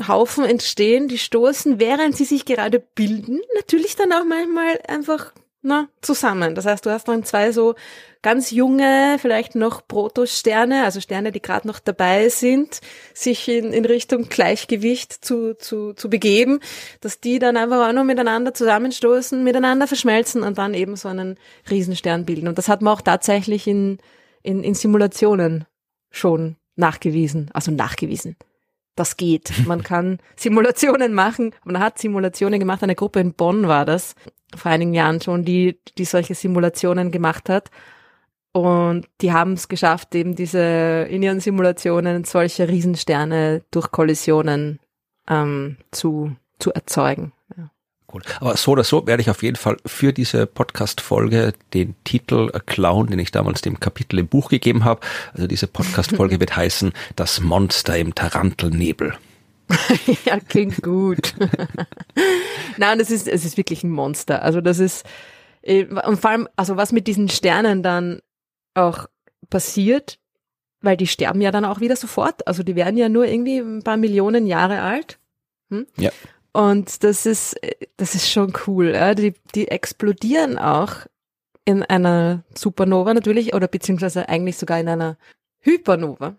Haufen 0.06 0.44
entstehen, 0.44 1.08
die 1.08 1.18
stoßen, 1.18 1.80
während 1.80 2.16
sie 2.16 2.24
sich 2.24 2.44
gerade 2.44 2.80
bilden, 2.80 3.40
natürlich 3.54 3.96
dann 3.96 4.12
auch 4.12 4.24
manchmal 4.24 4.78
einfach 4.88 5.32
na, 5.66 5.88
zusammen. 6.00 6.54
Das 6.54 6.64
heißt, 6.64 6.86
du 6.86 6.90
hast 6.90 7.08
dann 7.08 7.24
zwei 7.24 7.50
so 7.50 7.74
ganz 8.22 8.52
junge, 8.52 9.16
vielleicht 9.18 9.56
noch 9.56 9.86
Protosterne, 9.86 10.84
also 10.84 11.00
Sterne, 11.00 11.32
die 11.32 11.42
gerade 11.42 11.66
noch 11.66 11.80
dabei 11.80 12.28
sind, 12.28 12.80
sich 13.14 13.48
in, 13.48 13.72
in 13.72 13.84
Richtung 13.84 14.28
Gleichgewicht 14.28 15.12
zu, 15.12 15.56
zu, 15.56 15.92
zu 15.92 16.08
begeben, 16.08 16.60
dass 17.00 17.20
die 17.20 17.40
dann 17.40 17.56
einfach 17.56 17.88
auch 17.88 17.92
noch 17.92 18.04
miteinander 18.04 18.54
zusammenstoßen, 18.54 19.42
miteinander 19.42 19.88
verschmelzen 19.88 20.44
und 20.44 20.56
dann 20.56 20.72
eben 20.72 20.94
so 20.94 21.08
einen 21.08 21.36
Riesenstern 21.68 22.24
bilden. 22.24 22.48
Und 22.48 22.58
das 22.58 22.68
hat 22.68 22.80
man 22.80 22.94
auch 22.94 23.02
tatsächlich 23.02 23.66
in, 23.66 23.98
in, 24.42 24.62
in 24.62 24.74
Simulationen 24.74 25.64
schon 26.10 26.56
nachgewiesen, 26.76 27.50
also 27.52 27.72
nachgewiesen 27.72 28.36
das 28.96 29.16
geht. 29.16 29.52
Man 29.66 29.82
kann 29.82 30.18
Simulationen 30.36 31.14
machen. 31.14 31.54
Man 31.64 31.78
hat 31.78 31.98
Simulationen 31.98 32.58
gemacht. 32.58 32.82
Eine 32.82 32.94
Gruppe 32.94 33.20
in 33.20 33.34
Bonn 33.34 33.68
war 33.68 33.84
das 33.84 34.14
vor 34.54 34.70
einigen 34.70 34.94
Jahren 34.94 35.20
schon, 35.20 35.44
die, 35.44 35.78
die 35.98 36.04
solche 36.04 36.34
Simulationen 36.34 37.10
gemacht 37.10 37.48
hat. 37.48 37.70
Und 38.52 39.06
die 39.20 39.32
haben 39.32 39.52
es 39.52 39.68
geschafft, 39.68 40.14
eben 40.14 40.34
diese 40.34 41.06
in 41.10 41.22
ihren 41.22 41.40
Simulationen 41.40 42.24
solche 42.24 42.68
Riesensterne 42.68 43.62
durch 43.70 43.90
Kollisionen 43.90 44.80
ähm, 45.28 45.76
zu, 45.90 46.34
zu 46.58 46.72
erzeugen. 46.72 47.32
Cool. 48.12 48.22
Aber 48.40 48.56
so 48.56 48.72
oder 48.72 48.84
so 48.84 49.06
werde 49.06 49.20
ich 49.20 49.30
auf 49.30 49.42
jeden 49.42 49.56
Fall 49.56 49.76
für 49.84 50.12
diese 50.12 50.46
Podcast-Folge 50.46 51.54
den 51.74 51.96
Titel 52.04 52.50
klauen, 52.66 53.08
den 53.08 53.18
ich 53.18 53.32
damals 53.32 53.62
dem 53.62 53.80
Kapitel 53.80 54.20
im 54.20 54.28
Buch 54.28 54.48
gegeben 54.48 54.84
habe. 54.84 55.00
Also 55.34 55.46
diese 55.46 55.66
Podcast-Folge 55.66 56.38
wird 56.40 56.56
heißen 56.56 56.92
Das 57.16 57.40
Monster 57.40 57.98
im 57.98 58.14
Tarantelnebel. 58.14 59.14
ja, 60.24 60.38
klingt 60.38 60.82
gut. 60.82 61.34
Nein, 62.76 62.98
das 62.98 63.10
ist, 63.10 63.26
es 63.26 63.44
ist 63.44 63.56
wirklich 63.56 63.82
ein 63.82 63.90
Monster. 63.90 64.42
Also 64.42 64.60
das 64.60 64.78
ist, 64.78 65.04
äh, 65.62 65.84
und 65.84 66.20
vor 66.20 66.30
allem, 66.30 66.48
also 66.54 66.76
was 66.76 66.92
mit 66.92 67.08
diesen 67.08 67.28
Sternen 67.28 67.82
dann 67.82 68.20
auch 68.74 69.06
passiert, 69.50 70.18
weil 70.80 70.96
die 70.96 71.06
sterben 71.08 71.40
ja 71.40 71.50
dann 71.50 71.64
auch 71.64 71.80
wieder 71.80 71.96
sofort. 71.96 72.46
Also 72.46 72.62
die 72.62 72.76
werden 72.76 72.96
ja 72.96 73.08
nur 73.08 73.26
irgendwie 73.26 73.58
ein 73.58 73.82
paar 73.82 73.96
Millionen 73.96 74.46
Jahre 74.46 74.82
alt. 74.82 75.18
Hm? 75.70 75.86
Ja. 75.96 76.10
Und 76.56 77.04
das 77.04 77.26
ist, 77.26 77.54
das 77.98 78.14
ist 78.14 78.30
schon 78.30 78.54
cool. 78.66 78.94
Ja? 78.94 79.14
Die, 79.14 79.34
die 79.54 79.68
explodieren 79.68 80.56
auch 80.56 81.04
in 81.66 81.82
einer 81.82 82.44
Supernova 82.54 83.12
natürlich 83.12 83.52
oder 83.52 83.68
beziehungsweise 83.68 84.30
eigentlich 84.30 84.56
sogar 84.56 84.80
in 84.80 84.88
einer 84.88 85.18
Hypernova. 85.60 86.36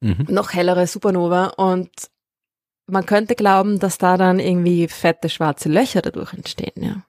Mhm. 0.00 0.26
Noch 0.28 0.52
hellere 0.52 0.84
Supernova 0.88 1.52
und 1.58 1.90
man 2.88 3.06
könnte 3.06 3.36
glauben, 3.36 3.78
dass 3.78 3.98
da 3.98 4.16
dann 4.16 4.40
irgendwie 4.40 4.88
fette 4.88 5.28
schwarze 5.28 5.68
Löcher 5.68 6.02
dadurch 6.02 6.32
entstehen, 6.32 6.82
ja. 6.82 7.04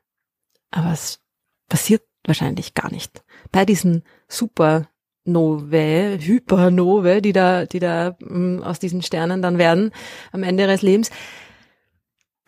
Aber 0.70 0.92
es 0.92 1.22
passiert 1.70 2.04
wahrscheinlich 2.24 2.76
gar 2.76 2.92
nicht. 2.92 3.24
Bei 3.52 3.66
diesen 3.66 4.04
Supernovae, 4.28 6.20
Hypernovae, 6.20 7.22
die 7.22 7.34
da, 7.34 7.66
die 7.66 7.80
da 7.80 8.16
mh, 8.20 8.64
aus 8.64 8.78
diesen 8.78 9.02
Sternen 9.02 9.42
dann 9.42 9.58
werden 9.58 9.92
am 10.32 10.44
Ende 10.44 10.64
ihres 10.64 10.84
Lebens, 10.84 11.10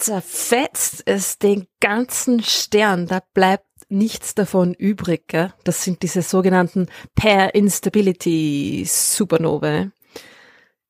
zerfetzt 0.04 1.04
es 1.06 1.40
den 1.40 1.68
ganzen 1.80 2.44
Stern. 2.44 3.08
Da 3.08 3.22
bleibt 3.34 3.66
nichts 3.90 4.36
davon 4.36 4.74
übrig. 4.74 5.28
Gell? 5.28 5.54
Das 5.64 5.84
sind 5.84 6.04
diese 6.04 6.22
sogenannten 6.22 6.88
Pair 7.16 7.56
Instability 7.56 8.84
Supernovae. 8.86 9.92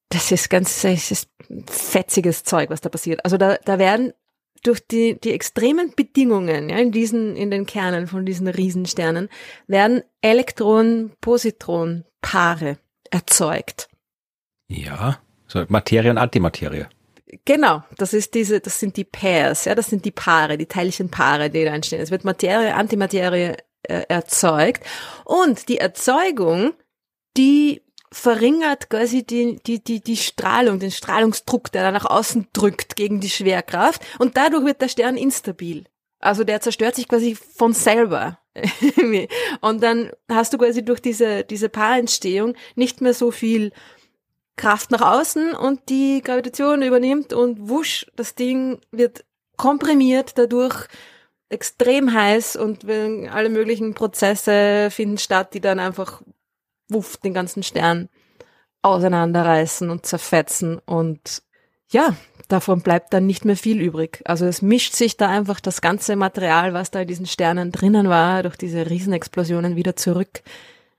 Das 0.10 0.32
ist 0.32 0.50
ganz 0.50 0.82
das 0.82 1.12
ist 1.12 1.30
fetziges 1.68 2.44
Zeug, 2.44 2.72
was 2.72 2.82
da 2.82 2.90
passiert. 2.90 3.24
Also 3.24 3.38
da, 3.38 3.56
da 3.64 3.80
werden 3.80 4.12
durch 4.64 4.86
die, 4.86 5.18
die 5.20 5.32
extremen 5.32 5.94
Bedingungen 5.96 6.70
ja, 6.70 6.78
in 6.78 6.92
diesen, 6.92 7.36
in 7.36 7.50
den 7.52 7.66
Kernen 7.66 8.08
von 8.08 8.26
diesen 8.26 8.48
Riesensternen 8.48 9.28
werden 9.68 10.04
Elektron-Positron-Paare 10.22 12.78
erzeugt. 13.12 13.90
Ja, 14.68 15.20
so 15.48 15.66
Materie 15.68 16.10
und 16.10 16.18
Antimaterie. 16.18 16.88
Genau, 17.46 17.84
das 17.98 18.14
ist 18.14 18.34
diese, 18.34 18.60
das 18.60 18.80
sind 18.80 18.98
die 18.98 19.04
Pairs, 19.04 19.66
ja, 19.66 19.76
das 19.76 19.88
sind 19.88 20.06
die 20.06 20.12
Paare, 20.12 20.58
die 20.58 20.66
Teilchenpaare, 20.66 21.50
die 21.50 21.66
da 21.66 21.74
entstehen. 21.74 22.02
Es 22.02 22.12
wird 22.12 22.24
Materie, 22.24 22.76
Antimaterie 22.76 23.56
äh, 23.84 24.04
erzeugt 24.08 24.84
und 25.26 25.70
die 25.70 25.78
Erzeugung, 25.78 26.74
die 27.38 27.82
verringert 28.12 28.90
quasi 28.90 29.26
die, 29.26 29.60
die, 29.66 29.84
die, 29.84 30.02
die 30.02 30.18
Strahlung, 30.18 30.80
den 30.80 30.92
Strahlungsdruck, 30.92 31.72
der 31.72 31.84
da 31.84 31.92
nach 31.92 32.06
außen 32.06 32.48
drückt 32.54 32.96
gegen 32.96 33.20
die 33.20 33.30
Schwerkraft 33.30 34.02
und 34.20 34.38
dadurch 34.38 34.66
wird 34.66 34.82
der 34.82 34.90
Stern 34.90 35.18
instabil. 35.18 35.86
Also 36.20 36.44
der 36.44 36.62
zerstört 36.62 36.96
sich 36.96 37.08
quasi 37.08 37.36
von 37.36 37.74
selber. 37.74 38.40
und 39.62 39.84
dann 39.84 40.12
hast 40.30 40.54
du 40.54 40.58
quasi 40.58 40.86
durch 40.86 41.02
diese, 41.02 41.44
diese 41.44 41.70
Paarentstehung 41.70 42.56
nicht 42.76 43.02
mehr 43.02 43.14
so 43.14 43.32
viel 43.32 43.74
Kraft 44.56 44.92
nach 44.92 45.02
außen 45.02 45.54
und 45.56 45.90
die 45.90 46.22
Gravitation 46.24 46.82
übernimmt 46.82 47.34
und 47.34 47.70
wusch, 47.70 48.06
das 48.16 48.36
Ding 48.36 48.80
wird 48.92 49.26
komprimiert, 49.58 50.38
dadurch 50.38 50.88
extrem 51.50 52.14
heiß 52.14 52.56
und 52.56 52.86
alle 52.86 53.50
möglichen 53.50 53.94
Prozesse 53.94 54.90
finden 54.92 55.18
statt, 55.18 55.54
die 55.54 55.62
dann 55.62 55.80
einfach 55.80 56.22
wuff 56.90 57.18
den 57.18 57.34
ganzen 57.34 57.64
Stern 57.64 58.10
auseinanderreißen 58.82 59.90
und 59.90 60.06
zerfetzen 60.06 60.80
und 60.86 61.44
ja, 61.90 62.16
davon 62.48 62.82
bleibt 62.82 63.14
dann 63.14 63.28
nicht 63.28 63.46
mehr 63.46 63.56
viel 63.56 63.80
übrig. 63.80 64.22
Also 64.26 64.46
es 64.46 64.62
mischt 64.64 64.94
sich 64.94 65.16
da 65.16 65.30
einfach 65.30 65.60
das 65.60 65.80
ganze 65.80 66.16
Material, 66.16 66.74
was 66.74 66.90
da 66.90 67.02
in 67.02 67.08
diesen 67.08 67.28
Sternen 67.28 67.72
drinnen 67.72 68.10
war, 68.10 68.42
durch 68.42 68.58
diese 68.58 68.90
Riesenexplosionen 68.90 69.76
wieder 69.76 69.96
zurück 69.96 70.42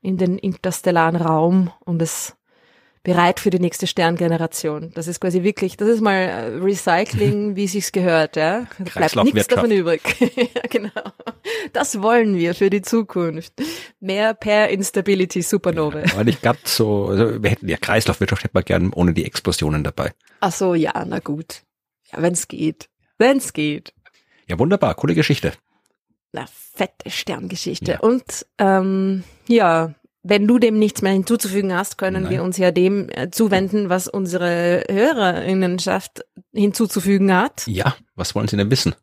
in 0.00 0.16
den 0.18 0.38
interstellaren 0.38 1.16
Raum 1.16 1.72
und 1.84 2.00
es 2.00 2.36
bereit 3.04 3.38
für 3.38 3.50
die 3.50 3.60
nächste 3.60 3.86
Sterngeneration. 3.86 4.90
Das 4.94 5.06
ist 5.06 5.20
quasi 5.20 5.42
wirklich, 5.42 5.76
das 5.76 5.88
ist 5.88 6.00
mal 6.00 6.14
äh, 6.14 6.46
Recycling, 6.56 7.54
wie 7.56 7.68
sich's 7.68 7.92
gehört, 7.92 8.34
ja. 8.34 8.66
Da 8.78 9.06
bleibt 9.06 9.14
nichts 9.24 9.46
davon 9.46 9.70
übrig. 9.70 10.02
ja, 10.36 10.62
genau. 10.68 11.12
Das 11.72 12.02
wollen 12.02 12.36
wir 12.36 12.54
für 12.54 12.70
die 12.70 12.82
Zukunft. 12.82 13.52
Mehr 14.00 14.34
per 14.34 14.70
Instability 14.70 15.42
Supernova. 15.42 16.00
Ja, 16.00 16.14
aber 16.14 16.24
nicht 16.24 16.42
ganz 16.42 16.76
so, 16.76 17.06
also 17.08 17.42
wir 17.42 17.50
hätten 17.50 17.68
ja 17.68 17.76
Kreislaufwirtschaft 17.76 18.42
hätten 18.42 18.56
wir 18.56 18.62
gern 18.62 18.92
ohne 18.92 19.12
die 19.12 19.26
Explosionen 19.26 19.84
dabei. 19.84 20.12
Ach 20.40 20.52
so, 20.52 20.74
ja, 20.74 21.04
na 21.06 21.20
gut. 21.20 21.62
Ja, 22.10 22.22
wenn's 22.22 22.48
geht. 22.48 22.88
Wenn's 23.18 23.52
geht. 23.52 23.92
Ja, 24.48 24.58
wunderbar, 24.58 24.94
coole 24.94 25.14
Geschichte. 25.14 25.52
Na, 26.32 26.46
fette 26.46 27.10
Sterngeschichte. 27.10 27.92
Ja. 27.92 28.00
Und 28.00 28.46
ähm, 28.58 29.24
ja, 29.46 29.94
wenn 30.24 30.48
du 30.48 30.58
dem 30.58 30.78
nichts 30.78 31.02
mehr 31.02 31.12
hinzuzufügen 31.12 31.74
hast, 31.74 31.98
können 31.98 32.24
Nein. 32.24 32.32
wir 32.32 32.42
uns 32.42 32.56
ja 32.56 32.70
dem 32.70 33.08
äh, 33.10 33.30
zuwenden, 33.30 33.90
was 33.90 34.08
unsere 34.08 34.82
Hörerinnenschaft 34.90 36.24
hinzuzufügen 36.52 37.32
hat. 37.32 37.66
Ja, 37.66 37.94
was 38.16 38.34
wollen 38.34 38.48
sie 38.48 38.56
denn 38.56 38.70
wissen? 38.70 38.94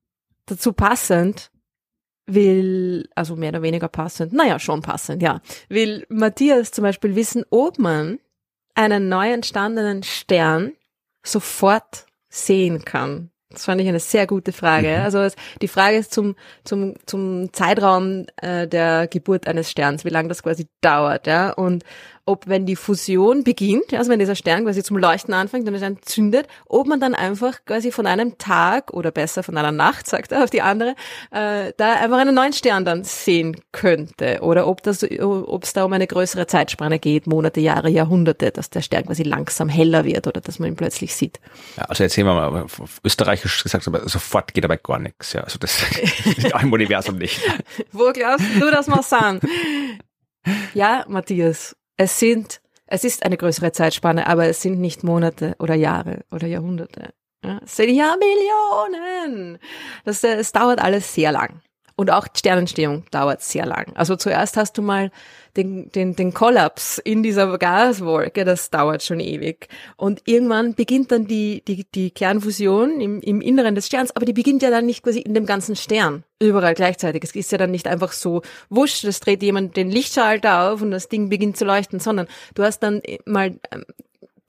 Dazu 0.48 0.74
passend 0.74 1.52
will, 2.26 3.08
also 3.16 3.36
mehr 3.36 3.50
oder 3.50 3.62
weniger 3.62 3.88
passend, 3.88 4.34
naja, 4.34 4.58
schon 4.58 4.82
passend, 4.82 5.22
ja, 5.22 5.42
will 5.70 6.06
Matthias 6.10 6.72
zum 6.72 6.84
Beispiel 6.84 7.16
wissen, 7.16 7.46
ob 7.52 7.78
man 7.78 8.20
einen 8.74 9.08
neu 9.08 9.32
entstandenen 9.32 10.02
Stern 10.02 10.74
sofort 11.24 12.08
sehen 12.30 12.84
kann. 12.84 13.30
Das 13.52 13.66
fand 13.66 13.82
ich 13.82 13.88
eine 13.88 14.00
sehr 14.00 14.28
gute 14.28 14.52
Frage. 14.52 14.98
Mhm. 14.98 15.04
Also 15.04 15.28
die 15.62 15.68
Frage 15.68 15.98
ist 15.98 16.14
zum, 16.14 16.36
zum, 16.64 16.96
zum 17.06 17.52
Zeitraum 17.54 18.26
äh, 18.38 18.68
der 18.68 19.08
Geburt 19.08 19.48
eines 19.48 19.70
Sterns, 19.70 20.06
wie 20.06 20.10
lange 20.10 20.30
das 20.30 20.44
quasi 20.44 20.68
dauert, 20.82 21.28
ja. 21.28 21.52
Und 21.52 21.84
ob 22.32 22.48
wenn 22.48 22.66
die 22.66 22.78
Fusion 22.78 23.44
beginnt, 23.44 23.94
also 23.94 24.10
wenn 24.10 24.20
dieser 24.20 24.36
Stern 24.36 24.64
quasi 24.64 24.84
zum 24.84 24.98
Leuchten 24.98 25.34
anfängt 25.34 25.68
und 25.68 25.76
es 25.76 25.82
dann 25.82 25.98
zündet, 26.02 26.48
ob 26.66 26.88
man 26.88 27.02
dann 27.02 27.14
einfach 27.14 27.66
quasi 27.66 27.92
von 27.92 28.08
einem 28.08 28.38
Tag 28.38 28.94
oder 28.94 29.12
besser 29.12 29.44
von 29.44 29.58
einer 29.58 29.74
Nacht, 29.74 30.08
sagt 30.08 30.32
er 30.32 30.46
auf 30.46 30.50
die 30.50 30.62
andere, 30.62 30.96
äh, 31.32 31.74
da 31.76 31.96
einfach 31.96 32.20
einen 32.20 32.34
neuen 32.34 32.54
Stern 32.54 32.86
dann 32.86 33.04
sehen 33.04 33.58
könnte. 33.74 34.40
Oder 34.42 34.66
ob 34.66 34.82
das, 34.82 35.04
ob 35.04 35.64
es 35.66 35.74
da 35.74 35.84
um 35.84 35.92
eine 35.92 36.08
größere 36.08 36.48
Zeitspanne 36.48 37.00
geht, 37.00 37.28
Monate, 37.28 37.60
Jahre, 37.60 37.90
Jahrhunderte, 37.90 38.52
dass 38.52 38.70
der 38.70 38.82
Stern 38.82 39.06
quasi 39.06 39.24
langsam 39.24 39.68
heller 39.68 40.06
wird 40.06 40.26
oder 40.26 40.40
dass 40.40 40.58
man 40.58 40.70
ihn 40.70 40.76
plötzlich 40.78 41.14
sieht. 41.14 41.42
Ja, 41.76 41.84
also 41.84 42.04
jetzt 42.04 42.14
sehen 42.14 42.26
wir 42.26 42.34
mal, 42.34 42.66
österreichisch 43.04 43.62
gesagt, 43.62 43.86
aber 43.88 44.08
sofort 44.08 44.54
geht 44.54 44.64
dabei 44.64 44.78
gar 44.78 45.00
nichts. 45.00 45.34
Ja, 45.34 45.42
also 45.42 45.60
das 45.60 45.84
ist 46.38 46.56
auch 46.56 46.64
im 46.64 46.72
Universum 46.72 47.18
nicht. 47.18 47.42
Wo 47.92 48.14
glaubst 48.14 48.46
du, 48.58 48.72
das 48.72 48.88
mal 48.88 49.04
sagen? 49.04 49.42
Ja, 50.74 51.06
Matthias, 51.08 51.76
es 51.98 52.20
sind, 52.20 52.62
es 52.88 53.04
ist 53.04 53.24
eine 53.24 53.38
größere 53.38 53.72
Zeitspanne, 53.72 54.28
aber 54.28 54.48
es 54.48 54.62
sind 54.62 54.80
nicht 54.80 55.04
Monate 55.04 55.56
oder 55.60 55.76
Jahre 55.76 56.26
oder 56.32 56.48
Jahrhunderte. 56.48 57.14
Ja, 57.44 57.60
es 57.64 57.76
sind 57.76 57.90
ja 57.90 58.16
Millionen. 58.18 59.60
Das, 60.06 60.24
es 60.24 60.52
dauert 60.52 60.80
alles 60.80 61.14
sehr 61.14 61.32
lang. 61.32 61.62
Und 62.02 62.10
auch 62.10 62.26
Sternentstehung 62.36 63.04
dauert 63.12 63.44
sehr 63.44 63.68
lang. 63.68 63.94
Also 63.94 64.16
zuerst 64.16 64.58
hast 64.58 64.76
du 64.76 64.82
mal 64.82 65.12
den, 65.56 65.92
den, 65.92 66.16
den 66.16 66.34
Kollaps 66.34 66.98
in 66.98 67.22
dieser 67.22 67.60
Gaswolke, 67.60 68.44
das 68.44 68.72
dauert 68.72 69.04
schon 69.04 69.20
ewig. 69.20 69.68
Und 69.98 70.24
irgendwann 70.26 70.74
beginnt 70.74 71.12
dann 71.12 71.28
die, 71.28 71.64
die, 71.64 71.86
die 71.94 72.10
Kernfusion 72.10 73.00
im, 73.00 73.22
im 73.22 73.40
Inneren 73.40 73.76
des 73.76 73.86
Sterns, 73.86 74.16
aber 74.16 74.26
die 74.26 74.34
beginnt 74.34 74.64
ja 74.64 74.72
dann 74.72 74.88
nicht 74.88 75.04
quasi 75.04 75.20
in 75.20 75.36
dem 75.36 75.46
ganzen 75.46 75.76
Stern, 75.76 76.24
überall 76.40 76.74
gleichzeitig. 76.74 77.24
Es 77.24 77.36
ist 77.36 77.52
ja 77.52 77.60
dann 77.60 77.70
nicht 77.70 77.86
einfach 77.86 78.14
so 78.14 78.42
wusch, 78.72 79.04
das 79.04 79.20
dreht 79.20 79.44
jemand 79.44 79.78
den 79.78 79.92
Lichtschalter 79.92 80.72
auf 80.72 80.82
und 80.82 80.90
das 80.90 81.08
Ding 81.08 81.30
beginnt 81.30 81.56
zu 81.56 81.66
leuchten, 81.66 82.00
sondern 82.00 82.26
du 82.56 82.64
hast 82.64 82.80
dann 82.80 83.04
mal 83.26 83.60
ähm, 83.72 83.86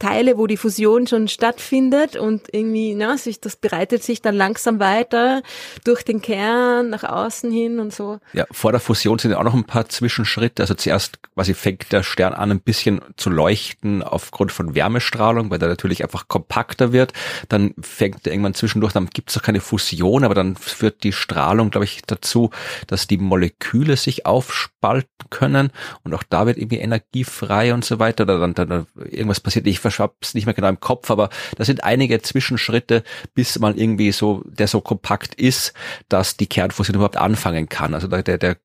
Teile, 0.03 0.37
wo 0.37 0.49
die 0.49 0.57
Fusion 0.57 1.07
schon 1.07 1.29
stattfindet 1.29 2.17
und 2.17 2.49
irgendwie, 2.51 2.95
na, 2.95 3.17
sich, 3.17 3.41
das 3.41 3.55
bereitet 3.55 4.03
sich 4.03 4.21
dann 4.21 4.35
langsam 4.35 4.81
weiter 4.81 5.43
durch 5.85 6.03
den 6.03 6.21
Kern 6.21 6.91
nach 6.91 7.05
außen 7.05 7.53
hin 7.53 7.79
und 7.79 7.95
so. 7.95 8.19
Ja, 8.33 8.45
vor 8.51 8.73
der 8.73 8.81
Fusion 8.81 9.21
sind 9.21 9.31
ja 9.31 9.39
auch 9.39 9.45
noch 9.45 9.55
ein 9.55 9.65
paar 9.65 9.89
Zwischenschritte. 9.89 10.63
Also 10.63 10.75
zuerst 10.75 11.21
quasi 11.35 11.55
fängt 11.55 11.93
der 11.93 12.03
Stern 12.03 12.33
an, 12.33 12.51
ein 12.51 12.61
bisschen 12.61 13.01
zu 13.17 13.31
leuchten 13.31 14.03
aufgrund 14.03 14.51
von 14.51 14.75
Wärmestrahlung, 14.75 15.51
weil 15.51 15.61
der 15.61 15.69
natürlich 15.69 16.03
einfach 16.03 16.27
kompakter 16.27 16.93
wird. 16.93 17.13
Dann 17.49 17.73
fängt 17.81 18.27
er 18.27 18.33
irgendwann 18.33 18.55
zwischendurch, 18.55 18.93
dann 18.93 19.07
gibt 19.07 19.31
es 19.31 19.39
auch 19.39 19.43
keine 19.43 19.61
Fusion, 19.61 20.25
aber 20.25 20.35
dann 20.35 20.57
führt 20.57 21.05
die 21.05 21.13
Strahlung, 21.13 21.71
glaube 21.71 21.85
ich, 21.85 22.03
dazu, 22.07 22.51
dass 22.89 23.07
die 23.07 23.19
Moleküle 23.19 23.97
sich 23.97 24.27
aufspalten 24.27 25.31
können 25.31 25.71
und 26.03 26.13
auch 26.13 26.25
da 26.29 26.47
wird 26.47 26.59
irgendwie 26.59 26.79
Energie 26.79 27.23
frei 27.23 27.73
und 27.73 27.85
so 27.85 28.01
weiter. 28.01 28.25
Oder 28.25 28.41
dann, 28.41 28.55
dann 28.55 28.87
irgendwas 28.97 29.39
passiert. 29.39 29.67
Ich 29.67 29.79
ich 29.93 30.01
hab's 30.01 30.35
nicht 30.35 30.47
mehr 30.47 30.55
genau 30.55 30.69
im 30.69 30.81
Kopf, 30.81 31.11
aber 31.11 31.31
da 31.57 31.65
sind 31.65 31.85
einige 31.85 32.21
Zwischenschritte, 32.23 33.03
bis 33.35 33.59
man 33.59 33.77
irgendwie 33.77 34.13
so, 34.13 34.43
der 34.47 34.69
so 34.69 34.81
kompakt 34.81 35.35
ist, 35.35 35.73
dass 36.09 36.37
die 36.37 36.47
Kernfusion 36.47 36.97
überhaupt 36.97 37.17
anfangen 37.17 37.69
kann. 37.69 37.95
Also 37.95 38.09
der, 38.09 38.39
der 38.39 38.57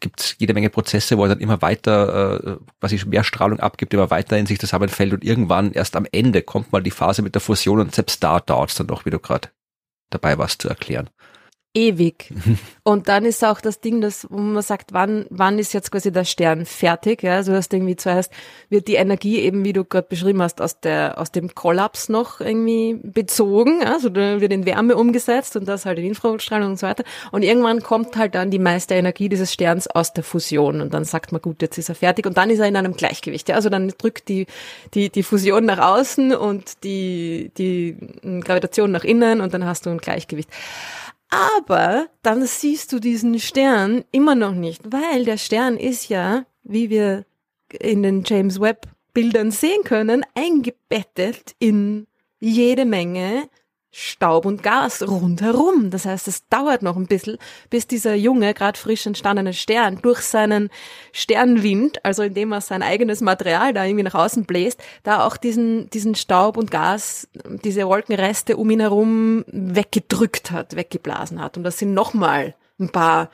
gibt 0.00 0.20
es 0.20 0.36
jede 0.38 0.54
Menge 0.54 0.70
Prozesse, 0.70 1.16
wo 1.16 1.24
er 1.24 1.28
dann 1.28 1.40
immer 1.40 1.62
weiter 1.62 2.42
äh, 2.42 2.56
quasi 2.80 3.00
mehr 3.06 3.24
Strahlung 3.24 3.60
abgibt, 3.60 3.94
immer 3.94 4.10
weiter 4.10 4.36
in 4.36 4.46
sich 4.46 4.58
zusammenfällt 4.58 5.12
und 5.12 5.24
irgendwann 5.24 5.72
erst 5.72 5.96
am 5.96 6.06
Ende 6.10 6.42
kommt 6.42 6.72
mal 6.72 6.82
die 6.82 6.90
Phase 6.90 7.22
mit 7.22 7.34
der 7.34 7.40
Fusion 7.40 7.80
und 7.80 7.94
selbst 7.94 8.22
da 8.22 8.40
dauert 8.40 8.70
es 8.70 8.76
dann 8.76 8.88
doch, 8.88 9.04
wie 9.04 9.10
du 9.10 9.18
gerade 9.18 9.48
dabei 10.10 10.38
warst 10.38 10.62
zu 10.62 10.68
erklären 10.68 11.08
ewig. 11.74 12.32
Und 12.82 13.08
dann 13.08 13.24
ist 13.24 13.44
auch 13.44 13.60
das 13.60 13.80
Ding, 13.80 14.00
dass, 14.00 14.26
wo 14.30 14.38
man 14.38 14.62
sagt, 14.62 14.92
wann, 14.92 15.26
wann 15.30 15.58
ist 15.58 15.72
jetzt 15.72 15.92
quasi 15.92 16.10
der 16.10 16.24
Stern 16.24 16.66
fertig, 16.66 17.22
ja, 17.22 17.36
also 17.36 17.52
das 17.52 17.68
irgendwie 17.70 17.94
zuerst 17.94 18.32
wird 18.68 18.88
die 18.88 18.94
Energie 18.94 19.38
eben, 19.38 19.64
wie 19.64 19.72
du 19.72 19.84
gerade 19.84 20.08
beschrieben 20.08 20.42
hast, 20.42 20.60
aus 20.60 20.80
der, 20.80 21.18
aus 21.18 21.30
dem 21.30 21.54
Kollaps 21.54 22.08
noch 22.08 22.40
irgendwie 22.40 22.98
bezogen, 23.02 23.82
ja? 23.82 23.92
also 23.92 24.08
da 24.08 24.40
wird 24.40 24.52
in 24.52 24.66
Wärme 24.66 24.96
umgesetzt 24.96 25.54
und 25.54 25.68
das 25.68 25.86
halt 25.86 25.98
in 25.98 26.06
Infrarotstrahlung 26.06 26.70
und 26.70 26.78
so 26.78 26.86
weiter. 26.86 27.04
Und 27.30 27.44
irgendwann 27.44 27.82
kommt 27.82 28.16
halt 28.16 28.34
dann 28.34 28.50
die 28.50 28.58
meiste 28.58 28.94
Energie 28.94 29.28
dieses 29.28 29.52
Sterns 29.52 29.86
aus 29.86 30.12
der 30.12 30.24
Fusion 30.24 30.80
und 30.80 30.92
dann 30.92 31.04
sagt 31.04 31.30
man, 31.30 31.40
gut, 31.40 31.62
jetzt 31.62 31.78
ist 31.78 31.90
er 31.90 31.94
fertig 31.94 32.26
und 32.26 32.36
dann 32.36 32.50
ist 32.50 32.58
er 32.58 32.66
in 32.66 32.76
einem 32.76 32.94
Gleichgewicht, 32.94 33.48
ja, 33.48 33.54
also 33.54 33.68
dann 33.68 33.92
drückt 33.96 34.28
die, 34.28 34.46
die, 34.94 35.10
die 35.10 35.22
Fusion 35.22 35.64
nach 35.66 35.78
außen 35.78 36.34
und 36.34 36.82
die, 36.82 37.52
die 37.56 37.96
Gravitation 38.40 38.90
nach 38.90 39.04
innen 39.04 39.40
und 39.40 39.54
dann 39.54 39.64
hast 39.64 39.86
du 39.86 39.90
ein 39.90 39.98
Gleichgewicht. 39.98 40.50
Aber 41.30 42.08
dann 42.22 42.44
siehst 42.44 42.92
du 42.92 42.98
diesen 42.98 43.38
Stern 43.38 44.04
immer 44.10 44.34
noch 44.34 44.54
nicht, 44.54 44.92
weil 44.92 45.24
der 45.24 45.38
Stern 45.38 45.76
ist 45.76 46.08
ja, 46.08 46.44
wie 46.64 46.90
wir 46.90 47.24
in 47.72 48.02
den 48.02 48.24
James 48.24 48.60
Webb 48.60 48.88
Bildern 49.14 49.50
sehen 49.50 49.82
können, 49.84 50.24
eingebettet 50.34 51.54
in 51.58 52.06
jede 52.40 52.84
Menge 52.84 53.48
Staub 53.92 54.46
und 54.46 54.62
Gas 54.62 55.02
rundherum. 55.02 55.90
Das 55.90 56.04
heißt, 56.04 56.28
es 56.28 56.46
dauert 56.48 56.82
noch 56.82 56.96
ein 56.96 57.06
bisschen, 57.06 57.38
bis 57.70 57.86
dieser 57.86 58.14
junge, 58.14 58.54
gerade 58.54 58.78
frisch 58.78 59.06
entstandene 59.06 59.52
Stern 59.52 59.98
durch 60.00 60.20
seinen 60.20 60.70
Sternwind, 61.12 62.04
also 62.04 62.22
indem 62.22 62.52
er 62.52 62.60
sein 62.60 62.82
eigenes 62.82 63.20
Material 63.20 63.72
da 63.72 63.84
irgendwie 63.84 64.04
nach 64.04 64.14
außen 64.14 64.44
bläst, 64.44 64.80
da 65.02 65.26
auch 65.26 65.36
diesen, 65.36 65.90
diesen 65.90 66.14
Staub 66.14 66.56
und 66.56 66.70
Gas, 66.70 67.28
diese 67.64 67.86
Wolkenreste 67.86 68.56
um 68.56 68.70
ihn 68.70 68.80
herum 68.80 69.44
weggedrückt 69.48 70.50
hat, 70.50 70.76
weggeblasen 70.76 71.40
hat. 71.42 71.56
Und 71.56 71.64
das 71.64 71.78
sind 71.78 71.92
nochmal 71.92 72.54
ein 72.78 72.90
paar 72.90 73.30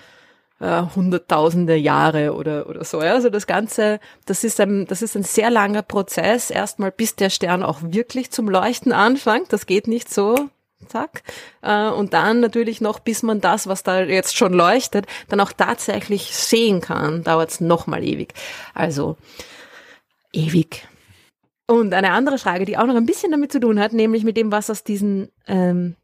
äh, 0.61 0.83
hunderttausende 0.95 1.77
Jahre 1.77 2.35
oder, 2.35 2.69
oder 2.69 2.85
so. 2.85 3.03
Ja. 3.03 3.13
Also 3.13 3.31
das 3.31 3.47
Ganze, 3.47 4.01
das 4.25 4.45
ist 4.45 4.61
ein, 4.61 4.87
das 4.87 5.03
ist 5.03 5.17
ein 5.17 5.23
sehr 5.23 5.51
langer 5.51 5.83
Prozess, 5.83 6.51
erstmal 6.51 6.91
bis 6.91 7.17
der 7.17 7.31
Stern 7.31 7.63
auch 7.63 7.81
wirklich 7.83 8.31
zum 8.31 8.49
Leuchten 8.49 8.93
anfängt. 8.93 9.53
Das 9.53 9.67
geht 9.67 9.87
nicht 9.87 10.13
so, 10.13 10.49
zack. 10.89 11.23
Äh, 11.63 11.89
und 11.89 12.15
dann 12.15 12.41
natürlich 12.41 12.81
noch, 12.81 13.01
bis 13.01 13.23
man 13.23 13.41
das, 13.41 13.67
was 13.67 13.83
da 13.83 14.03
jetzt 14.03 14.37
schon 14.37 14.53
leuchtet, 14.53 15.07
dann 15.29 15.41
auch 15.41 15.53
tatsächlich 15.53 16.35
sehen 16.35 16.81
kann, 16.81 17.23
dauert 17.23 17.51
es 17.51 17.61
nochmal 17.61 18.03
ewig. 18.03 18.33
Also 18.75 19.17
ewig. 20.33 20.89
Und 21.67 21.93
eine 21.93 22.13
andere 22.13 22.39
Frage, 22.39 22.65
die 22.65 22.79
auch 22.79 22.87
noch 22.87 22.95
ein 22.95 23.07
bisschen 23.07 23.33
damit 23.33 23.51
zu 23.51 23.59
tun 23.59 23.81
hat, 23.81 23.93
nämlich 23.93 24.23
mit 24.23 24.37
dem, 24.37 24.53
was 24.53 24.71
aus 24.71 24.85
diesen 24.85 25.31
ähm, 25.49 25.97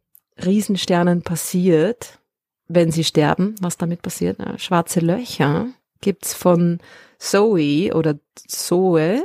Riesensternen 0.45 1.23
passiert 1.23 2.19
wenn 2.69 2.91
sie 2.91 3.05
sterben, 3.05 3.55
was 3.61 3.77
damit 3.77 4.03
passiert. 4.03 4.39
Schwarze 4.61 5.01
Löcher 5.01 5.67
gibt's 6.01 6.35
von 6.35 6.79
Zoe 7.19 7.95
oder 7.95 8.19
Zoe. 8.35 9.23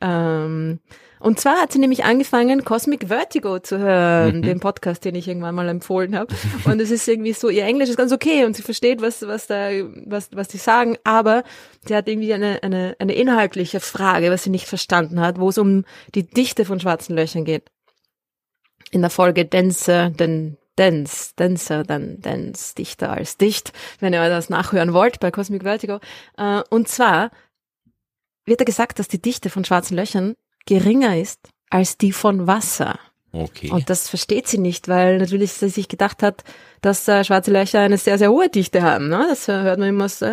Ähm, 0.00 0.80
und 1.24 1.40
zwar 1.40 1.62
hat 1.62 1.72
sie 1.72 1.78
nämlich 1.78 2.04
angefangen, 2.04 2.64
Cosmic 2.64 3.08
Vertigo 3.08 3.58
zu 3.58 3.78
hören, 3.78 4.38
mhm. 4.38 4.42
den 4.42 4.60
Podcast, 4.60 5.06
den 5.06 5.14
ich 5.14 5.26
irgendwann 5.26 5.54
mal 5.54 5.68
empfohlen 5.70 6.14
habe. 6.18 6.34
Und 6.66 6.80
es 6.80 6.90
ist 6.90 7.08
irgendwie 7.08 7.32
so, 7.32 7.48
ihr 7.48 7.64
Englisch 7.64 7.88
ist 7.88 7.96
ganz 7.96 8.12
okay 8.12 8.44
und 8.44 8.54
sie 8.54 8.62
versteht, 8.62 9.00
was, 9.00 9.26
was 9.26 9.46
da, 9.46 9.70
was, 10.04 10.28
was 10.34 10.48
die 10.48 10.58
sagen, 10.58 10.98
aber 11.02 11.42
sie 11.86 11.96
hat 11.96 12.08
irgendwie 12.08 12.34
eine, 12.34 12.62
eine, 12.62 12.94
eine 12.98 13.14
inhaltliche 13.14 13.80
Frage, 13.80 14.30
was 14.30 14.42
sie 14.42 14.50
nicht 14.50 14.66
verstanden 14.66 15.18
hat, 15.20 15.40
wo 15.40 15.48
es 15.48 15.56
um 15.56 15.84
die 16.14 16.28
Dichte 16.28 16.66
von 16.66 16.78
schwarzen 16.78 17.16
Löchern 17.16 17.46
geht. 17.46 17.70
In 18.90 19.00
der 19.00 19.10
Folge 19.10 19.46
Dense, 19.46 20.12
denn 20.18 20.58
dense, 20.78 21.34
denser 21.38 21.84
dann 21.84 22.20
dense, 22.20 22.74
dichter 22.74 23.10
als 23.10 23.36
dicht, 23.36 23.72
wenn 24.00 24.12
ihr 24.12 24.28
das 24.28 24.50
nachhören 24.50 24.92
wollt 24.92 25.20
bei 25.20 25.30
Cosmic 25.30 25.62
Vertigo. 25.62 26.00
Äh, 26.36 26.62
und 26.70 26.88
zwar 26.88 27.30
wird 28.44 28.60
da 28.60 28.64
gesagt, 28.64 28.98
dass 28.98 29.08
die 29.08 29.22
Dichte 29.22 29.50
von 29.50 29.64
schwarzen 29.64 29.96
Löchern 29.96 30.34
geringer 30.66 31.18
ist 31.18 31.48
als 31.70 31.96
die 31.96 32.12
von 32.12 32.46
Wasser. 32.46 32.98
Okay. 33.32 33.70
Und 33.70 33.90
das 33.90 34.08
versteht 34.08 34.46
sie 34.46 34.58
nicht, 34.58 34.86
weil 34.86 35.18
natürlich 35.18 35.52
sie 35.52 35.68
sich 35.68 35.88
gedacht 35.88 36.22
hat, 36.22 36.44
dass 36.82 37.08
äh, 37.08 37.24
schwarze 37.24 37.50
Löcher 37.50 37.80
eine 37.80 37.98
sehr, 37.98 38.16
sehr 38.16 38.30
hohe 38.30 38.48
Dichte 38.48 38.82
haben. 38.82 39.08
Ne? 39.08 39.26
Das 39.28 39.48
hört 39.48 39.78
man 39.78 39.88
immer 39.88 40.08
so 40.08 40.26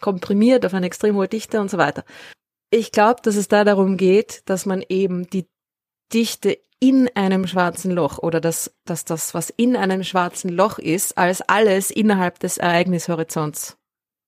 komprimiert 0.00 0.66
auf 0.66 0.74
eine 0.74 0.86
extrem 0.86 1.14
hohe 1.14 1.28
Dichte 1.28 1.60
und 1.60 1.70
so 1.70 1.78
weiter. 1.78 2.04
Ich 2.70 2.90
glaube, 2.90 3.20
dass 3.22 3.36
es 3.36 3.46
da 3.46 3.62
darum 3.62 3.96
geht, 3.96 4.42
dass 4.46 4.66
man 4.66 4.84
eben 4.88 5.28
die 5.30 5.46
Dichte 6.12 6.58
in 6.84 7.08
einem 7.14 7.46
schwarzen 7.46 7.90
Loch 7.92 8.18
oder 8.18 8.42
dass, 8.42 8.74
dass 8.84 9.06
das, 9.06 9.32
was 9.32 9.48
in 9.48 9.74
einem 9.74 10.04
schwarzen 10.04 10.50
Loch 10.50 10.78
ist, 10.78 11.16
als 11.16 11.40
alles 11.40 11.90
innerhalb 11.90 12.38
des 12.40 12.58
Ereignishorizonts 12.58 13.78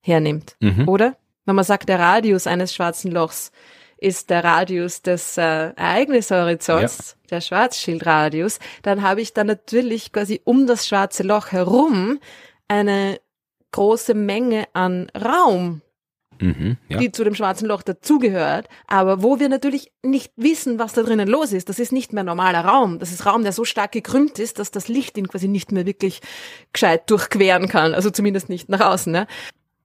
hernimmt, 0.00 0.56
mhm. 0.60 0.88
oder? 0.88 1.16
Wenn 1.44 1.54
man 1.54 1.66
sagt, 1.66 1.90
der 1.90 1.98
Radius 1.98 2.46
eines 2.46 2.74
schwarzen 2.74 3.12
Lochs 3.12 3.52
ist 3.98 4.30
der 4.30 4.42
Radius 4.42 5.02
des 5.02 5.36
äh, 5.36 5.42
Ereignishorizonts, 5.76 7.16
ja. 7.24 7.28
der 7.36 7.40
Schwarzschildradius, 7.42 8.58
dann 8.82 9.02
habe 9.02 9.20
ich 9.20 9.34
dann 9.34 9.48
natürlich 9.48 10.10
quasi 10.10 10.40
um 10.44 10.66
das 10.66 10.86
schwarze 10.86 11.24
Loch 11.24 11.52
herum 11.52 12.20
eine 12.68 13.20
große 13.72 14.14
Menge 14.14 14.64
an 14.72 15.10
Raum, 15.14 15.82
mhm, 16.40 16.76
ja. 16.88 16.98
die 16.98 17.12
zu 17.12 17.24
dem 17.24 17.34
schwarzen 17.34 17.66
Loch 17.66 17.82
dazugehört, 17.82 18.68
aber 18.86 19.22
wo 19.22 19.38
wir 19.38 19.48
natürlich 19.48 19.92
nicht 20.02 20.32
wissen, 20.36 20.78
was 20.78 20.92
da 20.92 21.02
drinnen 21.02 21.28
los 21.28 21.52
ist. 21.52 21.68
Das 21.68 21.78
ist 21.78 21.92
nicht 21.92 22.12
mehr 22.12 22.24
normaler 22.24 22.64
Raum. 22.64 22.98
Das 22.98 23.12
ist 23.12 23.26
Raum, 23.26 23.42
der 23.42 23.52
so 23.52 23.64
stark 23.64 23.92
gekrümmt 23.92 24.38
ist, 24.38 24.58
dass 24.58 24.70
das 24.70 24.88
Licht 24.88 25.18
ihn 25.18 25.28
quasi 25.28 25.48
nicht 25.48 25.72
mehr 25.72 25.86
wirklich 25.86 26.20
gescheit 26.72 27.10
durchqueren 27.10 27.68
kann. 27.68 27.94
Also 27.94 28.10
zumindest 28.10 28.48
nicht 28.48 28.68
nach 28.68 28.80
außen. 28.80 29.12
Ne? 29.12 29.26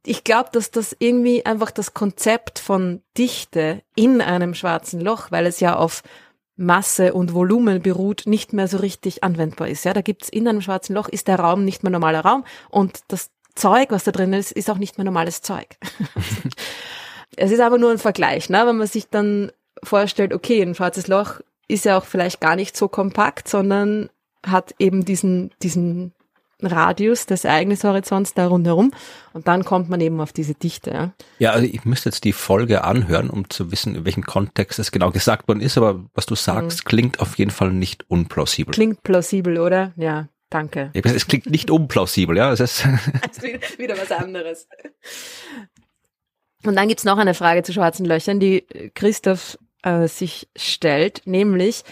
ich 0.05 0.23
glaube, 0.23 0.49
dass 0.51 0.71
das 0.71 0.95
irgendwie 0.97 1.45
einfach 1.45 1.71
das 1.71 1.93
Konzept 1.93 2.59
von 2.59 3.01
Dichte 3.17 3.83
in 3.95 4.21
einem 4.21 4.53
schwarzen 4.53 4.99
Loch, 4.99 5.31
weil 5.31 5.45
es 5.45 5.59
ja 5.59 5.75
auf 5.75 6.03
Masse 6.55 7.13
und 7.13 7.33
Volumen 7.33 7.81
beruht, 7.81 8.23
nicht 8.25 8.53
mehr 8.53 8.67
so 8.67 8.77
richtig 8.77 9.23
anwendbar 9.23 9.67
ist. 9.67 9.85
Ja, 9.85 9.93
da 9.93 10.01
gibt's 10.01 10.29
in 10.29 10.47
einem 10.47 10.61
schwarzen 10.61 10.95
Loch 10.95 11.07
ist 11.07 11.27
der 11.27 11.39
Raum 11.39 11.65
nicht 11.65 11.83
mehr 11.83 11.91
normaler 11.91 12.21
Raum 12.21 12.43
und 12.69 12.99
das 13.07 13.31
Zeug, 13.55 13.91
was 13.91 14.03
da 14.03 14.11
drin 14.11 14.33
ist, 14.33 14.51
ist 14.51 14.69
auch 14.69 14.77
nicht 14.77 14.97
mehr 14.97 15.05
normales 15.05 15.41
Zeug. 15.41 15.77
es 17.37 17.51
ist 17.51 17.59
aber 17.59 17.77
nur 17.77 17.91
ein 17.91 17.97
Vergleich, 17.97 18.49
ne? 18.49 18.63
wenn 18.65 18.77
man 18.77 18.87
sich 18.87 19.09
dann 19.09 19.51
vorstellt, 19.83 20.33
okay, 20.33 20.61
ein 20.61 20.75
schwarzes 20.75 21.07
Loch 21.07 21.41
ist 21.67 21.85
ja 21.85 21.97
auch 21.97 22.05
vielleicht 22.05 22.41
gar 22.41 22.55
nicht 22.55 22.75
so 22.75 22.87
kompakt, 22.87 23.47
sondern 23.47 24.09
hat 24.45 24.75
eben 24.79 25.05
diesen, 25.05 25.51
diesen 25.61 26.13
Radius 26.61 27.25
des 27.25 27.45
Ereignishorizonts 27.45 28.33
da 28.33 28.47
rundherum 28.47 28.91
und 29.33 29.47
dann 29.47 29.65
kommt 29.65 29.89
man 29.89 30.01
eben 30.01 30.21
auf 30.21 30.33
diese 30.33 30.53
Dichte. 30.53 30.91
Ja, 30.91 31.11
ja 31.39 31.51
also 31.51 31.65
ich 31.65 31.85
müsste 31.85 32.09
jetzt 32.09 32.23
die 32.23 32.33
Folge 32.33 32.83
anhören, 32.83 33.29
um 33.29 33.49
zu 33.49 33.71
wissen, 33.71 33.95
in 33.95 34.05
welchem 34.05 34.23
Kontext 34.23 34.79
es 34.79 34.91
genau 34.91 35.11
gesagt 35.11 35.47
worden 35.47 35.61
ist, 35.61 35.77
aber 35.77 36.03
was 36.13 36.25
du 36.25 36.35
sagst, 36.35 36.83
mhm. 36.83 36.87
klingt 36.87 37.19
auf 37.19 37.37
jeden 37.37 37.51
Fall 37.51 37.71
nicht 37.71 38.09
unplausibel. 38.09 38.73
Klingt 38.73 39.03
plausibel, 39.03 39.59
oder? 39.59 39.91
Ja, 39.95 40.27
danke. 40.51 40.91
Es 40.93 41.27
klingt 41.27 41.47
nicht 41.47 41.71
unplausibel, 41.71 42.37
ja. 42.37 42.51
Es 42.51 42.59
ist 42.59 42.85
wieder 43.79 43.97
was 43.97 44.11
anderes. 44.11 44.67
Und 46.63 46.75
dann 46.75 46.87
gibt's 46.87 47.03
noch 47.03 47.17
eine 47.17 47.33
Frage 47.33 47.63
zu 47.63 47.73
schwarzen 47.73 48.05
Löchern, 48.05 48.39
die 48.39 48.65
Christoph 48.93 49.57
äh, 49.83 50.07
sich 50.07 50.47
stellt, 50.55 51.23
nämlich 51.25 51.83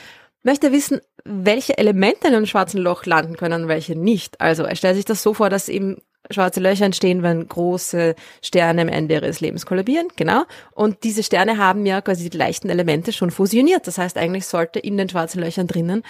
möchte 0.43 0.71
wissen, 0.71 1.01
welche 1.25 1.77
Elemente 1.77 2.27
in 2.27 2.35
einem 2.35 2.45
schwarzen 2.45 2.79
Loch 2.79 3.05
landen 3.05 3.35
können 3.35 3.63
und 3.63 3.67
welche 3.67 3.95
nicht. 3.95 4.39
Also 4.39 4.63
er 4.63 4.75
stellt 4.75 4.95
sich 4.95 5.05
das 5.05 5.23
so 5.23 5.33
vor, 5.33 5.49
dass 5.49 5.69
eben 5.69 5.97
schwarze 6.31 6.59
Löcher 6.59 6.85
entstehen, 6.85 7.23
wenn 7.23 7.47
große 7.47 8.15
Sterne 8.41 8.83
am 8.83 8.89
Ende 8.89 9.15
ihres 9.15 9.39
Lebens 9.39 9.65
kollabieren, 9.65 10.07
genau. 10.15 10.43
Und 10.71 11.03
diese 11.03 11.23
Sterne 11.23 11.57
haben 11.57 11.85
ja 11.85 12.01
quasi 12.01 12.29
die 12.29 12.37
leichten 12.37 12.69
Elemente 12.69 13.11
schon 13.11 13.31
fusioniert. 13.31 13.87
Das 13.87 13.97
heißt, 13.97 14.17
eigentlich 14.17 14.45
sollte 14.45 14.79
in 14.79 14.97
den 14.97 15.09
schwarzen 15.09 15.41
Löchern 15.41 15.67
drinnen 15.67 16.03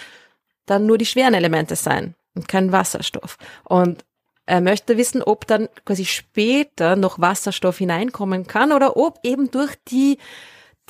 dann 0.66 0.86
nur 0.86 0.98
die 0.98 1.06
schweren 1.06 1.34
Elemente 1.34 1.74
sein 1.74 2.14
und 2.34 2.48
kein 2.48 2.72
Wasserstoff. 2.72 3.36
Und 3.64 4.04
er 4.46 4.60
möchte 4.60 4.96
wissen, 4.96 5.22
ob 5.22 5.46
dann 5.46 5.68
quasi 5.84 6.04
später 6.04 6.96
noch 6.96 7.20
Wasserstoff 7.20 7.78
hineinkommen 7.78 8.46
kann 8.46 8.72
oder 8.72 8.96
ob 8.96 9.20
eben 9.22 9.50
durch 9.50 9.76
die, 9.88 10.18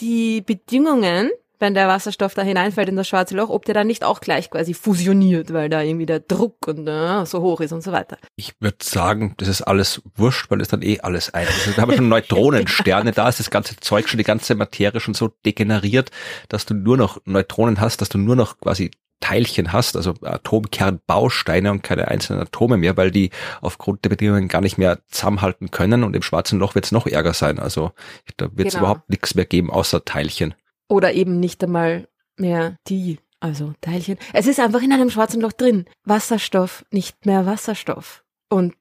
die 0.01 0.41
Bedingungen, 0.41 1.31
wenn 1.59 1.75
der 1.75 1.87
Wasserstoff 1.87 2.33
da 2.33 2.41
hineinfällt 2.41 2.89
in 2.89 2.97
das 2.97 3.07
schwarze 3.07 3.37
Loch, 3.37 3.51
ob 3.51 3.67
der 3.67 3.75
dann 3.75 3.87
nicht 3.87 4.03
auch 4.03 4.21
gleich 4.23 4.51
quasi 4.51 4.73
fusioniert, 4.73 5.53
weil 5.53 5.69
da 5.69 5.83
irgendwie 5.83 6.07
der 6.07 6.21
Druck 6.21 6.67
und 6.67 6.89
äh, 6.89 7.27
so 7.27 7.43
hoch 7.43 7.61
ist 7.61 7.73
und 7.73 7.83
so 7.83 7.93
weiter. 7.93 8.17
Ich 8.35 8.55
würde 8.61 8.79
sagen, 8.83 9.35
das 9.37 9.49
ist 9.49 9.63
alles 9.63 10.01
wurscht, 10.17 10.51
weil 10.51 10.63
es 10.63 10.69
dann 10.69 10.81
eh 10.81 11.01
alles 11.01 11.35
ein 11.35 11.47
ist. 11.47 11.77
Da 11.77 11.83
haben 11.83 11.91
wir 11.91 11.99
schon 11.99 12.09
Neutronensterne, 12.09 13.13
da 13.13 13.29
ist 13.29 13.41
das 13.41 13.51
ganze 13.51 13.77
Zeug 13.77 14.09
schon, 14.09 14.17
die 14.17 14.25
ganze 14.25 14.55
Materie 14.55 15.01
schon 15.01 15.13
so 15.13 15.29
degeneriert, 15.45 16.11
dass 16.49 16.65
du 16.65 16.73
nur 16.73 16.97
noch 16.97 17.21
Neutronen 17.27 17.79
hast, 17.79 18.01
dass 18.01 18.09
du 18.09 18.17
nur 18.17 18.37
noch 18.37 18.59
quasi 18.59 18.91
Teilchen 19.21 19.73
hast, 19.73 19.97
also 19.97 20.15
Atomkernbausteine 20.23 21.71
und 21.71 21.83
keine 21.83 22.09
einzelnen 22.09 22.43
Atome 22.43 22.77
mehr, 22.77 22.97
weil 22.97 23.11
die 23.11 23.31
aufgrund 23.61 24.05
der 24.05 24.11
Bedingungen 24.11 24.49
gar 24.49 24.61
nicht 24.61 24.79
mehr 24.79 25.01
zusammenhalten 25.09 25.71
können 25.71 26.05
und 26.05 26.17
im 26.17 26.23
schwarzen 26.23 26.59
Loch 26.59 26.75
wird 26.75 26.87
es 26.87 26.93
noch 26.93 27.07
ärger 27.07 27.35
sein. 27.35 27.59
Also 27.59 27.93
da 28.37 28.49
wird 28.57 28.69
es 28.69 28.75
genau. 28.75 28.87
überhaupt 28.87 29.11
nichts 29.11 29.35
mehr 29.35 29.45
geben 29.45 29.71
außer 29.71 30.05
Teilchen. 30.05 30.55
Oder 30.89 31.13
eben 31.13 31.39
nicht 31.39 31.63
einmal 31.63 32.09
mehr 32.37 32.77
die, 32.89 33.19
also 33.39 33.75
Teilchen. 33.81 34.19
Es 34.33 34.47
ist 34.47 34.59
einfach 34.59 34.83
in 34.83 34.93
einem 34.93 35.11
schwarzen 35.11 35.41
Loch 35.41 35.53
drin. 35.53 35.85
Wasserstoff, 36.05 36.85
nicht 36.91 37.27
mehr 37.27 37.47
Wasserstoff. 37.47 38.25
Und 38.49 38.75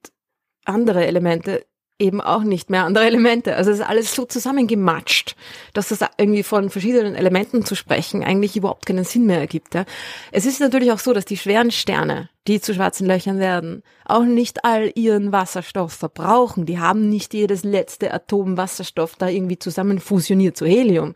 andere 0.64 1.06
Elemente 1.06 1.64
eben 2.00 2.20
auch 2.20 2.42
nicht 2.42 2.70
mehr 2.70 2.84
andere 2.84 3.04
Elemente. 3.04 3.56
Also 3.56 3.70
es 3.70 3.78
ist 3.78 3.86
alles 3.86 4.14
so 4.14 4.24
zusammengematscht, 4.24 5.36
dass 5.74 5.88
das 5.88 6.00
irgendwie 6.16 6.42
von 6.42 6.70
verschiedenen 6.70 7.14
Elementen 7.14 7.64
zu 7.64 7.74
sprechen 7.74 8.24
eigentlich 8.24 8.56
überhaupt 8.56 8.86
keinen 8.86 9.04
Sinn 9.04 9.26
mehr 9.26 9.38
ergibt. 9.38 9.74
Ja. 9.74 9.84
Es 10.32 10.46
ist 10.46 10.60
natürlich 10.60 10.90
auch 10.92 10.98
so, 10.98 11.12
dass 11.12 11.24
die 11.24 11.36
schweren 11.36 11.70
Sterne, 11.70 12.30
die 12.46 12.60
zu 12.60 12.74
schwarzen 12.74 13.06
Löchern 13.06 13.38
werden, 13.38 13.82
auch 14.06 14.24
nicht 14.24 14.64
all 14.64 14.90
ihren 14.94 15.30
Wasserstoff 15.30 15.92
verbrauchen. 15.92 16.66
Die 16.66 16.78
haben 16.78 17.08
nicht 17.08 17.34
jedes 17.34 17.62
letzte 17.62 18.12
Atom 18.12 18.56
Wasserstoff 18.56 19.16
da 19.16 19.28
irgendwie 19.28 19.58
zusammen 19.58 20.00
fusioniert 20.00 20.56
zu 20.56 20.66
Helium. 20.66 21.14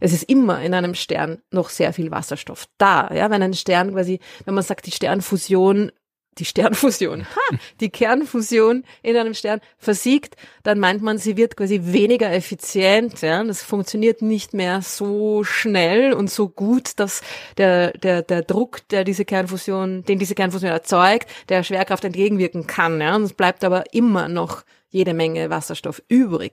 Es 0.00 0.12
ist 0.12 0.24
immer 0.24 0.60
in 0.60 0.74
einem 0.74 0.94
Stern 0.94 1.38
noch 1.50 1.68
sehr 1.70 1.92
viel 1.92 2.10
Wasserstoff 2.10 2.66
da. 2.76 3.10
Ja, 3.14 3.30
wenn 3.30 3.42
ein 3.42 3.54
Stern 3.54 3.92
quasi, 3.92 4.18
wenn 4.44 4.54
man 4.54 4.64
sagt, 4.64 4.86
die 4.86 4.90
Sternfusion 4.90 5.92
die 6.38 6.44
Sternfusion, 6.44 7.24
ha, 7.24 7.56
die 7.80 7.90
Kernfusion 7.90 8.84
in 9.02 9.16
einem 9.16 9.34
Stern 9.34 9.60
versiegt, 9.78 10.36
dann 10.62 10.78
meint 10.78 11.02
man, 11.02 11.18
sie 11.18 11.36
wird 11.36 11.56
quasi 11.56 11.80
weniger 11.84 12.32
effizient. 12.32 13.20
Ja? 13.22 13.42
Das 13.44 13.62
funktioniert 13.62 14.22
nicht 14.22 14.54
mehr 14.54 14.82
so 14.82 15.44
schnell 15.44 16.12
und 16.12 16.30
so 16.30 16.48
gut, 16.48 16.92
dass 16.96 17.22
der, 17.56 17.92
der, 17.92 18.22
der 18.22 18.42
Druck, 18.42 18.86
der 18.88 19.04
diese 19.04 19.24
Kernfusion, 19.24 20.04
den 20.04 20.18
diese 20.18 20.34
Kernfusion 20.34 20.70
erzeugt, 20.70 21.28
der 21.48 21.62
Schwerkraft 21.62 22.04
entgegenwirken 22.04 22.66
kann. 22.66 23.00
Ja? 23.00 23.16
Und 23.16 23.24
es 23.24 23.32
bleibt 23.32 23.64
aber 23.64 23.84
immer 23.92 24.28
noch 24.28 24.64
jede 24.94 25.12
Menge 25.12 25.50
Wasserstoff 25.50 26.00
übrig. 26.08 26.52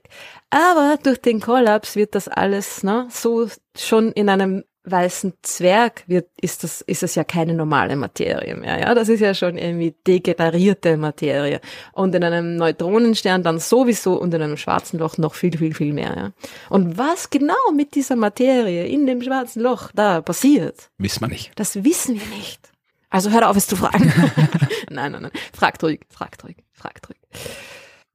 Aber 0.50 0.98
durch 1.02 1.20
den 1.20 1.40
Kollaps 1.40 1.94
wird 1.94 2.16
das 2.16 2.26
alles 2.26 2.82
ne, 2.82 3.06
so 3.08 3.48
schon 3.76 4.10
in 4.12 4.28
einem 4.28 4.64
weißen 4.84 5.34
Zwerg 5.42 6.04
wird, 6.06 6.28
ist 6.40 6.64
das, 6.64 6.80
ist 6.80 7.02
es 7.02 7.14
ja 7.14 7.24
keine 7.24 7.54
normale 7.54 7.96
Materie 7.96 8.56
mehr, 8.56 8.80
ja. 8.80 8.94
Das 8.94 9.08
ist 9.08 9.20
ja 9.20 9.34
schon 9.34 9.56
irgendwie 9.56 9.94
degenerierte 10.06 10.96
Materie. 10.96 11.60
Und 11.92 12.14
in 12.14 12.24
einem 12.24 12.56
Neutronenstern 12.56 13.42
dann 13.42 13.58
sowieso 13.58 14.20
und 14.20 14.34
in 14.34 14.42
einem 14.42 14.56
schwarzen 14.56 14.98
Loch 14.98 15.18
noch 15.18 15.34
viel, 15.34 15.56
viel, 15.56 15.74
viel 15.74 15.92
mehr, 15.92 16.14
ja. 16.16 16.32
Und 16.68 16.98
was 16.98 17.30
genau 17.30 17.70
mit 17.74 17.94
dieser 17.94 18.16
Materie 18.16 18.86
in 18.86 19.06
dem 19.06 19.22
schwarzen 19.22 19.62
Loch 19.62 19.90
da 19.94 20.20
passiert? 20.20 20.90
Wissen 20.98 21.20
wir 21.20 21.28
nicht. 21.28 21.52
Das 21.56 21.84
wissen 21.84 22.20
wir 22.20 22.36
nicht. 22.36 22.72
Also 23.08 23.30
hör 23.30 23.50
auf, 23.50 23.56
es 23.56 23.66
zu 23.66 23.76
fragen. 23.76 24.12
nein, 24.90 25.12
nein, 25.12 25.22
nein. 25.22 25.32
Fragt 25.52 25.82
ruhig, 25.84 26.00
fragt 26.08 26.44
ruhig, 26.44 26.56
fragt 26.72 27.08
ruhig. 27.08 27.18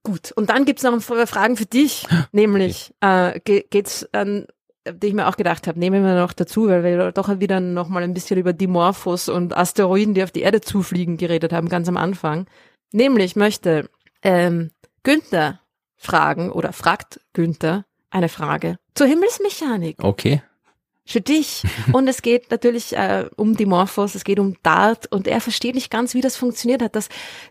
Gut, 0.04 0.32
und 0.32 0.50
dann 0.50 0.66
gibt's 0.66 0.84
noch 0.84 1.02
Fragen 1.02 1.58
für 1.58 1.66
dich, 1.66 2.08
nämlich 2.32 2.94
äh, 3.02 3.40
geht's 3.42 4.08
an 4.14 4.48
die 4.94 5.08
ich 5.08 5.14
mir 5.14 5.28
auch 5.28 5.38
gedacht 5.38 5.68
habe, 5.68 5.80
nehmen 5.80 6.04
wir 6.04 6.16
noch 6.16 6.34
dazu, 6.34 6.68
weil 6.68 6.84
wir 6.84 7.12
doch 7.12 7.40
wieder 7.40 7.60
noch 7.60 7.90
mal 7.90 8.04
ein 8.04 8.14
bisschen 8.14 8.38
über 8.38 8.54
Dimorphos 8.54 9.30
und 9.30 9.56
Asteroiden, 9.56 10.14
die 10.14 10.24
auf 10.24 10.32
die 10.32 10.42
Erde 10.42 10.62
zufliegen, 10.62 11.18
geredet 11.18 11.54
haben, 11.54 11.70
ganz 11.70 11.88
am 11.88 11.98
Anfang. 11.98 12.48
Nämlich 12.92 13.36
möchte 13.36 13.90
ähm, 14.22 14.72
Günther 15.04 15.62
fragen 15.96 16.52
oder 16.52 16.74
fragt 16.74 17.20
Günther 17.34 17.86
eine 18.10 18.30
Frage 18.30 18.78
zur 18.96 19.08
Himmelsmechanik. 19.08 20.04
Okay. 20.04 20.42
Für 21.06 21.22
dich. 21.22 21.64
Und 21.94 22.08
es 22.10 22.22
geht 22.22 22.52
natürlich 22.52 22.94
äh, 22.94 23.30
um 23.38 23.56
Dimorphos, 23.56 24.16
es 24.16 24.26
geht 24.26 24.40
um 24.40 24.56
Dart 24.62 25.10
und 25.12 25.28
er 25.28 25.40
versteht 25.40 25.76
nicht 25.76 25.90
ganz, 25.90 26.14
wie 26.14 26.22
das 26.22 26.36
funktioniert 26.36 26.82
hat, 26.82 26.96
dass 26.96 27.08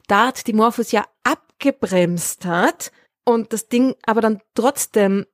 Dart 0.08 0.46
Dimorphos 0.46 0.92
ja 0.92 1.04
abgebremst 1.24 2.44
hat 2.44 2.92
und 3.24 3.52
das 3.52 3.68
Ding 3.68 3.94
aber 4.04 4.20
dann 4.20 4.40
trotzdem 4.54 5.24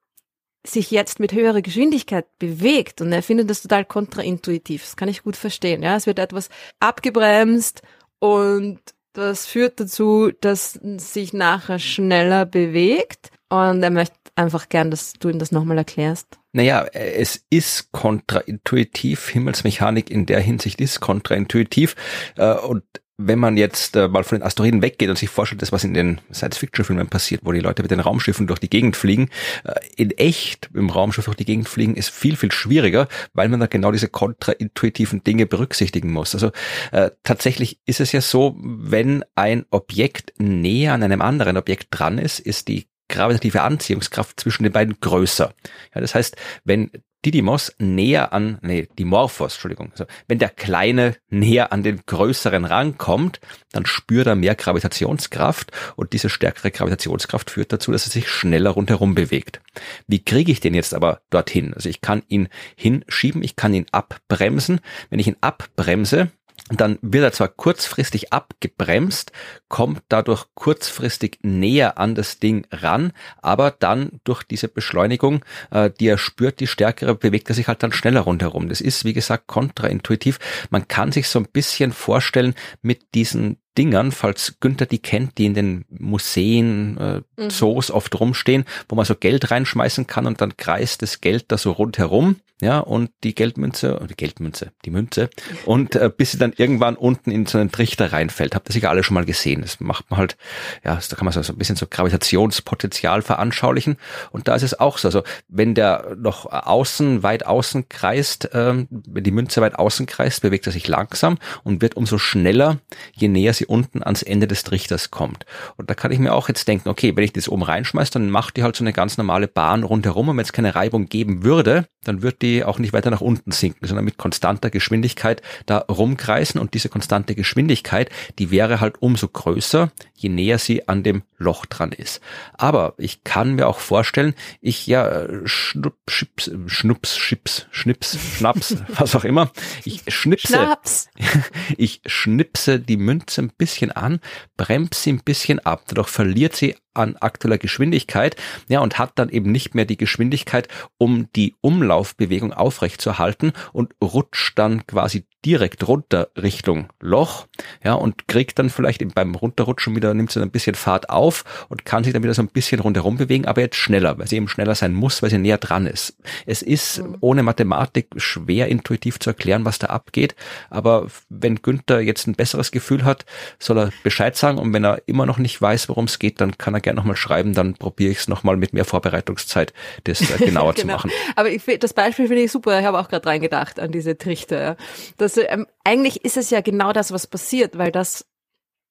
sich 0.64 0.90
jetzt 0.90 1.18
mit 1.18 1.32
höherer 1.32 1.62
Geschwindigkeit 1.62 2.26
bewegt 2.38 3.00
und 3.00 3.12
er 3.12 3.22
findet 3.22 3.50
das 3.50 3.62
total 3.62 3.84
kontraintuitiv. 3.84 4.82
Das 4.82 4.96
kann 4.96 5.08
ich 5.08 5.22
gut 5.22 5.36
verstehen. 5.36 5.82
Ja, 5.82 5.96
es 5.96 6.06
wird 6.06 6.18
etwas 6.18 6.48
abgebremst 6.78 7.82
und 8.20 8.78
das 9.12 9.46
führt 9.46 9.80
dazu, 9.80 10.30
dass 10.40 10.78
sich 10.96 11.32
nachher 11.32 11.78
schneller 11.78 12.46
bewegt 12.46 13.30
und 13.48 13.82
er 13.82 13.90
möchte 13.90 14.14
einfach 14.36 14.68
gern, 14.68 14.90
dass 14.90 15.12
du 15.14 15.28
ihm 15.28 15.38
das 15.38 15.52
nochmal 15.52 15.78
erklärst. 15.78 16.38
Naja, 16.52 16.84
es 16.92 17.44
ist 17.50 17.92
kontraintuitiv. 17.92 19.28
Himmelsmechanik 19.28 20.10
in 20.10 20.26
der 20.26 20.40
Hinsicht 20.40 20.80
ist 20.80 21.00
kontraintuitiv. 21.00 21.96
Äh, 22.36 22.54
und 22.54 22.84
wenn 23.18 23.38
man 23.38 23.56
jetzt 23.56 23.96
äh, 23.96 24.08
mal 24.08 24.24
von 24.24 24.38
den 24.38 24.46
Asteroiden 24.46 24.82
weggeht 24.82 25.08
und 25.08 25.18
sich 25.18 25.28
vorstellt, 25.28 25.62
das 25.62 25.72
was 25.72 25.84
in 25.84 25.94
den 25.94 26.20
Science-Fiction-Filmen 26.32 27.08
passiert, 27.08 27.42
wo 27.44 27.52
die 27.52 27.60
Leute 27.60 27.82
mit 27.82 27.90
den 27.90 28.00
Raumschiffen 28.00 28.46
durch 28.46 28.58
die 28.58 28.70
Gegend 28.70 28.96
fliegen, 28.96 29.28
äh, 29.64 29.74
in 29.96 30.10
echt 30.12 30.70
im 30.74 30.90
Raumschiff 30.90 31.26
durch 31.26 31.36
die 31.36 31.44
Gegend 31.44 31.68
fliegen, 31.68 31.94
ist 31.94 32.10
viel, 32.10 32.36
viel 32.36 32.52
schwieriger, 32.52 33.08
weil 33.34 33.48
man 33.48 33.60
da 33.60 33.66
genau 33.66 33.92
diese 33.92 34.08
kontraintuitiven 34.08 35.22
Dinge 35.24 35.46
berücksichtigen 35.46 36.12
muss. 36.12 36.34
Also 36.34 36.50
äh, 36.90 37.10
tatsächlich 37.22 37.80
ist 37.86 38.00
es 38.00 38.12
ja 38.12 38.20
so, 38.20 38.56
wenn 38.58 39.24
ein 39.34 39.66
Objekt 39.70 40.34
näher 40.38 40.94
an 40.94 41.02
einem 41.02 41.22
anderen 41.22 41.56
Objekt 41.56 41.88
dran 41.90 42.18
ist, 42.18 42.40
ist 42.40 42.68
die 42.68 42.86
gravitative 43.08 43.62
Anziehungskraft 43.62 44.40
zwischen 44.40 44.62
den 44.62 44.72
beiden 44.72 44.98
größer. 45.00 45.52
Ja, 45.94 46.00
das 46.00 46.14
heißt, 46.14 46.36
wenn 46.64 46.90
Didymos 47.24 47.72
näher 47.78 48.32
an, 48.32 48.58
nee, 48.62 48.88
Dimorphos, 48.98 49.54
Entschuldigung, 49.54 49.92
also 49.92 50.06
wenn 50.26 50.40
der 50.40 50.48
Kleine 50.48 51.16
näher 51.28 51.72
an 51.72 51.84
den 51.84 52.00
Größeren 52.04 52.64
rankommt, 52.64 53.40
dann 53.70 53.86
spürt 53.86 54.26
er 54.26 54.34
mehr 54.34 54.56
Gravitationskraft 54.56 55.70
und 55.94 56.12
diese 56.12 56.28
stärkere 56.28 56.72
Gravitationskraft 56.72 57.50
führt 57.50 57.72
dazu, 57.72 57.92
dass 57.92 58.06
er 58.06 58.12
sich 58.12 58.28
schneller 58.28 58.70
rundherum 58.70 59.14
bewegt. 59.14 59.60
Wie 60.08 60.24
kriege 60.24 60.50
ich 60.50 60.58
den 60.58 60.74
jetzt 60.74 60.94
aber 60.94 61.20
dorthin? 61.30 61.74
Also 61.74 61.88
ich 61.88 62.00
kann 62.00 62.22
ihn 62.26 62.48
hinschieben, 62.74 63.44
ich 63.44 63.54
kann 63.54 63.72
ihn 63.72 63.86
abbremsen. 63.92 64.80
Wenn 65.08 65.20
ich 65.20 65.28
ihn 65.28 65.36
abbremse, 65.40 66.32
dann 66.68 66.98
wird 67.02 67.24
er 67.24 67.32
zwar 67.32 67.48
kurzfristig 67.48 68.32
abgebremst, 68.32 69.32
kommt 69.68 70.02
dadurch 70.08 70.46
kurzfristig 70.54 71.38
näher 71.42 71.98
an 71.98 72.14
das 72.14 72.38
Ding 72.38 72.66
ran, 72.70 73.12
aber 73.40 73.70
dann 73.72 74.20
durch 74.24 74.42
diese 74.42 74.68
Beschleunigung, 74.68 75.44
äh, 75.70 75.90
die 75.90 76.06
er 76.06 76.18
spürt, 76.18 76.60
die 76.60 76.66
stärkere, 76.66 77.14
bewegt 77.14 77.48
er 77.48 77.54
sich 77.54 77.68
halt 77.68 77.82
dann 77.82 77.92
schneller 77.92 78.20
rundherum. 78.20 78.68
Das 78.68 78.80
ist, 78.80 79.04
wie 79.04 79.12
gesagt, 79.12 79.48
kontraintuitiv. 79.48 80.38
Man 80.70 80.88
kann 80.88 81.12
sich 81.12 81.28
so 81.28 81.38
ein 81.38 81.48
bisschen 81.52 81.92
vorstellen 81.92 82.54
mit 82.80 83.14
diesen 83.14 83.58
Dingern, 83.76 84.12
falls 84.12 84.58
Günther 84.60 84.86
die 84.86 85.00
kennt, 85.00 85.38
die 85.38 85.46
in 85.46 85.54
den 85.54 85.84
Museen, 85.88 86.98
äh, 86.98 87.42
mhm. 87.42 87.50
Zoos 87.50 87.90
oft 87.90 88.18
rumstehen, 88.20 88.64
wo 88.88 88.96
man 88.96 89.06
so 89.06 89.14
Geld 89.14 89.50
reinschmeißen 89.50 90.06
kann 90.06 90.26
und 90.26 90.40
dann 90.40 90.56
kreist 90.56 91.02
das 91.02 91.20
Geld 91.20 91.46
da 91.48 91.56
so 91.56 91.72
rundherum, 91.72 92.36
ja, 92.62 92.78
und 92.78 93.10
die 93.24 93.34
Geldmünze, 93.34 94.06
die 94.08 94.14
Geldmünze, 94.14 94.70
die 94.84 94.90
Münze, 94.90 95.30
und 95.66 95.96
äh, 95.96 96.08
bis 96.16 96.30
sie 96.30 96.38
dann 96.38 96.52
irgendwann 96.56 96.94
unten 96.94 97.32
in 97.32 97.44
so 97.44 97.58
einen 97.58 97.72
Trichter 97.72 98.12
reinfällt. 98.12 98.54
Habt 98.54 98.70
ihr 98.70 98.72
sicher 98.72 98.88
alle 98.88 99.02
schon 99.02 99.14
mal 99.14 99.24
gesehen. 99.24 99.62
Das 99.62 99.80
macht 99.80 100.08
man 100.12 100.20
halt, 100.20 100.36
ja, 100.84 100.94
da 100.94 101.16
kann 101.16 101.24
man 101.24 101.32
so 101.32 101.52
ein 101.52 101.58
bisschen 101.58 101.74
so 101.74 101.86
Gravitationspotenzial 101.90 103.22
veranschaulichen. 103.22 103.96
Und 104.30 104.46
da 104.46 104.54
ist 104.54 104.62
es 104.62 104.78
auch 104.78 104.98
so. 104.98 105.08
Also 105.08 105.24
wenn 105.48 105.74
der 105.74 106.14
noch 106.16 106.46
außen, 106.46 107.24
weit 107.24 107.44
außen 107.46 107.88
kreist, 107.88 108.50
ähm, 108.52 108.86
wenn 108.90 109.24
die 109.24 109.32
Münze 109.32 109.60
weit 109.60 109.74
außen 109.74 110.06
kreist, 110.06 110.42
bewegt 110.42 110.66
er 110.66 110.72
sich 110.72 110.86
langsam 110.86 111.38
und 111.64 111.82
wird 111.82 111.96
umso 111.96 112.16
schneller, 112.16 112.78
je 113.12 113.26
näher 113.26 113.54
sie 113.54 113.66
unten 113.66 114.04
ans 114.04 114.22
Ende 114.22 114.46
des 114.46 114.62
Trichters 114.62 115.10
kommt. 115.10 115.46
Und 115.76 115.90
da 115.90 115.94
kann 115.94 116.12
ich 116.12 116.20
mir 116.20 116.32
auch 116.32 116.46
jetzt 116.46 116.68
denken, 116.68 116.90
okay, 116.90 117.16
wenn 117.16 117.24
ich 117.24 117.32
das 117.32 117.48
oben 117.48 117.64
reinschmeiße, 117.64 118.12
dann 118.12 118.30
macht 118.30 118.56
die 118.56 118.62
halt 118.62 118.76
so 118.76 118.84
eine 118.84 118.92
ganz 118.92 119.18
normale 119.18 119.48
Bahn 119.48 119.82
rundherum 119.82 120.28
und 120.28 120.36
wenn 120.36 120.44
es 120.44 120.52
keine 120.52 120.76
Reibung 120.76 121.08
geben 121.08 121.42
würde, 121.42 121.86
dann 122.04 122.22
wird 122.22 122.40
die 122.42 122.51
auch 122.64 122.78
nicht 122.78 122.92
weiter 122.92 123.10
nach 123.10 123.20
unten 123.20 123.52
sinken, 123.52 123.86
sondern 123.86 124.04
mit 124.04 124.18
konstanter 124.18 124.70
Geschwindigkeit 124.70 125.42
da 125.66 125.78
rumkreisen 125.78 126.60
und 126.60 126.74
diese 126.74 126.88
konstante 126.88 127.34
Geschwindigkeit, 127.34 128.10
die 128.38 128.50
wäre 128.50 128.80
halt 128.80 129.00
umso 129.00 129.28
größer, 129.28 129.90
je 130.14 130.28
näher 130.28 130.58
sie 130.58 130.88
an 130.88 131.02
dem 131.02 131.22
Loch 131.38 131.66
dran 131.66 131.92
ist. 131.92 132.20
Aber 132.54 132.94
ich 132.98 133.24
kann 133.24 133.54
mir 133.54 133.66
auch 133.66 133.78
vorstellen, 133.78 134.34
ich 134.60 134.86
ja 134.86 135.26
schnupp, 135.44 135.98
schips, 136.08 136.50
schnups, 136.66 137.16
chips, 137.16 137.66
schnips, 137.70 138.18
schnaps, 138.36 138.76
was 138.88 139.14
auch 139.14 139.24
immer, 139.24 139.50
ich 139.84 140.02
schnipse, 140.08 140.54
Schnaps. 140.54 141.08
ich 141.76 142.00
schnipse 142.06 142.78
die 142.78 142.96
Münze 142.96 143.42
ein 143.42 143.52
bisschen 143.56 143.90
an, 143.92 144.20
bremse 144.56 145.00
sie 145.00 145.12
ein 145.12 145.22
bisschen 145.24 145.58
ab, 145.60 145.84
dadurch 145.88 146.08
verliert 146.08 146.54
sie 146.56 146.76
an 146.94 147.16
aktueller 147.16 147.58
Geschwindigkeit, 147.58 148.36
ja, 148.68 148.80
und 148.80 148.98
hat 148.98 149.12
dann 149.16 149.28
eben 149.28 149.50
nicht 149.50 149.74
mehr 149.74 149.84
die 149.84 149.96
Geschwindigkeit, 149.96 150.68
um 150.98 151.28
die 151.34 151.54
Umlaufbewegung 151.60 152.52
aufrechtzuerhalten 152.52 153.52
und 153.72 153.94
rutscht 154.02 154.58
dann 154.58 154.86
quasi 154.86 155.26
direkt 155.44 155.86
runter 155.88 156.28
Richtung 156.40 156.88
Loch, 157.00 157.46
ja, 157.84 157.94
und 157.94 158.28
kriegt 158.28 158.58
dann 158.58 158.70
vielleicht 158.70 159.02
beim 159.14 159.34
Runterrutschen 159.34 159.96
wieder, 159.96 160.14
nimmt 160.14 160.30
sie 160.30 160.40
ein 160.40 160.50
bisschen 160.50 160.74
Fahrt 160.74 161.10
auf 161.10 161.44
und 161.68 161.84
kann 161.84 162.04
sich 162.04 162.12
dann 162.12 162.22
wieder 162.22 162.34
so 162.34 162.42
ein 162.42 162.48
bisschen 162.48 162.80
rundherum 162.80 163.16
bewegen, 163.16 163.46
aber 163.46 163.60
jetzt 163.60 163.76
schneller, 163.76 164.18
weil 164.18 164.28
sie 164.28 164.36
eben 164.36 164.48
schneller 164.48 164.74
sein 164.74 164.94
muss, 164.94 165.22
weil 165.22 165.30
sie 165.30 165.38
näher 165.38 165.58
dran 165.58 165.86
ist. 165.86 166.16
Es 166.46 166.62
ist 166.62 167.02
mhm. 167.02 167.16
ohne 167.20 167.42
Mathematik 167.42 168.08
schwer 168.16 168.68
intuitiv 168.68 169.18
zu 169.18 169.30
erklären, 169.30 169.64
was 169.64 169.78
da 169.78 169.88
abgeht, 169.88 170.36
aber 170.70 171.08
wenn 171.28 171.62
Günther 171.62 172.00
jetzt 172.00 172.26
ein 172.26 172.34
besseres 172.34 172.70
Gefühl 172.70 173.04
hat, 173.04 173.24
soll 173.58 173.78
er 173.78 173.92
Bescheid 174.02 174.36
sagen 174.36 174.58
und 174.58 174.72
wenn 174.72 174.84
er 174.84 175.02
immer 175.06 175.26
noch 175.26 175.38
nicht 175.38 175.60
weiß, 175.60 175.88
worum 175.88 176.04
es 176.04 176.18
geht, 176.18 176.40
dann 176.40 176.56
kann 176.58 176.74
er 176.74 176.80
gerne 176.80 176.96
nochmal 176.98 177.16
schreiben, 177.16 177.54
dann 177.54 177.74
probiere 177.74 178.12
ich 178.12 178.18
es 178.18 178.28
nochmal 178.28 178.56
mit 178.56 178.72
mehr 178.72 178.84
Vorbereitungszeit, 178.84 179.72
das 180.04 180.20
äh, 180.20 180.36
genauer 180.38 180.74
genau. 180.74 180.80
zu 180.80 180.86
machen. 180.86 181.10
Aber 181.34 181.50
ich, 181.50 181.64
das 181.80 181.92
Beispiel 181.94 182.28
finde 182.28 182.42
ich 182.42 182.52
super, 182.52 182.78
ich 182.78 182.86
habe 182.86 182.98
auch 182.98 183.08
gerade 183.08 183.26
reingedacht 183.26 183.80
an 183.80 183.90
diese 183.90 184.16
Trichter. 184.16 184.76
Das, 185.16 185.31
ähm, 185.36 185.66
eigentlich 185.84 186.24
ist 186.24 186.36
es 186.36 186.50
ja 186.50 186.60
genau 186.60 186.92
das, 186.92 187.12
was 187.12 187.26
passiert, 187.26 187.78
weil 187.78 187.92
das, 187.92 188.26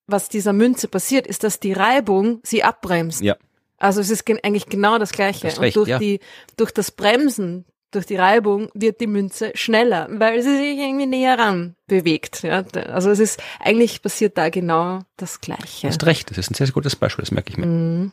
was 0.07 0.29
dieser 0.29 0.53
Münze 0.53 0.87
passiert, 0.87 1.27
ist, 1.27 1.43
dass 1.43 1.59
die 1.59 1.73
Reibung 1.73 2.39
sie 2.43 2.63
abbremst. 2.63 3.21
Ja. 3.21 3.37
Also 3.77 4.01
es 4.01 4.09
ist 4.09 4.29
eigentlich 4.43 4.67
genau 4.67 4.99
das 4.99 5.11
Gleiche. 5.11 5.47
Das 5.47 5.59
recht, 5.59 5.75
und 5.75 5.81
durch 5.81 5.89
ja. 5.89 5.99
die, 5.99 6.19
durch 6.57 6.71
das 6.71 6.91
Bremsen 6.91 7.65
durch 7.91 8.05
die 8.05 8.15
Reibung 8.15 8.69
wird 8.73 9.01
die 9.01 9.07
Münze 9.07 9.51
schneller, 9.53 10.07
weil 10.09 10.41
sie 10.41 10.55
sich 10.55 10.77
irgendwie 10.77 11.05
näher 11.05 11.37
ran 11.37 11.75
bewegt. 11.87 12.43
Ja? 12.43 12.63
Also 12.87 13.11
es 13.11 13.19
ist, 13.19 13.41
eigentlich 13.59 14.01
passiert 14.01 14.37
da 14.37 14.49
genau 14.49 14.99
das 15.17 15.41
Gleiche. 15.41 15.87
Du 15.87 15.87
hast 15.89 16.05
recht, 16.05 16.31
das 16.31 16.37
ist 16.37 16.51
ein 16.51 16.55
sehr, 16.55 16.67
sehr 16.67 16.73
gutes 16.73 16.95
Beispiel, 16.95 17.23
das 17.23 17.31
merke 17.31 17.51
ich 17.51 17.57
mir. 17.57 17.65
Mhm. 17.65 18.11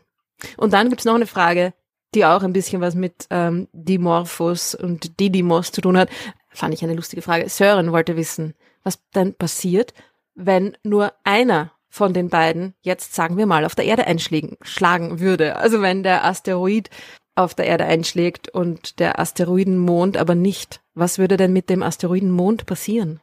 Und 0.56 0.72
dann 0.72 0.88
gibt's 0.88 1.05
noch 1.05 1.14
eine 1.14 1.26
Frage, 1.26 1.74
die 2.14 2.24
auch 2.24 2.42
ein 2.42 2.52
bisschen 2.52 2.80
was 2.80 2.94
mit 2.94 3.26
ähm, 3.30 3.68
Dimorphos 3.72 4.74
und 4.74 5.20
Didymos 5.20 5.72
zu 5.72 5.80
tun 5.80 5.96
hat. 5.96 6.09
Fand 6.50 6.74
ich 6.74 6.82
eine 6.82 6.94
lustige 6.94 7.22
Frage. 7.22 7.48
Sören 7.48 7.92
wollte 7.92 8.16
wissen, 8.16 8.54
was 8.82 8.98
denn 9.14 9.34
passiert, 9.34 9.94
wenn 10.34 10.76
nur 10.82 11.12
einer 11.24 11.72
von 11.88 12.12
den 12.12 12.28
beiden 12.28 12.74
jetzt, 12.82 13.14
sagen 13.14 13.36
wir 13.36 13.46
mal, 13.46 13.64
auf 13.64 13.74
der 13.74 13.86
Erde 13.86 14.06
einschlagen 14.06 15.20
würde. 15.20 15.56
Also 15.56 15.82
wenn 15.82 16.02
der 16.02 16.24
Asteroid 16.24 16.90
auf 17.34 17.54
der 17.54 17.66
Erde 17.66 17.84
einschlägt 17.84 18.48
und 18.48 18.98
der 18.98 19.18
Asteroidenmond 19.18 20.16
aber 20.16 20.34
nicht. 20.34 20.80
Was 20.94 21.18
würde 21.18 21.36
denn 21.36 21.52
mit 21.52 21.70
dem 21.70 21.82
Asteroidenmond 21.82 22.66
passieren? 22.66 23.20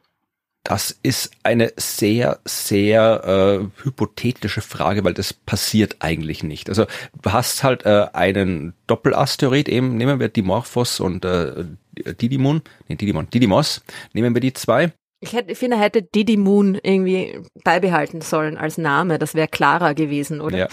Das 0.64 0.98
ist 1.02 1.30
eine 1.44 1.72
sehr, 1.76 2.40
sehr 2.44 3.22
äh, 3.24 3.84
hypothetische 3.84 4.62
Frage, 4.62 5.04
weil 5.04 5.14
das 5.14 5.32
passiert 5.32 5.96
eigentlich 6.00 6.42
nicht. 6.42 6.68
Also 6.68 6.86
du 7.22 7.32
hast 7.32 7.62
halt 7.62 7.86
äh, 7.86 8.06
einen 8.12 8.74
Doppelasteroid, 8.88 9.68
eben 9.68 9.96
nehmen 9.96 10.18
wir 10.18 10.28
Dimorphos 10.28 10.98
und 10.98 11.24
äh, 11.24 11.66
Didymon, 11.96 12.62
nee, 12.88 12.96
Didymon, 12.96 13.28
Didymos, 13.30 13.82
nehmen 14.12 14.34
wir 14.34 14.40
die 14.40 14.52
zwei. 14.52 14.92
Ich, 15.20 15.32
hätte, 15.32 15.52
ich 15.52 15.58
finde, 15.58 15.78
er 15.78 15.82
hätte 15.82 16.02
Didi 16.02 16.36
Moon 16.36 16.78
irgendwie 16.82 17.40
beibehalten 17.64 18.20
sollen 18.20 18.58
als 18.58 18.76
Name. 18.76 19.18
Das 19.18 19.34
wäre 19.34 19.48
klarer 19.48 19.94
gewesen, 19.94 20.40
oder? 20.42 20.58
Ja. 20.58 20.68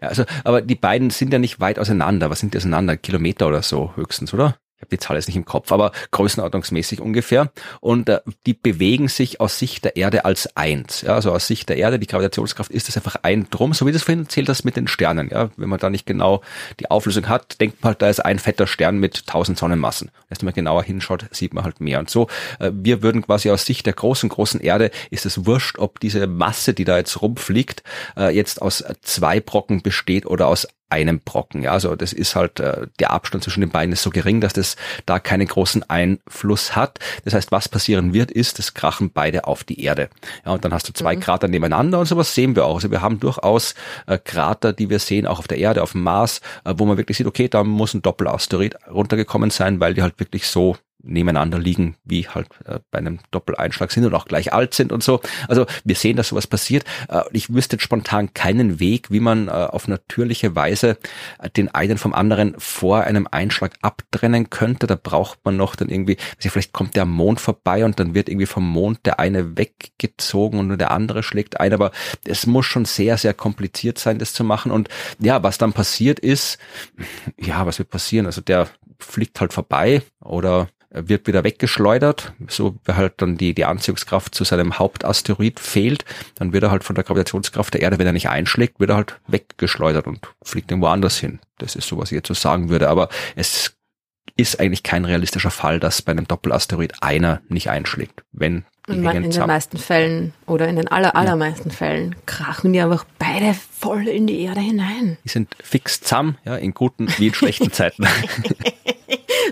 ja. 0.00 0.08
also, 0.08 0.24
aber 0.44 0.60
die 0.60 0.74
beiden 0.74 1.10
sind 1.10 1.32
ja 1.32 1.38
nicht 1.38 1.60
weit 1.60 1.78
auseinander. 1.78 2.28
Was 2.28 2.40
sind 2.40 2.52
die 2.52 2.58
auseinander? 2.58 2.98
Kilometer 2.98 3.48
oder 3.48 3.62
so 3.62 3.96
höchstens, 3.96 4.34
oder? 4.34 4.56
Ich 4.76 4.82
habe 4.82 4.90
die 4.90 4.98
Zahl 4.98 5.16
jetzt 5.16 5.26
nicht 5.26 5.36
im 5.36 5.46
Kopf, 5.46 5.72
aber 5.72 5.92
größenordnungsmäßig 6.10 7.00
ungefähr. 7.00 7.50
Und 7.80 8.10
äh, 8.10 8.20
die 8.44 8.52
bewegen 8.52 9.08
sich 9.08 9.40
aus 9.40 9.58
Sicht 9.58 9.84
der 9.84 9.96
Erde 9.96 10.26
als 10.26 10.54
eins. 10.54 11.00
Ja, 11.00 11.14
also 11.14 11.32
aus 11.32 11.46
Sicht 11.46 11.70
der 11.70 11.78
Erde, 11.78 11.98
die 11.98 12.06
Gravitationskraft 12.06 12.70
ist 12.70 12.90
es 12.90 12.96
einfach 12.96 13.16
ein 13.22 13.48
Drum, 13.48 13.72
so 13.72 13.86
wie 13.86 13.92
das 13.92 14.02
vorhin 14.02 14.24
erzählt 14.24 14.50
hast 14.50 14.64
mit 14.64 14.76
den 14.76 14.86
Sternen. 14.86 15.30
Ja, 15.30 15.48
wenn 15.56 15.70
man 15.70 15.80
da 15.80 15.88
nicht 15.88 16.04
genau 16.04 16.42
die 16.78 16.90
Auflösung 16.90 17.26
hat, 17.26 17.58
denkt 17.58 17.82
man 17.82 17.92
halt, 17.92 18.02
da 18.02 18.10
ist 18.10 18.20
ein 18.20 18.38
fetter 18.38 18.66
Stern 18.66 18.98
mit 18.98 19.26
tausend 19.26 19.56
Sonnenmassen. 19.56 20.10
Erst 20.28 20.42
wenn 20.42 20.48
man 20.48 20.54
genauer 20.54 20.82
hinschaut, 20.82 21.24
sieht 21.30 21.54
man 21.54 21.64
halt 21.64 21.80
mehr. 21.80 21.98
Und 21.98 22.10
so, 22.10 22.28
äh, 22.58 22.70
wir 22.74 23.02
würden 23.02 23.22
quasi 23.22 23.50
aus 23.50 23.64
Sicht 23.64 23.86
der 23.86 23.94
großen, 23.94 24.28
großen 24.28 24.60
Erde, 24.60 24.90
ist 25.10 25.24
es 25.24 25.46
wurscht, 25.46 25.78
ob 25.78 26.00
diese 26.00 26.26
Masse, 26.26 26.74
die 26.74 26.84
da 26.84 26.98
jetzt 26.98 27.22
rumfliegt, 27.22 27.82
äh, 28.18 28.28
jetzt 28.34 28.60
aus 28.60 28.84
zwei 29.00 29.40
Brocken 29.40 29.80
besteht 29.80 30.26
oder 30.26 30.48
aus 30.48 30.68
einem 30.88 31.20
Brocken. 31.20 31.62
Ja, 31.62 31.72
also 31.72 31.96
das 31.96 32.12
ist 32.12 32.36
halt 32.36 32.60
äh, 32.60 32.86
der 33.00 33.10
Abstand 33.10 33.44
zwischen 33.44 33.60
den 33.60 33.70
beiden 33.70 33.92
ist 33.92 34.02
so 34.02 34.10
gering, 34.10 34.40
dass 34.40 34.52
das 34.52 34.76
da 35.04 35.18
keinen 35.18 35.46
großen 35.46 35.88
Einfluss 35.88 36.76
hat. 36.76 36.98
Das 37.24 37.34
heißt, 37.34 37.50
was 37.52 37.68
passieren 37.68 38.12
wird, 38.12 38.30
ist, 38.30 38.58
das 38.58 38.74
krachen 38.74 39.10
beide 39.10 39.46
auf 39.46 39.64
die 39.64 39.82
Erde. 39.82 40.08
Ja, 40.44 40.52
und 40.52 40.64
dann 40.64 40.72
hast 40.72 40.88
du 40.88 40.92
zwei 40.92 41.16
mhm. 41.16 41.20
Krater 41.20 41.48
nebeneinander 41.48 41.98
und 41.98 42.06
sowas 42.06 42.34
sehen 42.34 42.54
wir 42.54 42.64
auch. 42.66 42.76
Also 42.76 42.90
wir 42.90 43.02
haben 43.02 43.18
durchaus 43.20 43.74
äh, 44.06 44.18
Krater, 44.18 44.72
die 44.72 44.90
wir 44.90 44.98
sehen, 44.98 45.26
auch 45.26 45.38
auf 45.38 45.48
der 45.48 45.58
Erde, 45.58 45.82
auf 45.82 45.92
dem 45.92 46.02
Mars, 46.02 46.40
äh, 46.64 46.74
wo 46.76 46.84
man 46.84 46.96
wirklich 46.96 47.16
sieht, 47.16 47.26
okay, 47.26 47.48
da 47.48 47.64
muss 47.64 47.94
ein 47.94 48.02
Doppelasteroid 48.02 48.76
runtergekommen 48.88 49.50
sein, 49.50 49.80
weil 49.80 49.94
die 49.94 50.02
halt 50.02 50.18
wirklich 50.20 50.46
so 50.46 50.76
nebeneinander 51.06 51.58
liegen, 51.58 51.96
wie 52.04 52.28
halt 52.28 52.48
äh, 52.64 52.80
bei 52.90 52.98
einem 52.98 53.20
Doppeleinschlag 53.30 53.90
sind 53.90 54.04
und 54.04 54.14
auch 54.14 54.26
gleich 54.26 54.52
alt 54.52 54.74
sind 54.74 54.92
und 54.92 55.02
so. 55.02 55.20
Also 55.48 55.66
wir 55.84 55.94
sehen, 55.94 56.16
dass 56.16 56.28
sowas 56.28 56.46
passiert. 56.46 56.84
Äh, 57.08 57.22
ich 57.32 57.52
wüsste 57.52 57.78
spontan 57.80 58.34
keinen 58.34 58.80
Weg, 58.80 59.10
wie 59.10 59.20
man 59.20 59.48
äh, 59.48 59.50
auf 59.50 59.88
natürliche 59.88 60.54
Weise 60.54 60.98
äh, 61.38 61.50
den 61.50 61.74
einen 61.74 61.98
vom 61.98 62.14
anderen 62.14 62.54
vor 62.58 63.02
einem 63.02 63.28
Einschlag 63.30 63.74
abtrennen 63.82 64.50
könnte. 64.50 64.86
Da 64.86 64.96
braucht 65.00 65.38
man 65.44 65.56
noch 65.56 65.76
dann 65.76 65.88
irgendwie, 65.88 66.16
also 66.36 66.48
vielleicht 66.50 66.72
kommt 66.72 66.96
der 66.96 67.06
Mond 67.06 67.40
vorbei 67.40 67.84
und 67.84 67.98
dann 68.00 68.14
wird 68.14 68.28
irgendwie 68.28 68.46
vom 68.46 68.68
Mond 68.68 69.06
der 69.06 69.20
eine 69.20 69.56
weggezogen 69.56 70.58
und 70.58 70.68
nur 70.68 70.76
der 70.76 70.90
andere 70.90 71.22
schlägt 71.22 71.60
ein. 71.60 71.72
Aber 71.72 71.92
es 72.24 72.46
muss 72.46 72.66
schon 72.66 72.84
sehr, 72.84 73.16
sehr 73.16 73.34
kompliziert 73.34 73.98
sein, 73.98 74.18
das 74.18 74.32
zu 74.32 74.44
machen. 74.44 74.72
Und 74.72 74.88
ja, 75.18 75.42
was 75.42 75.58
dann 75.58 75.72
passiert 75.72 76.18
ist, 76.18 76.58
ja, 77.38 77.66
was 77.66 77.78
wird 77.78 77.90
passieren? 77.90 78.26
Also 78.26 78.40
der 78.40 78.68
fliegt 78.98 79.40
halt 79.40 79.52
vorbei 79.52 80.02
oder 80.20 80.68
wird 80.96 81.26
wieder 81.26 81.44
weggeschleudert, 81.44 82.32
so 82.48 82.76
halt 82.88 83.14
dann 83.18 83.36
die, 83.36 83.54
die 83.54 83.64
Anziehungskraft 83.64 84.34
zu 84.34 84.44
seinem 84.44 84.78
Hauptasteroid 84.78 85.60
fehlt, 85.60 86.04
dann 86.36 86.52
wird 86.52 86.64
er 86.64 86.70
halt 86.70 86.84
von 86.84 86.94
der 86.94 87.04
Gravitationskraft 87.04 87.74
der 87.74 87.82
Erde, 87.82 87.98
wenn 87.98 88.06
er 88.06 88.12
nicht 88.12 88.28
einschlägt, 88.28 88.80
wird 88.80 88.90
er 88.90 88.96
halt 88.96 89.20
weggeschleudert 89.26 90.06
und 90.06 90.20
fliegt 90.42 90.70
irgendwo 90.70 90.88
anders 90.88 91.18
hin. 91.18 91.40
Das 91.58 91.76
ist 91.76 91.88
so, 91.88 91.98
was 91.98 92.10
ich 92.10 92.16
jetzt 92.16 92.28
so 92.28 92.34
sagen 92.34 92.68
würde. 92.68 92.88
Aber 92.88 93.08
es 93.34 93.76
ist 94.36 94.60
eigentlich 94.60 94.82
kein 94.82 95.04
realistischer 95.04 95.50
Fall, 95.50 95.80
dass 95.80 96.02
bei 96.02 96.12
einem 96.12 96.28
Doppelasteroid 96.28 97.02
einer 97.02 97.40
nicht 97.48 97.70
einschlägt. 97.70 98.22
Wenn 98.32 98.64
die 98.88 98.92
in, 98.92 99.04
in 99.04 99.30
den 99.30 99.46
meisten 99.46 99.78
Fällen 99.78 100.32
oder 100.46 100.68
in 100.68 100.76
den 100.76 100.88
aller, 100.88 101.16
allermeisten 101.16 101.70
ja. 101.70 101.74
Fällen 101.74 102.16
krachen 102.26 102.72
die 102.72 102.80
einfach 102.80 103.04
beide 103.18 103.54
voll 103.54 104.06
in 104.06 104.26
die 104.26 104.42
Erde 104.42 104.60
hinein. 104.60 105.16
Die 105.24 105.28
sind 105.28 105.56
fix 105.60 106.00
zusammen, 106.00 106.38
ja, 106.44 106.56
in 106.56 106.72
guten 106.72 107.08
wie 107.18 107.28
in 107.28 107.34
schlechten 107.34 107.72
Zeiten. 107.72 108.06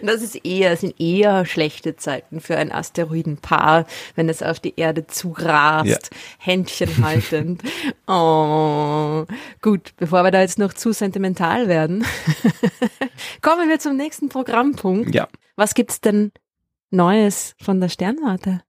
das 0.03 0.23
ist 0.23 0.45
eher, 0.45 0.77
sind 0.77 1.01
eher 1.01 1.47
schlechte 1.47 1.97
Zeiten 1.97 2.41
für 2.41 2.57
ein 2.57 2.73
Asteroidenpaar, 2.73 3.87
wenn 4.15 4.29
es 4.29 4.43
auf 4.43 4.61
die 4.61 4.75
Erde 4.77 5.07
zurast, 5.07 5.87
ja. 5.87 5.99
Händchen 6.39 7.05
haltend. 7.05 7.63
oh, 8.07 9.25
gut, 9.63 9.93
bevor 9.97 10.25
wir 10.25 10.31
da 10.31 10.41
jetzt 10.41 10.59
noch 10.59 10.73
zu 10.73 10.93
sentimental 10.93 11.69
werden, 11.69 12.05
kommen 13.43 13.69
wir 13.69 13.79
zum 13.79 13.97
nächsten 13.97 14.29
Programmpunkt. 14.29 15.15
Ja. 15.15 15.29
Was 15.57 15.75
gibt's 15.75 16.01
denn 16.01 16.33
Neues 16.91 17.55
von 17.61 17.81
der 17.81 17.89
Sternwarte? 17.89 18.63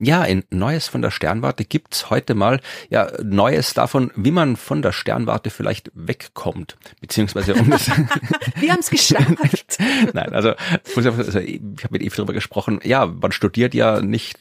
Ja, 0.00 0.22
in 0.22 0.44
Neues 0.50 0.86
von 0.86 1.02
der 1.02 1.10
Sternwarte 1.10 1.64
gibt's 1.64 2.08
heute 2.08 2.34
mal 2.36 2.60
ja 2.88 3.10
Neues 3.20 3.74
davon, 3.74 4.12
wie 4.14 4.30
man 4.30 4.56
von 4.56 4.80
der 4.80 4.92
Sternwarte 4.92 5.50
vielleicht 5.50 5.90
wegkommt, 5.92 6.76
beziehungsweise 7.00 7.54
um 7.54 7.68
das. 7.68 7.88
Wir 8.54 8.72
haben 8.72 8.78
es 8.78 8.90
geschafft. 8.90 9.78
Nein, 10.12 10.32
also, 10.32 10.54
also 10.94 11.38
ich 11.40 11.60
habe 11.84 11.92
mit 11.92 12.02
Eve 12.02 12.14
darüber 12.14 12.32
gesprochen. 12.32 12.78
Ja, 12.84 13.06
man 13.06 13.32
studiert 13.32 13.74
ja 13.74 14.00
nicht 14.00 14.38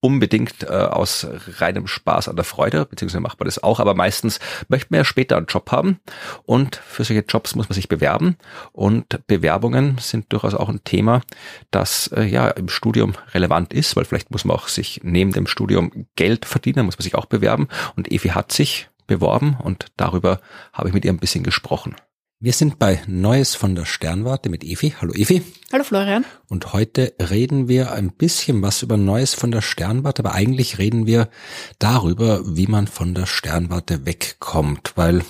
unbedingt 0.00 0.62
äh, 0.62 0.66
aus 0.66 1.26
reinem 1.58 1.86
Spaß 1.86 2.28
an 2.28 2.36
der 2.36 2.44
Freude, 2.44 2.84
beziehungsweise 2.84 3.20
macht 3.20 3.40
man 3.40 3.46
das 3.46 3.62
auch, 3.62 3.80
aber 3.80 3.94
meistens 3.94 4.38
möchte 4.68 4.88
man 4.90 4.98
ja 4.98 5.04
später 5.04 5.36
einen 5.36 5.46
Job 5.46 5.70
haben 5.72 6.00
und 6.44 6.76
für 6.76 7.04
solche 7.04 7.24
Jobs 7.26 7.54
muss 7.54 7.68
man 7.68 7.74
sich 7.74 7.88
bewerben 7.88 8.36
und 8.72 9.26
Bewerbungen 9.26 9.98
sind 9.98 10.32
durchaus 10.32 10.54
auch 10.54 10.68
ein 10.68 10.84
Thema, 10.84 11.22
das 11.70 12.08
äh, 12.08 12.24
ja 12.24 12.48
im 12.48 12.68
Studium 12.68 13.14
relevant 13.32 13.72
ist, 13.72 13.96
weil 13.96 14.04
vielleicht 14.04 14.30
muss 14.30 14.44
man 14.44 14.56
auch 14.56 14.68
sich 14.68 15.00
neben 15.02 15.32
dem 15.32 15.46
Studium 15.46 16.06
Geld 16.14 16.44
verdienen, 16.44 16.84
muss 16.84 16.98
man 16.98 17.04
sich 17.04 17.14
auch 17.14 17.26
bewerben 17.26 17.68
und 17.96 18.10
Evi 18.12 18.28
hat 18.28 18.52
sich 18.52 18.88
beworben 19.06 19.56
und 19.62 19.86
darüber 19.96 20.40
habe 20.72 20.88
ich 20.88 20.94
mit 20.94 21.04
ihr 21.04 21.12
ein 21.12 21.18
bisschen 21.18 21.44
gesprochen. 21.44 21.96
Wir 22.38 22.52
sind 22.52 22.78
bei 22.78 23.00
Neues 23.06 23.54
von 23.54 23.74
der 23.74 23.86
Sternwarte 23.86 24.50
mit 24.50 24.62
Evi. 24.62 24.94
Hallo 25.00 25.14
Evi. 25.14 25.42
Hallo 25.72 25.84
Florian. 25.84 26.26
Und 26.50 26.74
heute 26.74 27.14
reden 27.18 27.66
wir 27.66 27.92
ein 27.92 28.10
bisschen 28.12 28.60
was 28.60 28.82
über 28.82 28.98
Neues 28.98 29.32
von 29.32 29.50
der 29.50 29.62
Sternwarte, 29.62 30.22
aber 30.22 30.34
eigentlich 30.34 30.76
reden 30.76 31.06
wir 31.06 31.30
darüber, 31.78 32.42
wie 32.44 32.66
man 32.66 32.88
von 32.88 33.14
der 33.14 33.24
Sternwarte 33.24 34.04
wegkommt, 34.04 34.92
weil 34.96 35.24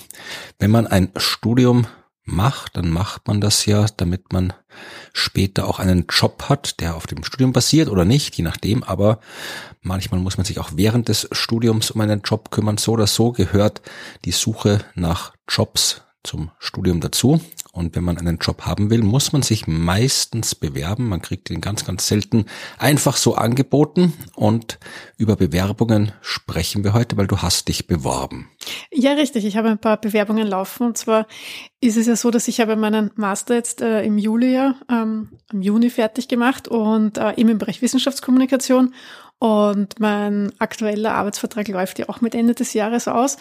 wenn 0.59 0.73
man 0.73 0.89
ein 0.89 1.12
Studium 1.16 1.87
macht, 2.24 2.77
dann 2.77 2.91
macht 2.91 3.28
man 3.28 3.41
das 3.41 3.66
ja, 3.66 3.87
damit 3.97 4.33
man 4.33 4.53
später 5.12 5.69
auch 5.69 5.78
einen 5.78 6.07
Job 6.11 6.49
hat, 6.49 6.81
der 6.81 6.97
auf 6.97 7.07
dem 7.07 7.23
Studium 7.23 7.53
basiert 7.53 7.89
oder 7.89 8.05
nicht, 8.05 8.35
je 8.35 8.43
nachdem, 8.43 8.83
aber 8.83 9.20
manchmal 9.81 10.19
muss 10.19 10.39
man 10.39 10.45
sich 10.45 10.59
auch 10.59 10.70
während 10.74 11.09
des 11.09 11.28
Studiums 11.31 11.93
um 11.93 12.01
einen 12.01 12.23
Job 12.23 12.51
kümmern. 12.51 12.78
So 12.78 12.95
oder 12.95 13.07
so 13.07 13.31
gehört 13.31 13.81
die 14.24 14.33
Suche 14.33 14.81
nach 14.97 15.35
Jobs 15.49 16.03
zum 16.27 16.51
Studium 16.59 17.01
dazu. 17.01 17.40
Und 17.73 17.94
wenn 17.97 18.05
man 18.05 18.19
einen 18.19 18.39
Job 18.39 18.62
haben 18.62 18.90
will, 18.90 19.03
muss 19.03 19.32
man 19.32 19.43
sich 19.43 19.66
meistens 19.66 20.55
bewerben. 20.55 21.09
Man 21.09 21.23
kriegt 21.23 21.48
den 21.48 21.61
ganz, 21.61 21.85
ganz 21.85 22.07
selten 22.07 22.47
einfach 22.78 23.16
so 23.16 23.35
angeboten. 23.35 24.12
Und 24.35 24.78
über 25.16 25.36
Bewerbungen 25.36 26.12
sprechen 26.20 26.85
wir 26.85 26.93
heute, 26.93 27.16
weil 27.16 27.27
du 27.27 27.39
hast 27.39 27.69
dich 27.69 27.86
beworben. 27.86 28.48
Ja, 28.93 29.12
richtig. 29.12 29.44
Ich 29.44 29.57
habe 29.57 29.69
ein 29.69 29.78
paar 29.78 29.98
Bewerbungen 29.98 30.47
laufen. 30.47 30.86
Und 30.86 30.98
zwar 30.98 31.27
ist 31.81 31.97
es 31.97 32.07
ja 32.07 32.16
so, 32.16 32.31
dass 32.31 32.48
ich 32.48 32.61
habe 32.61 32.77
meinen 32.77 33.11
Master 33.15 33.55
jetzt 33.55 33.81
äh, 33.81 34.03
im 34.03 34.19
Juli, 34.19 34.59
ähm, 34.90 35.31
im 35.53 35.62
Juni 35.62 35.90
fertig 35.90 36.28
gemacht 36.28 36.69
und 36.69 37.19
äh, 37.19 37.35
eben 37.36 37.51
im 37.51 37.59
Bereich 37.59 37.82
Wissenschaftskommunikation. 37.82 38.94
Und 39.39 40.01
mein 40.01 40.53
aktueller 40.59 41.15
Arbeitsvertrag 41.15 41.69
läuft 41.69 41.98
ja 41.98 42.09
auch 42.09 42.20
mit 42.20 42.35
Ende 42.35 42.55
des 42.55 42.73
Jahres 42.73 43.07
aus. 43.07 43.36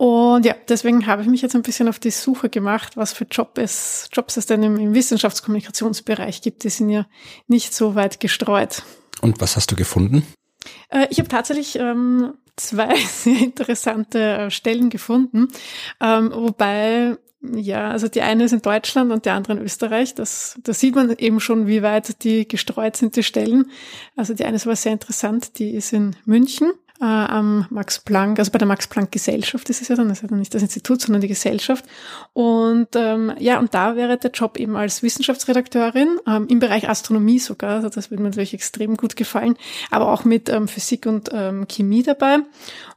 Und 0.00 0.46
ja, 0.46 0.54
deswegen 0.66 1.06
habe 1.06 1.20
ich 1.20 1.28
mich 1.28 1.42
jetzt 1.42 1.54
ein 1.54 1.60
bisschen 1.60 1.86
auf 1.86 1.98
die 1.98 2.10
Suche 2.10 2.48
gemacht, 2.48 2.96
was 2.96 3.12
für 3.12 3.24
Job 3.24 3.58
es, 3.58 4.08
Jobs 4.10 4.38
es 4.38 4.46
denn 4.46 4.62
im, 4.62 4.78
im 4.78 4.94
Wissenschaftskommunikationsbereich 4.94 6.40
gibt. 6.40 6.64
Die 6.64 6.70
sind 6.70 6.88
ja 6.88 7.04
nicht 7.48 7.74
so 7.74 7.96
weit 7.96 8.18
gestreut. 8.18 8.82
Und 9.20 9.42
was 9.42 9.56
hast 9.56 9.70
du 9.70 9.76
gefunden? 9.76 10.26
Äh, 10.88 11.06
ich 11.10 11.18
habe 11.18 11.28
tatsächlich 11.28 11.78
ähm, 11.78 12.32
zwei 12.56 12.96
sehr 13.08 13.40
interessante 13.40 14.18
äh, 14.18 14.50
Stellen 14.50 14.88
gefunden, 14.88 15.48
ähm, 16.00 16.32
wobei 16.34 17.18
ja, 17.42 17.90
also 17.90 18.08
die 18.08 18.22
eine 18.22 18.44
ist 18.44 18.52
in 18.52 18.62
Deutschland 18.62 19.12
und 19.12 19.26
die 19.26 19.30
andere 19.30 19.52
in 19.54 19.58
Österreich. 19.58 20.14
Das, 20.14 20.58
da 20.62 20.72
sieht 20.72 20.94
man 20.94 21.14
eben 21.18 21.40
schon, 21.40 21.66
wie 21.66 21.82
weit 21.82 22.24
die 22.24 22.48
gestreut 22.48 22.96
sind, 22.96 23.16
die 23.16 23.22
Stellen. 23.22 23.70
Also 24.16 24.32
die 24.32 24.46
eine 24.46 24.56
ist 24.56 24.66
aber 24.66 24.76
sehr 24.76 24.92
interessant, 24.92 25.58
die 25.58 25.72
ist 25.72 25.92
in 25.92 26.16
München 26.24 26.72
äh, 27.00 27.04
am 27.04 27.66
Max 27.70 27.98
Planck, 27.98 28.38
also 28.38 28.50
bei 28.50 28.58
der 28.58 28.68
Max 28.68 28.86
Planck 28.86 29.10
Gesellschaft 29.10 29.70
ist 29.70 29.80
es 29.80 29.88
ja 29.88 29.96
dann, 29.96 30.08
das 30.08 30.18
ist 30.18 30.22
ja 30.22 30.28
dann 30.28 30.38
nicht 30.38 30.54
das 30.54 30.62
Institut, 30.62 31.00
sondern 31.00 31.22
die 31.22 31.28
Gesellschaft. 31.28 31.84
Und 32.32 32.88
ähm, 32.94 33.32
ja, 33.38 33.58
und 33.58 33.72
da 33.74 33.96
wäre 33.96 34.18
der 34.18 34.30
Job 34.30 34.58
eben 34.58 34.76
als 34.76 35.02
Wissenschaftsredakteurin 35.02 36.18
ähm, 36.26 36.46
im 36.48 36.58
Bereich 36.58 36.88
Astronomie 36.88 37.38
sogar, 37.38 37.76
also 37.76 37.88
das 37.88 38.10
würde 38.10 38.22
mir 38.22 38.28
natürlich 38.28 38.54
extrem 38.54 38.96
gut 38.96 39.16
gefallen, 39.16 39.56
aber 39.90 40.12
auch 40.12 40.24
mit 40.24 40.48
ähm, 40.48 40.68
Physik 40.68 41.06
und 41.06 41.30
ähm, 41.32 41.66
Chemie 41.68 42.02
dabei. 42.02 42.40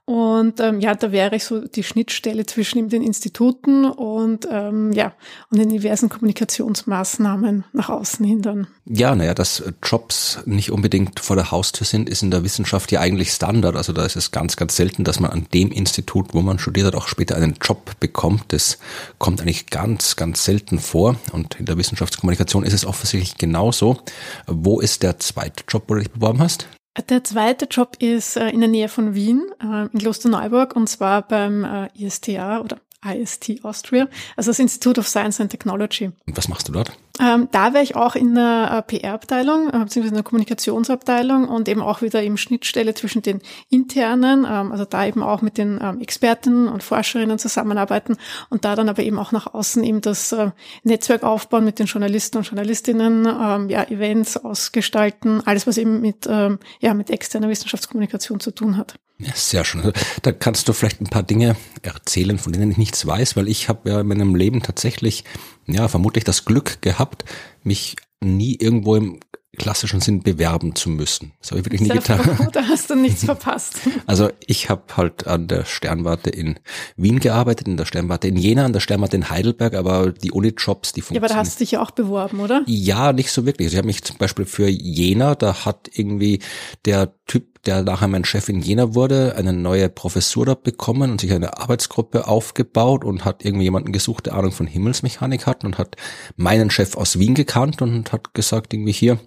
Und 0.05 0.59
ähm, 0.59 0.81
ja, 0.81 0.95
da 0.95 1.13
wäre 1.13 1.37
ich 1.37 1.45
so 1.45 1.65
die 1.65 1.83
Schnittstelle 1.83 2.45
zwischen 2.45 2.89
den 2.89 3.01
Instituten 3.01 3.85
und 3.85 4.45
ähm, 4.51 4.91
ja 4.91 5.13
und 5.49 5.59
den 5.59 5.69
diversen 5.69 6.09
Kommunikationsmaßnahmen 6.09 7.63
nach 7.71 7.87
außen 7.87 8.25
hin 8.25 8.41
dann. 8.41 8.67
Ja, 8.85 9.15
naja, 9.15 9.33
dass 9.33 9.63
Jobs 9.81 10.39
nicht 10.45 10.71
unbedingt 10.71 11.21
vor 11.21 11.37
der 11.37 11.51
Haustür 11.51 11.87
sind, 11.87 12.09
ist 12.09 12.21
in 12.21 12.31
der 12.31 12.43
Wissenschaft 12.43 12.91
ja 12.91 12.99
eigentlich 12.99 13.31
Standard. 13.31 13.77
Also 13.77 13.93
da 13.93 14.03
ist 14.03 14.17
es 14.17 14.31
ganz, 14.31 14.57
ganz 14.57 14.75
selten, 14.75 15.05
dass 15.05 15.21
man 15.21 15.31
an 15.31 15.47
dem 15.53 15.71
Institut, 15.71 16.33
wo 16.33 16.41
man 16.41 16.59
studiert 16.59 16.87
hat, 16.87 16.95
auch 16.95 17.07
später 17.07 17.37
einen 17.37 17.55
Job 17.61 17.97
bekommt. 18.01 18.51
Das 18.51 18.79
kommt 19.19 19.41
eigentlich 19.41 19.67
ganz, 19.67 20.17
ganz 20.17 20.43
selten 20.43 20.79
vor. 20.79 21.15
Und 21.31 21.55
in 21.61 21.65
der 21.65 21.77
Wissenschaftskommunikation 21.77 22.65
ist 22.65 22.73
es 22.73 22.85
offensichtlich 22.85 23.37
genauso. 23.37 24.01
Wo 24.47 24.81
ist 24.81 25.01
der 25.01 25.17
zweite 25.19 25.63
Job, 25.69 25.83
wo 25.87 25.93
du 25.93 26.01
dich 26.01 26.11
beworben 26.11 26.39
hast? 26.39 26.67
Der 27.09 27.23
zweite 27.23 27.65
Job 27.65 27.95
ist 27.99 28.37
äh, 28.37 28.49
in 28.49 28.59
der 28.59 28.69
Nähe 28.69 28.87
von 28.87 29.15
Wien, 29.15 29.43
äh, 29.59 29.87
in 29.91 29.99
Klosterneuburg, 29.99 30.75
und 30.75 30.87
zwar 30.87 31.23
beim 31.23 31.63
äh, 31.63 31.89
ISTA 31.95 32.61
oder 32.61 32.79
IST 33.05 33.63
Austria, 33.63 34.07
also 34.35 34.51
das 34.51 34.59
Institute 34.59 34.99
of 34.99 35.07
Science 35.07 35.39
and 35.39 35.51
Technology. 35.51 36.11
Und 36.25 36.37
was 36.37 36.47
machst 36.47 36.67
du 36.67 36.71
dort? 36.71 36.97
Ähm, 37.19 37.47
da 37.51 37.73
wäre 37.73 37.83
ich 37.83 37.95
auch 37.95 38.15
in 38.15 38.33
der 38.33 38.71
äh, 38.71 38.81
PR-Abteilung, 38.81 39.67
äh, 39.67 39.77
beziehungsweise 39.79 40.07
in 40.07 40.13
der 40.15 40.23
Kommunikationsabteilung 40.23 41.47
und 41.47 41.69
eben 41.69 41.81
auch 41.81 42.01
wieder 42.01 42.23
im 42.23 42.37
Schnittstelle 42.37 42.95
zwischen 42.95 43.21
den 43.21 43.39
internen, 43.69 44.47
ähm, 44.49 44.71
also 44.71 44.85
da 44.85 45.05
eben 45.05 45.21
auch 45.21 45.43
mit 45.43 45.59
den 45.59 45.79
ähm, 45.79 46.01
Experten 46.01 46.67
und 46.67 46.81
Forscherinnen 46.81 47.37
zusammenarbeiten 47.37 48.17
und 48.49 48.65
da 48.65 48.75
dann 48.75 48.89
aber 48.89 49.03
eben 49.03 49.19
auch 49.19 49.31
nach 49.31 49.53
außen 49.53 49.83
eben 49.83 50.01
das 50.01 50.31
äh, 50.31 50.49
Netzwerk 50.83 51.21
aufbauen 51.21 51.65
mit 51.65 51.77
den 51.77 51.85
Journalisten 51.85 52.39
und 52.39 52.47
Journalistinnen, 52.47 53.27
ähm, 53.27 53.69
ja, 53.69 53.83
Events 53.83 54.37
ausgestalten, 54.37 55.45
alles 55.45 55.67
was 55.67 55.77
eben 55.77 56.01
mit, 56.01 56.25
ähm, 56.27 56.57
ja, 56.79 56.95
mit 56.95 57.11
externer 57.11 57.49
Wissenschaftskommunikation 57.49 58.39
zu 58.39 58.49
tun 58.49 58.75
hat. 58.75 58.95
Ja, 59.25 59.31
sehr 59.35 59.63
schön. 59.65 59.81
Also, 59.81 59.93
da 60.21 60.31
kannst 60.31 60.67
du 60.67 60.73
vielleicht 60.73 61.01
ein 61.01 61.07
paar 61.07 61.23
Dinge 61.23 61.55
erzählen, 61.81 62.37
von 62.37 62.53
denen 62.53 62.71
ich 62.71 62.77
nichts 62.77 63.05
weiß, 63.05 63.35
weil 63.35 63.47
ich 63.47 63.69
habe 63.69 63.89
ja 63.89 64.01
in 64.01 64.07
meinem 64.07 64.35
Leben 64.35 64.61
tatsächlich, 64.61 65.23
ja, 65.67 65.87
vermutlich 65.87 66.23
das 66.23 66.45
Glück 66.45 66.81
gehabt, 66.81 67.25
mich 67.63 67.95
nie 68.21 68.55
irgendwo 68.55 68.95
im 68.95 69.19
klassischen 69.55 70.01
Sinn 70.01 70.23
bewerben 70.23 70.73
zu 70.73 70.89
müssen. 70.89 71.33
Das 71.39 71.51
habe 71.51 71.59
ich 71.59 71.65
wirklich 71.67 71.81
nie 71.81 71.87
Sehr 71.89 71.97
getan. 71.97 72.21
froh, 72.37 72.47
da 72.51 72.63
hast 72.67 72.89
du 72.89 72.95
nichts 72.95 73.23
verpasst. 73.25 73.75
Also 74.07 74.31
ich 74.47 74.71
habe 74.71 74.81
halt 74.97 75.27
an 75.27 75.47
der 75.47 75.65
Sternwarte 75.65 76.31
in 76.31 76.57
Wien 76.97 77.19
gearbeitet, 77.19 77.67
in 77.67 77.77
der 77.77 77.85
Sternwarte 77.85 78.27
in 78.27 78.35
Jena, 78.35 78.65
an 78.65 78.73
der 78.73 78.79
Sternwarte 78.79 79.15
in 79.15 79.29
Heidelberg, 79.29 79.75
aber 79.75 80.11
die 80.11 80.31
Uni-Jobs, 80.31 80.93
die 80.93 81.01
Ja, 81.01 81.05
funktionieren. 81.05 81.23
aber 81.25 81.33
da 81.35 81.39
hast 81.39 81.59
du 81.59 81.63
dich 81.65 81.71
ja 81.71 81.83
auch 81.83 81.91
beworben, 81.91 82.39
oder? 82.39 82.63
Ja, 82.65 83.13
nicht 83.13 83.29
so 83.31 83.45
wirklich. 83.45 83.67
Also 83.67 83.75
ich 83.75 83.77
habe 83.77 83.87
mich 83.87 84.03
zum 84.03 84.17
Beispiel 84.17 84.45
für 84.45 84.67
Jena, 84.67 85.35
da 85.35 85.65
hat 85.65 85.87
irgendwie 85.93 86.39
der 86.85 87.13
Typ, 87.27 87.52
der 87.65 87.83
nachher 87.83 88.07
mein 88.07 88.25
Chef 88.25 88.49
in 88.49 88.61
Jena 88.61 88.93
wurde, 88.93 89.35
eine 89.37 89.53
neue 89.53 89.89
Professur 89.89 90.45
da 90.45 90.53
bekommen 90.53 91.11
und 91.11 91.21
sich 91.21 91.31
eine 91.31 91.57
Arbeitsgruppe 91.57 92.27
aufgebaut 92.27 93.05
und 93.05 93.23
hat 93.23 93.45
irgendwie 93.45 93.63
jemanden 93.63 93.93
gesucht, 93.93 94.25
der 94.25 94.35
Ahnung 94.35 94.51
von 94.51 94.67
Himmelsmechanik 94.67 95.47
hat 95.47 95.63
und 95.63 95.77
hat 95.77 95.95
meinen 96.35 96.69
Chef 96.69 96.97
aus 96.97 97.19
Wien 97.19 97.35
gekannt 97.35 97.81
und 97.81 98.11
hat 98.11 98.33
gesagt 98.33 98.73
irgendwie 98.73 98.91
hier, 98.91 99.19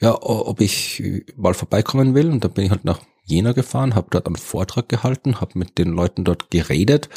ja, 0.00 0.16
ob 0.20 0.60
ich 0.60 1.02
mal 1.36 1.54
vorbeikommen 1.54 2.14
will. 2.14 2.30
Und 2.30 2.44
dann 2.44 2.52
bin 2.52 2.64
ich 2.64 2.70
halt 2.70 2.84
nach 2.84 3.00
Jena 3.24 3.52
gefahren, 3.52 3.94
habe 3.94 4.08
dort 4.10 4.26
einen 4.26 4.36
Vortrag 4.36 4.88
gehalten, 4.88 5.40
habe 5.40 5.58
mit 5.58 5.78
den 5.78 5.90
Leuten 5.90 6.24
dort 6.24 6.50
geredet 6.50 7.08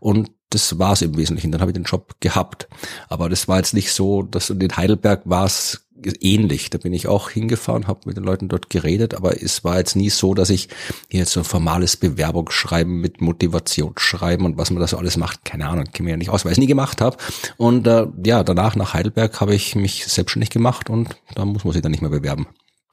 und 0.00 0.30
das 0.50 0.78
war 0.78 0.92
es 0.92 1.02
im 1.02 1.16
Wesentlichen. 1.16 1.50
Dann 1.50 1.60
habe 1.60 1.70
ich 1.70 1.76
den 1.76 1.84
Job 1.84 2.16
gehabt. 2.20 2.68
Aber 3.08 3.30
das 3.30 3.48
war 3.48 3.56
jetzt 3.56 3.72
nicht 3.72 3.90
so, 3.90 4.22
dass 4.22 4.50
in 4.50 4.76
Heidelberg 4.76 5.22
war 5.24 5.46
es 5.46 5.86
ähnlich. 6.20 6.70
Da 6.70 6.78
bin 6.78 6.92
ich 6.92 7.06
auch 7.08 7.30
hingefahren, 7.30 7.86
habe 7.86 8.00
mit 8.04 8.16
den 8.16 8.24
Leuten 8.24 8.48
dort 8.48 8.70
geredet, 8.70 9.14
aber 9.14 9.42
es 9.42 9.64
war 9.64 9.78
jetzt 9.78 9.96
nie 9.96 10.10
so, 10.10 10.34
dass 10.34 10.50
ich 10.50 10.68
jetzt 11.10 11.32
so 11.32 11.40
ein 11.40 11.44
formales 11.44 11.96
Bewerbungsschreiben 11.96 13.00
mit 13.00 13.20
Motivationsschreiben 13.20 14.44
und 14.46 14.58
was 14.58 14.70
man 14.70 14.80
da 14.80 14.86
so 14.86 14.96
alles 14.96 15.16
macht, 15.16 15.44
keine 15.44 15.68
Ahnung, 15.68 15.84
kenne 15.92 16.06
mir 16.06 16.10
ja 16.12 16.16
nicht 16.16 16.30
aus, 16.30 16.44
weil 16.44 16.52
ich 16.52 16.58
es 16.58 16.60
nie 16.60 16.66
gemacht 16.66 17.00
habe. 17.00 17.16
Und 17.56 17.86
äh, 17.86 18.06
ja, 18.24 18.44
danach 18.44 18.76
nach 18.76 18.94
Heidelberg 18.94 19.40
habe 19.40 19.54
ich 19.54 19.74
mich 19.74 20.06
selbstständig 20.06 20.50
gemacht 20.50 20.90
und 20.90 21.16
da 21.34 21.44
muss 21.44 21.64
man 21.64 21.72
sich 21.72 21.82
dann 21.82 21.92
nicht 21.92 22.02
mehr 22.02 22.10
bewerben. 22.10 22.46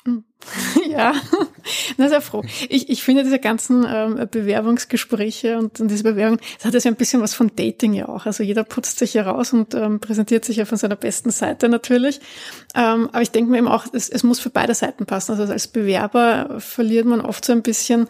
Ja, 0.99 1.13
na 1.97 2.09
sehr 2.09 2.21
froh. 2.21 2.43
Ich, 2.67 2.89
ich 2.89 3.03
finde 3.03 3.23
diese 3.23 3.39
ganzen 3.39 3.85
ähm, 3.87 4.27
Bewerbungsgespräche 4.29 5.57
und, 5.57 5.79
und 5.79 5.89
diese 5.89 6.03
Bewerbungen, 6.03 6.41
das 6.57 6.65
hat 6.65 6.73
ja 6.73 6.79
so 6.79 6.89
ein 6.89 6.95
bisschen 6.95 7.21
was 7.21 7.33
von 7.33 7.51
Dating 7.55 7.93
ja 7.93 8.09
auch. 8.09 8.25
Also 8.25 8.43
jeder 8.43 8.63
putzt 8.63 8.99
sich 8.99 9.13
ja 9.13 9.23
raus 9.23 9.53
und 9.53 9.73
ähm, 9.75 9.99
präsentiert 9.99 10.43
sich 10.43 10.57
ja 10.57 10.65
von 10.65 10.77
seiner 10.77 10.95
besten 10.95 11.31
Seite 11.31 11.69
natürlich. 11.69 12.19
Ähm, 12.75 13.09
aber 13.11 13.21
ich 13.21 13.31
denke 13.31 13.51
mir 13.51 13.57
eben 13.59 13.67
auch, 13.67 13.85
es, 13.93 14.09
es 14.09 14.23
muss 14.23 14.39
für 14.39 14.49
beide 14.49 14.73
Seiten 14.73 15.05
passen. 15.05 15.39
Also 15.39 15.51
als 15.51 15.67
Bewerber 15.67 16.59
verliert 16.59 17.05
man 17.05 17.21
oft 17.21 17.45
so 17.45 17.53
ein 17.53 17.61
bisschen 17.61 18.07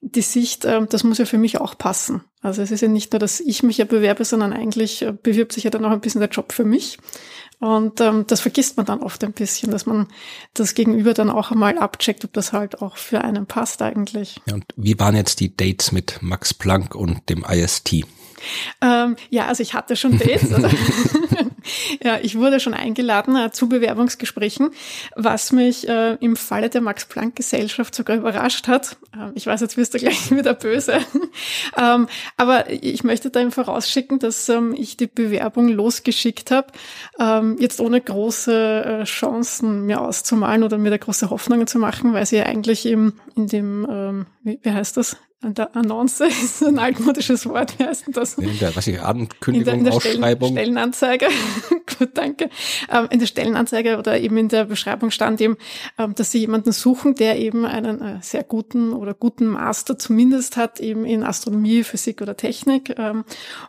die 0.00 0.22
Sicht, 0.22 0.64
ähm, 0.64 0.88
das 0.90 1.04
muss 1.04 1.18
ja 1.18 1.24
für 1.24 1.38
mich 1.38 1.60
auch 1.60 1.78
passen. 1.78 2.22
Also 2.40 2.60
es 2.60 2.72
ist 2.72 2.80
ja 2.80 2.88
nicht 2.88 3.12
nur, 3.12 3.20
dass 3.20 3.38
ich 3.38 3.62
mich 3.62 3.78
ja 3.78 3.84
bewerbe, 3.84 4.24
sondern 4.24 4.52
eigentlich 4.52 5.02
äh, 5.02 5.12
bewirbt 5.12 5.52
sich 5.52 5.62
ja 5.62 5.70
dann 5.70 5.84
auch 5.84 5.92
ein 5.92 6.00
bisschen 6.00 6.20
der 6.20 6.28
Job 6.28 6.52
für 6.52 6.64
mich. 6.64 6.98
Und 7.62 8.00
ähm, 8.00 8.24
das 8.26 8.40
vergisst 8.40 8.76
man 8.76 8.86
dann 8.86 9.04
oft 9.04 9.22
ein 9.22 9.30
bisschen, 9.30 9.70
dass 9.70 9.86
man 9.86 10.08
das 10.52 10.74
Gegenüber 10.74 11.14
dann 11.14 11.30
auch 11.30 11.52
einmal 11.52 11.78
abcheckt, 11.78 12.24
ob 12.24 12.32
das 12.32 12.52
halt 12.52 12.82
auch 12.82 12.96
für 12.96 13.22
einen 13.22 13.46
passt 13.46 13.82
eigentlich. 13.82 14.40
Ja, 14.46 14.54
und 14.54 14.64
wie 14.74 14.98
waren 14.98 15.14
jetzt 15.14 15.38
die 15.38 15.56
Dates 15.56 15.92
mit 15.92 16.18
Max 16.22 16.52
Planck 16.54 16.96
und 16.96 17.28
dem 17.30 17.44
IST? 17.48 18.04
Ähm, 18.80 19.14
ja, 19.30 19.46
also 19.46 19.62
ich 19.62 19.74
hatte 19.74 19.94
schon 19.94 20.18
Dates. 20.18 20.52
Also, 20.52 20.68
ja, 22.02 22.18
ich 22.22 22.38
wurde 22.38 22.60
schon 22.60 22.74
eingeladen 22.74 23.36
äh, 23.36 23.50
zu 23.52 23.68
Bewerbungsgesprächen, 23.68 24.70
was 25.16 25.52
mich 25.52 25.88
äh, 25.88 26.14
im 26.14 26.36
Falle 26.36 26.68
der 26.68 26.80
Max-Planck-Gesellschaft 26.80 27.94
sogar 27.94 28.16
überrascht 28.16 28.68
hat. 28.68 28.96
Ähm, 29.14 29.32
ich 29.34 29.46
weiß, 29.46 29.60
jetzt 29.60 29.76
wirst 29.76 29.94
du 29.94 29.98
gleich 29.98 30.30
wieder 30.36 30.54
böse. 30.54 30.98
ähm, 31.76 32.08
aber 32.36 32.70
ich 32.70 33.04
möchte 33.04 33.30
da 33.30 33.40
eben 33.40 33.52
vorausschicken, 33.52 34.18
dass 34.18 34.48
ähm, 34.48 34.74
ich 34.76 34.96
die 34.96 35.06
Bewerbung 35.06 35.68
losgeschickt 35.68 36.50
habe, 36.50 36.68
ähm, 37.18 37.56
jetzt 37.58 37.80
ohne 37.80 38.00
große 38.00 38.84
äh, 38.84 39.04
Chancen 39.04 39.86
mir 39.86 40.00
auszumalen 40.00 40.62
oder 40.62 40.78
mir 40.78 40.90
da 40.90 40.96
große 40.96 41.30
Hoffnungen 41.30 41.66
zu 41.66 41.78
machen, 41.78 42.12
weil 42.14 42.26
sie 42.26 42.36
ja 42.36 42.44
eigentlich 42.44 42.86
im, 42.86 43.14
in 43.36 43.46
dem, 43.46 43.86
ähm, 43.90 44.26
wie, 44.42 44.58
wie 44.62 44.70
heißt 44.70 44.96
das? 44.96 45.16
An 45.42 45.54
der 45.54 45.74
Annonce 45.76 46.20
ist 46.44 46.62
ein 46.62 46.78
altmodisches 46.78 47.46
Wort, 47.46 47.78
wie 47.78 47.84
heißt 47.84 48.06
denn 48.06 48.14
das? 48.14 48.34
In 48.34 48.58
der, 48.60 48.76
was 48.76 48.86
ich, 48.86 48.94
in 48.94 49.00
der, 49.00 49.08
Ankündigung, 49.08 49.74
in 49.74 49.84
der 49.84 49.92
Stellen, 49.92 50.16
Ausschreibung? 50.18 50.52
Stellenanzeige, 50.52 51.26
gut, 51.98 52.10
danke, 52.14 52.48
ähm, 52.90 53.08
in 53.10 53.18
der 53.18 53.26
Stellenanzeige 53.26 53.98
oder 53.98 54.20
eben 54.20 54.36
in 54.36 54.48
der 54.48 54.66
Beschreibung 54.66 55.10
stand 55.10 55.40
eben, 55.40 55.56
ähm, 55.98 56.14
dass 56.14 56.30
sie 56.30 56.38
jemanden 56.38 56.70
suchen, 56.70 57.16
der 57.16 57.38
eben 57.40 57.66
einen 57.66 58.00
äh, 58.00 58.18
sehr 58.22 58.44
guten 58.44 58.92
oder 58.92 59.14
guten 59.14 59.46
Master 59.46 59.98
zumindest 59.98 60.56
hat, 60.56 60.78
eben 60.78 61.04
in 61.04 61.24
Astronomie, 61.24 61.82
Physik 61.82 62.22
oder 62.22 62.36
Technik. 62.36 62.94
Ähm, 62.96 63.24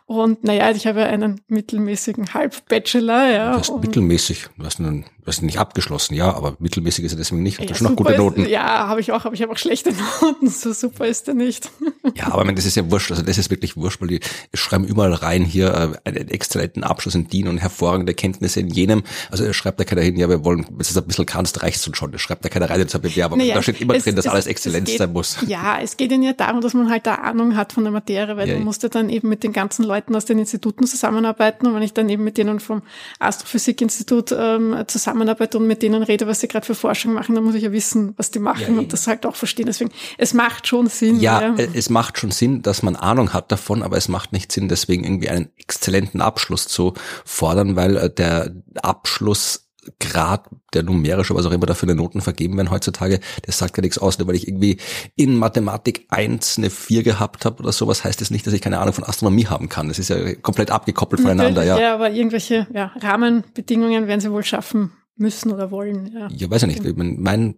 und 0.06 0.44
naja, 0.44 0.70
ich 0.70 0.86
habe 0.86 1.04
einen 1.04 1.40
mittelmäßigen 1.48 2.34
Halbbachelor, 2.34 3.30
ja. 3.30 3.52
Das 3.56 3.68
ist 3.68 3.80
mittelmäßig. 3.80 4.46
Hast, 4.62 4.78
nun, 4.78 5.06
du 5.24 5.28
hast 5.28 5.42
nicht 5.42 5.58
abgeschlossen, 5.58 6.14
ja, 6.14 6.32
aber 6.34 6.54
mittelmäßig 6.58 7.04
ist 7.04 7.12
er 7.12 7.16
deswegen 7.18 7.42
nicht. 7.42 7.58
Du 7.58 7.64
ja, 7.64 7.74
schon 7.74 7.88
noch 7.88 7.96
gute 7.96 8.12
ist- 8.12 8.18
Noten. 8.18 8.46
Ja, 8.46 8.86
habe 8.88 9.00
ich 9.00 9.10
auch, 9.12 9.24
aber 9.24 9.34
ich 9.34 9.42
habe 9.42 9.52
auch 9.52 9.56
schlechte 9.58 9.92
Noten. 10.22 10.48
So 10.48 10.72
super 10.72 11.06
ist 11.06 11.26
er 11.28 11.34
nicht. 11.34 11.70
Ja, 12.14 12.26
aber 12.32 12.44
meine, 12.44 12.56
das 12.56 12.66
ist 12.66 12.76
ja 12.76 12.90
wurscht. 12.90 13.10
Also 13.10 13.22
das 13.22 13.38
ist 13.38 13.50
wirklich 13.50 13.76
wurscht, 13.76 14.00
weil 14.00 14.08
die 14.08 14.20
schreiben 14.52 14.84
überall 14.84 15.12
rein 15.14 15.44
hier 15.44 15.94
äh, 16.04 16.08
einen 16.08 16.28
exzellenten 16.28 16.84
Abschluss 16.84 17.14
in 17.14 17.28
DIN 17.28 17.48
und 17.48 17.58
hervorragende 17.58 18.12
Kenntnisse 18.14 18.60
in 18.60 18.68
jenem. 18.68 19.02
Also 19.30 19.44
da 19.44 19.52
schreibt 19.52 19.80
da 19.80 19.84
keiner 19.84 20.02
hin, 20.02 20.16
ja, 20.16 20.28
wir 20.28 20.44
wollen, 20.44 20.66
wenn 20.70 20.86
du 20.86 21.00
ein 21.00 21.06
bisschen 21.06 21.26
kannst, 21.26 21.62
reicht's 21.62 21.86
uns 21.88 21.96
schon. 21.96 22.12
Das 22.12 22.20
schreibt 22.20 22.44
da 22.44 22.48
keiner 22.50 22.68
rein 22.68 22.80
in 22.82 22.88
zur 22.88 23.00
Bewerbung. 23.00 23.38
Naja, 23.38 23.54
da 23.54 23.62
steht 23.62 23.80
immer 23.80 23.94
es- 23.94 24.04
drin, 24.04 24.16
dass 24.16 24.26
es- 24.26 24.30
alles 24.30 24.44
es 24.44 24.50
Exzellenz 24.50 24.90
geht- 24.90 24.98
sein 24.98 25.12
muss. 25.12 25.38
Ja, 25.48 25.78
es 25.82 25.96
geht 25.96 26.12
ihnen 26.12 26.22
ja 26.22 26.32
darum, 26.34 26.60
dass 26.60 26.74
man 26.74 26.90
halt 26.90 27.06
da 27.06 27.14
Ahnung 27.16 27.56
hat 27.56 27.72
von 27.72 27.84
der 27.84 27.92
Materie, 27.92 28.36
weil 28.36 28.46
Ja, 28.48 28.54
man 28.54 28.62
ja. 28.62 28.64
musste 28.66 28.90
dann 28.90 29.08
eben 29.08 29.28
mit 29.28 29.42
den 29.42 29.52
ganzen 29.52 29.84
Leuten 29.84 30.14
aus 30.14 30.24
den 30.26 30.38
Instituten 30.38 30.86
zusammenarbeiten 30.86 31.66
und 31.66 31.74
wenn 31.74 31.82
ich 31.82 31.94
dann 31.94 32.08
eben 32.08 32.24
mit 32.24 32.36
denen 32.38 32.60
vom 32.60 32.82
Astrophysikinstitut 33.20 34.32
ähm, 34.36 34.84
zusammenarbeite 35.14 35.58
und 35.58 35.66
mit 35.66 35.82
denen 35.82 36.02
rede, 36.02 36.26
was 36.26 36.40
sie 36.40 36.48
gerade 36.48 36.66
für 36.66 36.74
Forschung 36.74 37.12
machen, 37.12 37.34
dann 37.34 37.44
muss 37.44 37.54
ich 37.54 37.62
ja 37.62 37.72
wissen, 37.72 38.14
was 38.16 38.30
die 38.30 38.38
machen 38.38 38.74
Ja, 38.74 38.80
und 38.80 38.92
das 38.92 39.06
halt 39.06 39.24
auch 39.26 39.36
verstehen. 39.36 39.66
Deswegen, 39.66 39.90
es 40.18 40.34
macht 40.34 40.66
schon 40.66 40.88
Sinn. 40.88 41.20
Ja, 41.20 41.54
äh, 41.56 41.68
es 41.74 41.88
macht 41.90 42.18
schon 42.18 42.30
Sinn, 42.30 42.62
dass 42.62 42.82
man 42.82 42.96
Ahnung 42.96 43.32
hat 43.32 43.52
davon, 43.52 43.82
aber 43.82 43.96
es 43.96 44.08
macht 44.08 44.32
nicht 44.32 44.52
Sinn, 44.52 44.68
deswegen 44.68 45.04
irgendwie 45.04 45.28
einen 45.28 45.48
exzellenten 45.56 46.20
Abschluss 46.20 46.68
zu 46.68 46.94
fordern, 47.24 47.76
weil 47.76 47.96
äh, 47.96 48.10
der 48.10 48.54
Abschlussgrad, 48.82 50.46
der 50.72 50.82
numerische, 50.82 51.34
was 51.34 51.46
auch 51.46 51.52
immer 51.52 51.66
dafür 51.66 51.88
eine 51.88 51.96
Noten 51.96 52.20
vergeben 52.20 52.56
werden 52.56 52.70
heutzutage, 52.70 53.20
das 53.42 53.58
sagt 53.58 53.76
ja 53.76 53.82
nichts 53.82 53.98
aus, 53.98 54.18
nur 54.18 54.26
weil 54.26 54.34
ich 54.34 54.48
irgendwie 54.48 54.78
in 55.14 55.36
Mathematik 55.36 56.06
1 56.08 56.58
eine 56.58 56.70
4 56.70 57.04
gehabt 57.04 57.44
habe 57.44 57.62
oder 57.62 57.72
sowas, 57.72 58.02
heißt 58.02 58.20
das 58.20 58.30
nicht, 58.30 58.46
dass 58.46 58.54
ich 58.54 58.60
keine 58.60 58.78
Ahnung 58.78 58.94
von 58.94 59.04
Astronomie 59.04 59.46
haben 59.46 59.68
kann. 59.68 59.88
Das 59.88 59.98
ist 59.98 60.10
ja 60.10 60.34
komplett 60.34 60.70
abgekoppelt 60.70 61.22
voneinander, 61.22 61.62
ja. 61.62 61.78
ja, 61.78 61.94
aber 61.94 62.10
irgendwelche 62.10 62.66
ja, 62.72 62.92
Rahmenbedingungen 63.00 64.08
werden 64.08 64.20
sie 64.20 64.32
wohl 64.32 64.44
schaffen 64.44 64.92
müssen 65.16 65.52
oder 65.52 65.70
wollen. 65.70 66.12
Ja. 66.12 66.28
Ja, 66.30 66.50
weiß 66.50 66.62
ich 66.64 66.68
nicht. 66.68 66.84
Ich 66.84 66.96
mein- 66.96 67.20
Mein 67.20 67.54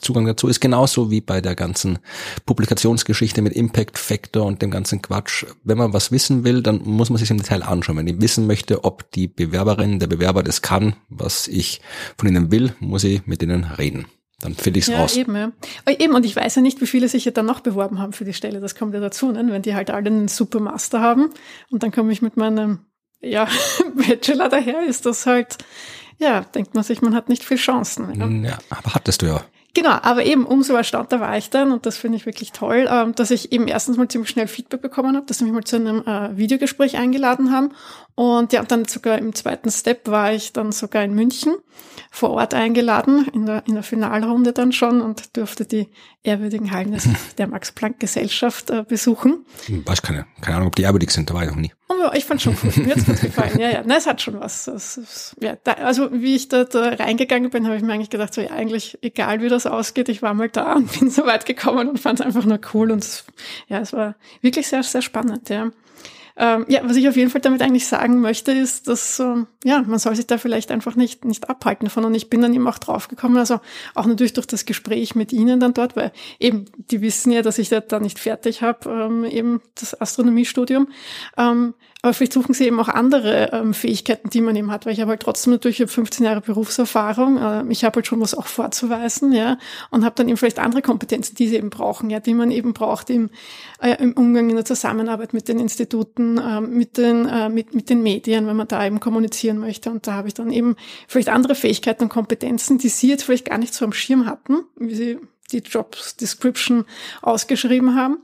Zugang 0.00 0.24
dazu 0.24 0.48
ist 0.48 0.60
genauso 0.60 1.10
wie 1.10 1.20
bei 1.20 1.40
der 1.42 1.54
ganzen 1.54 1.98
Publikationsgeschichte 2.46 3.42
mit 3.42 3.52
Impact 3.52 3.98
Factor 3.98 4.44
und 4.46 4.60
dem 4.60 4.70
ganzen 4.70 5.00
Quatsch. 5.02 5.44
Wenn 5.62 5.78
man 5.78 5.92
was 5.92 6.10
wissen 6.10 6.42
will, 6.44 6.62
dann 6.62 6.82
muss 6.84 7.10
man 7.10 7.18
sich 7.18 7.30
im 7.30 7.36
Detail 7.36 7.62
anschauen. 7.62 7.96
Wenn 7.96 8.06
ich 8.06 8.20
wissen 8.20 8.46
möchte, 8.46 8.84
ob 8.84 9.10
die 9.12 9.28
Bewerberin, 9.28 9.98
der 9.98 10.06
Bewerber 10.08 10.42
das 10.42 10.62
kann, 10.62 10.96
was 11.08 11.48
ich 11.48 11.80
von 12.18 12.28
ihnen 12.28 12.50
will, 12.50 12.74
muss 12.80 13.04
ich 13.04 13.26
mit 13.26 13.42
ihnen 13.42 13.64
reden. 13.64 14.06
Dann 14.40 14.54
finde 14.54 14.78
ich 14.78 14.86
es 14.86 14.92
Ja, 14.92 15.00
raus. 15.00 15.16
eben, 15.16 15.36
ja. 15.36 15.52
Oh, 15.86 15.92
Eben, 15.98 16.14
und 16.14 16.24
ich 16.24 16.34
weiß 16.34 16.54
ja 16.54 16.62
nicht, 16.62 16.80
wie 16.80 16.86
viele 16.86 17.08
sich 17.08 17.26
ja 17.26 17.30
dann 17.30 17.44
noch 17.46 17.60
beworben 17.60 17.98
haben 17.98 18.12
für 18.14 18.24
die 18.24 18.32
Stelle. 18.32 18.60
Das 18.60 18.74
kommt 18.74 18.94
ja 18.94 19.00
dazu, 19.00 19.30
ne? 19.30 19.44
wenn 19.50 19.62
die 19.62 19.74
halt 19.74 19.90
alle 19.90 20.06
einen 20.06 20.28
super 20.28 20.60
Master 20.60 21.00
haben 21.00 21.30
und 21.70 21.82
dann 21.82 21.92
komme 21.92 22.10
ich 22.12 22.22
mit 22.22 22.36
meinem 22.38 22.80
ja, 23.20 23.46
Bachelor 23.96 24.48
daher, 24.48 24.82
ist 24.88 25.04
das 25.04 25.26
halt, 25.26 25.58
ja, 26.20 26.42
denkt 26.42 26.74
man 26.74 26.84
sich, 26.84 27.02
man 27.02 27.14
hat 27.14 27.28
nicht 27.28 27.44
viel 27.44 27.56
Chancen. 27.56 28.42
Ja. 28.42 28.50
Ja, 28.50 28.58
aber 28.68 28.94
hattest 28.94 29.22
du 29.22 29.26
ja. 29.26 29.44
Genau, 29.72 29.90
aber 29.90 30.24
eben 30.24 30.46
umso 30.46 30.74
erstaunter 30.74 31.20
war 31.20 31.36
ich 31.38 31.48
dann 31.48 31.70
und 31.70 31.86
das 31.86 31.96
finde 31.96 32.16
ich 32.16 32.26
wirklich 32.26 32.50
toll, 32.50 32.88
ähm, 32.90 33.14
dass 33.14 33.30
ich 33.30 33.52
eben 33.52 33.68
erstens 33.68 33.96
mal 33.96 34.08
ziemlich 34.08 34.30
schnell 34.30 34.48
Feedback 34.48 34.82
bekommen 34.82 35.16
habe, 35.16 35.26
dass 35.26 35.38
sie 35.38 35.44
mich 35.44 35.52
mal 35.52 35.62
zu 35.62 35.76
einem 35.76 36.02
äh, 36.06 36.36
Videogespräch 36.36 36.96
eingeladen 36.96 37.52
haben 37.52 37.70
und 38.16 38.52
ja, 38.52 38.64
dann 38.64 38.86
sogar 38.86 39.16
im 39.18 39.32
zweiten 39.32 39.70
Step 39.70 40.08
war 40.08 40.32
ich 40.32 40.52
dann 40.52 40.72
sogar 40.72 41.04
in 41.04 41.14
München 41.14 41.54
vor 42.12 42.30
Ort 42.30 42.54
eingeladen, 42.54 43.28
in 43.32 43.46
der, 43.46 43.62
in 43.68 43.74
der 43.74 43.82
Finalrunde 43.84 44.52
dann 44.52 44.72
schon 44.72 45.00
und 45.00 45.36
durfte 45.36 45.64
die 45.64 45.88
ehrwürdigen 46.24 46.72
Hallen 46.72 46.90
des- 46.92 47.08
der 47.38 47.46
Max-Planck-Gesellschaft 47.46 48.70
äh, 48.70 48.82
besuchen. 48.82 49.44
Hm, 49.66 49.86
Weiß 49.86 50.02
keine, 50.02 50.26
keine 50.40 50.56
Ahnung, 50.56 50.68
ob 50.68 50.76
die 50.76 50.82
erbürdig 50.82 51.10
sind, 51.10 51.30
da 51.30 51.34
war 51.34 51.44
ich 51.44 51.50
noch 51.50 51.56
nie. 51.56 51.72
Ja, 51.88 52.12
ich 52.14 52.24
fand 52.24 52.40
schon 52.40 52.56
cool. 52.62 52.72
Mir 52.84 52.94
hat's 52.94 53.04
gut 53.04 53.20
gefallen. 53.20 53.58
Ja, 53.58 53.68
ja. 53.70 53.82
Nein, 53.84 53.98
es 53.98 54.06
hat 54.06 54.22
schon 54.22 54.40
was. 54.40 54.66
Es 54.68 54.96
ist, 54.96 55.36
ja, 55.40 55.56
da, 55.62 55.72
also 55.74 56.10
wie 56.12 56.34
ich 56.34 56.48
da, 56.48 56.64
da 56.64 56.88
reingegangen 56.94 57.50
bin, 57.50 57.66
habe 57.66 57.76
ich 57.76 57.82
mir 57.82 57.92
eigentlich 57.92 58.10
gedacht, 58.10 58.32
so 58.32 58.40
ja, 58.40 58.50
eigentlich 58.50 58.98
egal 59.02 59.42
wie 59.42 59.48
das 59.48 59.66
ausgeht, 59.66 60.08
ich 60.08 60.22
war 60.22 60.32
mal 60.34 60.48
da 60.48 60.74
und 60.74 60.90
bin 60.98 61.10
so 61.10 61.26
weit 61.26 61.44
gekommen 61.46 61.88
und 61.88 62.00
fand 62.00 62.20
es 62.20 62.26
einfach 62.26 62.44
nur 62.44 62.58
cool. 62.74 62.90
Und 62.90 63.04
es, 63.04 63.24
ja, 63.68 63.78
es 63.80 63.92
war 63.92 64.16
wirklich 64.40 64.66
sehr, 64.66 64.82
sehr 64.82 65.02
spannend, 65.02 65.48
ja. 65.50 65.70
Ähm, 66.42 66.64
ja, 66.68 66.80
was 66.84 66.96
ich 66.96 67.06
auf 67.06 67.16
jeden 67.16 67.28
Fall 67.28 67.42
damit 67.42 67.60
eigentlich 67.60 67.86
sagen 67.86 68.22
möchte, 68.22 68.52
ist, 68.52 68.88
dass 68.88 69.20
ähm, 69.20 69.46
ja, 69.62 69.82
man 69.82 69.98
soll 69.98 70.16
sich 70.16 70.26
da 70.26 70.38
vielleicht 70.38 70.70
einfach 70.70 70.96
nicht 70.96 71.26
nicht 71.26 71.50
abhalten 71.50 71.84
davon. 71.84 72.06
Und 72.06 72.14
ich 72.14 72.30
bin 72.30 72.40
dann 72.40 72.54
eben 72.54 72.66
auch 72.66 72.78
draufgekommen, 72.78 73.36
also 73.36 73.60
auch 73.94 74.06
natürlich 74.06 74.32
durch 74.32 74.46
das 74.46 74.64
Gespräch 74.64 75.14
mit 75.14 75.34
Ihnen 75.34 75.60
dann 75.60 75.74
dort, 75.74 75.96
weil 75.96 76.12
eben 76.38 76.64
die 76.90 77.02
wissen 77.02 77.30
ja, 77.30 77.42
dass 77.42 77.58
ich 77.58 77.68
da, 77.68 77.80
da 77.80 78.00
nicht 78.00 78.18
fertig 78.18 78.62
habe, 78.62 78.88
ähm, 78.88 79.24
eben 79.26 79.60
das 79.74 80.00
Astronomiestudium. 80.00 80.88
Ähm, 81.36 81.74
Aber 82.02 82.14
vielleicht 82.14 82.32
suchen 82.32 82.54
sie 82.54 82.66
eben 82.66 82.80
auch 82.80 82.88
andere 82.88 83.50
ähm, 83.52 83.74
Fähigkeiten, 83.74 84.30
die 84.30 84.40
man 84.40 84.56
eben 84.56 84.70
hat, 84.70 84.86
weil 84.86 84.94
ich 84.94 85.00
habe 85.00 85.10
halt 85.10 85.20
trotzdem 85.20 85.52
natürlich 85.52 85.84
15 85.86 86.24
Jahre 86.24 86.40
Berufserfahrung. 86.40 87.36
Äh, 87.36 87.64
ich 87.68 87.84
habe 87.84 87.96
halt 87.96 88.06
schon 88.06 88.20
was 88.20 88.34
auch 88.34 88.46
vorzuweisen, 88.46 89.32
ja, 89.32 89.58
und 89.90 90.04
habe 90.04 90.14
dann 90.14 90.28
eben 90.28 90.38
vielleicht 90.38 90.58
andere 90.58 90.80
Kompetenzen, 90.80 91.34
die 91.34 91.48
sie 91.48 91.56
eben 91.56 91.68
brauchen, 91.68 92.08
ja, 92.08 92.18
die 92.18 92.32
man 92.32 92.50
eben 92.50 92.72
braucht 92.72 93.10
im, 93.10 93.28
äh, 93.82 94.02
im 94.02 94.14
Umgang 94.14 94.48
in 94.48 94.56
der 94.56 94.64
Zusammenarbeit 94.64 95.34
mit 95.34 95.48
den 95.48 95.60
Instituten, 95.60 96.38
äh, 96.38 96.62
mit 96.62 96.96
den 96.96 97.26
äh, 97.26 97.50
mit 97.50 97.74
mit 97.74 97.90
den 97.90 98.02
Medien, 98.02 98.46
wenn 98.46 98.56
man 98.56 98.68
da 98.68 98.86
eben 98.86 99.00
kommunizieren 99.00 99.58
möchte. 99.58 99.90
Und 99.90 100.06
da 100.06 100.14
habe 100.14 100.28
ich 100.28 100.34
dann 100.34 100.50
eben 100.50 100.76
vielleicht 101.06 101.28
andere 101.28 101.54
Fähigkeiten 101.54 102.04
und 102.04 102.08
Kompetenzen, 102.08 102.78
die 102.78 102.88
sie 102.88 103.10
jetzt 103.10 103.24
vielleicht 103.24 103.44
gar 103.44 103.58
nicht 103.58 103.74
so 103.74 103.84
am 103.84 103.92
Schirm 103.92 104.24
hatten, 104.24 104.64
wie 104.76 104.94
sie 104.94 105.18
die 105.52 105.58
Job 105.58 105.96
Description 106.20 106.84
ausgeschrieben 107.22 107.94
haben 107.94 108.18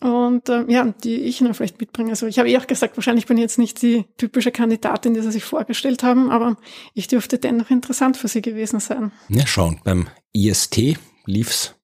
und 0.00 0.48
äh, 0.48 0.64
ja, 0.68 0.94
die 1.04 1.16
ich 1.16 1.38
dann 1.38 1.54
vielleicht 1.54 1.80
mitbringe. 1.80 2.10
Also 2.10 2.26
ich 2.26 2.38
habe 2.38 2.48
eh 2.48 2.58
auch 2.58 2.66
gesagt, 2.66 2.96
wahrscheinlich 2.96 3.26
bin 3.26 3.36
ich 3.36 3.42
jetzt 3.42 3.58
nicht 3.58 3.82
die 3.82 4.04
typische 4.16 4.50
Kandidatin, 4.50 5.14
die 5.14 5.20
sie 5.20 5.32
sich 5.32 5.44
vorgestellt 5.44 6.02
haben, 6.02 6.30
aber 6.30 6.56
ich 6.94 7.08
dürfte 7.08 7.38
dennoch 7.38 7.70
interessant 7.70 8.16
für 8.16 8.28
sie 8.28 8.42
gewesen 8.42 8.80
sein. 8.80 9.12
Ja, 9.28 9.46
schauen, 9.46 9.80
beim 9.84 10.08
IST 10.32 10.96
lief's 11.26 11.74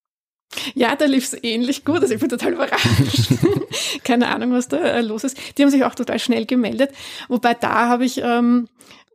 ja, 0.74 0.96
da 0.96 1.04
lief 1.04 1.24
es 1.24 1.42
ähnlich 1.42 1.84
gut. 1.84 2.00
Also 2.00 2.14
ich 2.14 2.20
bin 2.20 2.28
total 2.28 2.54
überrascht. 2.54 3.32
Keine 4.04 4.28
Ahnung, 4.28 4.52
was 4.52 4.68
da 4.68 4.78
äh, 4.78 5.02
los 5.02 5.24
ist. 5.24 5.36
Die 5.56 5.62
haben 5.62 5.70
sich 5.70 5.84
auch 5.84 5.94
total 5.94 6.18
schnell 6.18 6.46
gemeldet. 6.46 6.92
Wobei 7.28 7.54
da 7.54 7.88
habe 7.88 8.04
ich 8.04 8.20
ähm, 8.22 8.68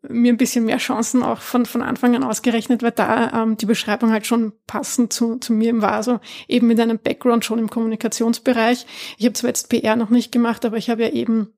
mir 0.07 0.33
ein 0.33 0.37
bisschen 0.37 0.65
mehr 0.65 0.77
Chancen 0.77 1.23
auch 1.23 1.41
von, 1.41 1.65
von 1.65 1.81
Anfang 1.81 2.15
an 2.15 2.23
ausgerechnet, 2.23 2.81
weil 2.81 2.91
da 2.91 3.43
ähm, 3.43 3.57
die 3.57 3.65
Beschreibung 3.65 4.11
halt 4.11 4.25
schon 4.25 4.53
passend 4.65 5.13
zu, 5.13 5.37
zu 5.37 5.53
mir 5.53 5.79
war. 5.81 5.93
Also 5.93 6.19
eben 6.47 6.67
mit 6.67 6.79
einem 6.79 6.99
Background 6.99 7.45
schon 7.45 7.59
im 7.59 7.69
Kommunikationsbereich. 7.69 8.85
Ich 9.17 9.25
habe 9.25 9.33
zwar 9.33 9.49
jetzt 9.49 9.69
PR 9.69 9.95
noch 9.95 10.09
nicht 10.09 10.31
gemacht, 10.31 10.65
aber 10.65 10.77
ich 10.77 10.89
habe 10.89 11.03
ja 11.03 11.09
eben 11.09 11.53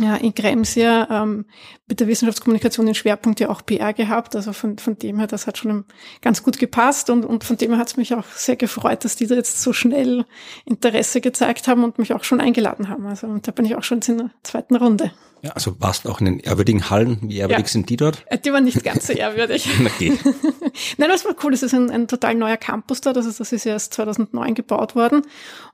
ja, 0.00 0.16
in 0.16 0.34
Krems 0.34 0.74
ja 0.74 1.22
ähm, 1.22 1.44
mit 1.86 2.00
der 2.00 2.08
Wissenschaftskommunikation 2.08 2.86
den 2.86 2.94
Schwerpunkt 2.94 3.40
ja 3.40 3.50
auch 3.50 3.64
PR 3.64 3.92
gehabt. 3.92 4.34
Also 4.34 4.52
von, 4.52 4.78
von 4.78 4.96
dem 4.96 5.18
her, 5.18 5.26
das 5.26 5.46
hat 5.46 5.58
schon 5.58 5.84
ganz 6.22 6.42
gut 6.42 6.58
gepasst 6.58 7.10
und, 7.10 7.24
und 7.24 7.44
von 7.44 7.58
dem 7.58 7.70
her 7.70 7.78
hat 7.78 7.88
es 7.88 7.96
mich 7.96 8.14
auch 8.14 8.24
sehr 8.34 8.56
gefreut, 8.56 9.04
dass 9.04 9.16
die 9.16 9.26
da 9.26 9.34
jetzt 9.34 9.60
so 9.60 9.72
schnell 9.72 10.24
Interesse 10.64 11.20
gezeigt 11.20 11.68
haben 11.68 11.84
und 11.84 11.98
mich 11.98 12.14
auch 12.14 12.24
schon 12.24 12.40
eingeladen 12.40 12.88
haben. 12.88 13.06
Also 13.06 13.26
und 13.26 13.46
da 13.46 13.52
bin 13.52 13.66
ich 13.66 13.76
auch 13.76 13.82
schon 13.82 14.00
in 14.00 14.18
der 14.18 14.30
zweiten 14.42 14.76
Runde. 14.76 15.12
Ja, 15.42 15.50
also 15.50 15.74
warst 15.80 16.04
du 16.04 16.08
auch 16.08 16.20
in 16.20 16.26
den 16.26 16.38
ehrwürdigen 16.38 16.88
Hallen. 16.88 17.18
Wie 17.22 17.38
ehrwürdig 17.38 17.66
ja. 17.66 17.72
sind 17.72 17.90
die 17.90 17.96
dort? 17.96 18.24
Äh, 18.26 18.38
die 18.38 18.52
waren 18.52 18.62
nicht 18.62 18.82
ganz 18.84 19.08
so 19.08 19.12
ehrwürdig. 19.12 19.68
okay. 19.84 20.16
Nein, 20.98 21.10
was 21.10 21.24
war 21.24 21.34
cool, 21.42 21.52
es 21.52 21.64
ist 21.64 21.74
ein, 21.74 21.90
ein 21.90 22.06
total 22.06 22.36
neuer 22.36 22.56
Campus 22.56 23.00
dort. 23.00 23.16
Also 23.16 23.30
das 23.30 23.52
ist 23.52 23.66
erst 23.66 23.92
2009 23.94 24.54
gebaut 24.54 24.94
worden 24.94 25.22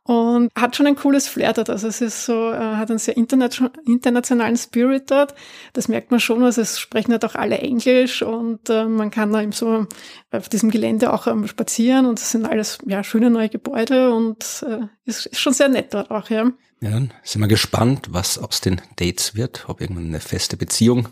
und 0.09 0.51
hat 0.59 0.75
schon 0.75 0.87
ein 0.87 0.97
cooles 0.97 1.29
Flair 1.29 1.53
dort. 1.53 1.69
Also 1.69 1.87
es 1.87 2.01
ist 2.01 2.25
so, 2.25 2.51
äh, 2.51 2.57
hat 2.57 2.89
einen 2.89 2.99
sehr 2.99 3.15
internationalen 3.19 4.57
Spirit 4.57 5.11
dort. 5.11 5.35
Das 5.75 5.89
merkt 5.89 6.11
man 6.11 6.19
schon. 6.19 6.43
Also 6.43 6.63
es 6.63 6.79
sprechen 6.81 7.13
halt 7.13 7.27
auch 7.27 7.35
alle 7.35 7.59
Englisch 7.59 8.23
und 8.23 8.71
äh, 8.71 8.87
man 8.87 9.11
kann 9.11 9.31
da 9.35 9.43
eben 9.43 9.53
so 9.53 9.87
auf 10.31 10.49
diesem 10.49 10.71
Gelände 10.71 11.13
auch 11.13 11.27
ähm, 11.27 11.47
spazieren 11.47 12.07
und 12.07 12.19
es 12.19 12.31
sind 12.31 12.47
alles 12.47 12.79
ja 12.87 13.05
schöne 13.05 13.29
neue 13.29 13.51
Gebäude 13.51 14.15
und 14.15 14.65
äh, 14.67 14.87
ist, 15.05 15.27
ist 15.27 15.41
schon 15.41 15.53
sehr 15.53 15.69
nett 15.69 15.93
dort 15.93 16.11
auch, 16.11 16.31
ja. 16.31 16.53
Ja, 16.81 16.91
dann 16.91 17.13
sind 17.25 17.41
wir 17.41 17.49
gespannt, 17.49 18.07
was 18.11 18.39
aus 18.39 18.61
den 18.61 18.81
Dates 18.97 19.35
wird, 19.35 19.65
ob 19.67 19.81
irgendwann 19.81 20.07
eine 20.07 20.21
feste 20.21 20.57
Beziehung 20.57 21.09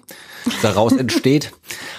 daraus 0.63 0.93
entsteht. 0.97 1.53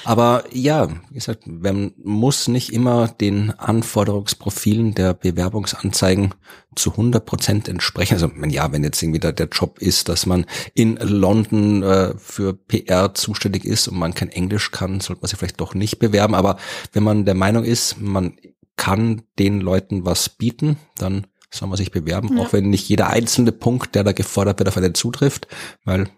Aber 0.06 0.46
ja, 0.54 0.90
wie 1.10 1.16
gesagt, 1.16 1.48
man 1.48 1.92
muss 2.02 2.48
nicht 2.48 2.72
immer 2.72 3.10
den 3.10 3.52
Anforderungsprofilen 3.52 4.96
der 4.96 5.14
Bewerbungsanzeigen 5.14 6.34
zu 6.76 6.92
100 6.92 7.26
Prozent 7.26 7.68
entsprechen. 7.68 8.14
Also 8.14 8.32
ja, 8.48 8.72
wenn 8.72 8.86
jetzt 8.86 9.04
irgendwie 9.04 9.20
da 9.20 9.34
der 9.34 9.50
Job 9.50 9.80
ist, 9.80 10.08
dass 10.08 10.26
man 10.26 10.46
in 10.74 10.96
London 10.96 11.84
äh, 11.84 12.14
für 12.18 12.54
PR 12.54 13.16
zuständig 13.16 13.66
ist 13.66 13.90
und 13.90 14.00
man 14.00 14.14
kein 14.14 14.30
Englisch 14.30 14.72
kann, 14.72 15.02
sollte 15.02 15.24
man 15.24 15.28
sich 15.28 15.40
vielleicht 15.40 15.60
doch 15.60 15.74
nicht 15.74 16.00
bewerben. 16.00 16.36
Aber 16.36 16.56
wenn 16.94 17.04
man 17.04 17.26
der 17.26 17.36
Meinung 17.36 17.66
ist, 17.66 18.00
man 18.00 18.38
kann 18.78 19.24
den 19.40 19.60
Leuten 19.60 20.06
was 20.06 20.30
bieten, 20.30 20.78
dann 20.96 21.28
soll 21.54 21.70
man 21.70 21.78
sich 21.78 21.92
bewerben, 21.92 22.38
ja. 22.38 22.44
auch 22.44 22.54
wenn 22.54 22.70
nicht 22.70 22.90
jeder 22.90 23.10
einzelne 23.10 23.52
Punkt, 23.52 23.96
der 23.96 24.04
da 24.04 24.12
gefordert 24.12 24.60
wird, 24.60 24.70
auf 24.70 24.78
einen 24.78 24.96
zutrifft, 24.96 25.48
weil 25.86 26.10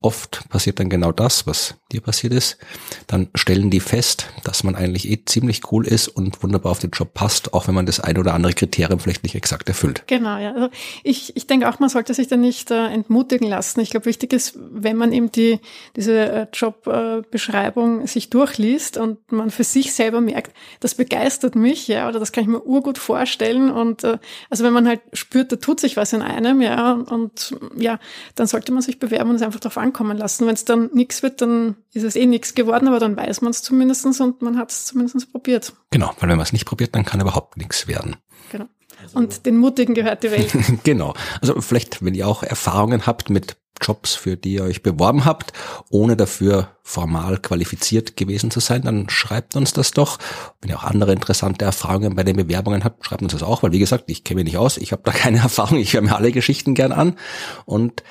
oft 0.00 0.48
passiert 0.48 0.78
dann 0.80 0.88
genau 0.88 1.12
das, 1.12 1.46
was 1.46 1.74
dir 1.92 2.00
passiert 2.00 2.32
ist. 2.32 2.58
Dann 3.06 3.28
stellen 3.34 3.70
die 3.70 3.80
fest, 3.80 4.28
dass 4.44 4.64
man 4.64 4.74
eigentlich 4.74 5.08
eh 5.08 5.24
ziemlich 5.24 5.72
cool 5.72 5.86
ist 5.86 6.08
und 6.08 6.42
wunderbar 6.42 6.72
auf 6.72 6.78
den 6.78 6.90
Job 6.90 7.14
passt, 7.14 7.54
auch 7.54 7.68
wenn 7.68 7.74
man 7.74 7.86
das 7.86 8.00
ein 8.00 8.18
oder 8.18 8.34
andere 8.34 8.52
Kriterium 8.52 8.98
vielleicht 8.98 9.22
nicht 9.22 9.34
exakt 9.34 9.68
erfüllt. 9.68 10.04
Genau, 10.06 10.38
ja. 10.38 10.52
Also 10.52 10.68
ich, 11.04 11.36
ich 11.36 11.46
denke 11.46 11.68
auch, 11.68 11.78
man 11.78 11.88
sollte 11.88 12.14
sich 12.14 12.28
da 12.28 12.36
nicht 12.36 12.70
äh, 12.70 12.86
entmutigen 12.86 13.48
lassen. 13.48 13.80
Ich 13.80 13.90
glaube, 13.90 14.06
wichtig 14.06 14.32
ist, 14.32 14.54
wenn 14.56 14.96
man 14.96 15.12
eben 15.12 15.30
die, 15.30 15.60
diese 15.94 16.18
äh, 16.18 16.46
Jobbeschreibung 16.52 18.02
äh, 18.02 18.06
sich 18.06 18.30
durchliest 18.30 18.98
und 18.98 19.30
man 19.30 19.50
für 19.50 19.64
sich 19.64 19.94
selber 19.94 20.20
merkt, 20.20 20.54
das 20.80 20.94
begeistert 20.94 21.54
mich, 21.54 21.88
ja, 21.88 22.08
oder 22.08 22.18
das 22.18 22.32
kann 22.32 22.42
ich 22.42 22.48
mir 22.48 22.64
urgut 22.64 22.98
vorstellen. 22.98 23.70
Und 23.70 24.04
äh, 24.04 24.18
also 24.50 24.64
wenn 24.64 24.72
man 24.72 24.88
halt 24.88 25.00
spürt, 25.12 25.52
da 25.52 25.56
tut 25.56 25.80
sich 25.80 25.96
was 25.96 26.12
in 26.12 26.22
einem, 26.22 26.60
ja, 26.60 26.92
und, 26.92 27.54
ja, 27.76 27.98
dann 28.34 28.46
sollte 28.46 28.72
man 28.72 28.82
sich 28.82 28.98
bewerben 28.98 29.30
und 29.30 29.36
es 29.36 29.42
einfach 29.42 29.60
darauf 29.60 29.78
ankommen 29.86 30.16
lassen. 30.16 30.46
Wenn 30.46 30.54
es 30.54 30.64
dann 30.64 30.90
nichts 30.92 31.22
wird, 31.22 31.40
dann 31.40 31.76
ist 31.92 32.02
es 32.02 32.16
eh 32.16 32.26
nichts 32.26 32.54
geworden, 32.54 32.88
aber 32.88 32.98
dann 32.98 33.16
weiß 33.16 33.40
man 33.40 33.50
es 33.50 33.62
zumindestens 33.62 34.20
und 34.20 34.42
man 34.42 34.58
hat 34.58 34.70
es 34.70 34.84
zumindest 34.84 35.32
probiert. 35.32 35.72
Genau, 35.90 36.12
weil 36.20 36.28
wenn 36.28 36.36
man 36.36 36.44
es 36.44 36.52
nicht 36.52 36.66
probiert, 36.66 36.94
dann 36.94 37.04
kann 37.04 37.20
überhaupt 37.20 37.56
nichts 37.56 37.86
werden. 37.86 38.16
Genau. 38.50 38.66
Und 39.14 39.46
den 39.46 39.56
Mutigen 39.56 39.94
gehört 39.94 40.22
die 40.22 40.30
Welt. 40.30 40.52
genau. 40.84 41.14
Also 41.40 41.60
vielleicht, 41.60 42.04
wenn 42.04 42.14
ihr 42.14 42.26
auch 42.26 42.42
Erfahrungen 42.42 43.06
habt 43.06 43.30
mit 43.30 43.56
Jobs, 43.80 44.14
für 44.14 44.36
die 44.36 44.54
ihr 44.54 44.64
euch 44.64 44.82
beworben 44.82 45.24
habt, 45.24 45.52
ohne 45.90 46.16
dafür 46.16 46.70
formal 46.86 47.38
qualifiziert 47.38 48.16
gewesen 48.16 48.52
zu 48.52 48.60
sein, 48.60 48.82
dann 48.82 49.10
schreibt 49.10 49.56
uns 49.56 49.72
das 49.72 49.90
doch. 49.90 50.18
Wenn 50.60 50.70
ihr 50.70 50.78
auch 50.78 50.84
andere 50.84 51.12
interessante 51.12 51.64
Erfahrungen 51.64 52.14
bei 52.14 52.22
den 52.22 52.36
Bewerbungen 52.36 52.84
habt, 52.84 53.04
schreibt 53.04 53.22
uns 53.22 53.32
das 53.32 53.42
auch, 53.42 53.64
weil 53.64 53.72
wie 53.72 53.80
gesagt, 53.80 54.04
ich 54.06 54.22
kenne 54.22 54.42
mich 54.42 54.52
nicht 54.52 54.58
aus, 54.58 54.76
ich 54.76 54.92
habe 54.92 55.02
da 55.04 55.10
keine 55.12 55.38
Erfahrung, 55.38 55.78
ich 55.78 55.94
höre 55.94 56.02
mir 56.02 56.14
alle 56.14 56.30
Geschichten 56.30 56.74
gern 56.74 56.92
an. 56.92 57.16
Und 57.64 58.04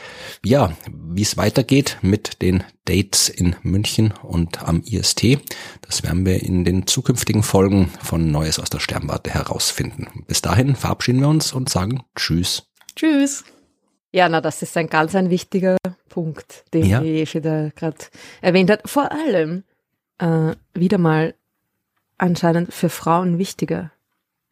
ja, 0.44 0.74
wie 0.92 1.22
es 1.22 1.38
weitergeht 1.38 1.98
mit 2.02 2.42
den 2.42 2.64
Dates 2.84 3.30
in 3.30 3.56
München 3.64 4.14
und 4.22 4.68
am 4.68 4.82
IST, 4.82 5.40
das 5.82 6.04
werden 6.04 6.26
wir 6.26 6.44
in 6.44 6.66
den 6.66 6.86
zukünftigen 6.86 7.44
Folgen 7.44 7.92
von 8.04 8.30
Neues 8.30 8.60
aus 8.60 8.70
der 8.70 8.80
Sternwarte 8.80 9.32
herausfinden. 9.32 10.26
Bis 10.28 10.42
dahin 10.42 10.76
verabschieden 10.76 11.22
wir 11.22 11.30
uns 11.30 11.54
und 11.54 11.70
sagen 11.70 12.04
Tschüss. 12.16 12.64
Tschüss. 12.96 13.46
Ja, 14.16 14.30
na, 14.30 14.40
das 14.40 14.62
ist 14.62 14.78
ein 14.78 14.88
ganz 14.88 15.14
ein 15.14 15.30
wichtiger 15.30 15.76
Punkt, 16.08 16.64
den 16.74 16.86
ja. 16.86 17.02
die 17.02 17.26
da 17.42 17.68
gerade 17.76 17.98
erwähnt 18.40 18.72
hat. 18.72 18.90
Vor 18.90 19.12
allem 19.12 19.66
äh, 20.20 20.56
wieder 20.74 20.98
mal 20.98 21.36
anscheinend 22.18 22.74
für 22.74 22.88
Frauen 22.88 23.40
wichtiger 23.40 23.92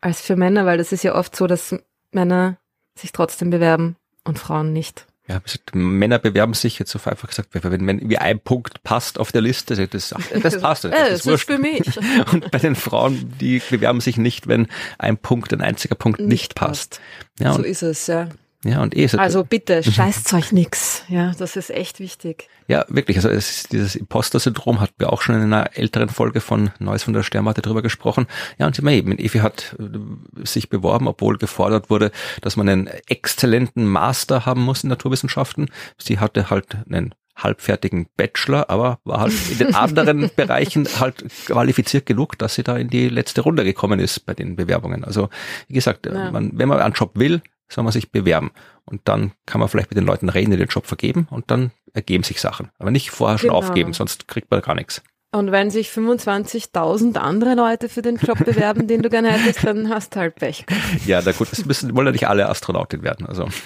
als 0.02 0.20
für 0.20 0.36
Männer, 0.36 0.66
weil 0.66 0.78
das 0.78 0.92
ist 0.92 1.06
ja 1.06 1.16
oft 1.16 1.34
so, 1.34 1.48
dass 1.48 1.74
Männer 2.12 2.58
sich 2.96 3.14
trotzdem 3.14 3.52
bewerben 3.52 3.96
und 4.26 4.38
Frauen 4.38 4.74
nicht. 4.74 5.08
Ja, 5.30 5.42
Männer 5.72 6.20
bewerben 6.20 6.54
sich 6.54 6.78
jetzt 6.78 6.94
auf 6.98 7.08
einfach 7.08 7.30
gesagt, 7.30 7.48
wenn 7.54 8.10
wie 8.10 8.18
ein 8.18 8.42
Punkt 8.42 8.84
passt 8.84 9.18
auf 9.18 9.32
der 9.32 9.40
Liste, 9.40 9.88
das, 9.88 10.10
das 10.10 10.60
passt. 10.60 10.84
Das, 10.84 10.92
das, 10.92 11.12
ist, 11.12 11.26
ist 11.26 11.44
für 11.46 11.58
mich. 11.58 11.84
Und 12.34 12.52
bei 12.52 12.58
den 12.58 12.76
Frauen, 12.76 13.34
die 13.40 13.62
bewerben 13.70 14.02
sich 14.02 14.18
nicht, 14.18 14.50
wenn 14.50 14.68
ein 14.98 15.18
Punkt, 15.18 15.54
ein 15.54 15.62
einziger 15.62 15.96
Punkt 15.96 16.20
nicht, 16.20 16.30
nicht 16.30 16.56
passt. 16.56 17.00
passt. 17.00 17.40
Ja, 17.40 17.54
so 17.54 17.64
ist 17.64 17.82
es, 17.82 18.08
ja. 18.08 18.28
Ja, 18.66 18.82
und 18.82 18.96
eh 18.96 19.10
Also 19.18 19.44
bitte, 19.44 19.84
scheißt 19.84 20.34
euch 20.34 20.54
nix. 20.54 21.04
Ja, 21.10 21.34
das 21.38 21.58
ist 21.58 21.70
echt 21.70 22.00
wichtig. 22.00 22.48
Ja, 22.68 22.86
wirklich. 22.88 23.18
Also 23.18 23.30
es 23.30 23.50
ist 23.50 23.72
dieses 23.74 23.96
Imposter-Syndrom 23.96 24.80
hatten 24.80 24.94
wir 24.98 25.12
auch 25.12 25.22
schon 25.22 25.36
in 25.36 25.42
einer 25.42 25.78
älteren 25.78 26.08
Folge 26.08 26.40
von 26.40 26.72
Neues 26.80 27.04
von 27.04 27.14
der 27.14 27.24
Sternwarte 27.24 27.62
drüber 27.62 27.82
gesprochen. 27.82 28.26
Ja, 28.58 28.68
und 28.68 28.80
eben, 28.80 29.18
Evi 29.18 29.40
hat 29.40 29.76
äh, 29.80 30.46
sich 30.46 30.70
beworben, 30.70 31.08
obwohl 31.08 31.38
gefordert 31.38 31.90
wurde, 31.90 32.12
dass 32.42 32.56
man 32.56 32.70
einen 32.70 32.88
exzellenten 33.08 33.86
Master 33.86 34.46
haben 34.46 34.62
muss 34.62 34.84
in 34.84 34.90
Naturwissenschaften. 34.90 35.70
Sie 35.98 36.20
hatte 36.20 36.50
halt 36.50 36.78
einen 36.90 37.14
halbfertigen 37.36 38.08
Bachelor, 38.16 38.70
aber 38.70 39.00
war 39.04 39.22
halt 39.22 39.34
in 39.52 39.58
den 39.58 39.76
anderen 39.76 40.30
Bereichen 40.36 40.88
halt 41.00 41.26
qualifiziert 41.48 42.06
genug, 42.06 42.38
dass 42.38 42.56
sie 42.56 42.64
da 42.64 42.78
in 42.78 42.90
die 42.90 43.10
letzte 43.10 43.42
Runde 43.42 43.64
gekommen 43.64 44.00
ist 44.00 44.26
bei 44.26 44.34
den 44.34 44.56
Bewerbungen. 44.56 45.04
Also 45.04 45.30
wie 45.68 45.74
gesagt, 45.74 46.06
ja. 46.06 46.32
man, 46.32 46.52
wenn 46.54 46.70
man 46.70 46.80
einen 46.80 46.94
Job 46.94 47.12
will, 47.16 47.42
soll 47.74 47.84
man 47.84 47.94
sich 47.94 48.12
bewerben. 48.12 48.52
Und 48.86 49.02
dann 49.06 49.34
kann 49.46 49.60
man 49.60 49.70
vielleicht 49.70 49.90
mit 49.90 49.98
den 49.98 50.06
Leuten 50.06 50.30
reden, 50.30 50.52
die 50.52 50.58
den 50.58 50.68
Job 50.68 50.86
vergeben 50.86 51.28
und 51.30 51.52
dann 51.52 51.72
ergeben 51.94 52.24
sich 52.24 52.42
Sachen. 52.42 52.70
Aber 52.80 52.92
nicht 52.92 53.12
vorher 53.12 53.38
schon 53.38 53.50
genau. 53.50 53.60
aufgeben, 53.60 53.94
sonst 53.94 54.28
kriegt 54.28 54.50
man 54.52 54.62
gar 54.62 54.76
nichts. 54.76 55.02
Und 55.32 55.52
wenn 55.52 55.72
sich 55.72 55.90
25.000 55.90 57.18
andere 57.18 57.56
Leute 57.56 57.90
für 57.90 58.04
den 58.04 58.18
Job 58.18 58.46
bewerben, 58.46 58.88
den 58.88 59.02
du 59.02 59.10
gerne 59.10 59.32
hättest, 59.32 59.64
dann 59.66 59.90
hast 59.90 60.16
du 60.16 60.20
halt 60.20 60.36
Pech. 60.36 60.66
Ja, 61.08 61.22
na 61.26 61.32
gut, 61.32 61.52
das 61.52 61.66
müssen, 61.66 61.96
wollen 61.96 62.06
ja 62.08 62.12
nicht 62.12 62.28
alle 62.28 62.48
Astronautin 62.48 63.04
werden. 63.04 63.26
Also. 63.26 63.48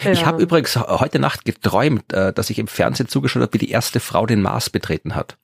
Ich 0.00 0.20
ja. 0.20 0.26
habe 0.26 0.42
übrigens 0.42 0.76
heute 0.76 1.20
Nacht 1.20 1.44
geträumt, 1.44 2.12
äh, 2.12 2.32
dass 2.32 2.50
ich 2.50 2.58
im 2.58 2.66
Fernsehen 2.66 3.08
zugeschaut 3.08 3.42
habe, 3.42 3.54
wie 3.54 3.58
die 3.58 3.70
erste 3.70 4.00
Frau 4.00 4.26
den 4.26 4.42
Mars 4.42 4.68
betreten 4.68 5.14
hat. 5.14 5.38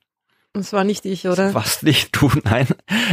Das 0.55 0.71
war 0.71 0.83
nicht 0.83 1.03
ich, 1.05 1.27
oder? 1.27 1.55
Was 1.55 1.81
nicht 1.81 2.09
du, 2.11 2.31
nein. 2.43 2.67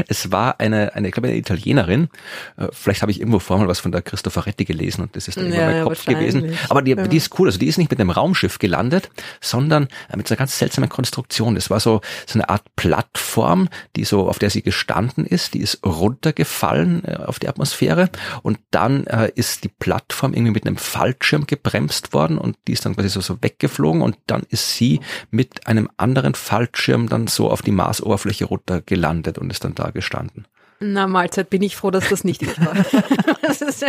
Es 0.08 0.30
war 0.30 0.60
eine, 0.60 0.94
eine, 0.94 1.08
ich 1.08 1.14
glaube, 1.14 1.28
eine 1.28 1.38
Italienerin. 1.38 2.10
Äh, 2.58 2.68
Vielleicht 2.70 3.00
habe 3.00 3.10
ich 3.10 3.18
irgendwo 3.18 3.38
vorher 3.38 3.64
mal 3.64 3.70
was 3.70 3.80
von 3.80 3.92
der 3.92 4.02
Christopheretti 4.02 4.66
gelesen 4.66 5.00
und 5.00 5.16
das 5.16 5.26
ist 5.26 5.38
dann 5.38 5.50
Ja, 5.50 5.62
immer 5.62 5.72
mein 5.72 5.84
Kopf 5.84 6.04
gewesen. 6.04 6.54
Aber 6.68 6.82
die, 6.82 6.90
Ja. 6.90 7.06
die 7.06 7.16
ist 7.16 7.38
cool. 7.38 7.48
Also 7.48 7.58
die 7.58 7.66
ist 7.66 7.78
nicht 7.78 7.90
mit 7.90 7.98
einem 7.98 8.10
Raumschiff 8.10 8.58
gelandet, 8.58 9.08
sondern 9.40 9.88
äh, 10.12 10.18
mit 10.18 10.28
so 10.28 10.34
einer 10.34 10.38
ganz 10.38 10.58
seltsamen 10.58 10.90
Konstruktion. 10.90 11.54
Das 11.54 11.70
war 11.70 11.80
so, 11.80 12.02
so 12.26 12.34
eine 12.34 12.50
Art 12.50 12.64
Plattform, 12.76 13.70
die 13.96 14.04
so, 14.04 14.28
auf 14.28 14.38
der 14.38 14.50
sie 14.50 14.60
gestanden 14.60 15.24
ist. 15.24 15.54
Die 15.54 15.60
ist 15.60 15.80
runtergefallen 15.82 17.04
äh, 17.06 17.14
auf 17.24 17.38
die 17.38 17.48
Atmosphäre 17.48 18.10
und 18.42 18.58
dann 18.70 19.06
äh, 19.06 19.32
ist 19.34 19.64
die 19.64 19.68
Plattform 19.70 20.34
irgendwie 20.34 20.52
mit 20.52 20.66
einem 20.66 20.76
Fallschirm 20.76 21.46
gebremst 21.46 22.12
worden 22.12 22.36
und 22.36 22.58
die 22.68 22.72
ist 22.72 22.84
dann 22.84 22.94
quasi 22.96 23.08
so, 23.08 23.22
so 23.22 23.38
weggeflogen 23.40 24.02
und 24.02 24.18
dann 24.26 24.42
ist 24.50 24.76
sie 24.76 25.00
mit 25.30 25.66
einem 25.66 25.88
anderen 25.96 26.34
Fallschirm 26.34 27.08
dann 27.08 27.29
so 27.34 27.50
auf 27.50 27.62
die 27.62 27.70
Marsoberfläche 27.72 28.44
runter 28.44 28.80
gelandet 28.82 29.38
und 29.38 29.50
ist 29.50 29.64
dann 29.64 29.74
da 29.74 29.90
gestanden. 29.90 30.46
Na, 30.82 31.06
Mahlzeit, 31.06 31.50
bin 31.50 31.60
ich 31.62 31.76
froh, 31.76 31.90
dass 31.90 32.08
das 32.08 32.24
nicht 32.24 32.40
ich 32.42 32.58
war. 32.64 32.74
das 33.42 33.60
ist 33.60 33.82
ja 33.82 33.88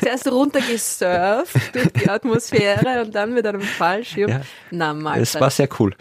zuerst 0.00 0.30
runtergesurft 0.30 1.74
durch 1.74 1.88
die 1.94 2.08
Atmosphäre 2.08 3.02
und 3.04 3.14
dann 3.14 3.34
mit 3.34 3.44
einem 3.46 3.60
Fallschirm. 3.60 4.30
Ja. 4.30 4.40
Na, 4.70 4.92
Es 4.92 5.02
Mahlzeit. 5.02 5.42
war 5.42 5.50
sehr 5.50 5.68
cool. 5.80 5.96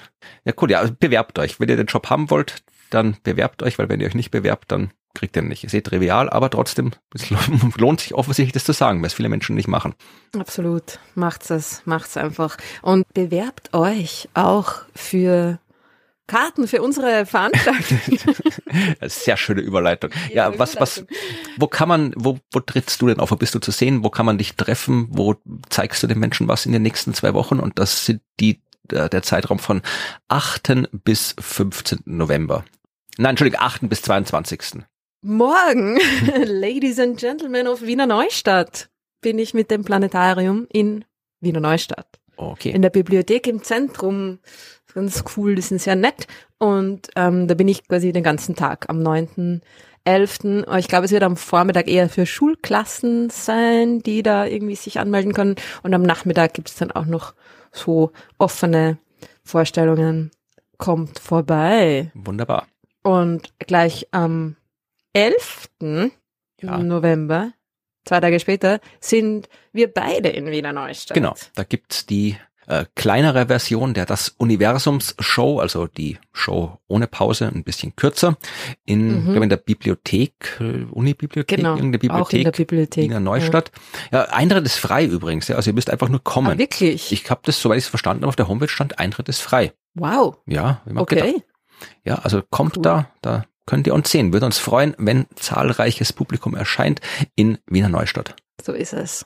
Ja, 0.45 0.53
cool. 0.61 0.69
Ja, 0.71 0.79
also 0.79 0.93
bewerbt 0.97 1.39
euch. 1.39 1.59
Wenn 1.59 1.69
ihr 1.69 1.77
den 1.77 1.87
Job 1.87 2.09
haben 2.11 2.29
wollt, 2.29 2.57
dann 2.91 3.17
bewerbt 3.23 3.63
euch, 3.63 3.79
weil 3.79 3.89
wenn 3.89 3.99
ihr 3.99 4.07
euch 4.07 4.13
nicht 4.13 4.29
bewerbt, 4.29 4.71
dann 4.71 4.91
kriegt 5.15 5.35
ihr 5.35 5.41
ihn 5.41 5.47
nicht. 5.47 5.63
Ist 5.63 5.73
eh 5.73 5.81
trivial, 5.81 6.29
aber 6.29 6.51
trotzdem, 6.51 6.91
es 7.15 7.29
lohnt 7.77 8.01
sich 8.01 8.13
offensichtlich, 8.13 8.53
das 8.53 8.63
zu 8.63 8.73
sagen, 8.73 8.99
weil 9.01 9.07
es 9.07 9.13
viele 9.13 9.29
Menschen 9.29 9.55
nicht 9.55 9.67
machen. 9.67 9.95
Absolut. 10.37 10.99
Macht's 11.15 11.49
es, 11.49 11.81
macht's 11.85 12.15
einfach. 12.15 12.57
Und 12.83 13.11
bewerbt 13.13 13.73
euch 13.73 14.29
auch 14.35 14.73
für 14.95 15.57
Karten 16.27 16.67
für 16.67 16.81
unsere 16.81 17.25
Veranstaltung. 17.25 17.99
Sehr 19.01 19.37
schöne 19.37 19.61
Überleitung. 19.61 20.11
Ja, 20.29 20.49
Ja, 20.49 20.59
was, 20.59 20.79
was, 20.79 21.05
wo 21.57 21.67
kann 21.67 21.89
man, 21.89 22.13
wo, 22.15 22.39
wo 22.51 22.59
trittst 22.59 23.01
du 23.01 23.07
denn 23.07 23.19
auf? 23.19 23.31
Wo 23.31 23.35
bist 23.35 23.53
du 23.53 23.59
zu 23.59 23.71
sehen? 23.71 24.03
Wo 24.03 24.09
kann 24.09 24.25
man 24.25 24.37
dich 24.37 24.55
treffen? 24.55 25.07
Wo 25.09 25.35
zeigst 25.69 26.01
du 26.03 26.07
den 26.07 26.19
Menschen 26.19 26.47
was 26.47 26.65
in 26.65 26.71
den 26.71 26.81
nächsten 26.81 27.13
zwei 27.13 27.33
Wochen? 27.33 27.59
Und 27.59 27.79
das 27.79 28.05
sind 28.05 28.21
die, 28.39 28.61
der, 28.89 29.09
der 29.09 29.23
Zeitraum 29.23 29.59
von 29.59 29.81
8. 30.29 30.89
bis 31.03 31.35
15. 31.39 31.99
November. 32.05 32.63
Nein, 33.17 33.31
Entschuldigung, 33.31 33.61
8. 33.61 33.89
bis 33.89 34.01
22. 34.03 34.83
Morgen, 35.21 35.99
Ladies 36.45 36.97
and 36.97 37.19
Gentlemen 37.19 37.67
of 37.67 37.81
Wiener 37.81 38.07
Neustadt, 38.07 38.89
bin 39.21 39.37
ich 39.37 39.53
mit 39.53 39.69
dem 39.69 39.83
Planetarium 39.83 40.65
in 40.71 41.05
Wiener 41.41 41.59
Neustadt. 41.59 42.21
Okay. 42.37 42.71
in 42.71 42.81
der 42.81 42.89
Bibliothek 42.89 43.45
im 43.45 43.61
Zentrum. 43.61 44.39
Ganz 44.93 45.23
cool, 45.35 45.55
die 45.55 45.61
sind 45.61 45.81
sehr 45.81 45.95
nett. 45.95 46.27
Und 46.57 47.09
ähm, 47.15 47.47
da 47.47 47.53
bin 47.53 47.67
ich 47.67 47.87
quasi 47.87 48.11
den 48.11 48.23
ganzen 48.23 48.55
Tag 48.55 48.89
am 48.89 48.99
9.11. 48.99 50.65
Aber 50.65 50.79
Ich 50.79 50.87
glaube, 50.87 51.05
es 51.05 51.11
wird 51.11 51.23
am 51.23 51.37
Vormittag 51.37 51.87
eher 51.87 52.09
für 52.09 52.25
Schulklassen 52.25 53.29
sein, 53.29 54.01
die 54.01 54.23
da 54.23 54.45
irgendwie 54.45 54.75
sich 54.75 54.99
anmelden 54.99 55.33
können. 55.33 55.55
Und 55.83 55.93
am 55.93 56.01
Nachmittag 56.01 56.53
gibt 56.53 56.69
es 56.69 56.75
dann 56.75 56.91
auch 56.91 57.05
noch 57.05 57.33
so 57.71 58.11
offene 58.37 58.97
Vorstellungen. 59.43 60.31
Kommt 60.77 61.19
vorbei. 61.19 62.11
Wunderbar. 62.13 62.67
Und 63.03 63.57
gleich 63.59 64.07
am 64.11 64.55
11. 65.13 65.69
Ja. 66.61 66.77
November, 66.77 67.53
zwei 68.05 68.19
Tage 68.19 68.39
später, 68.39 68.79
sind 68.99 69.49
wir 69.73 69.91
beide 69.91 70.29
in 70.29 70.47
Wiener 70.47 70.73
Neustadt. 70.73 71.15
Genau, 71.15 71.33
da 71.55 71.63
gibt's 71.63 72.05
die 72.05 72.37
äh, 72.71 72.85
kleinere 72.95 73.47
Version 73.47 73.93
der 73.93 74.05
Das 74.05 74.29
Universums 74.37 75.15
Show, 75.19 75.59
also 75.59 75.87
die 75.87 76.17
Show 76.31 76.77
ohne 76.87 77.07
Pause, 77.07 77.51
ein 77.53 77.63
bisschen 77.63 77.95
kürzer, 77.95 78.37
in, 78.85 79.23
Mhm. 79.25 79.31
glaube 79.31 79.43
in 79.43 79.49
der 79.49 79.57
Bibliothek, 79.57 80.57
äh, 80.59 80.85
Unibibliothek, 80.91 81.57
Genau, 81.57 81.75
irgendeine 81.75 82.13
auch 82.13 82.29
in 82.31 82.43
der 82.43 82.51
Bibliothek, 82.51 82.67
Bibliothek. 82.67 83.03
Wiener 83.03 83.19
Neustadt. 83.19 83.71
Ja. 84.11 84.23
Eintritt 84.29 84.65
ist 84.65 84.77
frei 84.77 85.05
übrigens, 85.05 85.47
ja, 85.49 85.55
also 85.57 85.69
ihr 85.69 85.73
müsst 85.73 85.89
einfach 85.89 86.07
nur 86.09 86.19
Ja. 86.19 86.23
kommen. 86.23 86.51
Ah, 86.53 86.57
wirklich? 86.57 87.11
ich 87.11 87.29
habe 87.29 87.41
das, 87.43 87.61
soweit 87.61 87.77
ich 87.77 87.83
es 87.85 87.89
verstanden 87.89 88.23
habe, 88.23 88.29
auf 88.29 88.35
der 88.35 88.47
Homepage 88.47 88.69
stand, 88.69 88.99
Eintritt 88.99 89.27
ist 89.29 89.41
frei. 89.41 89.73
wow. 89.93 90.37
Ja, 90.47 90.81
wie 90.85 90.93
man 90.93 91.05
gedacht. 91.05 91.27
Okay. 91.27 91.43
Ja, 92.05 92.15
also 92.19 92.41
kommt 92.49 92.77
Cool. 92.77 92.83
da, 92.83 93.07
da 93.21 93.45
könnt 93.65 93.87
ihr 93.87 93.93
uns 93.93 94.09
sehen. 94.11 94.31
Würde 94.33 94.45
uns 94.45 94.59
freuen, 94.59 94.95
wenn 94.97 95.25
zahlreiches 95.35 96.13
Publikum 96.13 96.55
erscheint 96.55 97.01
in 97.35 97.57
Wiener 97.67 97.89
Neustadt. 97.89 98.35
So 98.63 98.73
ist 98.73 98.93
es. 98.93 99.25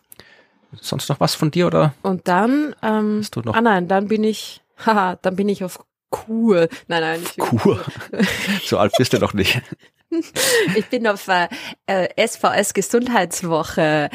Sonst 0.81 1.09
noch 1.09 1.19
was 1.19 1.35
von 1.35 1.51
dir 1.51 1.67
oder 1.67 1.93
Und 2.01 2.27
dann, 2.27 2.75
ähm, 2.81 3.19
hast 3.21 3.35
du 3.35 3.41
noch 3.41 3.55
ah 3.55 3.61
nein, 3.61 3.87
dann 3.87 4.07
bin 4.07 4.23
ich, 4.23 4.61
haha, 4.85 5.17
dann 5.21 5.35
bin 5.35 5.49
ich 5.49 5.63
auf 5.63 5.79
Kur. 6.09 6.69
Nein, 6.87 7.01
nein, 7.01 7.21
ich, 7.23 7.37
Kur? 7.37 7.83
so 8.65 8.77
alt 8.77 8.93
bist 8.97 9.13
du 9.13 9.19
doch 9.19 9.33
nicht. 9.33 9.61
ich 10.75 10.85
bin 10.87 11.07
auf 11.07 11.27
äh, 11.27 11.47
äh, 11.87 12.27
SVS 12.27 12.73
Gesundheitswoche. 12.73 14.09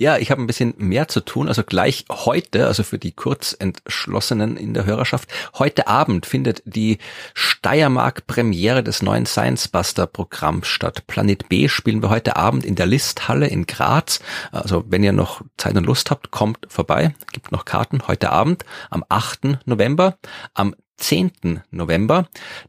Ja, 0.00 0.16
ich 0.16 0.30
habe 0.30 0.40
ein 0.40 0.46
bisschen 0.46 0.72
mehr 0.78 1.08
zu 1.08 1.20
tun. 1.20 1.46
Also 1.46 1.62
gleich 1.62 2.06
heute, 2.08 2.66
also 2.66 2.84
für 2.84 2.96
die 2.96 3.12
Kurzentschlossenen 3.12 4.56
in 4.56 4.72
der 4.72 4.86
Hörerschaft, 4.86 5.28
heute 5.58 5.88
Abend 5.88 6.24
findet 6.24 6.62
die 6.64 6.96
Steiermark-Premiere 7.34 8.82
des 8.82 9.02
neuen 9.02 9.26
Science 9.26 9.68
Buster 9.68 10.06
Programms 10.06 10.68
statt. 10.68 11.06
Planet 11.06 11.50
B 11.50 11.68
spielen 11.68 12.00
wir 12.00 12.08
heute 12.08 12.36
Abend 12.36 12.64
in 12.64 12.76
der 12.76 12.86
Listhalle 12.86 13.46
in 13.48 13.66
Graz. 13.66 14.20
Also 14.52 14.86
wenn 14.88 15.04
ihr 15.04 15.12
noch 15.12 15.42
Zeit 15.58 15.76
und 15.76 15.84
Lust 15.84 16.10
habt, 16.10 16.30
kommt 16.30 16.60
vorbei. 16.70 17.14
Gibt 17.32 17.52
noch 17.52 17.66
Karten 17.66 18.08
heute 18.08 18.30
Abend 18.30 18.64
am 18.88 19.04
8. 19.06 19.66
November. 19.66 20.16
Am 20.54 20.74
10. 20.96 21.62
November, 21.70 22.26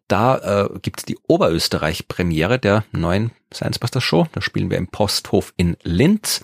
da 0.08 0.38
äh, 0.66 0.80
gibt's 0.82 1.04
die 1.04 1.18
Oberösterreich-Premiere 1.28 2.60
der 2.60 2.86
neuen 2.92 3.32
Science 3.54 3.80
Buster 3.80 4.02
Show. 4.02 4.28
Da 4.32 4.42
spielen 4.42 4.70
wir 4.70 4.78
im 4.78 4.88
Posthof 4.88 5.54
in 5.58 5.76
Linz. 5.84 6.42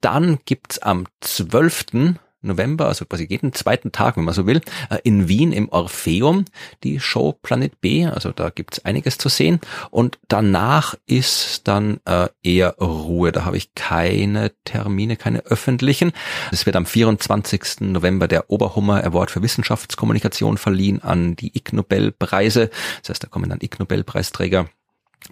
Dann 0.00 0.38
gibt's 0.44 0.78
am 0.78 1.06
12. 1.20 2.16
November, 2.40 2.86
also 2.86 3.04
quasi 3.04 3.26
jeden 3.28 3.52
zweiten 3.52 3.90
Tag, 3.92 4.16
wenn 4.16 4.24
man 4.24 4.34
so 4.34 4.46
will, 4.46 4.60
äh, 4.90 4.98
in 5.02 5.28
Wien 5.28 5.52
im 5.52 5.68
Orpheum 5.70 6.44
die 6.84 7.00
Show 7.00 7.32
Planet 7.32 7.80
B. 7.80 8.06
Also 8.06 8.30
da 8.32 8.50
gibt's 8.50 8.84
einiges 8.84 9.18
zu 9.18 9.28
sehen. 9.28 9.60
Und 9.90 10.18
danach 10.28 10.94
ist 11.06 11.66
dann 11.66 12.00
äh, 12.04 12.28
eher 12.42 12.76
Ruhe. 12.78 13.32
Da 13.32 13.44
habe 13.44 13.56
ich 13.56 13.74
keine 13.74 14.52
Termine, 14.64 15.16
keine 15.16 15.40
öffentlichen. 15.46 16.12
Es 16.52 16.64
wird 16.64 16.76
am 16.76 16.86
24. 16.86 17.80
November 17.80 18.28
der 18.28 18.50
Oberhummer 18.50 19.02
Award 19.04 19.30
für 19.30 19.42
Wissenschaftskommunikation 19.42 20.58
verliehen 20.58 21.02
an 21.02 21.34
die 21.34 21.56
Ig 21.56 21.72
Nobelpreise. 21.72 22.70
Das 23.02 23.10
heißt, 23.10 23.24
da 23.24 23.28
kommen 23.28 23.50
dann 23.50 23.60
Ig 23.60 23.78
Nobelpreisträger 23.78 24.68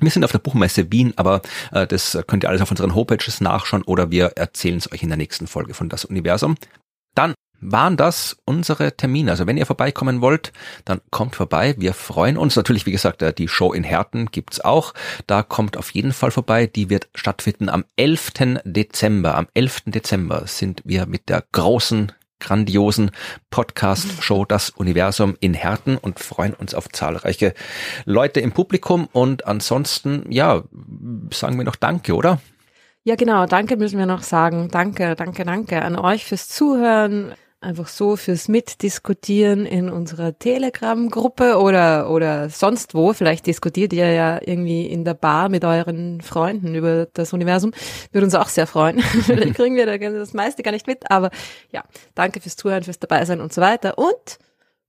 wir 0.01 0.11
sind 0.11 0.25
auf 0.25 0.33
der 0.33 0.39
Buchmesse 0.39 0.91
Wien, 0.93 1.15
aber 1.17 1.43
äh, 1.73 1.87
das 1.87 2.19
könnt 2.27 2.45
ihr 2.45 2.49
alles 2.49 2.63
auf 2.63 2.71
unseren 2.71 2.95
Homepages 2.95 3.41
nachschauen 3.41 3.83
oder 3.83 4.11
wir 4.11 4.33
erzählen 4.37 4.79
es 4.79 4.91
euch 4.93 5.03
in 5.03 5.09
der 5.09 5.19
nächsten 5.19 5.47
Folge 5.47 5.75
von 5.75 5.89
Das 5.89 6.05
Universum. 6.05 6.57
Dann 7.15 7.35
waren 7.61 7.97
das 7.97 8.37
unsere 8.45 8.97
Termine. 8.97 9.31
Also 9.31 9.47
wenn 9.47 9.57
ihr 9.57 9.67
vorbeikommen 9.67 10.21
wollt, 10.21 10.53
dann 10.85 11.01
kommt 11.11 11.37
vorbei. 11.37 11.75
Wir 11.79 11.95
freuen 11.95 12.37
uns. 12.37 12.57
Natürlich, 12.57 12.87
wie 12.87 12.93
gesagt, 12.93 13.23
äh, 13.23 13.33
die 13.33 13.49
Show 13.49 13.73
in 13.73 13.85
Herten 13.85 14.27
gibt's 14.31 14.61
auch. 14.61 14.95
Da 15.27 15.43
kommt 15.43 15.77
auf 15.77 15.91
jeden 15.91 16.13
Fall 16.13 16.31
vorbei. 16.31 16.67
Die 16.67 16.91
wird 16.91 17.09
stattfinden 17.15 17.69
am 17.69 17.85
11. 17.97 18.61
Dezember. 18.65 19.37
Am 19.37 19.49
11. 19.55 19.85
Dezember 19.87 20.47
sind 20.47 20.83
wir 20.85 21.07
mit 21.07 21.29
der 21.29 21.45
großen 21.53 22.13
grandiosen 22.41 23.11
Podcast-Show 23.51 24.45
Das 24.45 24.71
Universum 24.71 25.37
in 25.41 25.55
Herten 25.55 25.97
und 25.97 26.19
freuen 26.19 26.55
uns 26.55 26.75
auf 26.75 26.89
zahlreiche 26.89 27.55
Leute 28.05 28.41
im 28.41 28.53
Publikum. 28.53 29.09
Und 29.13 29.47
ansonsten, 29.47 30.31
ja, 30.31 30.63
sagen 31.33 31.57
wir 31.57 31.65
noch 31.65 31.77
Danke, 31.77 32.15
oder? 32.15 32.41
Ja, 33.05 33.15
genau. 33.15 33.47
Danke 33.47 33.77
müssen 33.77 33.99
wir 33.99 34.07
noch 34.07 34.23
sagen. 34.23 34.69
Danke, 34.71 35.15
danke, 35.15 35.45
danke 35.45 35.83
an 35.83 35.97
euch 35.97 36.25
fürs 36.25 36.49
Zuhören. 36.49 37.35
Einfach 37.61 37.89
so 37.89 38.16
fürs 38.16 38.49
Mitdiskutieren 38.49 39.65
in 39.65 39.89
unserer 39.89 40.39
Telegram-Gruppe 40.39 41.57
oder, 41.57 42.11
oder 42.11 42.51
sonst 42.51 42.95
wo. 42.95 43.15
Vielleicht 43.15 43.47
diskutiert 43.47 43.95
ihr 43.95 44.12
ja 44.12 44.39
irgendwie 44.45 44.87
in 44.87 45.07
der 45.07 45.15
Bar 45.15 45.49
mit 45.49 45.65
euren 45.65 46.20
Freunden 46.20 46.74
über 46.74 47.07
das 47.15 47.33
Universum. 47.33 47.73
Würde 48.12 48.27
uns 48.27 48.35
auch 48.35 48.49
sehr 48.49 48.66
freuen. 48.66 49.01
Vielleicht 49.01 49.55
kriegen 49.57 49.74
wir 49.74 49.87
da 49.87 49.97
das 49.97 50.35
meiste 50.35 50.62
gar 50.62 50.73
nicht 50.73 50.87
mit. 50.87 51.11
Aber 51.11 51.31
ja, 51.73 51.83
danke 52.15 52.41
fürs 52.41 52.57
Zuhören, 52.57 52.83
fürs 52.83 52.99
Dabeisein 52.99 53.41
und 53.41 53.55
so 53.55 53.62
weiter. 53.62 53.97
Und 53.97 54.39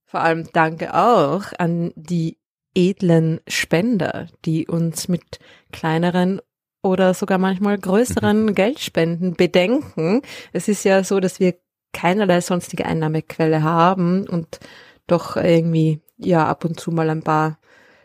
vor 0.06 0.20
allem 0.20 0.50
danke 0.52 0.94
auch 0.94 1.44
an 1.58 1.94
die 1.96 2.38
edlen 2.76 3.40
Spender, 3.48 4.28
die 4.46 4.68
uns 4.68 5.08
mit 5.08 5.40
kleineren 5.72 6.42
oder 6.84 7.14
sogar 7.14 7.38
manchmal 7.38 7.78
größeren 7.78 8.54
Geldspenden 8.56 9.36
bedenken. 9.36 10.22
Es 10.54 10.68
ist 10.68 10.84
ja 10.84 11.04
so, 11.04 11.20
dass 11.20 11.40
wir 11.40 11.56
keinerlei 11.98 12.42
sonstige 12.42 12.86
Einnahmequelle 12.86 13.64
haben 13.64 14.28
und 14.30 14.60
doch 15.08 15.36
irgendwie 15.36 16.00
ja 16.18 16.46
ab 16.48 16.64
und 16.66 16.80
zu 16.80 16.92
mal 16.92 17.10
ein 17.10 17.24
paar 17.24 17.58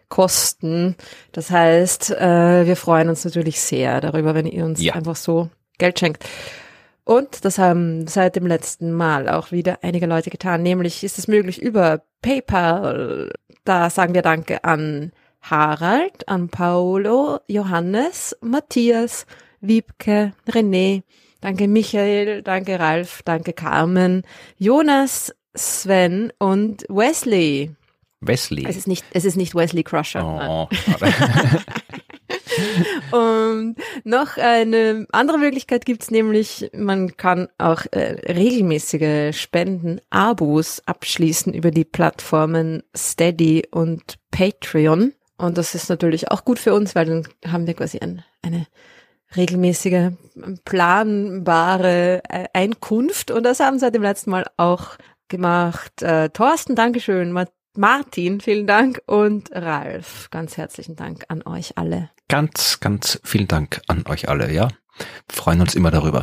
Kosten. 0.09 0.97
Das 1.33 1.51
heißt, 1.51 2.11
äh, 2.13 2.67
wir 2.67 2.77
freuen 2.77 3.09
uns 3.09 3.25
natürlich 3.25 3.61
sehr 3.61 4.01
darüber, 4.01 4.35
wenn 4.35 4.47
ihr 4.47 4.65
uns 4.65 4.83
Ja. 4.83 4.95
einfach 4.95 5.17
so 5.17 5.51
Geld 5.79 5.99
schenkt. 5.99 6.25
Und 7.05 7.45
das 7.45 7.59
haben 7.59 8.07
seit 8.07 8.37
dem 8.37 8.47
letzten 8.47 8.93
Mal 8.93 9.29
auch 9.29 9.51
wieder 9.53 9.79
einige 9.83 10.07
Leute 10.07 10.31
getan. 10.31 10.63
Nämlich 10.63 11.03
ist 11.03 11.19
es 11.19 11.29
möglich 11.29 11.61
über 11.61 12.03
PayPal. 12.23 13.31
Da 13.65 13.91
sagen 13.91 14.15
wir 14.15 14.23
Danke 14.23 14.65
an 14.65 15.13
Harald, 15.41 16.29
an 16.29 16.49
Paolo, 16.49 17.41
Johannes, 17.49 18.37
Matthias, 18.41 19.27
Wiebke, 19.61 20.33
René. 20.49 21.03
Danke 21.43 21.67
Michael, 21.67 22.43
danke 22.43 22.79
Ralf, 22.79 23.23
danke 23.25 23.53
Carmen, 23.53 24.23
Jonas, 24.59 25.35
Sven 25.55 26.33
und 26.39 26.85
Wesley. 26.89 27.75
Wesley. 28.21 28.65
Es 28.65 28.77
ist 28.77 28.87
nicht, 28.87 29.05
es 29.13 29.25
ist 29.25 29.37
nicht 29.37 29.53
Wesley 29.57 29.83
Crusher. 29.83 30.25
Oh, 30.25 30.69
Und 33.11 33.77
noch 34.05 34.37
eine 34.37 35.09
andere 35.11 35.39
Möglichkeit 35.39 35.85
gibt's 35.85 36.13
nämlich, 36.13 36.71
man 36.75 37.17
kann 37.17 37.49
auch 37.59 37.87
äh, 37.91 38.33
regelmäßige 38.33 39.37
Spenden-Abos 39.37 40.83
abschließen 40.87 41.53
über 41.55 41.73
die 41.73 41.85
Plattformen 41.85 42.85
Steady 42.97 43.67
und 43.73 44.19
Patreon. 44.31 45.13
Und 45.39 45.59
das 45.59 45.75
ist 45.75 45.89
natürlich 45.89 46.31
auch 46.31 46.45
gut 46.45 46.61
für 46.61 46.73
uns, 46.73 46.95
weil 46.95 47.07
dann 47.07 47.29
haben 47.51 47.67
wir 47.67 47.75
quasi 47.75 47.99
ein, 47.99 48.23
eine 48.43 48.69
regelmäßige, 49.37 50.11
planbare 50.65 52.23
äh, 52.29 52.47
Einkunft. 52.53 53.31
Und 53.31 53.45
das 53.45 53.61
haben 53.61 53.79
seit 53.79 53.95
dem 53.95 54.03
letzten 54.03 54.31
Mal 54.31 54.47
auch 54.57 54.97
gemacht. 55.29 56.03
Äh, 56.03 56.31
Thorsten, 56.31 56.75
Dankeschön. 56.77 57.37
Martin, 57.75 58.41
vielen 58.43 58.67
Dank 58.67 59.01
und 59.07 59.51
Ralf, 59.53 60.29
ganz 60.31 60.59
herzlichen 60.59 60.95
Dank 60.95 61.25
an 61.29 61.43
euch 61.47 61.79
alle. 61.79 62.11
Ganz, 62.29 62.81
ganz 62.81 63.19
vielen 63.25 63.49
Dank 63.49 63.81
an 63.89 64.05
euch 64.07 64.29
alle, 64.29 64.53
ja. 64.53 64.69
Wir 64.99 65.07
freuen 65.35 65.61
uns 65.63 65.75
immer 65.75 65.91
darüber. 65.91 66.23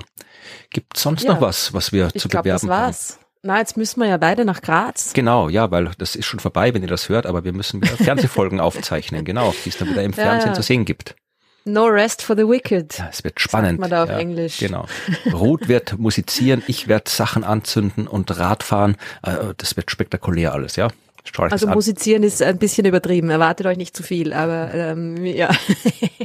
Gibt 0.69 0.97
sonst 0.97 1.23
Ja. 1.23 1.33
noch 1.33 1.41
was, 1.41 1.73
was 1.73 1.91
wir 1.91 2.09
zu 2.09 2.27
glaube, 2.29 2.43
bewerben 2.43 2.67
das 2.67 2.77
war's. 2.77 3.19
Na, 3.41 3.57
jetzt 3.57 3.77
müssen 3.77 3.99
wir 3.99 4.07
ja 4.07 4.17
beide 4.17 4.45
nach 4.45 4.61
Graz. 4.61 5.13
Genau, 5.13 5.49
ja, 5.49 5.71
weil 5.71 5.89
das 5.97 6.15
ist 6.15 6.25
schon 6.25 6.39
vorbei, 6.39 6.73
wenn 6.73 6.83
ihr 6.83 6.87
das 6.89 7.09
hört, 7.09 7.25
aber 7.25 7.43
wir 7.43 7.53
müssen 7.53 7.81
wieder 7.81 7.95
Fernsehfolgen 7.97 8.59
aufzeichnen, 8.59 9.25
genau, 9.25 9.53
die 9.65 9.69
es 9.69 9.77
dann 9.77 9.89
wieder 9.89 10.03
im 10.03 10.11
Ja, 10.11 10.23
Fernsehen 10.23 10.49
ja. 10.49 10.53
zu 10.55 10.61
sehen 10.61 10.85
gibt. 10.85 11.15
No 11.73 11.85
rest 11.85 12.21
for 12.21 12.35
the 12.35 12.47
wicked. 12.47 12.97
Ja, 12.97 13.09
es 13.11 13.23
wird 13.23 13.39
spannend. 13.39 13.79
man 13.79 13.89
da 13.89 14.03
auf 14.03 14.09
ja, 14.09 14.17
Englisch. 14.17 14.57
Genau. 14.57 14.85
Ruth 15.31 15.67
wird 15.67 15.97
musizieren, 15.97 16.63
ich 16.67 16.87
werde 16.87 17.09
Sachen 17.09 17.43
anzünden 17.43 18.07
und 18.07 18.37
Radfahren. 18.37 18.95
Äh, 19.23 19.53
Das 19.57 19.75
wird 19.75 19.91
spektakulär 19.91 20.53
alles, 20.53 20.75
ja. 20.75 20.89
Euch 21.37 21.51
Also 21.51 21.67
musizieren 21.67 22.23
ist 22.23 22.41
ein 22.41 22.57
bisschen 22.57 22.85
übertrieben. 22.85 23.29
Erwartet 23.29 23.67
euch 23.67 23.77
nicht 23.77 23.95
zu 23.95 24.03
viel, 24.03 24.33
aber 24.33 24.73
ähm, 24.73 25.23
ja. 25.25 25.49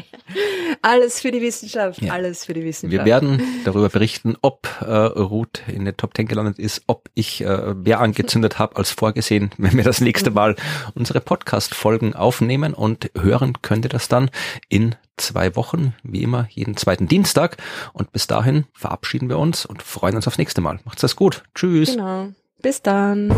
alles 0.83 1.21
für 1.21 1.31
die 1.31 1.43
Wissenschaft. 1.43 2.01
Ja. 2.01 2.12
Alles 2.12 2.45
für 2.47 2.55
die 2.55 2.65
Wissenschaft. 2.65 2.99
Wir 2.99 3.05
werden 3.05 3.43
darüber 3.65 3.89
berichten, 3.89 4.37
ob 4.41 4.69
äh, 4.81 4.91
Ruth 4.91 5.62
in 5.66 5.85
der 5.85 5.97
Top 5.97 6.16
10 6.16 6.27
gelandet 6.27 6.59
ist, 6.59 6.83
ob 6.87 7.11
ich 7.15 7.45
äh, 7.45 7.75
mehr 7.75 8.01
angezündet 8.01 8.59
habe 8.59 8.77
als 8.77 8.91
vorgesehen, 8.91 9.51
wenn 9.59 9.77
wir 9.77 9.85
das 9.85 10.01
nächste 10.01 10.31
Mal 10.31 10.57
unsere 10.95 11.21
Podcast-Folgen 11.21 12.15
aufnehmen 12.15 12.73
und 12.75 13.11
hören 13.19 13.55
könnt 13.62 13.85
ihr 13.85 13.91
das 13.91 14.09
dann 14.09 14.31
in 14.69 14.95
zwei 15.16 15.57
Wochen, 15.57 15.95
wie 16.03 16.23
immer, 16.23 16.47
jeden 16.51 16.77
zweiten 16.77 17.09
Dienstag. 17.09 17.57
Und 17.93 18.12
bis 18.12 18.27
dahin 18.27 18.66
verabschieden 18.73 19.28
wir 19.28 19.39
uns 19.39 19.66
und 19.66 19.82
freuen 19.82 20.16
uns 20.16 20.27
aufs 20.27 20.39
nächste 20.39 20.61
Mal. 20.61 20.81
Macht's 20.85 21.03
das 21.03 21.16
gut. 21.16 21.45
Tschüss. 21.55 21.93
Genau. 21.93 22.28
Bis 22.62 22.82
dann. 22.82 23.32